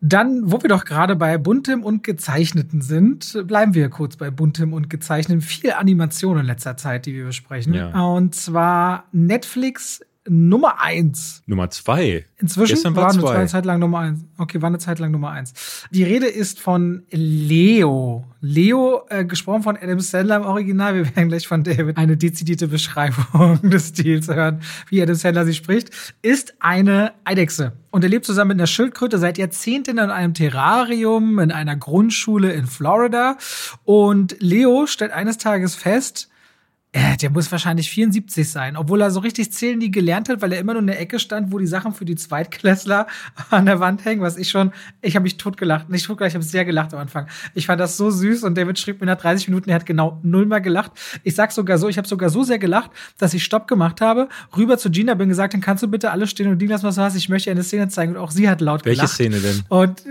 Dann, 0.00 0.52
wo 0.52 0.62
wir 0.62 0.68
doch 0.68 0.84
gerade 0.84 1.16
bei 1.16 1.38
Buntem 1.38 1.82
und 1.82 2.04
Gezeichneten 2.04 2.82
sind, 2.82 3.42
bleiben 3.46 3.74
wir 3.74 3.88
kurz 3.88 4.16
bei 4.16 4.30
Buntem 4.30 4.72
und 4.72 4.90
Gezeichneten. 4.90 5.40
Viel 5.40 5.72
Animation 5.72 6.38
in 6.38 6.46
letzter 6.46 6.76
Zeit, 6.76 7.06
die 7.06 7.14
wir 7.14 7.24
besprechen. 7.24 7.74
Ja. 7.74 7.98
Und 8.04 8.34
zwar 8.34 9.04
Netflix 9.12 10.02
Nummer 10.28 10.80
eins. 10.80 11.42
Nummer 11.46 11.70
zwei. 11.70 12.26
Inzwischen 12.38 12.74
Gestern 12.74 12.96
war 12.96 13.04
war 13.04 13.12
eine 13.12 13.20
zwei. 13.20 13.46
Zeit 13.46 13.64
lang 13.64 13.78
Nummer 13.78 14.00
eins. 14.00 14.24
Okay, 14.38 14.60
war 14.60 14.68
eine 14.68 14.78
Zeit 14.78 14.98
lang 14.98 15.10
Nummer 15.10 15.30
eins. 15.30 15.86
Die 15.90 16.02
Rede 16.02 16.26
ist 16.26 16.60
von 16.60 17.04
Leo. 17.10 18.24
Leo, 18.40 19.06
äh, 19.08 19.24
gesprochen 19.24 19.62
von 19.62 19.76
Adam 19.76 20.00
Sandler 20.00 20.36
im 20.36 20.42
Original. 20.42 20.94
Wir 20.94 21.16
werden 21.16 21.28
gleich 21.28 21.48
von 21.48 21.64
David 21.64 21.96
eine 21.96 22.16
dezidierte 22.16 22.68
Beschreibung 22.68 23.60
des 23.70 23.88
Stils 23.88 24.28
hören, 24.28 24.60
wie 24.88 25.02
Adam 25.02 25.14
Sandler 25.14 25.46
sie 25.46 25.54
spricht, 25.54 25.90
ist 26.22 26.54
eine 26.60 27.12
Eidechse. 27.24 27.72
Und 27.90 28.04
er 28.04 28.10
lebt 28.10 28.26
zusammen 28.26 28.48
mit 28.48 28.58
einer 28.58 28.66
Schildkröte 28.66 29.18
seit 29.18 29.38
Jahrzehnten 29.38 29.98
in 29.98 30.10
einem 30.10 30.34
Terrarium 30.34 31.38
in 31.38 31.50
einer 31.50 31.76
Grundschule 31.76 32.52
in 32.52 32.66
Florida. 32.66 33.38
Und 33.84 34.36
Leo 34.40 34.86
stellt 34.86 35.12
eines 35.12 35.38
Tages 35.38 35.74
fest, 35.74 36.28
äh, 36.96 37.16
der 37.18 37.28
muss 37.28 37.52
wahrscheinlich 37.52 37.90
74 37.90 38.48
sein, 38.48 38.74
obwohl 38.74 39.02
er 39.02 39.10
so 39.10 39.20
richtig 39.20 39.52
zählen 39.52 39.78
nie 39.78 39.90
gelernt 39.90 40.30
hat, 40.30 40.40
weil 40.40 40.52
er 40.52 40.60
immer 40.60 40.72
nur 40.72 40.80
in 40.80 40.86
der 40.86 40.98
Ecke 40.98 41.18
stand, 41.18 41.52
wo 41.52 41.58
die 41.58 41.66
Sachen 41.66 41.92
für 41.92 42.06
die 42.06 42.16
Zweitklässler 42.16 43.06
an 43.50 43.66
der 43.66 43.80
Wand 43.80 44.06
hängen, 44.06 44.22
was 44.22 44.38
ich 44.38 44.48
schon, 44.48 44.72
ich 45.02 45.14
habe 45.14 45.24
mich 45.24 45.36
totgelacht. 45.36 45.90
Nicht 45.90 46.06
totgelacht, 46.06 46.30
ich 46.30 46.34
habe 46.36 46.44
sehr 46.44 46.64
gelacht 46.64 46.94
am 46.94 47.00
Anfang. 47.00 47.26
Ich 47.52 47.66
fand 47.66 47.80
das 47.80 47.98
so 47.98 48.10
süß 48.10 48.44
und 48.44 48.56
David 48.56 48.78
schrieb 48.78 49.00
mir 49.00 49.06
nach 49.06 49.18
30 49.18 49.48
Minuten, 49.48 49.68
er 49.68 49.76
hat 49.76 49.84
genau 49.84 50.20
null 50.22 50.46
mal 50.46 50.60
gelacht. 50.60 50.92
Ich 51.22 51.34
sag 51.34 51.52
sogar 51.52 51.76
so, 51.76 51.88
ich 51.88 51.98
habe 51.98 52.08
sogar 52.08 52.30
so 52.30 52.44
sehr 52.44 52.58
gelacht, 52.58 52.90
dass 53.18 53.34
ich 53.34 53.44
Stopp 53.44 53.68
gemacht 53.68 54.00
habe, 54.00 54.30
rüber 54.56 54.78
zu 54.78 54.90
Gina 54.90 55.12
bin 55.12 55.28
gesagt, 55.28 55.52
dann 55.52 55.60
kannst 55.60 55.82
du 55.82 55.88
bitte 55.88 56.12
alle 56.12 56.26
stehen 56.26 56.48
und 56.48 56.58
liegen 56.58 56.72
lassen, 56.72 56.86
was 56.86 56.94
du 56.94 57.02
hast. 57.02 57.14
Ich 57.14 57.28
möchte 57.28 57.50
eine 57.50 57.62
Szene 57.62 57.88
zeigen 57.88 58.12
und 58.12 58.18
auch 58.18 58.30
sie 58.30 58.48
hat 58.48 58.62
laut 58.62 58.86
Welche 58.86 59.00
gelacht. 59.00 59.14
Szene 59.14 59.40
denn? 59.40 59.64
Und 59.68 60.02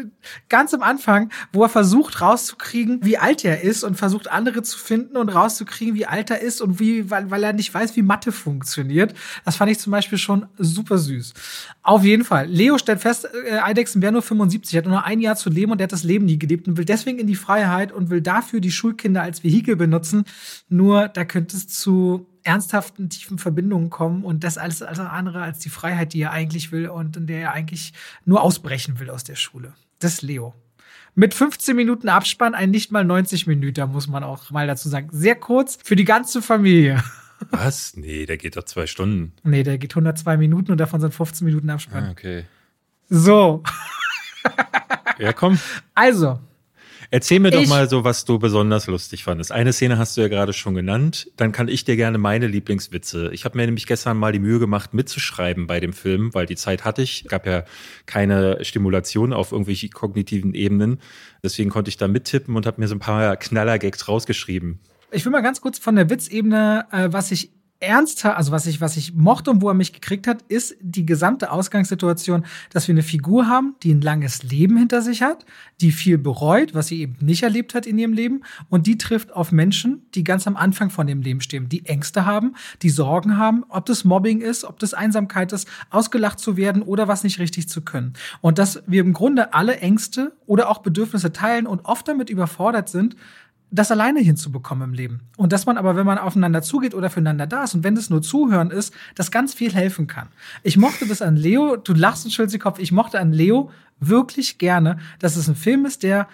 ganz 0.50 0.72
am 0.76 0.84
Anfang, 0.84 1.32
wo 1.52 1.64
er 1.64 1.70
versucht 1.70 2.22
rauszukriegen, 2.22 3.00
wie 3.02 3.18
alt 3.18 3.44
er 3.44 3.62
ist 3.62 3.84
und 3.84 3.96
versucht 3.96 4.30
andere 4.30 4.62
zu 4.62 4.78
finden 4.78 5.18
und 5.18 5.30
rauszukriegen, 5.30 5.96
wie 5.96 6.06
alt 6.06 6.30
er 6.30 6.42
ist 6.42 6.62
und 6.62 6.75
wie, 6.80 7.10
weil, 7.10 7.30
weil 7.32 7.44
er 7.44 7.54
nicht 7.54 7.74
weiß, 7.74 7.96
wie 7.96 8.02
Mathe 8.02 8.32
funktioniert. 8.32 9.14
Das 9.44 9.56
fand 9.56 9.72
ich 9.72 9.80
zum 9.80 9.92
Beispiel 9.92 10.18
schon 10.18 10.48
super 10.58 10.98
süß. 10.98 11.34
Auf 11.82 12.04
jeden 12.04 12.24
Fall. 12.24 12.48
Leo 12.48 12.78
stellt 12.78 13.02
fest, 13.02 13.28
äh, 13.48 13.60
Eidechsen 13.60 14.02
wäre 14.02 14.12
nur 14.12 14.22
75, 14.22 14.78
hat 14.78 14.86
nur 14.86 15.04
ein 15.04 15.22
Jahr 15.22 15.36
zu 15.36 15.50
leben 15.50 15.72
und 15.72 15.80
er 15.80 15.86
hat 15.86 15.92
das 15.92 16.04
Leben 16.04 16.26
nie 16.26 16.40
gelebt 16.40 16.68
und 16.68 16.78
will 16.78 16.86
deswegen 16.86 17.20
in 17.20 17.28
die 17.28 17.36
Freiheit 17.36 17.92
und 17.92 18.10
will 18.10 18.22
dafür 18.22 18.60
die 18.60 18.72
Schulkinder 18.72 19.22
als 19.22 19.44
Vehikel 19.44 19.76
benutzen. 19.76 20.26
Nur 20.70 21.08
da 21.08 21.26
könnte 21.26 21.58
es 21.58 21.68
zu 21.68 22.28
ernsthaften, 22.44 23.10
tiefen 23.10 23.40
Verbindungen 23.40 23.90
kommen 23.90 24.24
und 24.24 24.44
das 24.44 24.58
alles, 24.58 24.82
alles 24.82 25.00
andere 25.00 25.42
als 25.42 25.60
die 25.60 25.70
Freiheit, 25.70 26.14
die 26.14 26.22
er 26.22 26.32
eigentlich 26.32 26.72
will 26.72 26.88
und 26.88 27.18
in 27.18 27.28
der 27.28 27.42
er 27.42 27.52
eigentlich 27.54 27.94
nur 28.24 28.42
ausbrechen 28.42 29.00
will 29.00 29.10
aus 29.10 29.24
der 29.24 29.36
Schule. 29.36 29.74
Das 30.00 30.14
ist 30.14 30.22
Leo. 30.22 30.54
Mit 31.16 31.34
15 31.34 31.76
Minuten 31.76 32.10
Abspann, 32.10 32.54
ein 32.56 32.72
nicht 32.72 32.92
mal 32.92 33.06
90 33.06 33.48
Minuten, 33.48 33.92
muss 33.92 34.08
man 34.08 34.24
auch 34.24 34.52
mal 34.52 34.68
dazu 34.68 34.90
sagen. 34.90 35.08
Sehr 35.12 35.36
kurz 35.36 35.78
für 35.84 35.96
die 35.96 36.04
ganze 36.06 36.42
Familie. 36.42 37.02
Was? 37.52 37.96
Nee, 37.96 38.26
der 38.26 38.38
geht 38.38 38.58
doch 38.58 38.64
zwei 38.64 38.86
Stunden. 38.88 39.34
Nee, 39.44 39.64
der 39.64 39.78
geht 39.78 39.94
102 39.94 40.38
Minuten 40.38 40.72
und 40.72 40.78
davon 40.78 41.00
sind 41.02 41.14
15 41.14 41.46
Minuten 41.46 41.70
Abspann. 41.70 42.04
Ah, 42.06 42.12
okay. 42.12 42.46
So, 43.10 43.64
Ja, 45.20 45.32
komm. 45.34 45.60
also, 45.94 46.40
Erzähl 47.12 47.40
mir 47.40 47.52
doch 47.52 47.62
Ich- 47.62 47.70
mal 47.70 47.90
so, 47.90 48.04
was 48.04 48.26
du 48.26 48.40
besonders 48.40 48.88
lustig 48.88 49.24
fandest. 49.24 49.52
Eine 49.52 49.74
Szene 49.74 49.98
hast 49.98 50.18
du 50.18 50.22
ja 50.22 50.28
gerade 50.28 50.54
schon 50.54 50.74
genannt. 50.76 51.30
Dann 51.38 51.52
kann 51.52 51.68
ich 51.68 51.84
dir 51.86 51.96
gerne 51.96 52.18
meine 52.18 52.48
Lieblingswitze. 52.48 53.30
Ich 53.34 53.46
habe 53.46 53.58
mir 53.58 53.66
nämlich 53.66 53.86
gestern 53.88 54.18
mal 54.18 54.32
die 54.32 54.40
Mühe 54.40 54.60
gemacht, 54.60 54.94
mitzuschreiben 54.94 55.68
bei 55.68 55.80
dem 55.80 55.94
Film, 55.94 56.34
weil 56.34 56.46
die 56.46 56.56
Zeit 56.56 56.84
hatte 56.86 57.02
ich. 57.02 57.26
Gab 57.28 57.46
ja 57.46 57.64
keine 58.06 58.64
Stimulation 58.64 59.34
auf 59.34 59.52
irgendwelche 59.52 59.90
kognitiven 59.90 60.54
Ebenen. 60.54 61.00
Deswegen 61.44 61.70
konnte 61.70 61.90
ich 61.90 61.98
da 61.98 62.08
mittippen 62.08 62.56
und 62.56 62.66
habe 62.66 62.82
mir 62.82 62.88
so 62.88 62.96
ein 62.96 63.00
paar 63.00 63.36
Knallergags 63.38 64.08
rausgeschrieben. 64.08 64.80
ich 65.12 65.24
will 65.24 65.32
mal 65.32 65.42
ganz 65.42 65.62
kurz 65.62 65.80
von 65.80 65.96
der 65.96 66.10
Witzebene, 66.10 66.88
äh, 66.92 67.08
was 67.12 67.32
ich 67.32 67.52
ernster, 67.80 68.38
also 68.38 68.52
was 68.52 68.66
ich, 68.68 68.82
was 68.82 68.98
ich 68.98 69.14
mochte 69.14 69.52
und 69.52 69.62
wo 69.62 69.68
er 69.68 69.74
mich 69.74 69.94
gekriegt 69.94 70.28
hat, 70.28 70.42
ist 70.48 70.76
die 70.82 71.06
gesamte 71.06 71.52
Ausgangssituation, 71.52 72.46
dass 72.72 72.88
wir 72.88 72.94
eine 72.94 73.04
Figur 73.04 73.48
haben, 73.48 73.76
die 73.84 73.94
ein 73.94 74.02
langes 74.02 74.44
Leben 74.44 74.78
hinter 74.78 75.02
sich 75.02 75.22
hat, 75.22 75.46
die 75.82 75.92
viel 75.92 76.18
bereut, 76.18 76.74
was 76.74 76.88
sie 76.88 77.02
eben 77.02 77.18
nicht 77.20 77.44
erlebt 77.44 77.76
hat 77.76 77.86
in 77.86 77.98
ihrem 77.98 78.14
Leben, 78.14 78.44
und 78.70 78.88
die 78.88 78.98
trifft 78.98 79.34
auf 79.34 79.52
Menschen, 79.52 80.06
die 80.16 80.24
ganz 80.24 80.48
am 80.48 80.56
Anfang 80.56 80.90
von 80.90 81.06
dem 81.06 81.22
Leben 81.22 81.42
stehen, 81.42 81.70
die 81.70 81.86
Ängste 81.86 82.26
haben, 82.26 82.56
die 82.82 82.90
Sorgen 82.90 83.38
haben, 83.38 83.66
ob 83.70 83.86
das 83.86 84.06
Mobbing 84.06 84.42
ist, 84.42 84.64
ob 84.64 84.80
das 84.80 84.94
Einsamkeit 84.94 85.52
ist, 85.52 85.68
ausgelacht 85.90 86.40
zu 86.40 86.58
werden 86.58 86.82
oder 86.82 87.08
was 87.08 87.24
nicht 87.24 87.40
richtig 87.40 87.68
zu 87.68 87.82
können. 87.82 88.14
Und 88.42 88.58
dass 88.58 88.84
wir 88.88 89.02
im 89.02 89.14
Grunde 89.14 89.54
alle 89.54 89.78
Ängste 89.78 90.34
oder 90.46 90.70
auch 90.70 90.80
Bedürfnisse 90.80 91.34
teilen 91.34 91.68
und 91.68 91.86
oft 91.86 92.08
damit 92.08 92.30
überfordert 92.30 92.90
sind, 92.90 93.16
das 93.76 93.92
alleine 93.92 94.20
hinzubekommen 94.20 94.90
im 94.90 94.94
Leben. 94.94 95.22
Und 95.38 95.52
dass 95.52 95.66
man 95.66 95.78
aber, 95.78 95.96
wenn 95.96 96.06
man 96.06 96.18
aufeinander 96.18 96.62
zugeht 96.62 96.94
oder 96.94 97.10
füreinander 97.10 97.48
da 97.48 97.64
ist 97.64 97.76
und 97.76 97.84
wenn 97.84 97.98
es 97.98 98.10
nur 98.10 98.22
Zuhören 98.22 98.72
ist, 98.72 98.94
das 99.16 99.32
ganz 99.32 99.54
viel 99.54 99.74
helfen 99.74 100.08
kann. 100.08 100.30
Ich 100.64 100.78
mochte 100.78 101.08
das 101.08 101.22
an 101.22 101.36
Leo, 101.36 101.76
du 101.76 101.94
lachst 101.94 102.26
und 102.26 102.32
schüttelst 102.32 102.54
den 102.54 102.62
Kopf, 102.62 102.80
ich 102.80 102.92
mochte 102.92 103.20
an 103.20 103.34
Leo 103.34 103.72
wirklich 104.00 104.58
gerne, 104.58 104.98
dass 105.20 105.36
es 105.36 105.48
ein 105.48 105.56
Film 105.56 105.86
ist, 105.86 106.04
der 106.04 106.28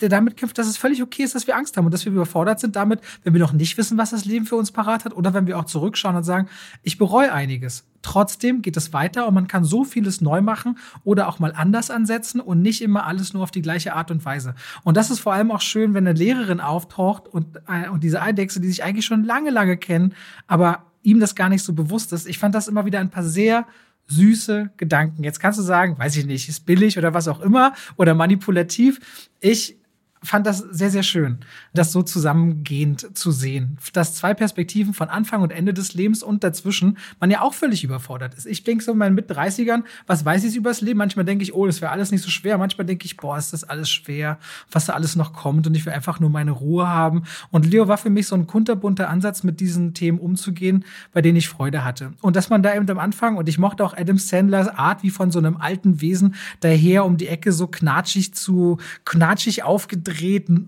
der 0.00 0.08
damit 0.08 0.36
kämpft, 0.36 0.56
dass 0.58 0.68
es 0.68 0.76
völlig 0.76 1.02
okay 1.02 1.24
ist, 1.24 1.34
dass 1.34 1.48
wir 1.48 1.56
Angst 1.56 1.76
haben 1.76 1.84
und 1.84 1.92
dass 1.92 2.04
wir 2.04 2.12
überfordert 2.12 2.60
sind 2.60 2.76
damit, 2.76 3.00
wenn 3.24 3.32
wir 3.32 3.40
noch 3.40 3.52
nicht 3.52 3.76
wissen, 3.78 3.98
was 3.98 4.10
das 4.10 4.24
Leben 4.24 4.46
für 4.46 4.54
uns 4.54 4.70
parat 4.70 5.04
hat 5.04 5.12
oder 5.12 5.34
wenn 5.34 5.48
wir 5.48 5.58
auch 5.58 5.64
zurückschauen 5.64 6.14
und 6.14 6.22
sagen, 6.22 6.48
ich 6.84 6.98
bereue 6.98 7.32
einiges. 7.32 7.84
Trotzdem 8.02 8.62
geht 8.62 8.76
es 8.76 8.92
weiter 8.92 9.26
und 9.26 9.34
man 9.34 9.48
kann 9.48 9.64
so 9.64 9.84
vieles 9.84 10.20
neu 10.20 10.40
machen 10.40 10.78
oder 11.04 11.28
auch 11.28 11.38
mal 11.38 11.52
anders 11.54 11.90
ansetzen 11.90 12.40
und 12.40 12.62
nicht 12.62 12.80
immer 12.82 13.06
alles 13.06 13.34
nur 13.34 13.42
auf 13.42 13.50
die 13.50 13.62
gleiche 13.62 13.94
Art 13.94 14.10
und 14.10 14.24
Weise. 14.24 14.54
Und 14.84 14.96
das 14.96 15.10
ist 15.10 15.20
vor 15.20 15.32
allem 15.32 15.50
auch 15.50 15.60
schön, 15.60 15.94
wenn 15.94 16.06
eine 16.06 16.18
Lehrerin 16.18 16.60
auftaucht 16.60 17.28
und, 17.28 17.56
äh, 17.68 17.88
und 17.88 18.04
diese 18.04 18.22
Eidechse, 18.22 18.60
die 18.60 18.68
sich 18.68 18.84
eigentlich 18.84 19.06
schon 19.06 19.24
lange, 19.24 19.50
lange 19.50 19.76
kennen, 19.76 20.14
aber 20.46 20.84
ihm 21.02 21.20
das 21.20 21.34
gar 21.34 21.48
nicht 21.48 21.64
so 21.64 21.72
bewusst 21.72 22.12
ist. 22.12 22.28
Ich 22.28 22.38
fand 22.38 22.54
das 22.54 22.68
immer 22.68 22.84
wieder 22.84 23.00
ein 23.00 23.10
paar 23.10 23.24
sehr 23.24 23.66
süße 24.08 24.70
Gedanken. 24.76 25.22
Jetzt 25.22 25.40
kannst 25.40 25.58
du 25.58 25.62
sagen, 25.62 25.98
weiß 25.98 26.16
ich 26.16 26.26
nicht, 26.26 26.48
ist 26.48 26.66
billig 26.66 26.98
oder 26.98 27.14
was 27.14 27.28
auch 27.28 27.40
immer 27.40 27.74
oder 27.96 28.14
manipulativ. 28.14 29.00
Ich 29.40 29.77
fand 30.22 30.46
das 30.46 30.58
sehr, 30.58 30.90
sehr 30.90 31.02
schön, 31.02 31.38
das 31.74 31.92
so 31.92 32.02
zusammengehend 32.02 33.16
zu 33.16 33.30
sehen. 33.30 33.78
Dass 33.92 34.14
zwei 34.14 34.34
Perspektiven 34.34 34.94
von 34.94 35.08
Anfang 35.08 35.42
und 35.42 35.50
Ende 35.50 35.74
des 35.74 35.94
Lebens 35.94 36.22
und 36.22 36.44
dazwischen 36.44 36.98
man 37.20 37.30
ja 37.30 37.40
auch 37.42 37.54
völlig 37.54 37.84
überfordert 37.84 38.34
ist. 38.34 38.46
Ich 38.46 38.64
denke 38.64 38.84
so 38.84 38.92
in 38.92 38.98
meinen 38.98 39.14
Mit-30ern, 39.14 39.84
was 40.06 40.24
weiß 40.24 40.44
ich 40.44 40.56
über 40.56 40.70
das 40.70 40.80
Leben? 40.80 40.98
Manchmal 40.98 41.24
denke 41.24 41.42
ich, 41.42 41.54
oh, 41.54 41.66
das 41.66 41.80
wäre 41.80 41.92
alles 41.92 42.10
nicht 42.10 42.22
so 42.22 42.30
schwer. 42.30 42.58
Manchmal 42.58 42.86
denke 42.86 43.06
ich, 43.06 43.16
boah, 43.16 43.38
ist 43.38 43.52
das 43.52 43.64
alles 43.64 43.90
schwer, 43.90 44.38
was 44.70 44.86
da 44.86 44.94
alles 44.94 45.16
noch 45.16 45.32
kommt 45.32 45.66
und 45.66 45.76
ich 45.76 45.86
will 45.86 45.92
einfach 45.92 46.20
nur 46.20 46.30
meine 46.30 46.50
Ruhe 46.50 46.88
haben. 46.88 47.22
Und 47.50 47.66
Leo 47.66 47.88
war 47.88 47.98
für 47.98 48.10
mich 48.10 48.26
so 48.26 48.34
ein 48.34 48.46
kunterbunter 48.46 49.08
Ansatz, 49.08 49.42
mit 49.42 49.60
diesen 49.60 49.94
Themen 49.94 50.18
umzugehen, 50.18 50.84
bei 51.12 51.22
denen 51.22 51.36
ich 51.36 51.48
Freude 51.48 51.84
hatte. 51.84 52.12
Und 52.20 52.36
dass 52.36 52.50
man 52.50 52.62
da 52.62 52.74
eben 52.74 52.88
am 52.90 52.98
Anfang, 52.98 53.36
und 53.36 53.48
ich 53.48 53.58
mochte 53.58 53.84
auch 53.84 53.96
Adam 53.96 54.18
Sandlers 54.18 54.68
Art, 54.68 55.02
wie 55.02 55.10
von 55.10 55.30
so 55.30 55.38
einem 55.38 55.56
alten 55.56 56.00
Wesen 56.00 56.34
daher 56.60 57.04
um 57.04 57.16
die 57.16 57.28
Ecke 57.28 57.52
so 57.52 57.66
knatschig 57.66 58.34
zu, 58.34 58.78
knatschig 59.04 59.62
aufgedreht, 59.62 60.07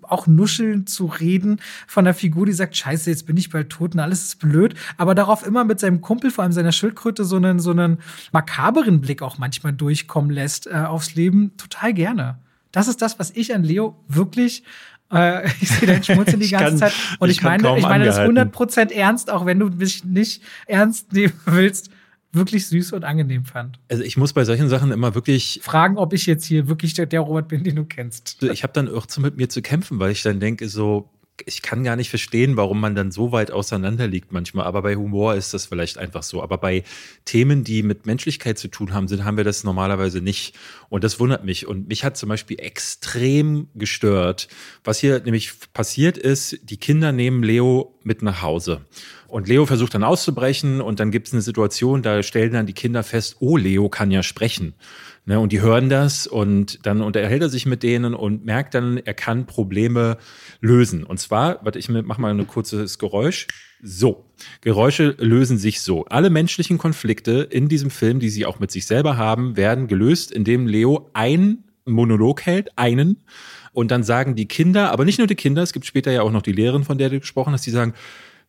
auch 0.02 0.26
nuschelnd 0.26 0.88
zu 0.88 1.06
reden 1.06 1.60
von 1.86 2.06
einer 2.06 2.14
Figur, 2.14 2.46
die 2.46 2.52
sagt, 2.52 2.76
scheiße, 2.76 3.10
jetzt 3.10 3.26
bin 3.26 3.36
ich 3.36 3.50
bald 3.50 3.70
tot 3.70 3.94
und 3.94 4.00
alles 4.00 4.24
ist 4.24 4.38
blöd, 4.40 4.74
aber 4.96 5.14
darauf 5.14 5.46
immer 5.46 5.64
mit 5.64 5.80
seinem 5.80 6.00
Kumpel, 6.00 6.30
vor 6.30 6.44
allem 6.44 6.52
seiner 6.52 6.72
Schildkröte, 6.72 7.24
so 7.24 7.36
einen, 7.36 7.58
so 7.58 7.70
einen 7.70 7.98
makaberen 8.32 9.00
Blick 9.00 9.22
auch 9.22 9.38
manchmal 9.38 9.72
durchkommen 9.72 10.30
lässt 10.30 10.66
äh, 10.66 10.70
aufs 10.74 11.14
Leben, 11.14 11.56
total 11.56 11.94
gerne. 11.94 12.38
Das 12.72 12.86
ist 12.88 13.02
das, 13.02 13.18
was 13.18 13.30
ich 13.30 13.54
an 13.54 13.64
Leo 13.64 13.96
wirklich 14.08 14.62
äh, 15.12 15.46
ich 15.60 15.68
sehe 15.70 15.88
deinen 15.88 16.04
Schmunzeln 16.04 16.40
die 16.40 16.48
ganze 16.48 16.66
kann- 16.66 16.78
Zeit. 16.78 16.92
Und 17.18 17.30
ich 17.30 17.38
ich, 17.38 17.42
meine, 17.42 17.76
ich 17.78 17.82
meine 17.82 18.04
das 18.04 18.18
angehalten. 18.18 18.52
100% 18.54 18.92
ernst, 18.92 19.30
auch 19.30 19.44
wenn 19.46 19.58
du 19.58 19.66
mich 19.68 20.04
nicht 20.04 20.42
ernst 20.66 21.12
nehmen 21.12 21.32
willst, 21.46 21.90
wirklich 22.32 22.66
süß 22.66 22.92
und 22.92 23.04
angenehm 23.04 23.44
fand. 23.44 23.78
Also 23.88 24.02
ich 24.02 24.16
muss 24.16 24.32
bei 24.32 24.44
solchen 24.44 24.68
Sachen 24.68 24.92
immer 24.92 25.14
wirklich 25.14 25.60
Fragen, 25.62 25.98
ob 25.98 26.12
ich 26.12 26.26
jetzt 26.26 26.44
hier 26.44 26.68
wirklich 26.68 26.94
der, 26.94 27.06
der 27.06 27.20
Robert 27.20 27.48
bin, 27.48 27.64
den 27.64 27.76
du 27.76 27.84
kennst. 27.84 28.42
ich 28.42 28.62
habe 28.62 28.72
dann 28.72 28.88
auch 28.88 29.06
so 29.08 29.20
mit 29.20 29.36
mir 29.36 29.48
zu 29.48 29.62
kämpfen, 29.62 29.98
weil 29.98 30.12
ich 30.12 30.22
dann 30.22 30.40
denke, 30.40 30.68
so, 30.68 31.10
ich 31.46 31.62
kann 31.62 31.84
gar 31.84 31.96
nicht 31.96 32.10
verstehen, 32.10 32.56
warum 32.56 32.80
man 32.80 32.94
dann 32.94 33.10
so 33.10 33.32
weit 33.32 33.50
auseinander 33.50 34.06
liegt 34.06 34.32
manchmal. 34.32 34.66
Aber 34.66 34.82
bei 34.82 34.96
Humor 34.96 35.34
ist 35.34 35.54
das 35.54 35.66
vielleicht 35.66 35.98
einfach 35.98 36.22
so. 36.22 36.42
Aber 36.42 36.58
bei 36.58 36.84
Themen, 37.24 37.64
die 37.64 37.82
mit 37.82 38.06
Menschlichkeit 38.06 38.58
zu 38.58 38.68
tun 38.68 38.92
haben, 38.92 39.08
sind, 39.08 39.24
haben 39.24 39.36
wir 39.36 39.44
das 39.44 39.64
normalerweise 39.64 40.20
nicht. 40.20 40.54
Und 40.88 41.04
das 41.04 41.20
wundert 41.20 41.44
mich. 41.44 41.66
Und 41.66 41.88
mich 41.88 42.04
hat 42.04 42.16
zum 42.16 42.28
Beispiel 42.28 42.60
extrem 42.60 43.68
gestört, 43.74 44.48
was 44.84 44.98
hier 44.98 45.20
nämlich 45.20 45.52
passiert 45.72 46.18
ist, 46.18 46.58
die 46.62 46.76
Kinder 46.76 47.12
nehmen 47.12 47.42
Leo 47.42 47.98
mit 48.02 48.22
nach 48.22 48.42
Hause. 48.42 48.82
Und 49.30 49.48
Leo 49.48 49.64
versucht 49.66 49.94
dann 49.94 50.04
auszubrechen 50.04 50.80
und 50.80 51.00
dann 51.00 51.10
gibt 51.10 51.28
es 51.28 51.32
eine 51.32 51.42
Situation, 51.42 52.02
da 52.02 52.22
stellen 52.22 52.52
dann 52.52 52.66
die 52.66 52.72
Kinder 52.72 53.02
fest, 53.02 53.36
oh, 53.40 53.56
Leo 53.56 53.88
kann 53.88 54.10
ja 54.10 54.22
sprechen. 54.22 54.74
Ne, 55.26 55.38
und 55.38 55.52
die 55.52 55.60
hören 55.60 55.90
das 55.90 56.26
und 56.26 56.84
dann 56.86 57.02
unterhält 57.02 57.42
er 57.42 57.50
sich 57.50 57.66
mit 57.66 57.82
denen 57.82 58.14
und 58.14 58.44
merkt 58.44 58.74
dann, 58.74 58.96
er 58.96 59.12
kann 59.14 59.46
Probleme 59.46 60.16
lösen. 60.60 61.04
Und 61.04 61.20
zwar, 61.20 61.62
warte, 61.62 61.78
ich 61.78 61.90
mache 61.90 62.20
mal 62.20 62.32
ein 62.32 62.46
kurzes 62.46 62.98
Geräusch. 62.98 63.46
So, 63.82 64.24
Geräusche 64.62 65.14
lösen 65.18 65.58
sich 65.58 65.82
so. 65.82 66.06
Alle 66.06 66.30
menschlichen 66.30 66.78
Konflikte 66.78 67.42
in 67.42 67.68
diesem 67.68 67.90
Film, 67.90 68.18
die 68.18 68.30
sie 68.30 68.46
auch 68.46 68.58
mit 68.60 68.70
sich 68.70 68.86
selber 68.86 69.18
haben, 69.18 69.56
werden 69.56 69.88
gelöst, 69.88 70.32
indem 70.32 70.66
Leo 70.66 71.10
ein 71.12 71.64
Monolog 71.84 72.46
hält, 72.46 72.76
einen. 72.76 73.22
Und 73.72 73.90
dann 73.90 74.02
sagen 74.02 74.34
die 74.34 74.48
Kinder, 74.48 74.90
aber 74.90 75.04
nicht 75.04 75.18
nur 75.18 75.26
die 75.26 75.36
Kinder, 75.36 75.62
es 75.62 75.72
gibt 75.72 75.86
später 75.86 76.10
ja 76.10 76.22
auch 76.22 76.32
noch 76.32 76.42
die 76.42 76.52
Lehrerin, 76.52 76.84
von 76.84 76.98
der 76.98 77.10
du 77.10 77.20
gesprochen 77.20 77.52
hast, 77.52 77.66
die 77.66 77.70
sagen, 77.70 77.94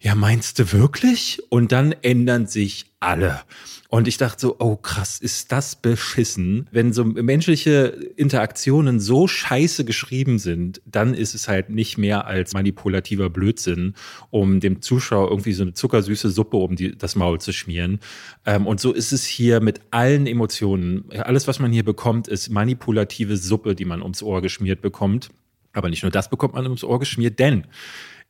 ja, 0.04 0.16
meinst 0.16 0.58
du 0.58 0.72
wirklich? 0.72 1.43
Und 1.49 1.72
dann 1.72 1.91
ändern 2.02 2.47
sich 2.47 2.86
alle. 2.99 3.41
Und 3.88 4.08
ich 4.08 4.18
dachte 4.18 4.41
so, 4.41 4.56
oh 4.58 4.76
krass, 4.76 5.20
ist 5.20 5.52
das 5.52 5.76
beschissen. 5.76 6.68
Wenn 6.72 6.91
so 6.91 7.06
menschliche 7.06 8.10
Interaktionen 8.16 8.99
so 8.99 9.28
scheiße 9.28 9.86
geschrieben 9.86 10.39
sind, 10.39 10.82
dann 10.86 11.14
ist 11.14 11.36
es 11.36 11.47
halt 11.47 11.70
nicht 11.70 11.99
mehr 11.99 12.26
als 12.26 12.54
manipulativer 12.54 13.30
Blödsinn, 13.30 13.93
um 14.32 14.60
dem 14.60 14.82
Zuschauer 14.82 15.30
irgendwie 15.30 15.54
so 15.54 15.62
eine 15.62 15.74
zuckersüße 15.74 16.32
Suppe 16.32 16.58
um 16.58 16.76
die, 16.76 16.97
das 16.97 17.16
Maul 17.16 17.39
zu 17.39 17.54
schmieren. 17.54 17.99
Ähm, 18.47 18.66
und 18.66 18.80
so 18.80 18.93
ist 18.93 19.12
es 19.12 19.26
hier 19.26 19.60
mit 19.60 19.82
allen 19.91 20.26
Emotionen. 20.26 21.06
Alles, 21.12 21.47
was 21.47 21.60
man 21.60 21.72
hier 21.72 21.86
bekommt, 21.86 22.28
ist 22.28 22.49
manipulative 22.49 23.38
Suppe, 23.38 23.76
die 23.76 23.86
man 23.86 24.02
ums 24.02 24.24
Ohr 24.24 24.41
geschmiert 24.41 24.82
bekommt. 24.82 25.30
Aber 25.74 25.89
nicht 25.89 26.02
nur 26.02 26.12
das 26.12 26.30
bekommt 26.30 26.56
man 26.56 26.66
ums 26.66 26.84
Ohr 26.84 26.99
geschmiert, 26.99 27.38
denn 27.38 27.66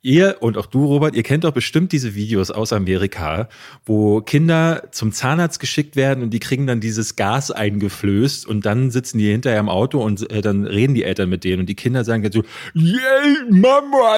Ihr 0.04 0.38
und 0.40 0.58
auch 0.58 0.66
du, 0.66 0.86
Robert, 0.86 1.16
ihr 1.16 1.22
kennt 1.22 1.44
doch 1.44 1.54
bestimmt 1.54 1.92
diese 1.92 2.16
Videos 2.16 2.50
aus 2.50 2.74
Amerika, 2.74 3.50
wo 3.86 4.22
Kinder 4.22 4.88
zum 4.92 5.12
Zahnarzt 5.12 5.60
geschickt 5.60 5.96
werden 5.96 6.24
und 6.24 6.32
die 6.32 6.40
kriegen 6.40 6.66
dann 6.66 6.80
dieses 6.80 7.16
Gas 7.16 7.52
eingeflößt 7.52 8.48
und 8.48 8.66
dann 8.66 8.90
sitzen 8.90 9.20
die 9.20 9.30
hinterher 9.30 9.60
im 9.60 9.70
Auto 9.70 10.04
und 10.04 10.28
äh, 10.32 10.42
dann 10.42 10.66
reden 10.66 10.96
die 10.96 11.04
Eltern 11.04 11.30
mit 11.30 11.44
denen 11.44 11.60
und 11.60 11.66
die 11.68 11.76
Kinder 11.76 12.04
sagen 12.04 12.24
dann 12.24 12.32
so, 12.32 12.44
yeah, 12.76 13.46
Mama. 13.50 14.18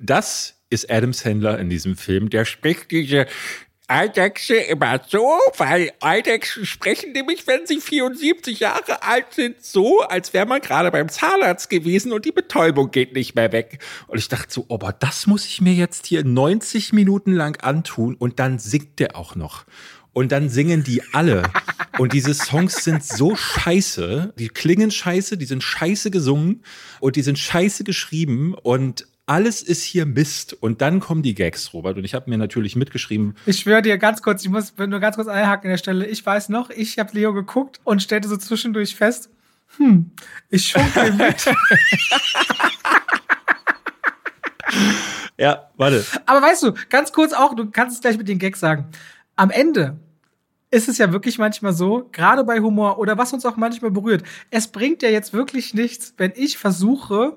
Das 0.00 0.54
ist 0.70 0.90
Adam 0.90 1.12
Sandler 1.12 1.58
in 1.58 1.68
diesem 1.68 1.96
Film. 1.96 2.30
Der 2.30 2.44
spricht 2.44 2.90
diese 2.90 3.26
Eidechse 3.88 4.56
immer 4.56 5.00
so, 5.06 5.38
weil 5.58 5.92
Eidechsen 6.00 6.66
sprechen 6.66 7.12
nämlich, 7.12 7.46
wenn 7.46 7.66
sie 7.66 7.80
74 7.80 8.58
Jahre 8.58 9.02
alt 9.02 9.34
sind, 9.34 9.64
so, 9.64 10.00
als 10.00 10.32
wäre 10.32 10.46
man 10.46 10.60
gerade 10.60 10.90
beim 10.90 11.08
Zahnarzt 11.08 11.70
gewesen 11.70 12.12
und 12.12 12.24
die 12.24 12.32
Betäubung 12.32 12.90
geht 12.90 13.14
nicht 13.14 13.36
mehr 13.36 13.52
weg. 13.52 13.78
Und 14.08 14.18
ich 14.18 14.28
dachte 14.28 14.52
so, 14.52 14.66
aber 14.70 14.92
das 14.92 15.28
muss 15.28 15.46
ich 15.46 15.60
mir 15.60 15.72
jetzt 15.72 16.06
hier 16.06 16.24
90 16.24 16.92
Minuten 16.92 17.32
lang 17.32 17.62
antun 17.62 18.16
und 18.16 18.40
dann 18.40 18.58
singt 18.58 18.98
der 18.98 19.16
auch 19.16 19.36
noch. 19.36 19.64
Und 20.12 20.32
dann 20.32 20.48
singen 20.48 20.82
die 20.82 21.02
alle. 21.12 21.42
Und 21.98 22.14
diese 22.14 22.32
Songs 22.32 22.82
sind 22.82 23.04
so 23.04 23.36
scheiße. 23.36 24.32
Die 24.38 24.48
klingen 24.48 24.90
scheiße, 24.90 25.36
die 25.36 25.44
sind 25.44 25.62
scheiße 25.62 26.10
gesungen 26.10 26.62
und 27.00 27.16
die 27.16 27.22
sind 27.22 27.38
scheiße 27.38 27.84
geschrieben. 27.84 28.54
Und 28.54 29.06
alles 29.26 29.62
ist 29.62 29.82
hier 29.82 30.06
Mist. 30.06 30.54
Und 30.54 30.80
dann 30.80 31.00
kommen 31.00 31.22
die 31.22 31.34
Gags, 31.34 31.74
Robert. 31.74 31.98
Und 31.98 32.04
ich 32.04 32.14
habe 32.14 32.30
mir 32.30 32.38
natürlich 32.38 32.76
mitgeschrieben. 32.76 33.34
Ich 33.44 33.60
schwöre 33.60 33.82
dir 33.82 33.98
ganz 33.98 34.22
kurz, 34.22 34.44
ich 34.44 34.50
muss 34.50 34.72
nur 34.78 35.00
ganz 35.00 35.16
kurz 35.16 35.28
einhaken 35.28 35.66
an 35.66 35.72
der 35.72 35.78
Stelle. 35.78 36.06
Ich 36.06 36.24
weiß 36.24 36.48
noch, 36.48 36.70
ich 36.70 36.98
habe 36.98 37.12
Leo 37.12 37.34
geguckt 37.34 37.80
und 37.84 38.02
stellte 38.02 38.28
so 38.28 38.36
zwischendurch 38.36 38.94
fest, 38.94 39.28
hm, 39.76 40.12
ich 40.48 40.68
schunkel 40.68 41.12
mit. 41.14 41.44
ja, 45.36 45.70
warte. 45.76 46.04
Aber 46.24 46.40
weißt 46.40 46.62
du, 46.62 46.72
ganz 46.88 47.12
kurz 47.12 47.32
auch, 47.32 47.54
du 47.54 47.70
kannst 47.70 47.96
es 47.96 48.00
gleich 48.00 48.16
mit 48.16 48.28
den 48.28 48.38
Gags 48.38 48.60
sagen. 48.60 48.86
Am 49.34 49.50
Ende 49.50 49.98
ist 50.70 50.88
es 50.88 50.98
ja 50.98 51.12
wirklich 51.12 51.38
manchmal 51.38 51.72
so, 51.72 52.08
gerade 52.12 52.44
bei 52.44 52.60
Humor 52.60 52.98
oder 52.98 53.18
was 53.18 53.32
uns 53.32 53.44
auch 53.44 53.56
manchmal 53.56 53.90
berührt. 53.90 54.22
Es 54.50 54.68
bringt 54.68 55.02
ja 55.02 55.08
jetzt 55.08 55.32
wirklich 55.32 55.74
nichts, 55.74 56.14
wenn 56.16 56.32
ich 56.34 56.58
versuche, 56.58 57.36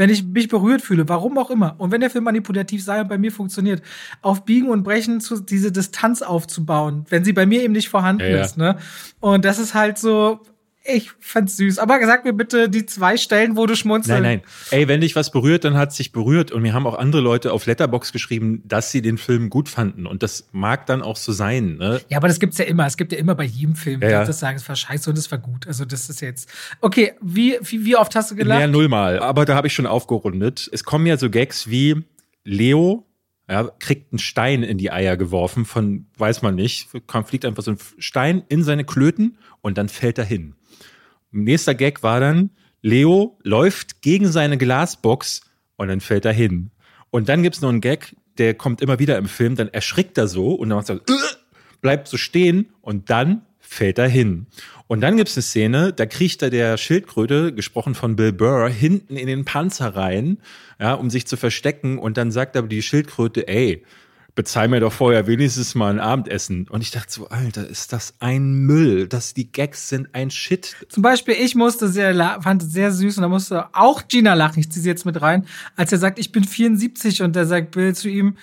wenn 0.00 0.08
ich 0.08 0.24
mich 0.24 0.48
berührt 0.48 0.80
fühle, 0.80 1.06
warum 1.10 1.36
auch 1.36 1.50
immer, 1.50 1.74
und 1.76 1.90
wenn 1.90 2.00
der 2.00 2.08
Film 2.08 2.24
manipulativ 2.24 2.82
sei 2.82 3.02
und 3.02 3.08
bei 3.08 3.18
mir 3.18 3.30
funktioniert, 3.30 3.82
auf 4.22 4.46
Biegen 4.46 4.70
und 4.70 4.82
Brechen 4.82 5.20
zu, 5.20 5.42
diese 5.42 5.72
Distanz 5.72 6.22
aufzubauen, 6.22 7.04
wenn 7.10 7.22
sie 7.22 7.34
bei 7.34 7.44
mir 7.44 7.62
eben 7.62 7.74
nicht 7.74 7.90
vorhanden 7.90 8.22
ja, 8.22 8.40
ist. 8.40 8.56
Ne? 8.56 8.78
Und 9.20 9.44
das 9.44 9.58
ist 9.58 9.74
halt 9.74 9.98
so, 9.98 10.40
ich 10.84 11.10
fand's 11.20 11.56
süß. 11.56 11.78
Aber 11.78 11.98
sag 12.06 12.24
mir 12.24 12.32
bitte 12.32 12.68
die 12.68 12.86
zwei 12.86 13.16
Stellen, 13.16 13.56
wo 13.56 13.66
du 13.66 13.76
schmunzelst. 13.76 14.22
Nein, 14.22 14.40
nein. 14.40 14.42
Ey, 14.70 14.88
wenn 14.88 15.02
dich 15.02 15.14
was 15.14 15.30
berührt, 15.30 15.64
dann 15.64 15.76
hat's 15.76 15.96
sich 15.96 16.12
berührt. 16.12 16.52
Und 16.52 16.62
mir 16.62 16.72
haben 16.72 16.86
auch 16.86 16.98
andere 16.98 17.20
Leute 17.20 17.52
auf 17.52 17.66
Letterbox 17.66 18.12
geschrieben, 18.12 18.62
dass 18.64 18.90
sie 18.90 19.02
den 19.02 19.18
Film 19.18 19.50
gut 19.50 19.68
fanden. 19.68 20.06
Und 20.06 20.22
das 20.22 20.48
mag 20.52 20.86
dann 20.86 21.02
auch 21.02 21.16
so 21.16 21.32
sein. 21.32 21.76
Ne? 21.76 22.00
Ja, 22.08 22.16
aber 22.16 22.28
das 22.28 22.40
gibt's 22.40 22.58
ja 22.58 22.64
immer. 22.64 22.86
Es 22.86 22.96
gibt 22.96 23.12
ja 23.12 23.18
immer 23.18 23.34
bei 23.34 23.44
jedem 23.44 23.76
Film, 23.76 24.00
ja, 24.00 24.10
ja. 24.10 24.24
das 24.24 24.40
sagen, 24.40 24.56
es 24.56 24.68
war 24.68 24.76
scheiße 24.76 25.10
und 25.10 25.18
es 25.18 25.30
war 25.30 25.38
gut. 25.38 25.66
Also 25.66 25.84
das 25.84 26.08
ist 26.08 26.20
jetzt. 26.20 26.48
Okay, 26.80 27.12
wie, 27.20 27.58
wie, 27.60 27.84
wie 27.84 27.96
oft 27.96 28.14
hast 28.16 28.30
du 28.30 28.34
gelacht? 28.34 28.58
Mehr 28.58 28.68
nullmal. 28.68 29.18
Aber 29.18 29.44
da 29.44 29.54
habe 29.54 29.66
ich 29.66 29.74
schon 29.74 29.86
aufgerundet. 29.86 30.68
Es 30.72 30.84
kommen 30.84 31.06
ja 31.06 31.16
so 31.18 31.28
Gags 31.28 31.68
wie 31.68 32.04
Leo 32.44 33.06
ja, 33.50 33.68
kriegt 33.78 34.12
einen 34.12 34.18
Stein 34.18 34.62
in 34.62 34.78
die 34.78 34.92
Eier 34.92 35.16
geworfen 35.16 35.64
von, 35.64 36.06
weiß 36.16 36.42
man 36.42 36.54
nicht, 36.54 36.88
fliegt 37.26 37.44
einfach 37.44 37.62
so 37.62 37.72
ein 37.72 37.78
Stein 37.98 38.44
in 38.48 38.62
seine 38.62 38.84
Klöten 38.84 39.38
und 39.60 39.76
dann 39.76 39.88
fällt 39.88 40.18
er 40.18 40.24
hin. 40.24 40.54
Nächster 41.32 41.74
Gag 41.74 42.02
war 42.02 42.20
dann, 42.20 42.50
Leo 42.80 43.38
läuft 43.42 44.02
gegen 44.02 44.28
seine 44.28 44.56
Glasbox 44.56 45.42
und 45.76 45.88
dann 45.88 46.00
fällt 46.00 46.24
er 46.24 46.32
hin. 46.32 46.70
Und 47.10 47.28
dann 47.28 47.42
gibt's 47.42 47.60
noch 47.60 47.68
einen 47.68 47.80
Gag, 47.80 48.14
der 48.38 48.54
kommt 48.54 48.80
immer 48.80 48.98
wieder 49.00 49.18
im 49.18 49.26
Film, 49.26 49.56
dann 49.56 49.68
erschrickt 49.68 50.16
er 50.16 50.28
so 50.28 50.54
und 50.54 50.68
dann 50.68 50.78
macht 50.78 50.88
er 50.88 50.96
so, 50.96 51.14
bleibt 51.80 52.06
so 52.06 52.16
stehen 52.16 52.70
und 52.80 53.10
dann 53.10 53.42
fällt 53.70 53.98
er 53.98 54.08
hin. 54.08 54.46
Und 54.88 55.00
dann 55.00 55.16
gibt's 55.16 55.36
eine 55.36 55.42
Szene, 55.42 55.92
da 55.92 56.04
kriecht 56.04 56.42
er 56.42 56.50
der 56.50 56.76
Schildkröte, 56.76 57.54
gesprochen 57.54 57.94
von 57.94 58.16
Bill 58.16 58.32
Burr, 58.32 58.68
hinten 58.68 59.16
in 59.16 59.28
den 59.28 59.44
Panzer 59.44 59.94
rein, 59.94 60.38
ja, 60.80 60.94
um 60.94 61.08
sich 61.08 61.28
zu 61.28 61.36
verstecken. 61.36 61.96
Und 61.96 62.16
dann 62.16 62.32
sagt 62.32 62.56
aber 62.56 62.66
die 62.66 62.82
Schildkröte, 62.82 63.46
ey, 63.46 63.84
bezahl 64.34 64.66
mir 64.66 64.80
doch 64.80 64.92
vorher 64.92 65.28
wenigstens 65.28 65.76
mal 65.76 65.90
ein 65.90 66.00
Abendessen. 66.00 66.66
Und 66.68 66.80
ich 66.80 66.90
dachte 66.90 67.12
so, 67.12 67.28
Alter, 67.28 67.68
ist 67.68 67.92
das 67.92 68.14
ein 68.18 68.54
Müll? 68.54 69.06
dass 69.06 69.34
die 69.34 69.52
Gags 69.52 69.88
sind 69.88 70.08
ein 70.14 70.32
Shit. 70.32 70.76
Zum 70.88 71.04
Beispiel, 71.04 71.34
ich 71.34 71.54
musste 71.54 71.88
sehr, 71.88 72.40
fand 72.42 72.64
es 72.64 72.72
sehr 72.72 72.90
süß 72.90 73.18
und 73.18 73.22
da 73.22 73.28
musste 73.28 73.66
auch 73.72 74.08
Gina 74.08 74.34
lachen, 74.34 74.58
ich 74.58 74.72
ziehe 74.72 74.82
sie 74.82 74.88
jetzt 74.88 75.06
mit 75.06 75.22
rein, 75.22 75.46
als 75.76 75.92
er 75.92 75.98
sagt, 75.98 76.18
ich 76.18 76.32
bin 76.32 76.42
74 76.42 77.22
und 77.22 77.36
da 77.36 77.44
sagt 77.44 77.70
Bill 77.70 77.94
zu 77.94 78.08
ihm, 78.08 78.36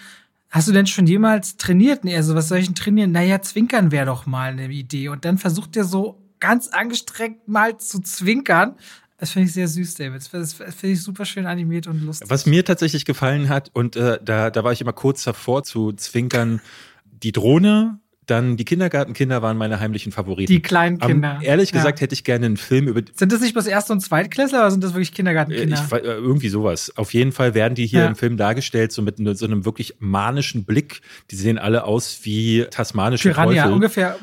Hast 0.50 0.68
du 0.68 0.72
denn 0.72 0.88
schon 0.88 1.08
jemals 1.08 1.58
trainiert? 1.58 2.04
Nee, 2.04 2.16
also 2.16 2.36
was 2.36 2.48
soll 2.48 2.60
ich 2.60 2.68
denn 2.68 2.76
trainieren? 2.76 3.12
Naja, 3.12 3.42
zwinkern 3.42 3.92
wäre 3.92 4.06
doch 4.06 4.26
mal 4.26 4.52
eine 4.52 4.70
Idee. 4.70 5.10
Und 5.10 5.26
dann 5.26 5.38
versucht 5.38 5.76
er 5.76 5.84
so 5.84 6.22
ganz 6.40 6.68
angestrengt 6.70 7.48
mal 7.48 7.78
zu 7.78 8.00
zwinkern. 8.00 8.76
Das 9.18 9.32
finde 9.32 9.48
ich 9.48 9.54
sehr 9.54 9.68
süß, 9.68 9.96
David. 9.96 10.22
Das 10.32 10.54
finde 10.54 10.88
ich 10.88 11.02
super 11.02 11.26
schön 11.26 11.48
animiert 11.48 11.88
und 11.88 12.02
lustig. 12.02 12.30
Was 12.30 12.46
mir 12.46 12.64
tatsächlich 12.64 13.04
gefallen 13.04 13.50
hat, 13.50 13.72
und 13.74 13.96
äh, 13.96 14.20
da, 14.24 14.52
da 14.52 14.64
war 14.64 14.72
ich 14.72 14.80
immer 14.80 14.94
kurz 14.94 15.24
davor 15.24 15.64
zu 15.64 15.92
zwinkern, 15.94 16.62
die 17.06 17.32
Drohne, 17.32 18.00
dann 18.28 18.58
die 18.58 18.66
Kindergartenkinder 18.66 19.42
waren 19.42 19.58
meine 19.58 19.80
heimlichen 19.80 20.12
Favoriten. 20.12 20.52
Die 20.52 20.62
kleinen 20.62 21.00
Kinder. 21.00 21.38
Um, 21.38 21.44
ehrlich 21.44 21.72
gesagt 21.72 22.00
ja. 22.00 22.04
hätte 22.04 22.14
ich 22.14 22.24
gerne 22.24 22.46
einen 22.46 22.58
Film 22.58 22.88
über. 22.88 23.02
Sind 23.16 23.32
das 23.32 23.42
nicht 23.42 23.54
bloß 23.54 23.68
Erst- 23.68 23.90
und 23.90 24.02
Zweitklässler 24.02 24.60
oder 24.60 24.72
sind 24.72 24.84
das 24.84 24.94
wirklich 24.94 25.14
Kindergartenkinder? 25.14 25.86
Ich, 25.86 25.94
äh, 25.94 26.00
irgendwie 26.00 26.50
sowas. 26.50 26.94
Auf 26.96 27.14
jeden 27.14 27.32
Fall 27.32 27.54
werden 27.54 27.76
die 27.76 27.88
hier 27.88 28.02
ja. 28.02 28.08
im 28.08 28.16
Film 28.16 28.38
dargestellt, 28.38 28.92
so 28.92 29.02
mit 29.02 29.18
so 29.38 29.46
einem 29.46 29.66
wirklich 29.66 29.96
manischen 30.00 30.66
Blick. 30.66 31.02
Die 31.32 31.36
sehen 31.36 31.58
alle 31.58 31.86
aus 31.86 32.20
wie 32.24 32.66
tasmanische 32.70 33.30
Piranha, 33.30 33.64
Teufel. 33.64 33.74
ungefähr 33.74 34.18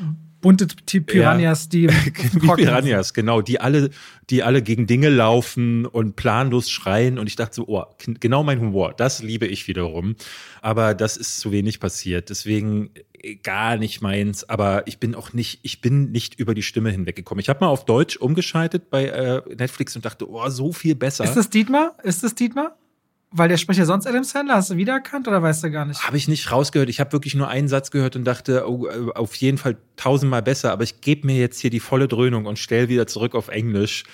bunte 0.45 0.67
Piranhas, 1.01 1.69
die, 1.69 1.87
die 2.33 2.39
Piranhas, 2.39 3.15
genau, 3.15 3.41
die 3.41 3.59
alle, 3.59 3.89
die 4.29 4.43
alle 4.43 4.61
gegen 4.61 4.85
Dinge 4.85 5.09
laufen 5.09 5.87
und 5.87 6.15
planlos 6.15 6.69
schreien. 6.69 7.17
Und 7.17 7.25
ich 7.25 7.35
dachte 7.35 7.55
so, 7.55 7.67
oh, 7.67 7.83
genau 8.19 8.43
mein 8.43 8.59
Humor, 8.59 8.93
das 8.95 9.23
liebe 9.23 9.47
ich 9.47 9.67
wiederum. 9.67 10.15
Aber 10.61 10.93
das 10.93 11.17
ist 11.17 11.39
zu 11.39 11.51
wenig 11.51 11.79
passiert. 11.79 12.29
Deswegen 12.29 12.91
äh, 13.13 13.37
gar 13.37 13.77
nicht 13.77 14.01
meins. 14.01 14.47
Aber 14.47 14.85
ich 14.85 14.99
bin 14.99 15.15
auch 15.15 15.33
nicht, 15.33 15.61
ich 15.63 15.81
bin 15.81 16.11
nicht 16.11 16.39
über 16.39 16.53
die 16.53 16.63
Stimme 16.63 16.91
hinweggekommen. 16.91 17.41
Ich 17.41 17.49
habe 17.49 17.65
mal 17.65 17.69
auf 17.71 17.85
Deutsch 17.85 18.15
umgeschaltet 18.15 18.91
bei 18.91 19.05
äh, 19.05 19.41
Netflix 19.55 19.95
und 19.95 20.05
dachte, 20.05 20.29
oh, 20.29 20.47
so 20.49 20.71
viel 20.71 20.93
besser. 20.93 21.23
Ist 21.23 21.35
das 21.35 21.49
Dietmar? 21.49 21.95
Ist 22.03 22.23
das 22.23 22.35
Dietmar? 22.35 22.77
Weil 23.37 23.49
der 23.49 23.57
spricht 23.57 23.79
ja 23.79 23.85
sonst 23.85 24.07
Adam 24.07 24.23
Sandler. 24.23 24.55
Hast 24.55 24.69
du 24.69 24.77
wiedererkannt 24.77 25.27
oder 25.27 25.41
weißt 25.41 25.65
du 25.65 25.69
gar 25.69 25.83
nicht? 25.83 26.07
Habe 26.07 26.15
ich 26.15 26.29
nicht 26.29 26.53
rausgehört. 26.53 26.87
Ich 26.87 27.01
habe 27.01 27.11
wirklich 27.11 27.35
nur 27.35 27.49
einen 27.49 27.67
Satz 27.67 27.91
gehört 27.91 28.15
und 28.15 28.23
dachte, 28.23 28.69
oh, 28.69 28.87
äh, 28.87 29.11
auf 29.13 29.35
jeden 29.35 29.57
Fall 29.57 29.75
tausendmal 29.97 30.41
besser. 30.41 30.71
Aber 30.71 30.83
ich 30.83 31.01
gebe 31.01 31.27
mir 31.27 31.37
jetzt 31.37 31.59
hier 31.59 31.69
die 31.69 31.81
volle 31.81 32.07
Dröhnung 32.07 32.45
und 32.45 32.59
stelle 32.59 32.87
wieder 32.87 33.07
zurück 33.07 33.35
auf 33.35 33.49
Englisch. 33.49 34.05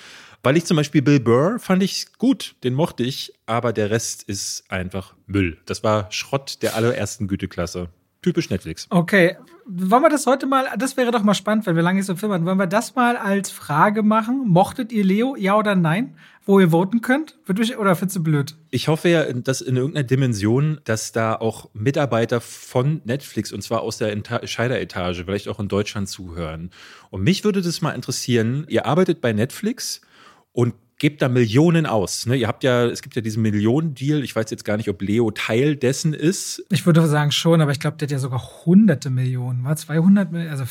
Weil 0.42 0.56
ich 0.56 0.64
zum 0.64 0.76
Beispiel 0.76 1.02
Bill 1.02 1.20
Burr 1.20 1.60
fand 1.60 1.84
ich 1.84 2.14
gut, 2.18 2.56
den 2.64 2.74
mochte 2.74 3.04
ich, 3.04 3.32
aber 3.46 3.72
der 3.72 3.90
Rest 3.90 4.24
ist 4.24 4.64
einfach 4.68 5.14
Müll. 5.28 5.58
Das 5.66 5.84
war 5.84 6.10
Schrott 6.10 6.60
der 6.62 6.74
allerersten 6.74 7.28
Güteklasse. 7.28 7.90
Typisch 8.22 8.50
Netflix. 8.50 8.88
Okay, 8.90 9.36
wollen 9.66 10.02
wir 10.02 10.10
das 10.10 10.26
heute 10.26 10.46
mal, 10.46 10.66
das 10.78 10.96
wäre 10.96 11.12
doch 11.12 11.22
mal 11.22 11.34
spannend, 11.34 11.66
wenn 11.66 11.76
wir 11.76 11.82
lange 11.82 12.02
so 12.02 12.16
Film 12.16 12.32
haben, 12.32 12.44
wollen 12.44 12.58
wir 12.58 12.66
das 12.66 12.94
mal 12.94 13.16
als 13.16 13.50
Frage 13.50 14.02
machen? 14.02 14.48
Mochtet 14.48 14.92
ihr 14.92 15.04
Leo, 15.04 15.36
ja 15.36 15.56
oder 15.56 15.74
nein? 15.74 16.16
Wo 16.44 16.58
ihr 16.58 16.70
voten 16.70 17.00
könnt? 17.02 17.36
Oder 17.48 17.94
findest 17.94 18.16
du 18.16 18.22
blöd? 18.22 18.56
Ich 18.70 18.88
hoffe 18.88 19.08
ja, 19.08 19.32
dass 19.32 19.60
in 19.60 19.76
irgendeiner 19.76 20.04
Dimension, 20.04 20.80
dass 20.84 21.12
da 21.12 21.36
auch 21.36 21.70
Mitarbeiter 21.72 22.40
von 22.40 23.00
Netflix, 23.04 23.52
und 23.52 23.62
zwar 23.62 23.82
aus 23.82 23.98
der 23.98 24.16
Scheideretage, 24.44 25.24
vielleicht 25.24 25.46
auch 25.46 25.60
in 25.60 25.68
Deutschland 25.68 26.08
zuhören. 26.08 26.70
Und 27.10 27.22
mich 27.22 27.44
würde 27.44 27.62
das 27.62 27.80
mal 27.80 27.92
interessieren, 27.92 28.66
ihr 28.68 28.86
arbeitet 28.86 29.20
bei 29.20 29.32
Netflix 29.32 30.00
und 30.52 30.74
gebt 31.02 31.20
da 31.20 31.28
Millionen 31.28 31.84
aus. 31.84 32.26
Ne? 32.26 32.36
Ihr 32.36 32.46
habt 32.46 32.62
ja, 32.62 32.86
es 32.86 33.02
gibt 33.02 33.16
ja 33.16 33.22
diesen 33.22 33.42
Millionen-Deal. 33.42 34.22
Ich 34.22 34.36
weiß 34.36 34.48
jetzt 34.52 34.64
gar 34.64 34.76
nicht, 34.76 34.88
ob 34.88 35.02
Leo 35.02 35.32
Teil 35.32 35.74
dessen 35.74 36.14
ist. 36.14 36.64
Ich 36.70 36.86
würde 36.86 37.04
sagen 37.08 37.32
schon, 37.32 37.60
aber 37.60 37.72
ich 37.72 37.80
glaube, 37.80 37.96
der 37.96 38.06
hat 38.06 38.12
ja 38.12 38.20
sogar 38.20 38.40
hunderte 38.64 39.10
Millionen. 39.10 39.64
War 39.64 39.74
200 39.74 40.30
Millionen? 40.30 40.52
Also 40.52 40.62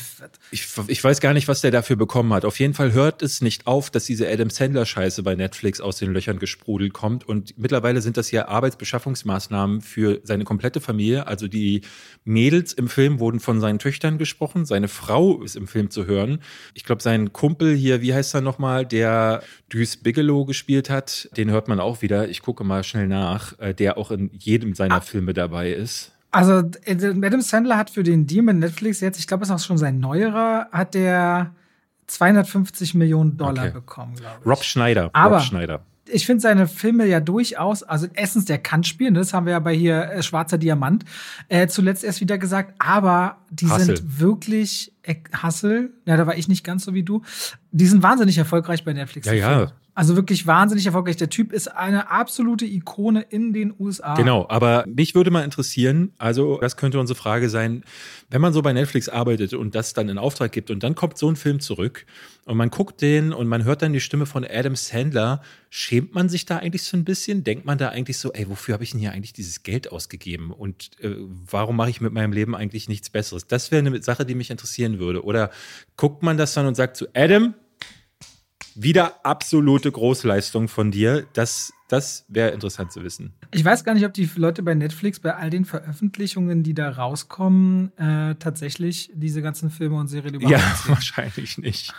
ich, 0.50 0.66
ich 0.86 1.04
weiß 1.04 1.20
gar 1.20 1.34
nicht, 1.34 1.48
was 1.48 1.60
der 1.60 1.70
dafür 1.70 1.96
bekommen 1.96 2.32
hat. 2.32 2.46
Auf 2.46 2.58
jeden 2.60 2.72
Fall 2.72 2.94
hört 2.94 3.20
es 3.20 3.42
nicht 3.42 3.66
auf, 3.66 3.90
dass 3.90 4.06
diese 4.06 4.26
Adam 4.26 4.48
Sandler-Scheiße 4.48 5.22
bei 5.22 5.34
Netflix 5.34 5.82
aus 5.82 5.98
den 5.98 6.14
Löchern 6.14 6.38
gesprudelt 6.38 6.94
kommt. 6.94 7.28
Und 7.28 7.58
mittlerweile 7.58 8.00
sind 8.00 8.16
das 8.16 8.30
ja 8.30 8.48
Arbeitsbeschaffungsmaßnahmen 8.48 9.82
für 9.82 10.22
seine 10.24 10.44
komplette 10.44 10.80
Familie. 10.80 11.26
Also 11.26 11.46
die 11.46 11.82
Mädels 12.24 12.72
im 12.72 12.88
Film 12.88 13.20
wurden 13.20 13.38
von 13.38 13.60
seinen 13.60 13.78
Töchtern 13.78 14.16
gesprochen. 14.16 14.64
Seine 14.64 14.88
Frau 14.88 15.42
ist 15.42 15.56
im 15.56 15.66
Film 15.66 15.90
zu 15.90 16.06
hören. 16.06 16.38
Ich 16.72 16.84
glaube, 16.84 17.02
sein 17.02 17.34
Kumpel 17.34 17.74
hier, 17.74 18.00
wie 18.00 18.14
heißt 18.14 18.34
er 18.34 18.40
nochmal, 18.40 18.86
der 18.86 19.42
Deuce 19.68 19.96
Bigelow 20.22 20.44
gespielt 20.44 20.88
hat, 20.88 21.28
den 21.36 21.50
hört 21.50 21.68
man 21.68 21.80
auch 21.80 22.00
wieder. 22.02 22.28
Ich 22.28 22.42
gucke 22.42 22.64
mal 22.64 22.84
schnell 22.84 23.08
nach, 23.08 23.58
äh, 23.58 23.74
der 23.74 23.98
auch 23.98 24.10
in 24.10 24.30
jedem 24.38 24.74
seiner 24.74 24.96
ah. 24.96 25.00
Filme 25.00 25.34
dabei 25.34 25.72
ist. 25.72 26.12
Also 26.30 26.62
Adam 26.86 27.42
Sandler 27.42 27.76
hat 27.76 27.90
für 27.90 28.02
den 28.02 28.26
Deal 28.26 28.42
mit 28.42 28.56
Netflix 28.56 29.00
jetzt, 29.00 29.18
ich 29.18 29.26
glaube, 29.26 29.42
es 29.42 29.50
ist 29.50 29.54
auch 29.54 29.66
schon 29.66 29.76
sein 29.76 29.98
neuerer, 29.98 30.68
hat 30.72 30.94
der 30.94 31.54
250 32.06 32.94
Millionen 32.94 33.36
Dollar 33.36 33.64
okay. 33.64 33.74
bekommen, 33.74 34.14
glaube 34.14 34.36
ich. 34.40 34.46
Rob 34.46 34.64
Schneider. 34.64 35.10
Aber 35.12 35.36
Rob 35.36 35.44
Schneider 35.44 35.82
ich 36.12 36.26
finde 36.26 36.40
seine 36.40 36.66
Filme 36.66 37.06
ja 37.06 37.20
durchaus, 37.20 37.82
also 37.82 38.06
erstens, 38.14 38.44
der 38.44 38.58
kann 38.58 38.84
spielen, 38.84 39.14
das 39.14 39.32
haben 39.32 39.46
wir 39.46 39.52
ja 39.52 39.58
bei 39.60 39.74
hier 39.74 40.10
äh, 40.10 40.22
Schwarzer 40.22 40.58
Diamant 40.58 41.04
äh, 41.48 41.66
zuletzt 41.68 42.04
erst 42.04 42.20
wieder 42.20 42.38
gesagt, 42.38 42.74
aber 42.78 43.38
die 43.50 43.68
Hassel. 43.68 43.96
sind 43.96 44.20
wirklich 44.20 44.92
äh, 45.02 45.16
Hassel, 45.32 45.92
ja, 46.04 46.16
da 46.16 46.26
war 46.26 46.36
ich 46.36 46.48
nicht 46.48 46.64
ganz 46.64 46.84
so 46.84 46.94
wie 46.94 47.02
du, 47.02 47.22
die 47.70 47.86
sind 47.86 48.02
wahnsinnig 48.02 48.38
erfolgreich 48.38 48.84
bei 48.84 48.92
Netflix. 48.92 49.26
Ja, 49.26 49.32
ja. 49.32 49.72
Also 49.94 50.16
wirklich 50.16 50.46
wahnsinnig 50.46 50.86
erfolgreich. 50.86 51.18
Der 51.18 51.28
Typ 51.28 51.52
ist 51.52 51.68
eine 51.68 52.10
absolute 52.10 52.64
Ikone 52.64 53.20
in 53.20 53.52
den 53.52 53.74
USA. 53.78 54.14
Genau, 54.14 54.46
aber 54.48 54.86
mich 54.86 55.14
würde 55.14 55.30
mal 55.30 55.44
interessieren, 55.44 56.12
also 56.16 56.58
das 56.58 56.78
könnte 56.78 56.98
unsere 56.98 57.18
Frage 57.18 57.50
sein, 57.50 57.84
wenn 58.30 58.40
man 58.40 58.54
so 58.54 58.62
bei 58.62 58.72
Netflix 58.72 59.10
arbeitet 59.10 59.52
und 59.52 59.74
das 59.74 59.92
dann 59.92 60.08
in 60.08 60.16
Auftrag 60.16 60.50
gibt 60.50 60.70
und 60.70 60.82
dann 60.82 60.94
kommt 60.94 61.18
so 61.18 61.28
ein 61.28 61.36
Film 61.36 61.60
zurück 61.60 62.06
und 62.46 62.56
man 62.56 62.70
guckt 62.70 63.02
den 63.02 63.34
und 63.34 63.48
man 63.48 63.64
hört 63.64 63.82
dann 63.82 63.92
die 63.92 64.00
Stimme 64.00 64.24
von 64.24 64.46
Adam 64.48 64.76
Sandler, 64.76 65.42
schämt 65.68 66.14
man 66.14 66.30
sich 66.30 66.46
da 66.46 66.56
eigentlich 66.56 66.84
so 66.84 66.96
ein 66.96 67.04
bisschen? 67.04 67.44
Denkt 67.44 67.66
man 67.66 67.76
da 67.76 67.90
eigentlich 67.90 68.16
so, 68.16 68.32
ey, 68.32 68.48
wofür 68.48 68.72
habe 68.72 68.84
ich 68.84 68.92
denn 68.92 69.00
hier 69.00 69.12
eigentlich 69.12 69.34
dieses 69.34 69.62
Geld 69.62 69.92
ausgegeben 69.92 70.52
und 70.52 70.90
äh, 71.02 71.16
warum 71.18 71.76
mache 71.76 71.90
ich 71.90 72.00
mit 72.00 72.14
meinem 72.14 72.32
Leben 72.32 72.56
eigentlich 72.56 72.88
nichts 72.88 73.10
Besseres? 73.10 73.46
Das 73.46 73.70
wäre 73.70 73.86
eine 73.86 74.02
Sache, 74.02 74.24
die 74.24 74.34
mich 74.34 74.50
interessieren 74.50 74.98
würde. 74.98 75.22
Oder 75.22 75.50
guckt 75.98 76.22
man 76.22 76.38
das 76.38 76.54
dann 76.54 76.64
und 76.64 76.76
sagt 76.76 76.96
zu 76.96 77.08
Adam, 77.14 77.54
wieder 78.74 79.24
absolute 79.24 79.90
Großleistung 79.92 80.68
von 80.68 80.90
dir. 80.90 81.26
Das, 81.32 81.72
das 81.88 82.24
wäre 82.28 82.50
interessant 82.50 82.92
zu 82.92 83.02
wissen. 83.02 83.32
Ich 83.50 83.64
weiß 83.64 83.84
gar 83.84 83.94
nicht, 83.94 84.06
ob 84.06 84.14
die 84.14 84.28
Leute 84.36 84.62
bei 84.62 84.74
Netflix 84.74 85.20
bei 85.20 85.34
all 85.34 85.50
den 85.50 85.64
Veröffentlichungen, 85.64 86.62
die 86.62 86.74
da 86.74 86.90
rauskommen, 86.90 87.92
äh, 87.98 88.34
tatsächlich 88.36 89.10
diese 89.14 89.42
ganzen 89.42 89.70
Filme 89.70 89.96
und 89.96 90.08
Serien 90.08 90.34
überhaupt 90.34 90.52
Ja, 90.52 90.58
sehen. 90.58 90.94
wahrscheinlich 90.94 91.58
nicht. 91.58 91.94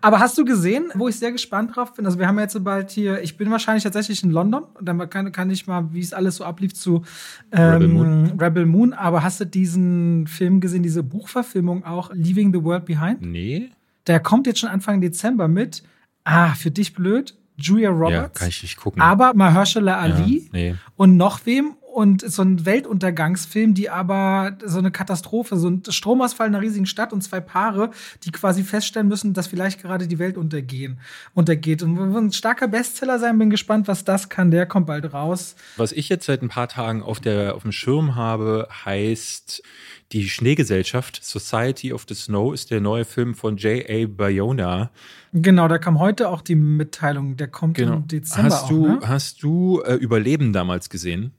Aber 0.00 0.18
hast 0.18 0.36
du 0.36 0.44
gesehen, 0.44 0.90
wo 0.94 1.06
ich 1.06 1.16
sehr 1.16 1.30
gespannt 1.30 1.76
drauf 1.76 1.94
bin? 1.94 2.04
Also 2.04 2.18
wir 2.18 2.26
haben 2.26 2.36
jetzt 2.40 2.62
bald 2.64 2.90
hier, 2.90 3.22
ich 3.22 3.36
bin 3.36 3.48
wahrscheinlich 3.52 3.84
tatsächlich 3.84 4.24
in 4.24 4.30
London, 4.32 4.64
dann 4.80 5.08
kann, 5.08 5.30
kann 5.30 5.50
ich 5.50 5.68
mal, 5.68 5.92
wie 5.92 6.00
es 6.00 6.12
alles 6.12 6.34
so 6.36 6.44
ablief, 6.44 6.74
zu 6.74 7.04
ähm, 7.52 7.70
Rebel, 7.74 7.88
Moon. 7.88 8.40
Rebel 8.40 8.66
Moon. 8.66 8.92
Aber 8.92 9.22
hast 9.22 9.38
du 9.38 9.44
diesen 9.46 10.26
Film 10.26 10.60
gesehen, 10.60 10.82
diese 10.82 11.04
Buchverfilmung 11.04 11.84
auch, 11.84 12.10
Leaving 12.12 12.52
the 12.52 12.64
World 12.64 12.86
Behind? 12.86 13.20
Nee. 13.22 13.70
Der 14.08 14.18
kommt 14.18 14.48
jetzt 14.48 14.58
schon 14.58 14.68
Anfang 14.68 15.00
Dezember 15.00 15.46
mit 15.46 15.84
ah, 16.24 16.54
für 16.54 16.70
dich 16.70 16.94
blöd, 16.94 17.36
Julia 17.56 17.90
Roberts. 17.90 18.12
Ja, 18.12 18.28
kann 18.28 18.48
ich 18.48 18.62
nicht 18.62 18.76
gucken. 18.76 19.02
Aber 19.02 19.34
Mahershala 19.34 19.98
Ali 19.98 20.38
ja, 20.38 20.48
nee. 20.52 20.74
und 20.96 21.16
noch 21.16 21.44
wem 21.44 21.74
und 21.98 22.20
so 22.30 22.42
ein 22.42 22.64
Weltuntergangsfilm, 22.64 23.74
die 23.74 23.90
aber 23.90 24.56
so 24.64 24.78
eine 24.78 24.92
Katastrophe, 24.92 25.56
so 25.56 25.68
ein 25.68 25.82
Stromausfall 25.88 26.46
in 26.46 26.54
einer 26.54 26.62
riesigen 26.62 26.86
Stadt 26.86 27.12
und 27.12 27.22
zwei 27.22 27.40
Paare, 27.40 27.90
die 28.22 28.30
quasi 28.30 28.62
feststellen 28.62 29.08
müssen, 29.08 29.34
dass 29.34 29.48
vielleicht 29.48 29.82
gerade 29.82 30.06
die 30.06 30.20
Welt 30.20 30.36
untergehen, 30.36 31.00
untergeht. 31.34 31.82
Und 31.82 31.98
wird 31.98 32.14
ein 32.14 32.30
starker 32.30 32.68
Bestseller 32.68 33.18
sein, 33.18 33.36
bin 33.36 33.50
gespannt, 33.50 33.88
was 33.88 34.04
das 34.04 34.28
kann. 34.28 34.52
Der 34.52 34.64
kommt 34.64 34.86
bald 34.86 35.12
raus. 35.12 35.56
Was 35.76 35.90
ich 35.90 36.08
jetzt 36.08 36.26
seit 36.26 36.40
ein 36.40 36.48
paar 36.48 36.68
Tagen 36.68 37.02
auf, 37.02 37.18
der, 37.18 37.56
auf 37.56 37.62
dem 37.62 37.72
Schirm 37.72 38.14
habe, 38.14 38.68
heißt 38.84 39.64
die 40.12 40.28
Schneegesellschaft, 40.28 41.24
Society 41.24 41.92
of 41.92 42.06
the 42.08 42.14
Snow, 42.14 42.54
ist 42.54 42.70
der 42.70 42.80
neue 42.80 43.06
Film 43.06 43.34
von 43.34 43.56
J.A. 43.56 44.06
Bayona. 44.06 44.92
Genau, 45.32 45.66
da 45.66 45.78
kam 45.78 45.98
heute 45.98 46.28
auch 46.28 46.42
die 46.42 46.54
Mitteilung, 46.54 47.36
der 47.36 47.48
kommt 47.48 47.76
genau. 47.76 47.96
im 47.96 48.06
Dezember. 48.06 48.54
Hast 48.54 48.70
du, 48.70 48.84
auch, 48.84 49.00
ne? 49.00 49.08
hast 49.08 49.42
du 49.42 49.80
äh, 49.80 49.94
Überleben 49.94 50.52
damals 50.52 50.90
gesehen? 50.90 51.32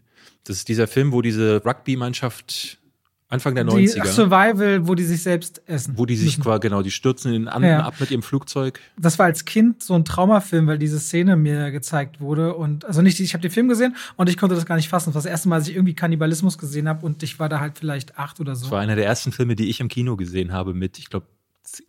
Das 0.44 0.58
ist 0.58 0.68
dieser 0.68 0.88
Film, 0.88 1.12
wo 1.12 1.22
diese 1.22 1.64
Rugby-Mannschaft 1.66 2.80
Anfang 3.32 3.54
der 3.54 3.64
90er. 3.64 4.02
Die 4.02 4.08
Survival, 4.08 4.88
wo 4.88 4.96
die 4.96 5.04
sich 5.04 5.22
selbst 5.22 5.62
essen. 5.68 5.96
Wo 5.96 6.08
die 6.08 6.16
sich 6.16 6.42
quasi, 6.42 6.62
genau, 6.62 6.82
die 6.82 6.90
stürzen 6.90 7.32
in 7.32 7.44
den 7.44 7.48
Anden 7.48 7.70
ja. 7.70 7.86
ab 7.86 7.94
mit 8.00 8.10
ihrem 8.10 8.24
Flugzeug. 8.24 8.80
Das 8.98 9.20
war 9.20 9.28
als 9.28 9.46
Kind 9.46 9.84
so 9.84 9.94
ein 9.94 10.04
Traumafilm, 10.04 10.66
weil 10.66 10.80
diese 10.80 11.00
Szene 11.00 11.36
mir 11.36 11.70
gezeigt 11.70 12.20
wurde. 12.20 12.56
Und 12.56 12.86
also 12.86 13.04
nicht, 13.04 13.20
ich 13.20 13.34
habe 13.36 13.44
den 13.44 13.52
Film 13.52 13.68
gesehen 13.68 13.96
und 14.16 14.30
ich 14.30 14.38
konnte 14.38 14.56
das 14.56 14.66
gar 14.66 14.78
nicht 14.78 14.90
fassen. 14.90 15.10
Das 15.10 15.16
war 15.16 15.22
das 15.22 15.30
erste 15.30 15.48
Mal, 15.48 15.60
dass 15.60 15.68
ich 15.68 15.76
irgendwie 15.76 15.94
Kannibalismus 15.94 16.58
gesehen 16.58 16.90
habe 16.90 17.06
und 17.06 17.22
ich 17.22 17.40
war 17.40 17.50
da 17.50 17.60
halt 17.60 17.78
vielleicht 17.78 18.18
acht 18.18 18.40
oder 18.40 18.56
so. 18.56 18.64
Das 18.64 18.72
war 18.72 18.80
einer 18.80 18.96
der 18.96 19.06
ersten 19.06 19.32
Filme, 19.32 19.56
die 19.56 19.70
ich 19.70 19.80
im 19.80 19.90
Kino 19.90 20.16
gesehen 20.18 20.52
habe 20.52 20.74
mit, 20.74 20.98
ich 20.98 21.12
glaube, 21.12 21.28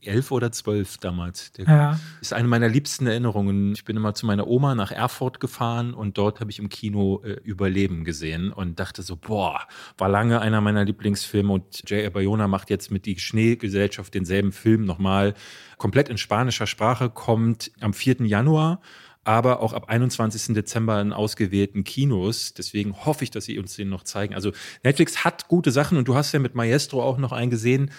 elf 0.03 0.31
oder 0.31 0.53
zwölf 0.53 0.99
damals. 0.99 1.53
Der 1.53 1.65
ja. 1.67 2.01
ist 2.21 2.33
eine 2.33 2.49
meiner 2.49 2.69
liebsten 2.69 3.07
Erinnerungen. 3.07 3.73
Ich 3.73 3.85
bin 3.85 3.97
immer 3.97 4.15
zu 4.15 4.27
meiner 4.27 4.47
Oma 4.47 4.75
nach 4.75 4.93
Erfurt 4.93 5.41
gefahren 5.41 5.95
und 5.95 6.19
dort 6.19 6.41
habe 6.41 6.51
ich 6.51 6.59
im 6.59 6.69
Kino 6.69 7.23
äh, 7.25 7.33
Überleben 7.43 8.05
gesehen 8.05 8.53
und 8.53 8.79
dachte 8.79 9.03
so, 9.03 9.17
boah, 9.17 9.61
war 9.99 10.09
lange 10.09 10.41
einer 10.41 10.61
meiner 10.61 10.85
Lieblingsfilme 10.85 11.53
und 11.53 11.89
J.R. 11.89 12.11
Bayona 12.11 12.49
macht 12.49 12.71
jetzt 12.71 12.91
mit 12.91 13.07
die 13.07 13.19
Schneegesellschaft 13.19 14.15
denselben 14.15 14.53
Film 14.53 14.85
nochmal 14.85 15.35
komplett 15.79 16.09
in 16.09 16.19
spanischer 16.19 16.67
Sprache, 16.67 17.11
kommt 17.11 17.73
am 17.81 17.95
4. 17.95 18.27
Januar 18.27 18.81
aber 19.25 19.61
auch 19.61 19.75
ab 19.75 19.89
21. 19.89 20.55
Dezember 20.55 21.01
in 21.01 21.13
ausgewählten 21.13 21.85
Kinos. 21.85 22.55
Deswegen 22.55 23.05
hoffe 23.05 23.25
ich, 23.25 23.31
dass 23.31 23.45
sie 23.45 23.59
uns 23.59 23.77
den 23.77 23.91
noch 23.91 24.03
zeigen. 24.03 24.35
Also 24.35 24.53
Netflix 24.83 25.25
hat 25.25 25.49
gute 25.49 25.71
Sachen 25.71 25.99
und 25.99 26.09
du 26.09 26.15
hast 26.15 26.33
ja 26.33 26.39
mit 26.39 26.55
Maestro 26.55 27.03
auch 27.03 27.19
noch 27.19 27.33
einen 27.33 27.51
gesehen, 27.51 27.91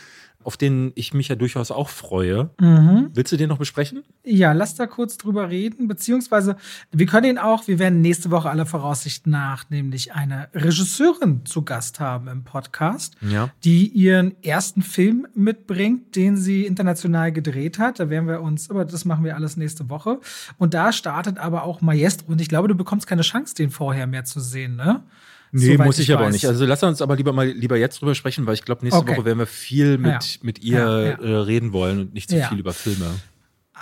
auf 0.44 0.58
den 0.58 0.92
ich 0.96 1.14
mich 1.14 1.28
ja 1.28 1.36
durchaus 1.36 1.72
auch 1.72 1.90
freue. 1.90 2.50
Mhm. 2.60 3.10
Willst 3.14 3.32
du 3.32 3.38
den 3.38 3.50
noch 3.50 3.58
besprechen? 3.58 4.04
Ja, 4.24 4.52
lass 4.54 4.76
da 4.76 4.88
kurz 4.88 5.18
drüber 5.18 5.50
reden, 5.50 5.88
beziehungsweise 5.88 6.56
wir 6.92 7.06
können 7.06 7.32
ihn 7.32 7.38
auch, 7.38 7.68
wir 7.68 7.80
werden 7.80 8.02
nächste 8.02 8.32
Woche 8.32 8.50
aller 8.50 8.66
Voraussicht 8.66 9.28
nach 9.28 9.70
nämlich 9.70 10.14
eine 10.14 10.50
Regisseurin 10.54 11.46
zu 11.46 11.64
Gast 11.64 12.00
haben 12.00 12.28
im 12.28 12.44
Podcast, 12.44 13.16
ja. 13.22 13.50
die 13.64 13.88
ihren 13.88 14.42
ersten 14.44 14.82
Film 14.82 15.28
mitbringt, 15.34 16.16
den 16.16 16.38
sie 16.38 16.66
international 16.66 17.32
gedreht 17.32 17.80
hat. 17.80 18.00
Da 18.00 18.10
werden 18.10 18.28
wir 18.28 18.42
uns, 18.42 18.70
aber 18.70 18.86
das 18.86 19.06
machen 19.06 19.24
wir 19.24 19.36
alles 19.36 19.58
nächste 19.58 19.90
Woche. 19.90 20.20
Und 20.58 20.74
da 20.74 20.92
startet 20.92 21.38
aber 21.38 21.64
auch 21.64 21.82
Maestro 21.82 22.32
und 22.32 22.42
ich 22.42 22.50
glaube, 22.50 22.68
du 22.68 22.76
bekommst 22.76 23.08
keine 23.08 23.22
Chance, 23.22 23.56
den 23.56 23.70
vorher 23.70 24.08
mehr 24.08 24.26
zu 24.26 24.40
sehen, 24.40 24.76
ne? 24.76 25.04
Nee, 25.52 25.78
muss 25.78 26.00
ich, 26.00 26.10
ich 26.10 26.16
aber 26.16 26.28
auch 26.28 26.32
nicht. 26.32 26.46
Also 26.46 26.66
lass 26.66 26.82
uns 26.84 27.02
aber 27.02 27.16
lieber 27.16 27.34
mal 27.34 27.48
lieber 27.48 27.78
jetzt 27.78 28.02
drüber 28.02 28.16
sprechen, 28.16 28.46
weil 28.46 28.54
ich 28.54 28.64
glaube, 28.64 28.84
nächste 28.84 29.02
okay. 29.02 29.18
Woche 29.18 29.26
werden 29.26 29.40
wir 29.40 29.48
viel 29.48 29.98
mit, 29.98 30.12
ja. 30.12 30.40
mit 30.42 30.64
ihr 30.64 30.80
ja, 30.80 31.02
ja. 31.02 31.12
Äh, 31.20 31.36
reden 31.42 31.74
wollen 31.74 32.00
und 32.00 32.14
nicht 32.14 32.30
zu 32.30 32.38
so 32.38 32.44
viel 32.46 32.60
über 32.60 32.74
Filme. 32.74 33.08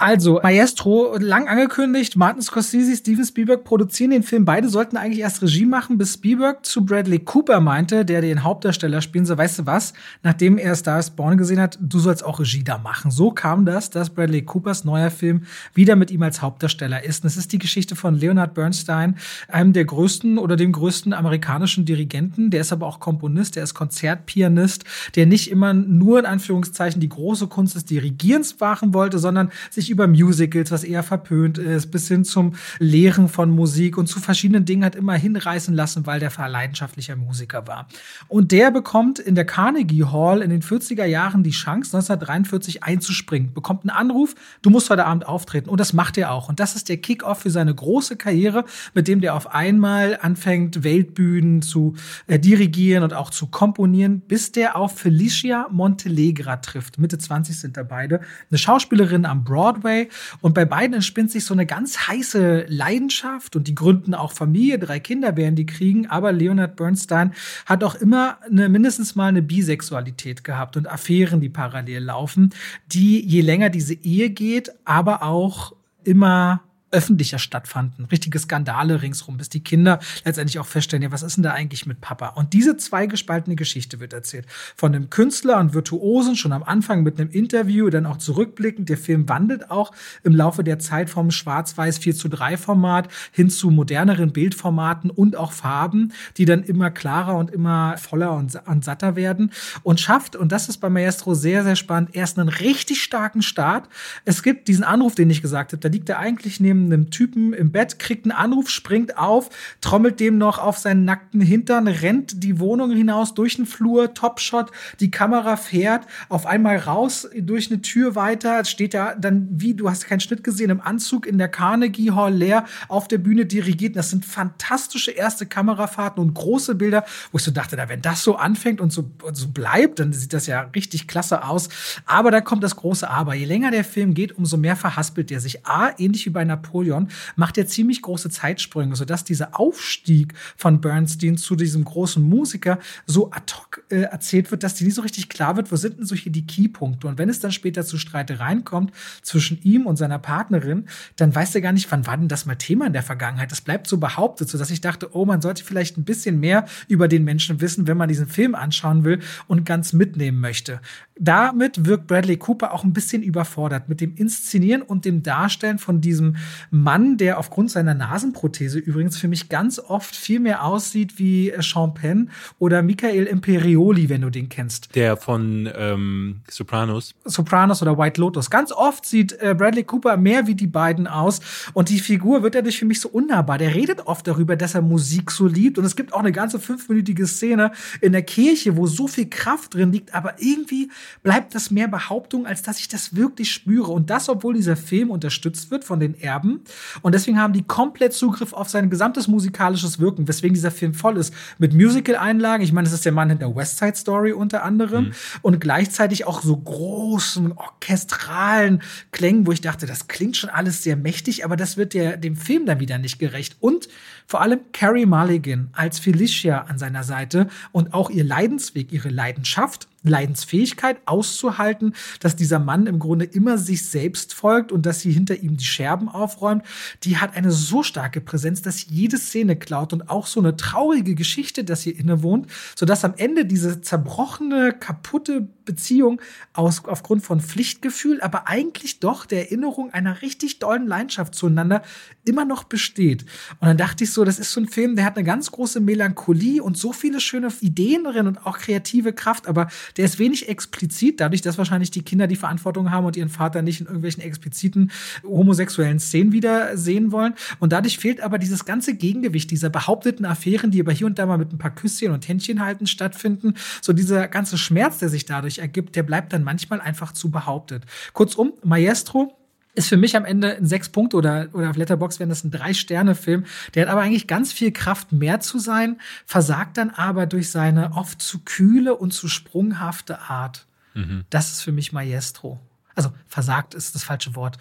Also, 0.01 0.39
Maestro, 0.41 1.17
lang 1.17 1.49
angekündigt, 1.49 2.15
Martin 2.15 2.41
Scorsese, 2.41 2.95
Steven 2.95 3.25
Spielberg 3.25 3.65
produzieren 3.65 4.11
den 4.11 4.23
Film. 4.23 4.45
Beide 4.45 4.69
sollten 4.69 4.95
eigentlich 4.95 5.19
erst 5.19 5.41
Regie 5.41 5.65
machen, 5.65 5.97
bis 5.97 6.13
Spielberg 6.13 6.65
zu 6.65 6.85
Bradley 6.85 7.19
Cooper 7.19 7.59
meinte, 7.59 8.05
der 8.05 8.21
den 8.21 8.45
Hauptdarsteller 8.45 9.01
spielen 9.01 9.25
soll. 9.25 9.37
Weißt 9.37 9.59
du 9.59 9.65
was? 9.65 9.91
Nachdem 10.23 10.57
er 10.57 10.73
Star 10.77 11.03
Born 11.17 11.37
gesehen 11.37 11.59
hat, 11.59 11.77
du 11.81 11.99
sollst 11.99 12.23
auch 12.23 12.39
Regie 12.39 12.63
da 12.63 12.77
machen. 12.77 13.11
So 13.11 13.31
kam 13.31 13.65
das, 13.65 13.89
dass 13.89 14.09
Bradley 14.09 14.41
Coopers 14.41 14.85
neuer 14.85 15.11
Film 15.11 15.43
wieder 15.73 15.97
mit 15.97 16.11
ihm 16.11 16.23
als 16.23 16.41
Hauptdarsteller 16.41 17.03
ist. 17.03 17.25
Und 17.25 17.27
es 17.27 17.35
ist 17.35 17.51
die 17.51 17.59
Geschichte 17.59 17.97
von 17.97 18.15
Leonard 18.15 18.53
Bernstein, 18.53 19.17
einem 19.49 19.73
der 19.73 19.83
größten 19.83 20.37
oder 20.37 20.55
dem 20.55 20.71
größten 20.71 21.11
amerikanischen 21.11 21.83
Dirigenten. 21.83 22.51
Der 22.51 22.61
ist 22.61 22.71
aber 22.71 22.87
auch 22.87 23.01
Komponist, 23.01 23.57
der 23.57 23.63
ist 23.63 23.73
Konzertpianist, 23.73 24.85
der 25.17 25.25
nicht 25.25 25.51
immer 25.51 25.73
nur 25.73 26.19
in 26.19 26.25
Anführungszeichen 26.25 27.01
die 27.01 27.09
große 27.09 27.47
Kunst 27.47 27.75
des 27.75 27.83
Dirigierens 27.83 28.57
machen 28.61 28.93
wollte, 28.93 29.19
sondern 29.19 29.51
sich 29.69 29.88
über 29.89 30.07
Musicals, 30.07 30.71
was 30.71 30.83
eher 30.83 31.03
verpönt 31.03 31.57
ist, 31.57 31.87
bis 31.87 32.07
hin 32.07 32.23
zum 32.23 32.53
Lehren 32.79 33.29
von 33.29 33.49
Musik 33.49 33.97
und 33.97 34.07
zu 34.07 34.19
verschiedenen 34.19 34.65
Dingen 34.65 34.83
hat 34.83 34.95
immer 34.95 35.13
hinreißen 35.13 35.73
lassen, 35.73 36.05
weil 36.05 36.19
der 36.19 36.31
leidenschaftlicher 36.47 37.15
Musiker 37.15 37.67
war. 37.67 37.87
Und 38.27 38.51
der 38.51 38.71
bekommt 38.71 39.19
in 39.19 39.35
der 39.35 39.45
Carnegie 39.45 40.05
Hall 40.05 40.41
in 40.41 40.49
den 40.49 40.61
40er 40.61 41.05
Jahren 41.05 41.43
die 41.43 41.51
Chance, 41.51 41.95
1943 41.97 42.83
einzuspringen, 42.83 43.53
bekommt 43.53 43.83
einen 43.83 43.89
Anruf, 43.89 44.35
du 44.61 44.69
musst 44.69 44.89
heute 44.89 45.05
Abend 45.05 45.27
auftreten. 45.27 45.69
Und 45.69 45.79
das 45.79 45.93
macht 45.93 46.17
er 46.17 46.31
auch. 46.31 46.49
Und 46.49 46.59
das 46.59 46.75
ist 46.75 46.89
der 46.89 46.97
Kick-off 46.97 47.39
für 47.39 47.49
seine 47.49 47.73
große 47.73 48.15
Karriere, 48.15 48.65
mit 48.93 49.07
dem 49.07 49.21
der 49.21 49.35
auf 49.35 49.53
einmal 49.53 50.17
anfängt, 50.21 50.83
Weltbühnen 50.83 51.61
zu 51.61 51.95
äh, 52.27 52.39
dirigieren 52.39 53.03
und 53.03 53.13
auch 53.13 53.29
zu 53.29 53.47
komponieren, 53.47 54.21
bis 54.21 54.51
der 54.51 54.75
auf 54.75 54.97
Felicia 54.97 55.67
Montelegra 55.71 56.57
trifft. 56.57 56.97
Mitte 56.99 57.17
20 57.17 57.59
sind 57.59 57.77
da 57.77 57.83
beide. 57.83 58.21
Eine 58.49 58.57
Schauspielerin 58.57 59.25
am 59.25 59.43
Broadway 59.43 59.78
Broadway. 59.79 60.09
Und 60.41 60.53
bei 60.53 60.65
beiden 60.65 60.93
entspinnt 60.93 61.31
sich 61.31 61.45
so 61.45 61.53
eine 61.53 61.65
ganz 61.65 62.07
heiße 62.07 62.65
Leidenschaft 62.67 63.55
und 63.55 63.67
die 63.67 63.75
gründen 63.75 64.13
auch 64.13 64.31
Familie, 64.31 64.79
drei 64.79 64.99
Kinder 64.99 65.35
werden 65.37 65.55
die 65.55 65.65
kriegen. 65.65 66.07
Aber 66.07 66.31
Leonard 66.31 66.75
Bernstein 66.75 67.33
hat 67.65 67.83
auch 67.83 67.95
immer 67.95 68.37
eine, 68.49 68.69
mindestens 68.69 69.15
mal 69.15 69.27
eine 69.27 69.41
Bisexualität 69.41 70.43
gehabt 70.43 70.77
und 70.77 70.89
Affären, 70.89 71.41
die 71.41 71.49
parallel 71.49 72.03
laufen, 72.03 72.53
die 72.87 73.25
je 73.25 73.41
länger 73.41 73.69
diese 73.69 73.93
Ehe 73.93 74.29
geht, 74.29 74.71
aber 74.85 75.23
auch 75.23 75.73
immer 76.03 76.63
öffentlicher 76.91 77.39
stattfanden. 77.39 78.05
Richtige 78.05 78.39
Skandale 78.39 79.01
ringsrum, 79.01 79.37
bis 79.37 79.49
die 79.49 79.63
Kinder 79.63 79.99
letztendlich 80.25 80.59
auch 80.59 80.65
feststellen, 80.65 81.03
ja, 81.03 81.11
was 81.11 81.23
ist 81.23 81.37
denn 81.37 81.43
da 81.43 81.51
eigentlich 81.51 81.85
mit 81.85 82.01
Papa? 82.01 82.29
Und 82.29 82.53
diese 82.53 82.77
zweigespaltene 82.77 83.55
Geschichte 83.55 83.99
wird 83.99 84.13
erzählt. 84.13 84.45
Von 84.75 84.95
einem 84.95 85.09
Künstler 85.09 85.59
und 85.59 85.73
Virtuosen, 85.73 86.35
schon 86.35 86.51
am 86.51 86.63
Anfang 86.63 87.03
mit 87.03 87.19
einem 87.19 87.29
Interview, 87.29 87.89
dann 87.89 88.05
auch 88.05 88.17
zurückblickend. 88.17 88.89
Der 88.89 88.97
Film 88.97 89.29
wandelt 89.29 89.69
auch 89.69 89.91
im 90.23 90.35
Laufe 90.35 90.63
der 90.63 90.79
Zeit 90.79 91.09
vom 91.09 91.31
Schwarz-Weiß 91.31 91.99
4 91.99 92.15
zu 92.15 92.29
3 92.29 92.57
Format 92.57 93.09
hin 93.31 93.49
zu 93.49 93.69
moderneren 93.69 94.31
Bildformaten 94.31 95.09
und 95.09 95.35
auch 95.35 95.51
Farben, 95.51 96.13
die 96.37 96.45
dann 96.45 96.63
immer 96.63 96.91
klarer 96.91 97.37
und 97.37 97.51
immer 97.51 97.97
voller 97.97 98.33
und, 98.33 98.55
und 98.65 98.83
satter 98.83 99.15
werden 99.15 99.51
und 99.83 99.99
schafft, 99.99 100.35
und 100.35 100.51
das 100.51 100.69
ist 100.69 100.77
bei 100.77 100.89
Maestro 100.89 101.33
sehr, 101.33 101.63
sehr 101.63 101.75
spannend, 101.75 102.15
erst 102.15 102.39
einen 102.39 102.49
richtig 102.49 103.01
starken 103.01 103.41
Start. 103.41 103.89
Es 104.25 104.43
gibt 104.43 104.67
diesen 104.67 104.83
Anruf, 104.83 105.15
den 105.15 105.29
ich 105.29 105.41
gesagt 105.41 105.71
habe, 105.73 105.79
da 105.79 105.89
liegt 105.89 106.09
er 106.09 106.19
eigentlich 106.19 106.59
neben 106.59 106.78
neben 106.79 106.93
einem 106.93 107.09
Typen 107.11 107.53
im 107.53 107.71
Bett, 107.71 107.99
kriegt 107.99 108.25
einen 108.25 108.31
Anruf, 108.31 108.69
springt 108.69 109.17
auf, 109.17 109.49
trommelt 109.81 110.19
dem 110.19 110.37
noch 110.37 110.59
auf 110.59 110.77
seinen 110.77 111.05
nackten 111.05 111.41
Hintern, 111.41 111.87
rennt 111.87 112.43
die 112.43 112.59
Wohnung 112.59 112.91
hinaus 112.91 113.33
durch 113.33 113.55
den 113.55 113.65
Flur, 113.65 114.13
Topshot, 114.13 114.71
die 114.99 115.11
Kamera 115.11 115.57
fährt, 115.57 116.05
auf 116.29 116.45
einmal 116.45 116.77
raus 116.77 117.27
durch 117.37 117.71
eine 117.71 117.81
Tür 117.81 118.15
weiter, 118.15 118.65
steht 118.65 118.93
da 118.93 119.15
dann, 119.15 119.47
wie, 119.51 119.73
du 119.73 119.89
hast 119.89 120.07
keinen 120.07 120.19
Schnitt 120.19 120.43
gesehen, 120.43 120.69
im 120.69 120.81
Anzug 120.81 121.25
in 121.25 121.37
der 121.37 121.47
Carnegie 121.49 122.11
Hall 122.11 122.33
leer 122.33 122.65
auf 122.87 123.07
der 123.07 123.17
Bühne 123.17 123.45
dirigiert. 123.45 123.95
Das 123.95 124.09
sind 124.09 124.25
fantastische 124.25 125.11
erste 125.11 125.45
Kamerafahrten 125.45 126.21
und 126.21 126.33
große 126.33 126.75
Bilder, 126.75 127.05
wo 127.31 127.37
ich 127.37 127.43
so 127.43 127.51
dachte, 127.51 127.75
da, 127.75 127.89
wenn 127.89 128.01
das 128.01 128.23
so 128.23 128.35
anfängt 128.35 128.81
und 128.81 128.91
so, 128.91 129.09
und 129.23 129.35
so 129.35 129.47
bleibt, 129.49 129.99
dann 129.99 130.13
sieht 130.13 130.33
das 130.33 130.47
ja 130.47 130.61
richtig 130.75 131.07
klasse 131.07 131.43
aus. 131.43 131.69
Aber 132.05 132.31
da 132.31 132.41
kommt 132.41 132.63
das 132.63 132.75
große 132.75 133.09
Aber. 133.09 133.33
Je 133.33 133.45
länger 133.45 133.71
der 133.71 133.83
Film 133.83 134.13
geht, 134.13 134.37
umso 134.37 134.57
mehr 134.57 134.75
verhaspelt 134.75 135.29
der 135.29 135.39
sich. 135.39 135.65
A, 135.65 135.91
ähnlich 135.97 136.25
wie 136.25 136.29
bei 136.29 136.43
Napoleon 136.43 136.68
Napoleon, 136.69 137.07
macht 137.35 137.57
er 137.57 137.67
ziemlich 137.67 138.01
große 138.01 138.29
Zeitsprünge, 138.29 138.95
sodass 138.95 139.23
dieser 139.23 139.59
Aufstieg 139.59 140.33
von 140.55 140.81
Bernstein 140.81 141.37
zu 141.37 141.55
diesem 141.55 141.83
großen 141.83 142.21
Musiker 142.21 142.79
so 143.05 143.31
ad 143.31 143.53
hoc 143.53 143.83
äh, 143.89 144.01
erzählt 144.01 144.51
wird, 144.51 144.63
dass 144.63 144.75
die 144.75 144.83
nie 144.83 144.91
so 144.91 145.01
richtig 145.01 145.29
klar 145.29 145.55
wird, 145.55 145.71
wo 145.71 145.75
sind 145.75 145.97
denn 145.97 146.05
so 146.05 146.15
hier 146.15 146.31
die 146.31 146.45
Keypunkte. 146.45 147.07
Und 147.07 147.17
wenn 147.17 147.29
es 147.29 147.39
dann 147.39 147.51
später 147.51 147.83
zu 147.83 147.97
Streitereien 147.97 148.63
kommt 148.63 148.93
zwischen 149.21 149.59
ihm 149.63 149.85
und 149.85 149.97
seiner 149.97 150.19
Partnerin, 150.19 150.85
dann 151.15 151.33
weiß 151.33 151.55
er 151.55 151.61
gar 151.61 151.73
nicht, 151.73 151.91
wann 151.91 152.05
war 152.05 152.17
denn 152.17 152.27
das 152.27 152.45
mal 152.45 152.55
Thema 152.55 152.87
in 152.87 152.93
der 152.93 153.03
Vergangenheit. 153.03 153.51
Das 153.51 153.61
bleibt 153.61 153.87
so 153.87 153.97
behauptet, 153.97 154.49
sodass 154.49 154.69
ich 154.69 154.81
dachte, 154.81 155.15
oh, 155.15 155.25
man 155.25 155.41
sollte 155.41 155.63
vielleicht 155.63 155.97
ein 155.97 156.03
bisschen 156.03 156.39
mehr 156.39 156.65
über 156.87 157.07
den 157.07 157.23
Menschen 157.23 157.61
wissen, 157.61 157.87
wenn 157.87 157.97
man 157.97 158.09
diesen 158.09 158.27
Film 158.27 158.55
anschauen 158.55 159.03
will 159.03 159.19
und 159.47 159.65
ganz 159.65 159.93
mitnehmen 159.93 160.39
möchte 160.39 160.81
damit 161.19 161.85
wirkt 161.85 162.07
Bradley 162.07 162.37
Cooper 162.37 162.73
auch 162.73 162.85
ein 162.85 162.93
bisschen 162.93 163.21
überfordert 163.21 163.89
mit 163.89 163.99
dem 163.99 164.15
Inszenieren 164.15 164.81
und 164.81 165.03
dem 165.03 165.21
Darstellen 165.21 165.77
von 165.77 165.99
diesem 165.99 166.37
Mann, 166.71 167.17
der 167.17 167.37
aufgrund 167.37 167.71
seiner 167.71 167.93
Nasenprothese 167.93 168.79
übrigens 168.79 169.17
für 169.17 169.27
mich 169.27 169.49
ganz 169.49 169.79
oft 169.79 170.15
viel 170.15 170.39
mehr 170.39 170.63
aussieht 170.63 171.19
wie 171.19 171.53
Sean 171.59 171.93
Penn 171.93 172.31
oder 172.57 172.81
Michael 172.81 173.25
Imperioli, 173.25 174.07
wenn 174.07 174.21
du 174.21 174.29
den 174.29 174.47
kennst. 174.47 174.95
Der 174.95 175.17
von 175.17 175.69
ähm, 175.75 176.41
Sopranos. 176.49 177.15
Sopranos 177.25 177.81
oder 177.81 177.97
White 177.97 178.19
Lotus. 178.21 178.49
Ganz 178.49 178.71
oft 178.71 179.05
sieht 179.05 179.33
äh, 179.33 179.53
Bradley 179.57 179.83
Cooper 179.83 180.15
mehr 180.15 180.47
wie 180.47 180.55
die 180.55 180.67
beiden 180.67 181.05
aus 181.05 181.41
und 181.73 181.89
die 181.89 181.99
Figur 181.99 182.43
wird 182.43 182.55
dadurch 182.55 182.79
für 182.79 182.85
mich 182.85 183.01
so 183.01 183.09
unnahbar. 183.09 183.57
Der 183.57 183.75
redet 183.75 184.07
oft 184.07 184.25
darüber, 184.25 184.55
dass 184.55 184.73
er 184.73 184.81
Musik 184.81 185.31
so 185.31 185.47
liebt 185.47 185.77
und 185.77 185.83
es 185.83 185.97
gibt 185.97 186.13
auch 186.13 186.19
eine 186.19 186.31
ganze 186.31 186.59
fünfminütige 186.59 187.27
Szene 187.27 187.71
in 187.99 188.13
der 188.13 188.23
Kirche, 188.23 188.77
wo 188.77 188.87
so 188.87 189.07
viel 189.07 189.29
Kraft 189.29 189.73
drin 189.73 189.91
liegt, 189.91 190.15
aber 190.15 190.35
irgendwie 190.39 190.89
bleibt 191.23 191.55
das 191.55 191.71
mehr 191.71 191.87
Behauptung, 191.87 192.45
als 192.45 192.61
dass 192.61 192.79
ich 192.79 192.87
das 192.87 193.15
wirklich 193.15 193.51
spüre. 193.51 193.91
Und 193.91 194.09
das, 194.09 194.29
obwohl 194.29 194.53
dieser 194.53 194.75
Film 194.75 195.11
unterstützt 195.11 195.71
wird 195.71 195.83
von 195.83 195.99
den 195.99 196.19
Erben. 196.19 196.61
Und 197.01 197.13
deswegen 197.13 197.39
haben 197.39 197.53
die 197.53 197.63
komplett 197.63 198.13
Zugriff 198.13 198.53
auf 198.53 198.69
sein 198.69 198.89
gesamtes 198.89 199.27
musikalisches 199.27 199.99
Wirken, 199.99 200.27
weswegen 200.27 200.53
dieser 200.53 200.71
Film 200.71 200.93
voll 200.93 201.17
ist. 201.17 201.33
Mit 201.57 201.73
Musical-Einlagen. 201.73 202.63
Ich 202.63 202.73
meine, 202.73 202.87
es 202.87 202.93
ist 202.93 203.05
der 203.05 203.11
Mann 203.11 203.29
hinter 203.29 203.55
West 203.55 203.77
Side 203.77 203.95
Story 203.95 204.31
unter 204.31 204.63
anderem. 204.63 205.05
Mhm. 205.05 205.11
Und 205.41 205.61
gleichzeitig 205.61 206.25
auch 206.25 206.41
so 206.41 206.55
großen, 206.55 207.51
orchestralen 207.51 208.81
Klängen, 209.11 209.47
wo 209.47 209.51
ich 209.51 209.61
dachte, 209.61 209.85
das 209.85 210.07
klingt 210.07 210.37
schon 210.37 210.49
alles 210.49 210.83
sehr 210.83 210.95
mächtig, 210.95 211.45
aber 211.45 211.55
das 211.55 211.77
wird 211.77 211.93
der, 211.93 212.17
dem 212.17 212.35
Film 212.35 212.65
dann 212.65 212.79
wieder 212.79 212.97
nicht 212.97 213.19
gerecht. 213.19 213.57
Und 213.59 213.89
vor 214.29 214.41
allem 214.41 214.59
Carrie 214.73 215.07
Mulligan 215.07 215.69
als 215.73 215.97
Felicia 215.97 216.61
an 216.69 216.77
seiner 216.77 217.03
Seite 217.03 217.47
und 217.71 217.95
auch 217.95 218.11
ihr 218.11 218.23
Leidensweg, 218.23 218.91
ihre 218.91 219.09
Leidenschaft 219.09 219.87
Leidensfähigkeit 220.03 220.97
auszuhalten, 221.05 221.93
dass 222.19 222.35
dieser 222.35 222.59
Mann 222.59 222.87
im 222.87 222.99
Grunde 222.99 223.25
immer 223.25 223.57
sich 223.57 223.89
selbst 223.89 224.33
folgt 224.33 224.71
und 224.71 224.85
dass 224.85 225.01
sie 225.01 225.11
hinter 225.11 225.37
ihm 225.37 225.57
die 225.57 225.65
Scherben 225.65 226.07
aufräumt, 226.07 226.63
die 227.03 227.17
hat 227.17 227.35
eine 227.35 227.51
so 227.51 227.83
starke 227.83 228.21
Präsenz, 228.21 228.61
dass 228.61 228.85
jede 228.87 229.17
Szene 229.17 229.55
klaut 229.55 229.91
und 229.91 230.09
auch 230.09 230.27
so 230.27 230.39
eine 230.39 230.55
traurige 230.55 231.15
Geschichte, 231.15 231.63
dass 231.63 231.85
ihr 231.85 231.97
innewohnt, 231.97 232.47
sodass 232.75 233.03
am 233.03 233.15
Ende 233.17 233.45
diese 233.45 233.81
zerbrochene, 233.81 234.73
kaputte 234.79 235.47
Beziehung 235.69 236.19
aus, 236.53 236.83
aufgrund 236.85 237.23
von 237.23 237.41
Pflichtgefühl, 237.41 238.21
aber 238.21 238.47
eigentlich 238.47 238.99
doch 238.99 239.27
der 239.27 239.45
Erinnerung 239.45 239.93
einer 239.93 240.23
richtig 240.23 240.57
dollen 240.57 240.87
Leidenschaft 240.87 241.35
zueinander 241.35 241.83
immer 242.25 242.43
noch 242.43 242.63
besteht. 242.63 243.21
Und 243.59 243.67
dann 243.67 243.77
dachte 243.77 244.03
ich 244.03 244.11
so, 244.11 244.25
das 244.25 244.39
ist 244.39 244.51
so 244.51 244.61
ein 244.61 244.67
Film, 244.67 244.95
der 244.95 245.05
hat 245.05 245.15
eine 245.15 245.25
ganz 245.25 245.51
große 245.51 245.79
Melancholie 245.79 246.63
und 246.63 246.75
so 246.75 246.91
viele 246.91 247.19
schöne 247.19 247.49
Ideen 247.61 248.03
drin 248.03 248.25
und 248.25 248.45
auch 248.47 248.57
kreative 248.57 249.13
Kraft, 249.13 249.47
aber 249.47 249.67
der 249.97 250.05
ist 250.05 250.17
wenig 250.17 250.49
explizit, 250.49 251.19
dadurch, 251.19 251.41
dass 251.41 251.59
wahrscheinlich 251.59 251.91
die 251.91 252.01
Kinder 252.01 252.25
die 252.25 252.35
Verantwortung 252.35 252.89
haben 252.89 253.05
und 253.05 253.15
ihren 253.15 253.29
Vater 253.29 253.61
nicht 253.61 253.81
in 253.81 253.85
irgendwelchen 253.85 254.23
expliziten 254.23 254.91
homosexuellen 255.23 255.99
Szenen 255.99 256.31
wieder 256.31 256.77
sehen 256.77 257.11
wollen. 257.11 257.33
Und 257.59 257.73
dadurch 257.73 257.99
fehlt 257.99 258.21
aber 258.21 258.39
dieses 258.39 258.65
ganze 258.65 258.95
Gegengewicht 258.95 259.51
dieser 259.51 259.69
behaupteten 259.69 260.25
Affären, 260.25 260.71
die 260.71 260.81
aber 260.81 260.91
hier 260.91 261.07
und 261.07 261.19
da 261.19 261.25
mal 261.25 261.37
mit 261.37 261.53
ein 261.53 261.57
paar 261.57 261.73
Küsschen 261.75 262.11
und 262.11 262.27
Händchen 262.27 262.63
halten 262.63 262.87
stattfinden. 262.87 263.53
So 263.81 263.93
dieser 263.93 264.27
ganze 264.27 264.57
Schmerz, 264.57 264.99
der 264.99 265.09
sich 265.09 265.25
dadurch 265.25 265.58
ergibt, 265.59 265.95
der 265.95 266.03
bleibt 266.03 266.33
dann 266.33 266.43
manchmal 266.43 266.81
einfach 266.81 267.11
zu 267.11 267.29
behauptet. 267.29 267.85
Kurzum, 268.13 268.53
Maestro 268.63 269.35
ist 269.75 269.89
für 269.89 269.97
mich 269.97 270.15
am 270.15 270.25
Ende 270.25 270.57
ein 270.57 270.65
sechs 270.65 270.89
Punkte 270.89 271.17
oder, 271.17 271.47
oder 271.53 271.69
auf 271.69 271.77
Letterbox 271.77 272.19
wären 272.19 272.29
das 272.29 272.43
ein 272.43 272.51
Drei-Sterne-Film. 272.51 273.45
Der 273.73 273.83
hat 273.83 273.91
aber 273.91 274.01
eigentlich 274.01 274.27
ganz 274.27 274.51
viel 274.51 274.71
Kraft, 274.71 275.11
mehr 275.11 275.39
zu 275.39 275.59
sein, 275.59 275.99
versagt 276.25 276.77
dann 276.77 276.89
aber 276.89 277.25
durch 277.25 277.49
seine 277.51 277.93
oft 277.93 278.21
zu 278.21 278.39
kühle 278.39 278.95
und 278.95 279.13
zu 279.13 279.27
sprunghafte 279.27 280.19
Art. 280.21 280.65
Mhm. 280.95 281.23
Das 281.29 281.51
ist 281.51 281.61
für 281.61 281.71
mich 281.71 281.93
Maestro. 281.93 282.59
Also 282.95 283.11
versagt 283.27 283.73
ist 283.73 283.95
das 283.95 284.03
falsche 284.03 284.35
Wort. 284.35 284.57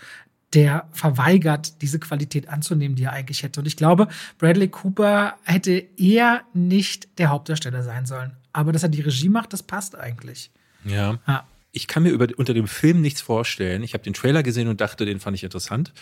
Der 0.54 0.88
verweigert, 0.92 1.82
diese 1.82 1.98
Qualität 1.98 2.48
anzunehmen, 2.48 2.96
die 2.96 3.04
er 3.04 3.12
eigentlich 3.12 3.42
hätte. 3.42 3.60
Und 3.60 3.66
ich 3.66 3.76
glaube, 3.76 4.08
Bradley 4.38 4.68
Cooper 4.68 5.36
hätte 5.42 5.72
eher 5.72 6.42
nicht 6.54 7.18
der 7.18 7.28
Hauptdarsteller 7.28 7.82
sein 7.82 8.06
sollen. 8.06 8.32
Aber 8.52 8.72
dass 8.72 8.82
er 8.82 8.88
die 8.88 9.02
Regie 9.02 9.28
macht, 9.28 9.52
das 9.52 9.62
passt 9.62 9.96
eigentlich. 9.96 10.50
Ja. 10.88 11.18
ja. 11.26 11.46
Ich 11.72 11.86
kann 11.86 12.02
mir 12.02 12.10
über, 12.10 12.26
unter 12.36 12.54
dem 12.54 12.66
Film 12.66 13.00
nichts 13.00 13.20
vorstellen. 13.20 13.82
Ich 13.82 13.92
habe 13.94 14.02
den 14.02 14.14
Trailer 14.14 14.42
gesehen 14.42 14.68
und 14.68 14.80
dachte, 14.80 15.04
den 15.04 15.20
fand 15.20 15.36
ich 15.36 15.44
interessant 15.44 15.92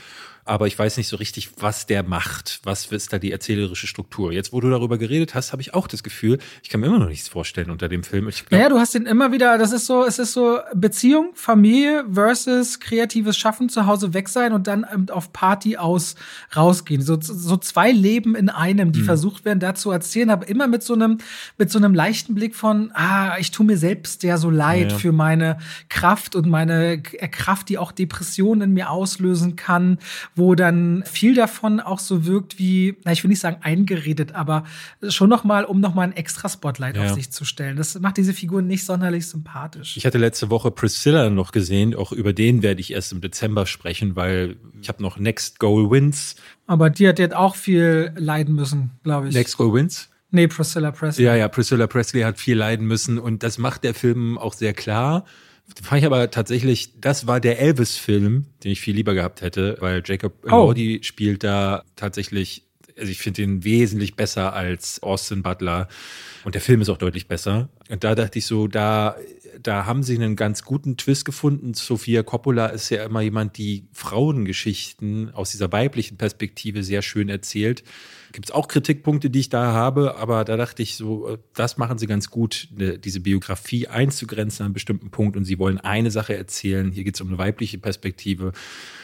aber 0.46 0.68
ich 0.68 0.78
weiß 0.78 0.96
nicht 0.96 1.08
so 1.08 1.16
richtig, 1.16 1.50
was 1.58 1.86
der 1.86 2.04
macht. 2.04 2.60
Was 2.62 2.86
ist 2.86 3.12
da 3.12 3.18
die 3.18 3.32
erzählerische 3.32 3.88
Struktur? 3.88 4.32
Jetzt, 4.32 4.52
wo 4.52 4.60
du 4.60 4.70
darüber 4.70 4.96
geredet 4.96 5.34
hast, 5.34 5.52
habe 5.52 5.60
ich 5.60 5.74
auch 5.74 5.88
das 5.88 6.04
Gefühl, 6.04 6.38
ich 6.62 6.68
kann 6.68 6.80
mir 6.80 6.86
immer 6.86 7.00
noch 7.00 7.08
nichts 7.08 7.28
vorstellen 7.28 7.68
unter 7.68 7.88
dem 7.88 8.04
Film. 8.04 8.28
Ich 8.28 8.46
glaub, 8.46 8.52
naja, 8.52 8.68
du 8.68 8.78
hast 8.78 8.94
den 8.94 9.06
immer 9.06 9.32
wieder, 9.32 9.58
das 9.58 9.72
ist 9.72 9.86
so, 9.86 10.04
es 10.04 10.20
ist 10.20 10.32
so 10.32 10.60
Beziehung, 10.72 11.30
Familie 11.34 12.04
versus 12.10 12.78
kreatives 12.78 13.36
Schaffen, 13.36 13.68
zu 13.68 13.86
Hause 13.86 14.14
weg 14.14 14.28
sein 14.28 14.52
und 14.52 14.68
dann 14.68 15.10
auf 15.10 15.32
Party 15.32 15.76
aus 15.76 16.14
rausgehen. 16.54 17.02
So, 17.02 17.18
so 17.20 17.56
zwei 17.56 17.90
Leben 17.90 18.36
in 18.36 18.48
einem, 18.48 18.92
die 18.92 19.00
mhm. 19.00 19.06
versucht 19.06 19.44
werden, 19.44 19.58
da 19.58 19.74
zu 19.74 19.90
erzählen, 19.90 20.30
aber 20.30 20.48
immer 20.48 20.68
mit 20.68 20.84
so 20.84 20.94
einem, 20.94 21.18
mit 21.58 21.72
so 21.72 21.78
einem 21.78 21.92
leichten 21.92 22.36
Blick 22.36 22.54
von, 22.54 22.92
ah, 22.94 23.36
ich 23.38 23.50
tue 23.50 23.66
mir 23.66 23.78
selbst 23.78 24.22
ja 24.22 24.38
so 24.38 24.50
leid 24.50 24.92
ja. 24.92 24.98
für 24.98 25.10
meine 25.10 25.58
Kraft 25.88 26.36
und 26.36 26.48
meine 26.48 27.02
Kraft, 27.02 27.68
die 27.68 27.78
auch 27.78 27.90
Depressionen 27.90 28.62
in 28.62 28.74
mir 28.74 28.90
auslösen 28.90 29.56
kann 29.56 29.98
wo 30.36 30.54
dann 30.54 31.02
viel 31.10 31.34
davon 31.34 31.80
auch 31.80 31.98
so 31.98 32.26
wirkt 32.26 32.58
wie, 32.58 32.96
na, 33.04 33.12
ich 33.12 33.24
will 33.24 33.30
nicht 33.30 33.40
sagen 33.40 33.56
eingeredet, 33.62 34.34
aber 34.34 34.64
schon 35.08 35.30
noch 35.30 35.44
mal, 35.44 35.64
um 35.64 35.80
noch 35.80 35.94
mal 35.94 36.02
ein 36.02 36.12
extra 36.12 36.50
Spotlight 36.50 36.96
ja. 36.96 37.06
auf 37.06 37.14
sich 37.14 37.32
zu 37.32 37.46
stellen. 37.46 37.78
Das 37.78 37.98
macht 37.98 38.18
diese 38.18 38.34
Figur 38.34 38.60
nicht 38.60 38.84
sonderlich 38.84 39.26
sympathisch. 39.26 39.96
Ich 39.96 40.04
hatte 40.04 40.18
letzte 40.18 40.50
Woche 40.50 40.70
Priscilla 40.70 41.30
noch 41.30 41.52
gesehen, 41.52 41.94
auch 41.94 42.12
über 42.12 42.34
den 42.34 42.62
werde 42.62 42.82
ich 42.82 42.92
erst 42.92 43.12
im 43.12 43.22
Dezember 43.22 43.64
sprechen, 43.64 44.14
weil 44.14 44.56
ich 44.80 44.88
habe 44.88 45.02
noch 45.02 45.18
Next 45.18 45.58
Goal 45.58 45.90
Wins. 45.90 46.36
Aber 46.66 46.90
die 46.90 47.08
hat 47.08 47.18
jetzt 47.18 47.34
auch 47.34 47.56
viel 47.56 48.12
leiden 48.16 48.54
müssen, 48.54 48.90
glaube 49.02 49.28
ich. 49.28 49.34
Next 49.34 49.56
Goal 49.56 49.72
Wins? 49.72 50.10
Nee, 50.30 50.48
Priscilla 50.48 50.90
Presley. 50.90 51.24
Ja, 51.24 51.34
ja, 51.34 51.48
Priscilla 51.48 51.86
Presley 51.86 52.22
hat 52.22 52.38
viel 52.38 52.58
leiden 52.58 52.86
müssen 52.86 53.18
und 53.18 53.42
das 53.42 53.56
macht 53.56 53.84
der 53.84 53.94
Film 53.94 54.36
auch 54.36 54.52
sehr 54.52 54.74
klar 54.74 55.24
Fand 55.82 56.00
ich 56.00 56.06
aber 56.06 56.30
tatsächlich, 56.30 57.00
das 57.00 57.26
war 57.26 57.40
der 57.40 57.58
Elvis-Film, 57.58 58.46
den 58.64 58.72
ich 58.72 58.80
viel 58.80 58.94
lieber 58.94 59.14
gehabt 59.14 59.40
hätte, 59.42 59.76
weil 59.80 60.02
Jacob 60.04 60.34
Oh. 60.44 60.48
Elordi 60.48 61.00
spielt 61.02 61.44
da 61.44 61.84
tatsächlich, 61.96 62.62
also 62.98 63.10
ich 63.10 63.18
finde 63.18 63.42
ihn 63.42 63.64
wesentlich 63.64 64.14
besser 64.16 64.52
als 64.52 65.02
Austin 65.02 65.42
Butler. 65.42 65.88
Und 66.44 66.54
der 66.54 66.62
Film 66.62 66.80
ist 66.80 66.88
auch 66.88 66.98
deutlich 66.98 67.28
besser. 67.28 67.68
Und 67.90 68.04
da 68.04 68.14
dachte 68.14 68.38
ich 68.38 68.46
so, 68.46 68.68
da, 68.68 69.16
da 69.60 69.84
haben 69.86 70.02
sie 70.02 70.14
einen 70.14 70.36
ganz 70.36 70.62
guten 70.62 70.96
Twist 70.96 71.24
gefunden. 71.24 71.74
Sofia 71.74 72.22
Coppola 72.22 72.66
ist 72.66 72.88
ja 72.90 73.04
immer 73.04 73.20
jemand, 73.20 73.58
die 73.58 73.86
Frauengeschichten 73.92 75.34
aus 75.34 75.50
dieser 75.50 75.72
weiblichen 75.72 76.16
Perspektive 76.16 76.84
sehr 76.84 77.02
schön 77.02 77.28
erzählt. 77.28 77.82
Gibt 78.32 78.46
es 78.46 78.50
auch 78.50 78.68
Kritikpunkte, 78.68 79.30
die 79.30 79.40
ich 79.40 79.48
da 79.48 79.72
habe, 79.72 80.16
aber 80.16 80.44
da 80.44 80.56
dachte 80.56 80.82
ich 80.82 80.96
so, 80.96 81.28
äh, 81.28 81.38
das 81.54 81.76
machen 81.76 81.98
sie 81.98 82.06
ganz 82.06 82.30
gut, 82.30 82.68
ne, 82.76 82.98
diese 82.98 83.20
Biografie 83.20 83.88
einzugrenzen 83.88 84.62
an 84.62 84.66
einem 84.66 84.74
bestimmten 84.74 85.10
Punkt 85.10 85.36
und 85.36 85.44
sie 85.44 85.58
wollen 85.58 85.78
eine 85.78 86.10
Sache 86.10 86.36
erzählen. 86.36 86.90
Hier 86.90 87.04
geht 87.04 87.14
es 87.14 87.20
um 87.20 87.28
eine 87.28 87.38
weibliche 87.38 87.78
Perspektive. 87.78 88.52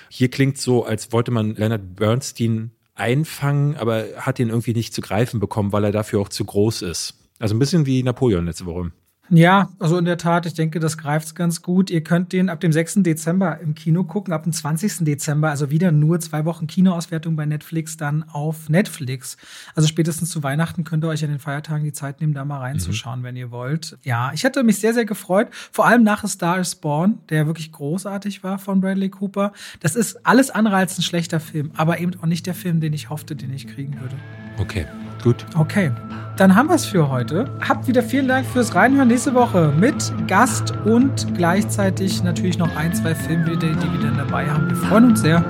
Hier 0.09 0.29
klingt 0.29 0.59
so, 0.59 0.85
als 0.85 1.13
wollte 1.13 1.31
man 1.31 1.55
Leonard 1.55 1.97
Bernstein 1.97 2.73
einfangen, 2.95 3.77
aber 3.77 4.05
hat 4.17 4.39
ihn 4.39 4.51
irgendwie 4.51 4.75
nicht 4.75 4.95
zu 4.95 5.01
greifen 5.01 5.41
bekommen, 5.41 5.73
weil 5.73 5.85
er 5.85 5.93
dafür 5.93 6.21
auch 6.21 6.29
zu 6.29 6.45
groß 6.45 6.83
ist. 6.83 7.15
Also 7.39 7.55
ein 7.55 7.59
bisschen 7.59 7.87
wie 7.87 8.03
Napoleon 8.03 8.47
letzte 8.47 8.67
Woche. 8.67 8.93
Ja, 9.29 9.71
also 9.79 9.97
in 9.97 10.05
der 10.05 10.19
Tat, 10.19 10.47
ich 10.47 10.55
denke, 10.55 10.81
das 10.81 10.99
greift 10.99 11.35
ganz 11.35 11.63
gut. 11.63 11.91
Ihr 11.91 12.03
könnt 12.03 12.33
den 12.33 12.49
ab 12.49 12.61
dem 12.61 12.73
6. 12.73 12.97
Dezember 13.03 13.61
im 13.61 13.75
Kino 13.75 14.05
gucken, 14.05 14.35
ab 14.35 14.43
dem 14.43 14.53
20. 14.53 15.05
Dezember, 15.05 15.51
also 15.51 15.71
wieder 15.71 15.93
nur 15.93 16.21
zwei 16.21 16.45
Wochen 16.45 16.67
Kinoauswertung 16.67 17.37
bei 17.37 17.47
Netflix, 17.47 17.97
dann 17.97 18.25
auf 18.25 18.69
Netflix. 18.69 19.37
Also 19.75 19.89
spätestens 19.89 20.31
zu 20.31 20.43
Weihnachten 20.43 20.85
könnt 20.85 21.05
ihr 21.05 21.09
euch 21.09 21.25
an 21.25 21.31
den 21.31 21.39
Feiertagen 21.39 21.85
die 21.85 21.93
Zeit 21.93 22.21
nehmen, 22.21 22.35
da 22.35 22.45
mal 22.45 22.59
reinzuschauen, 22.59 23.21
mhm. 23.21 23.25
wenn 23.25 23.37
ihr 23.37 23.51
wollt. 23.51 23.97
Ja, 24.03 24.33
ich 24.35 24.45
hätte 24.45 24.63
mich 24.65 24.79
sehr, 24.79 24.93
sehr 24.93 25.05
gefreut, 25.05 25.49
vor 25.71 25.87
allem 25.87 26.03
nach 26.03 26.25
A 26.25 26.29
Star 26.29 26.59
is 26.59 26.75
Born, 26.75 27.19
der 27.31 27.47
wirklich 27.47 27.73
großartig 27.73 28.43
war 28.43 28.59
von 28.59 28.81
Bradley 28.81 29.09
Cooper. 29.09 29.53
Das 29.81 29.95
ist 29.95 30.27
alles 30.27 30.51
andere 30.51 30.77
als 30.77 30.99
ein 30.99 31.03
schlechter 31.03 31.41
Film, 31.41 31.71
aber 31.77 32.01
eben 32.01 32.13
auch 32.21 32.27
nicht 32.27 32.47
der 32.47 32.55
Film, 32.55 32.81
den 32.81 32.93
ich 32.93 33.09
hoffte, 33.09 33.37
den 33.37 33.55
ich 33.55 33.67
kriegen 33.67 33.99
würde. 34.01 34.17
Okay, 34.59 34.87
gut. 35.23 35.47
Okay 35.57 35.91
dann 36.37 36.57
haben 36.57 36.69
wir 36.69 36.75
es 36.75 36.87
für 36.87 37.09
heute. 37.09 37.45
Habt 37.61 37.87
wieder 37.87 38.03
vielen 38.03 38.29
Dank 38.29 38.47
fürs 38.47 38.75
Reinhören 38.75 39.09
nächste 39.09 39.35
Woche 39.35 39.73
mit 39.79 40.13
Gast 40.27 40.73
und 40.85 41.35
gleichzeitig 41.37 42.23
natürlich 42.23 42.59
noch 42.59 42.75
ein, 42.77 42.95
zwei 42.95 43.15
Filme, 43.15 43.57
die 43.57 43.69
wir 43.69 44.01
dann 44.03 44.17
dabei 44.17 44.49
haben. 44.49 44.69
Wir 44.69 44.77
freuen 44.77 45.05
uns 45.07 45.21
sehr. 45.21 45.45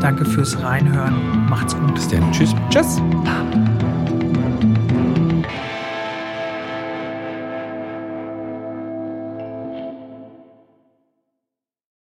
Danke 0.00 0.24
fürs 0.24 0.60
Reinhören. 0.62 1.46
Macht's 1.48 1.76
gut. 1.76 1.94
Bis 1.94 2.08
dann. 2.08 2.30
Tschüss. 2.32 2.54
Tschüss. 2.70 3.00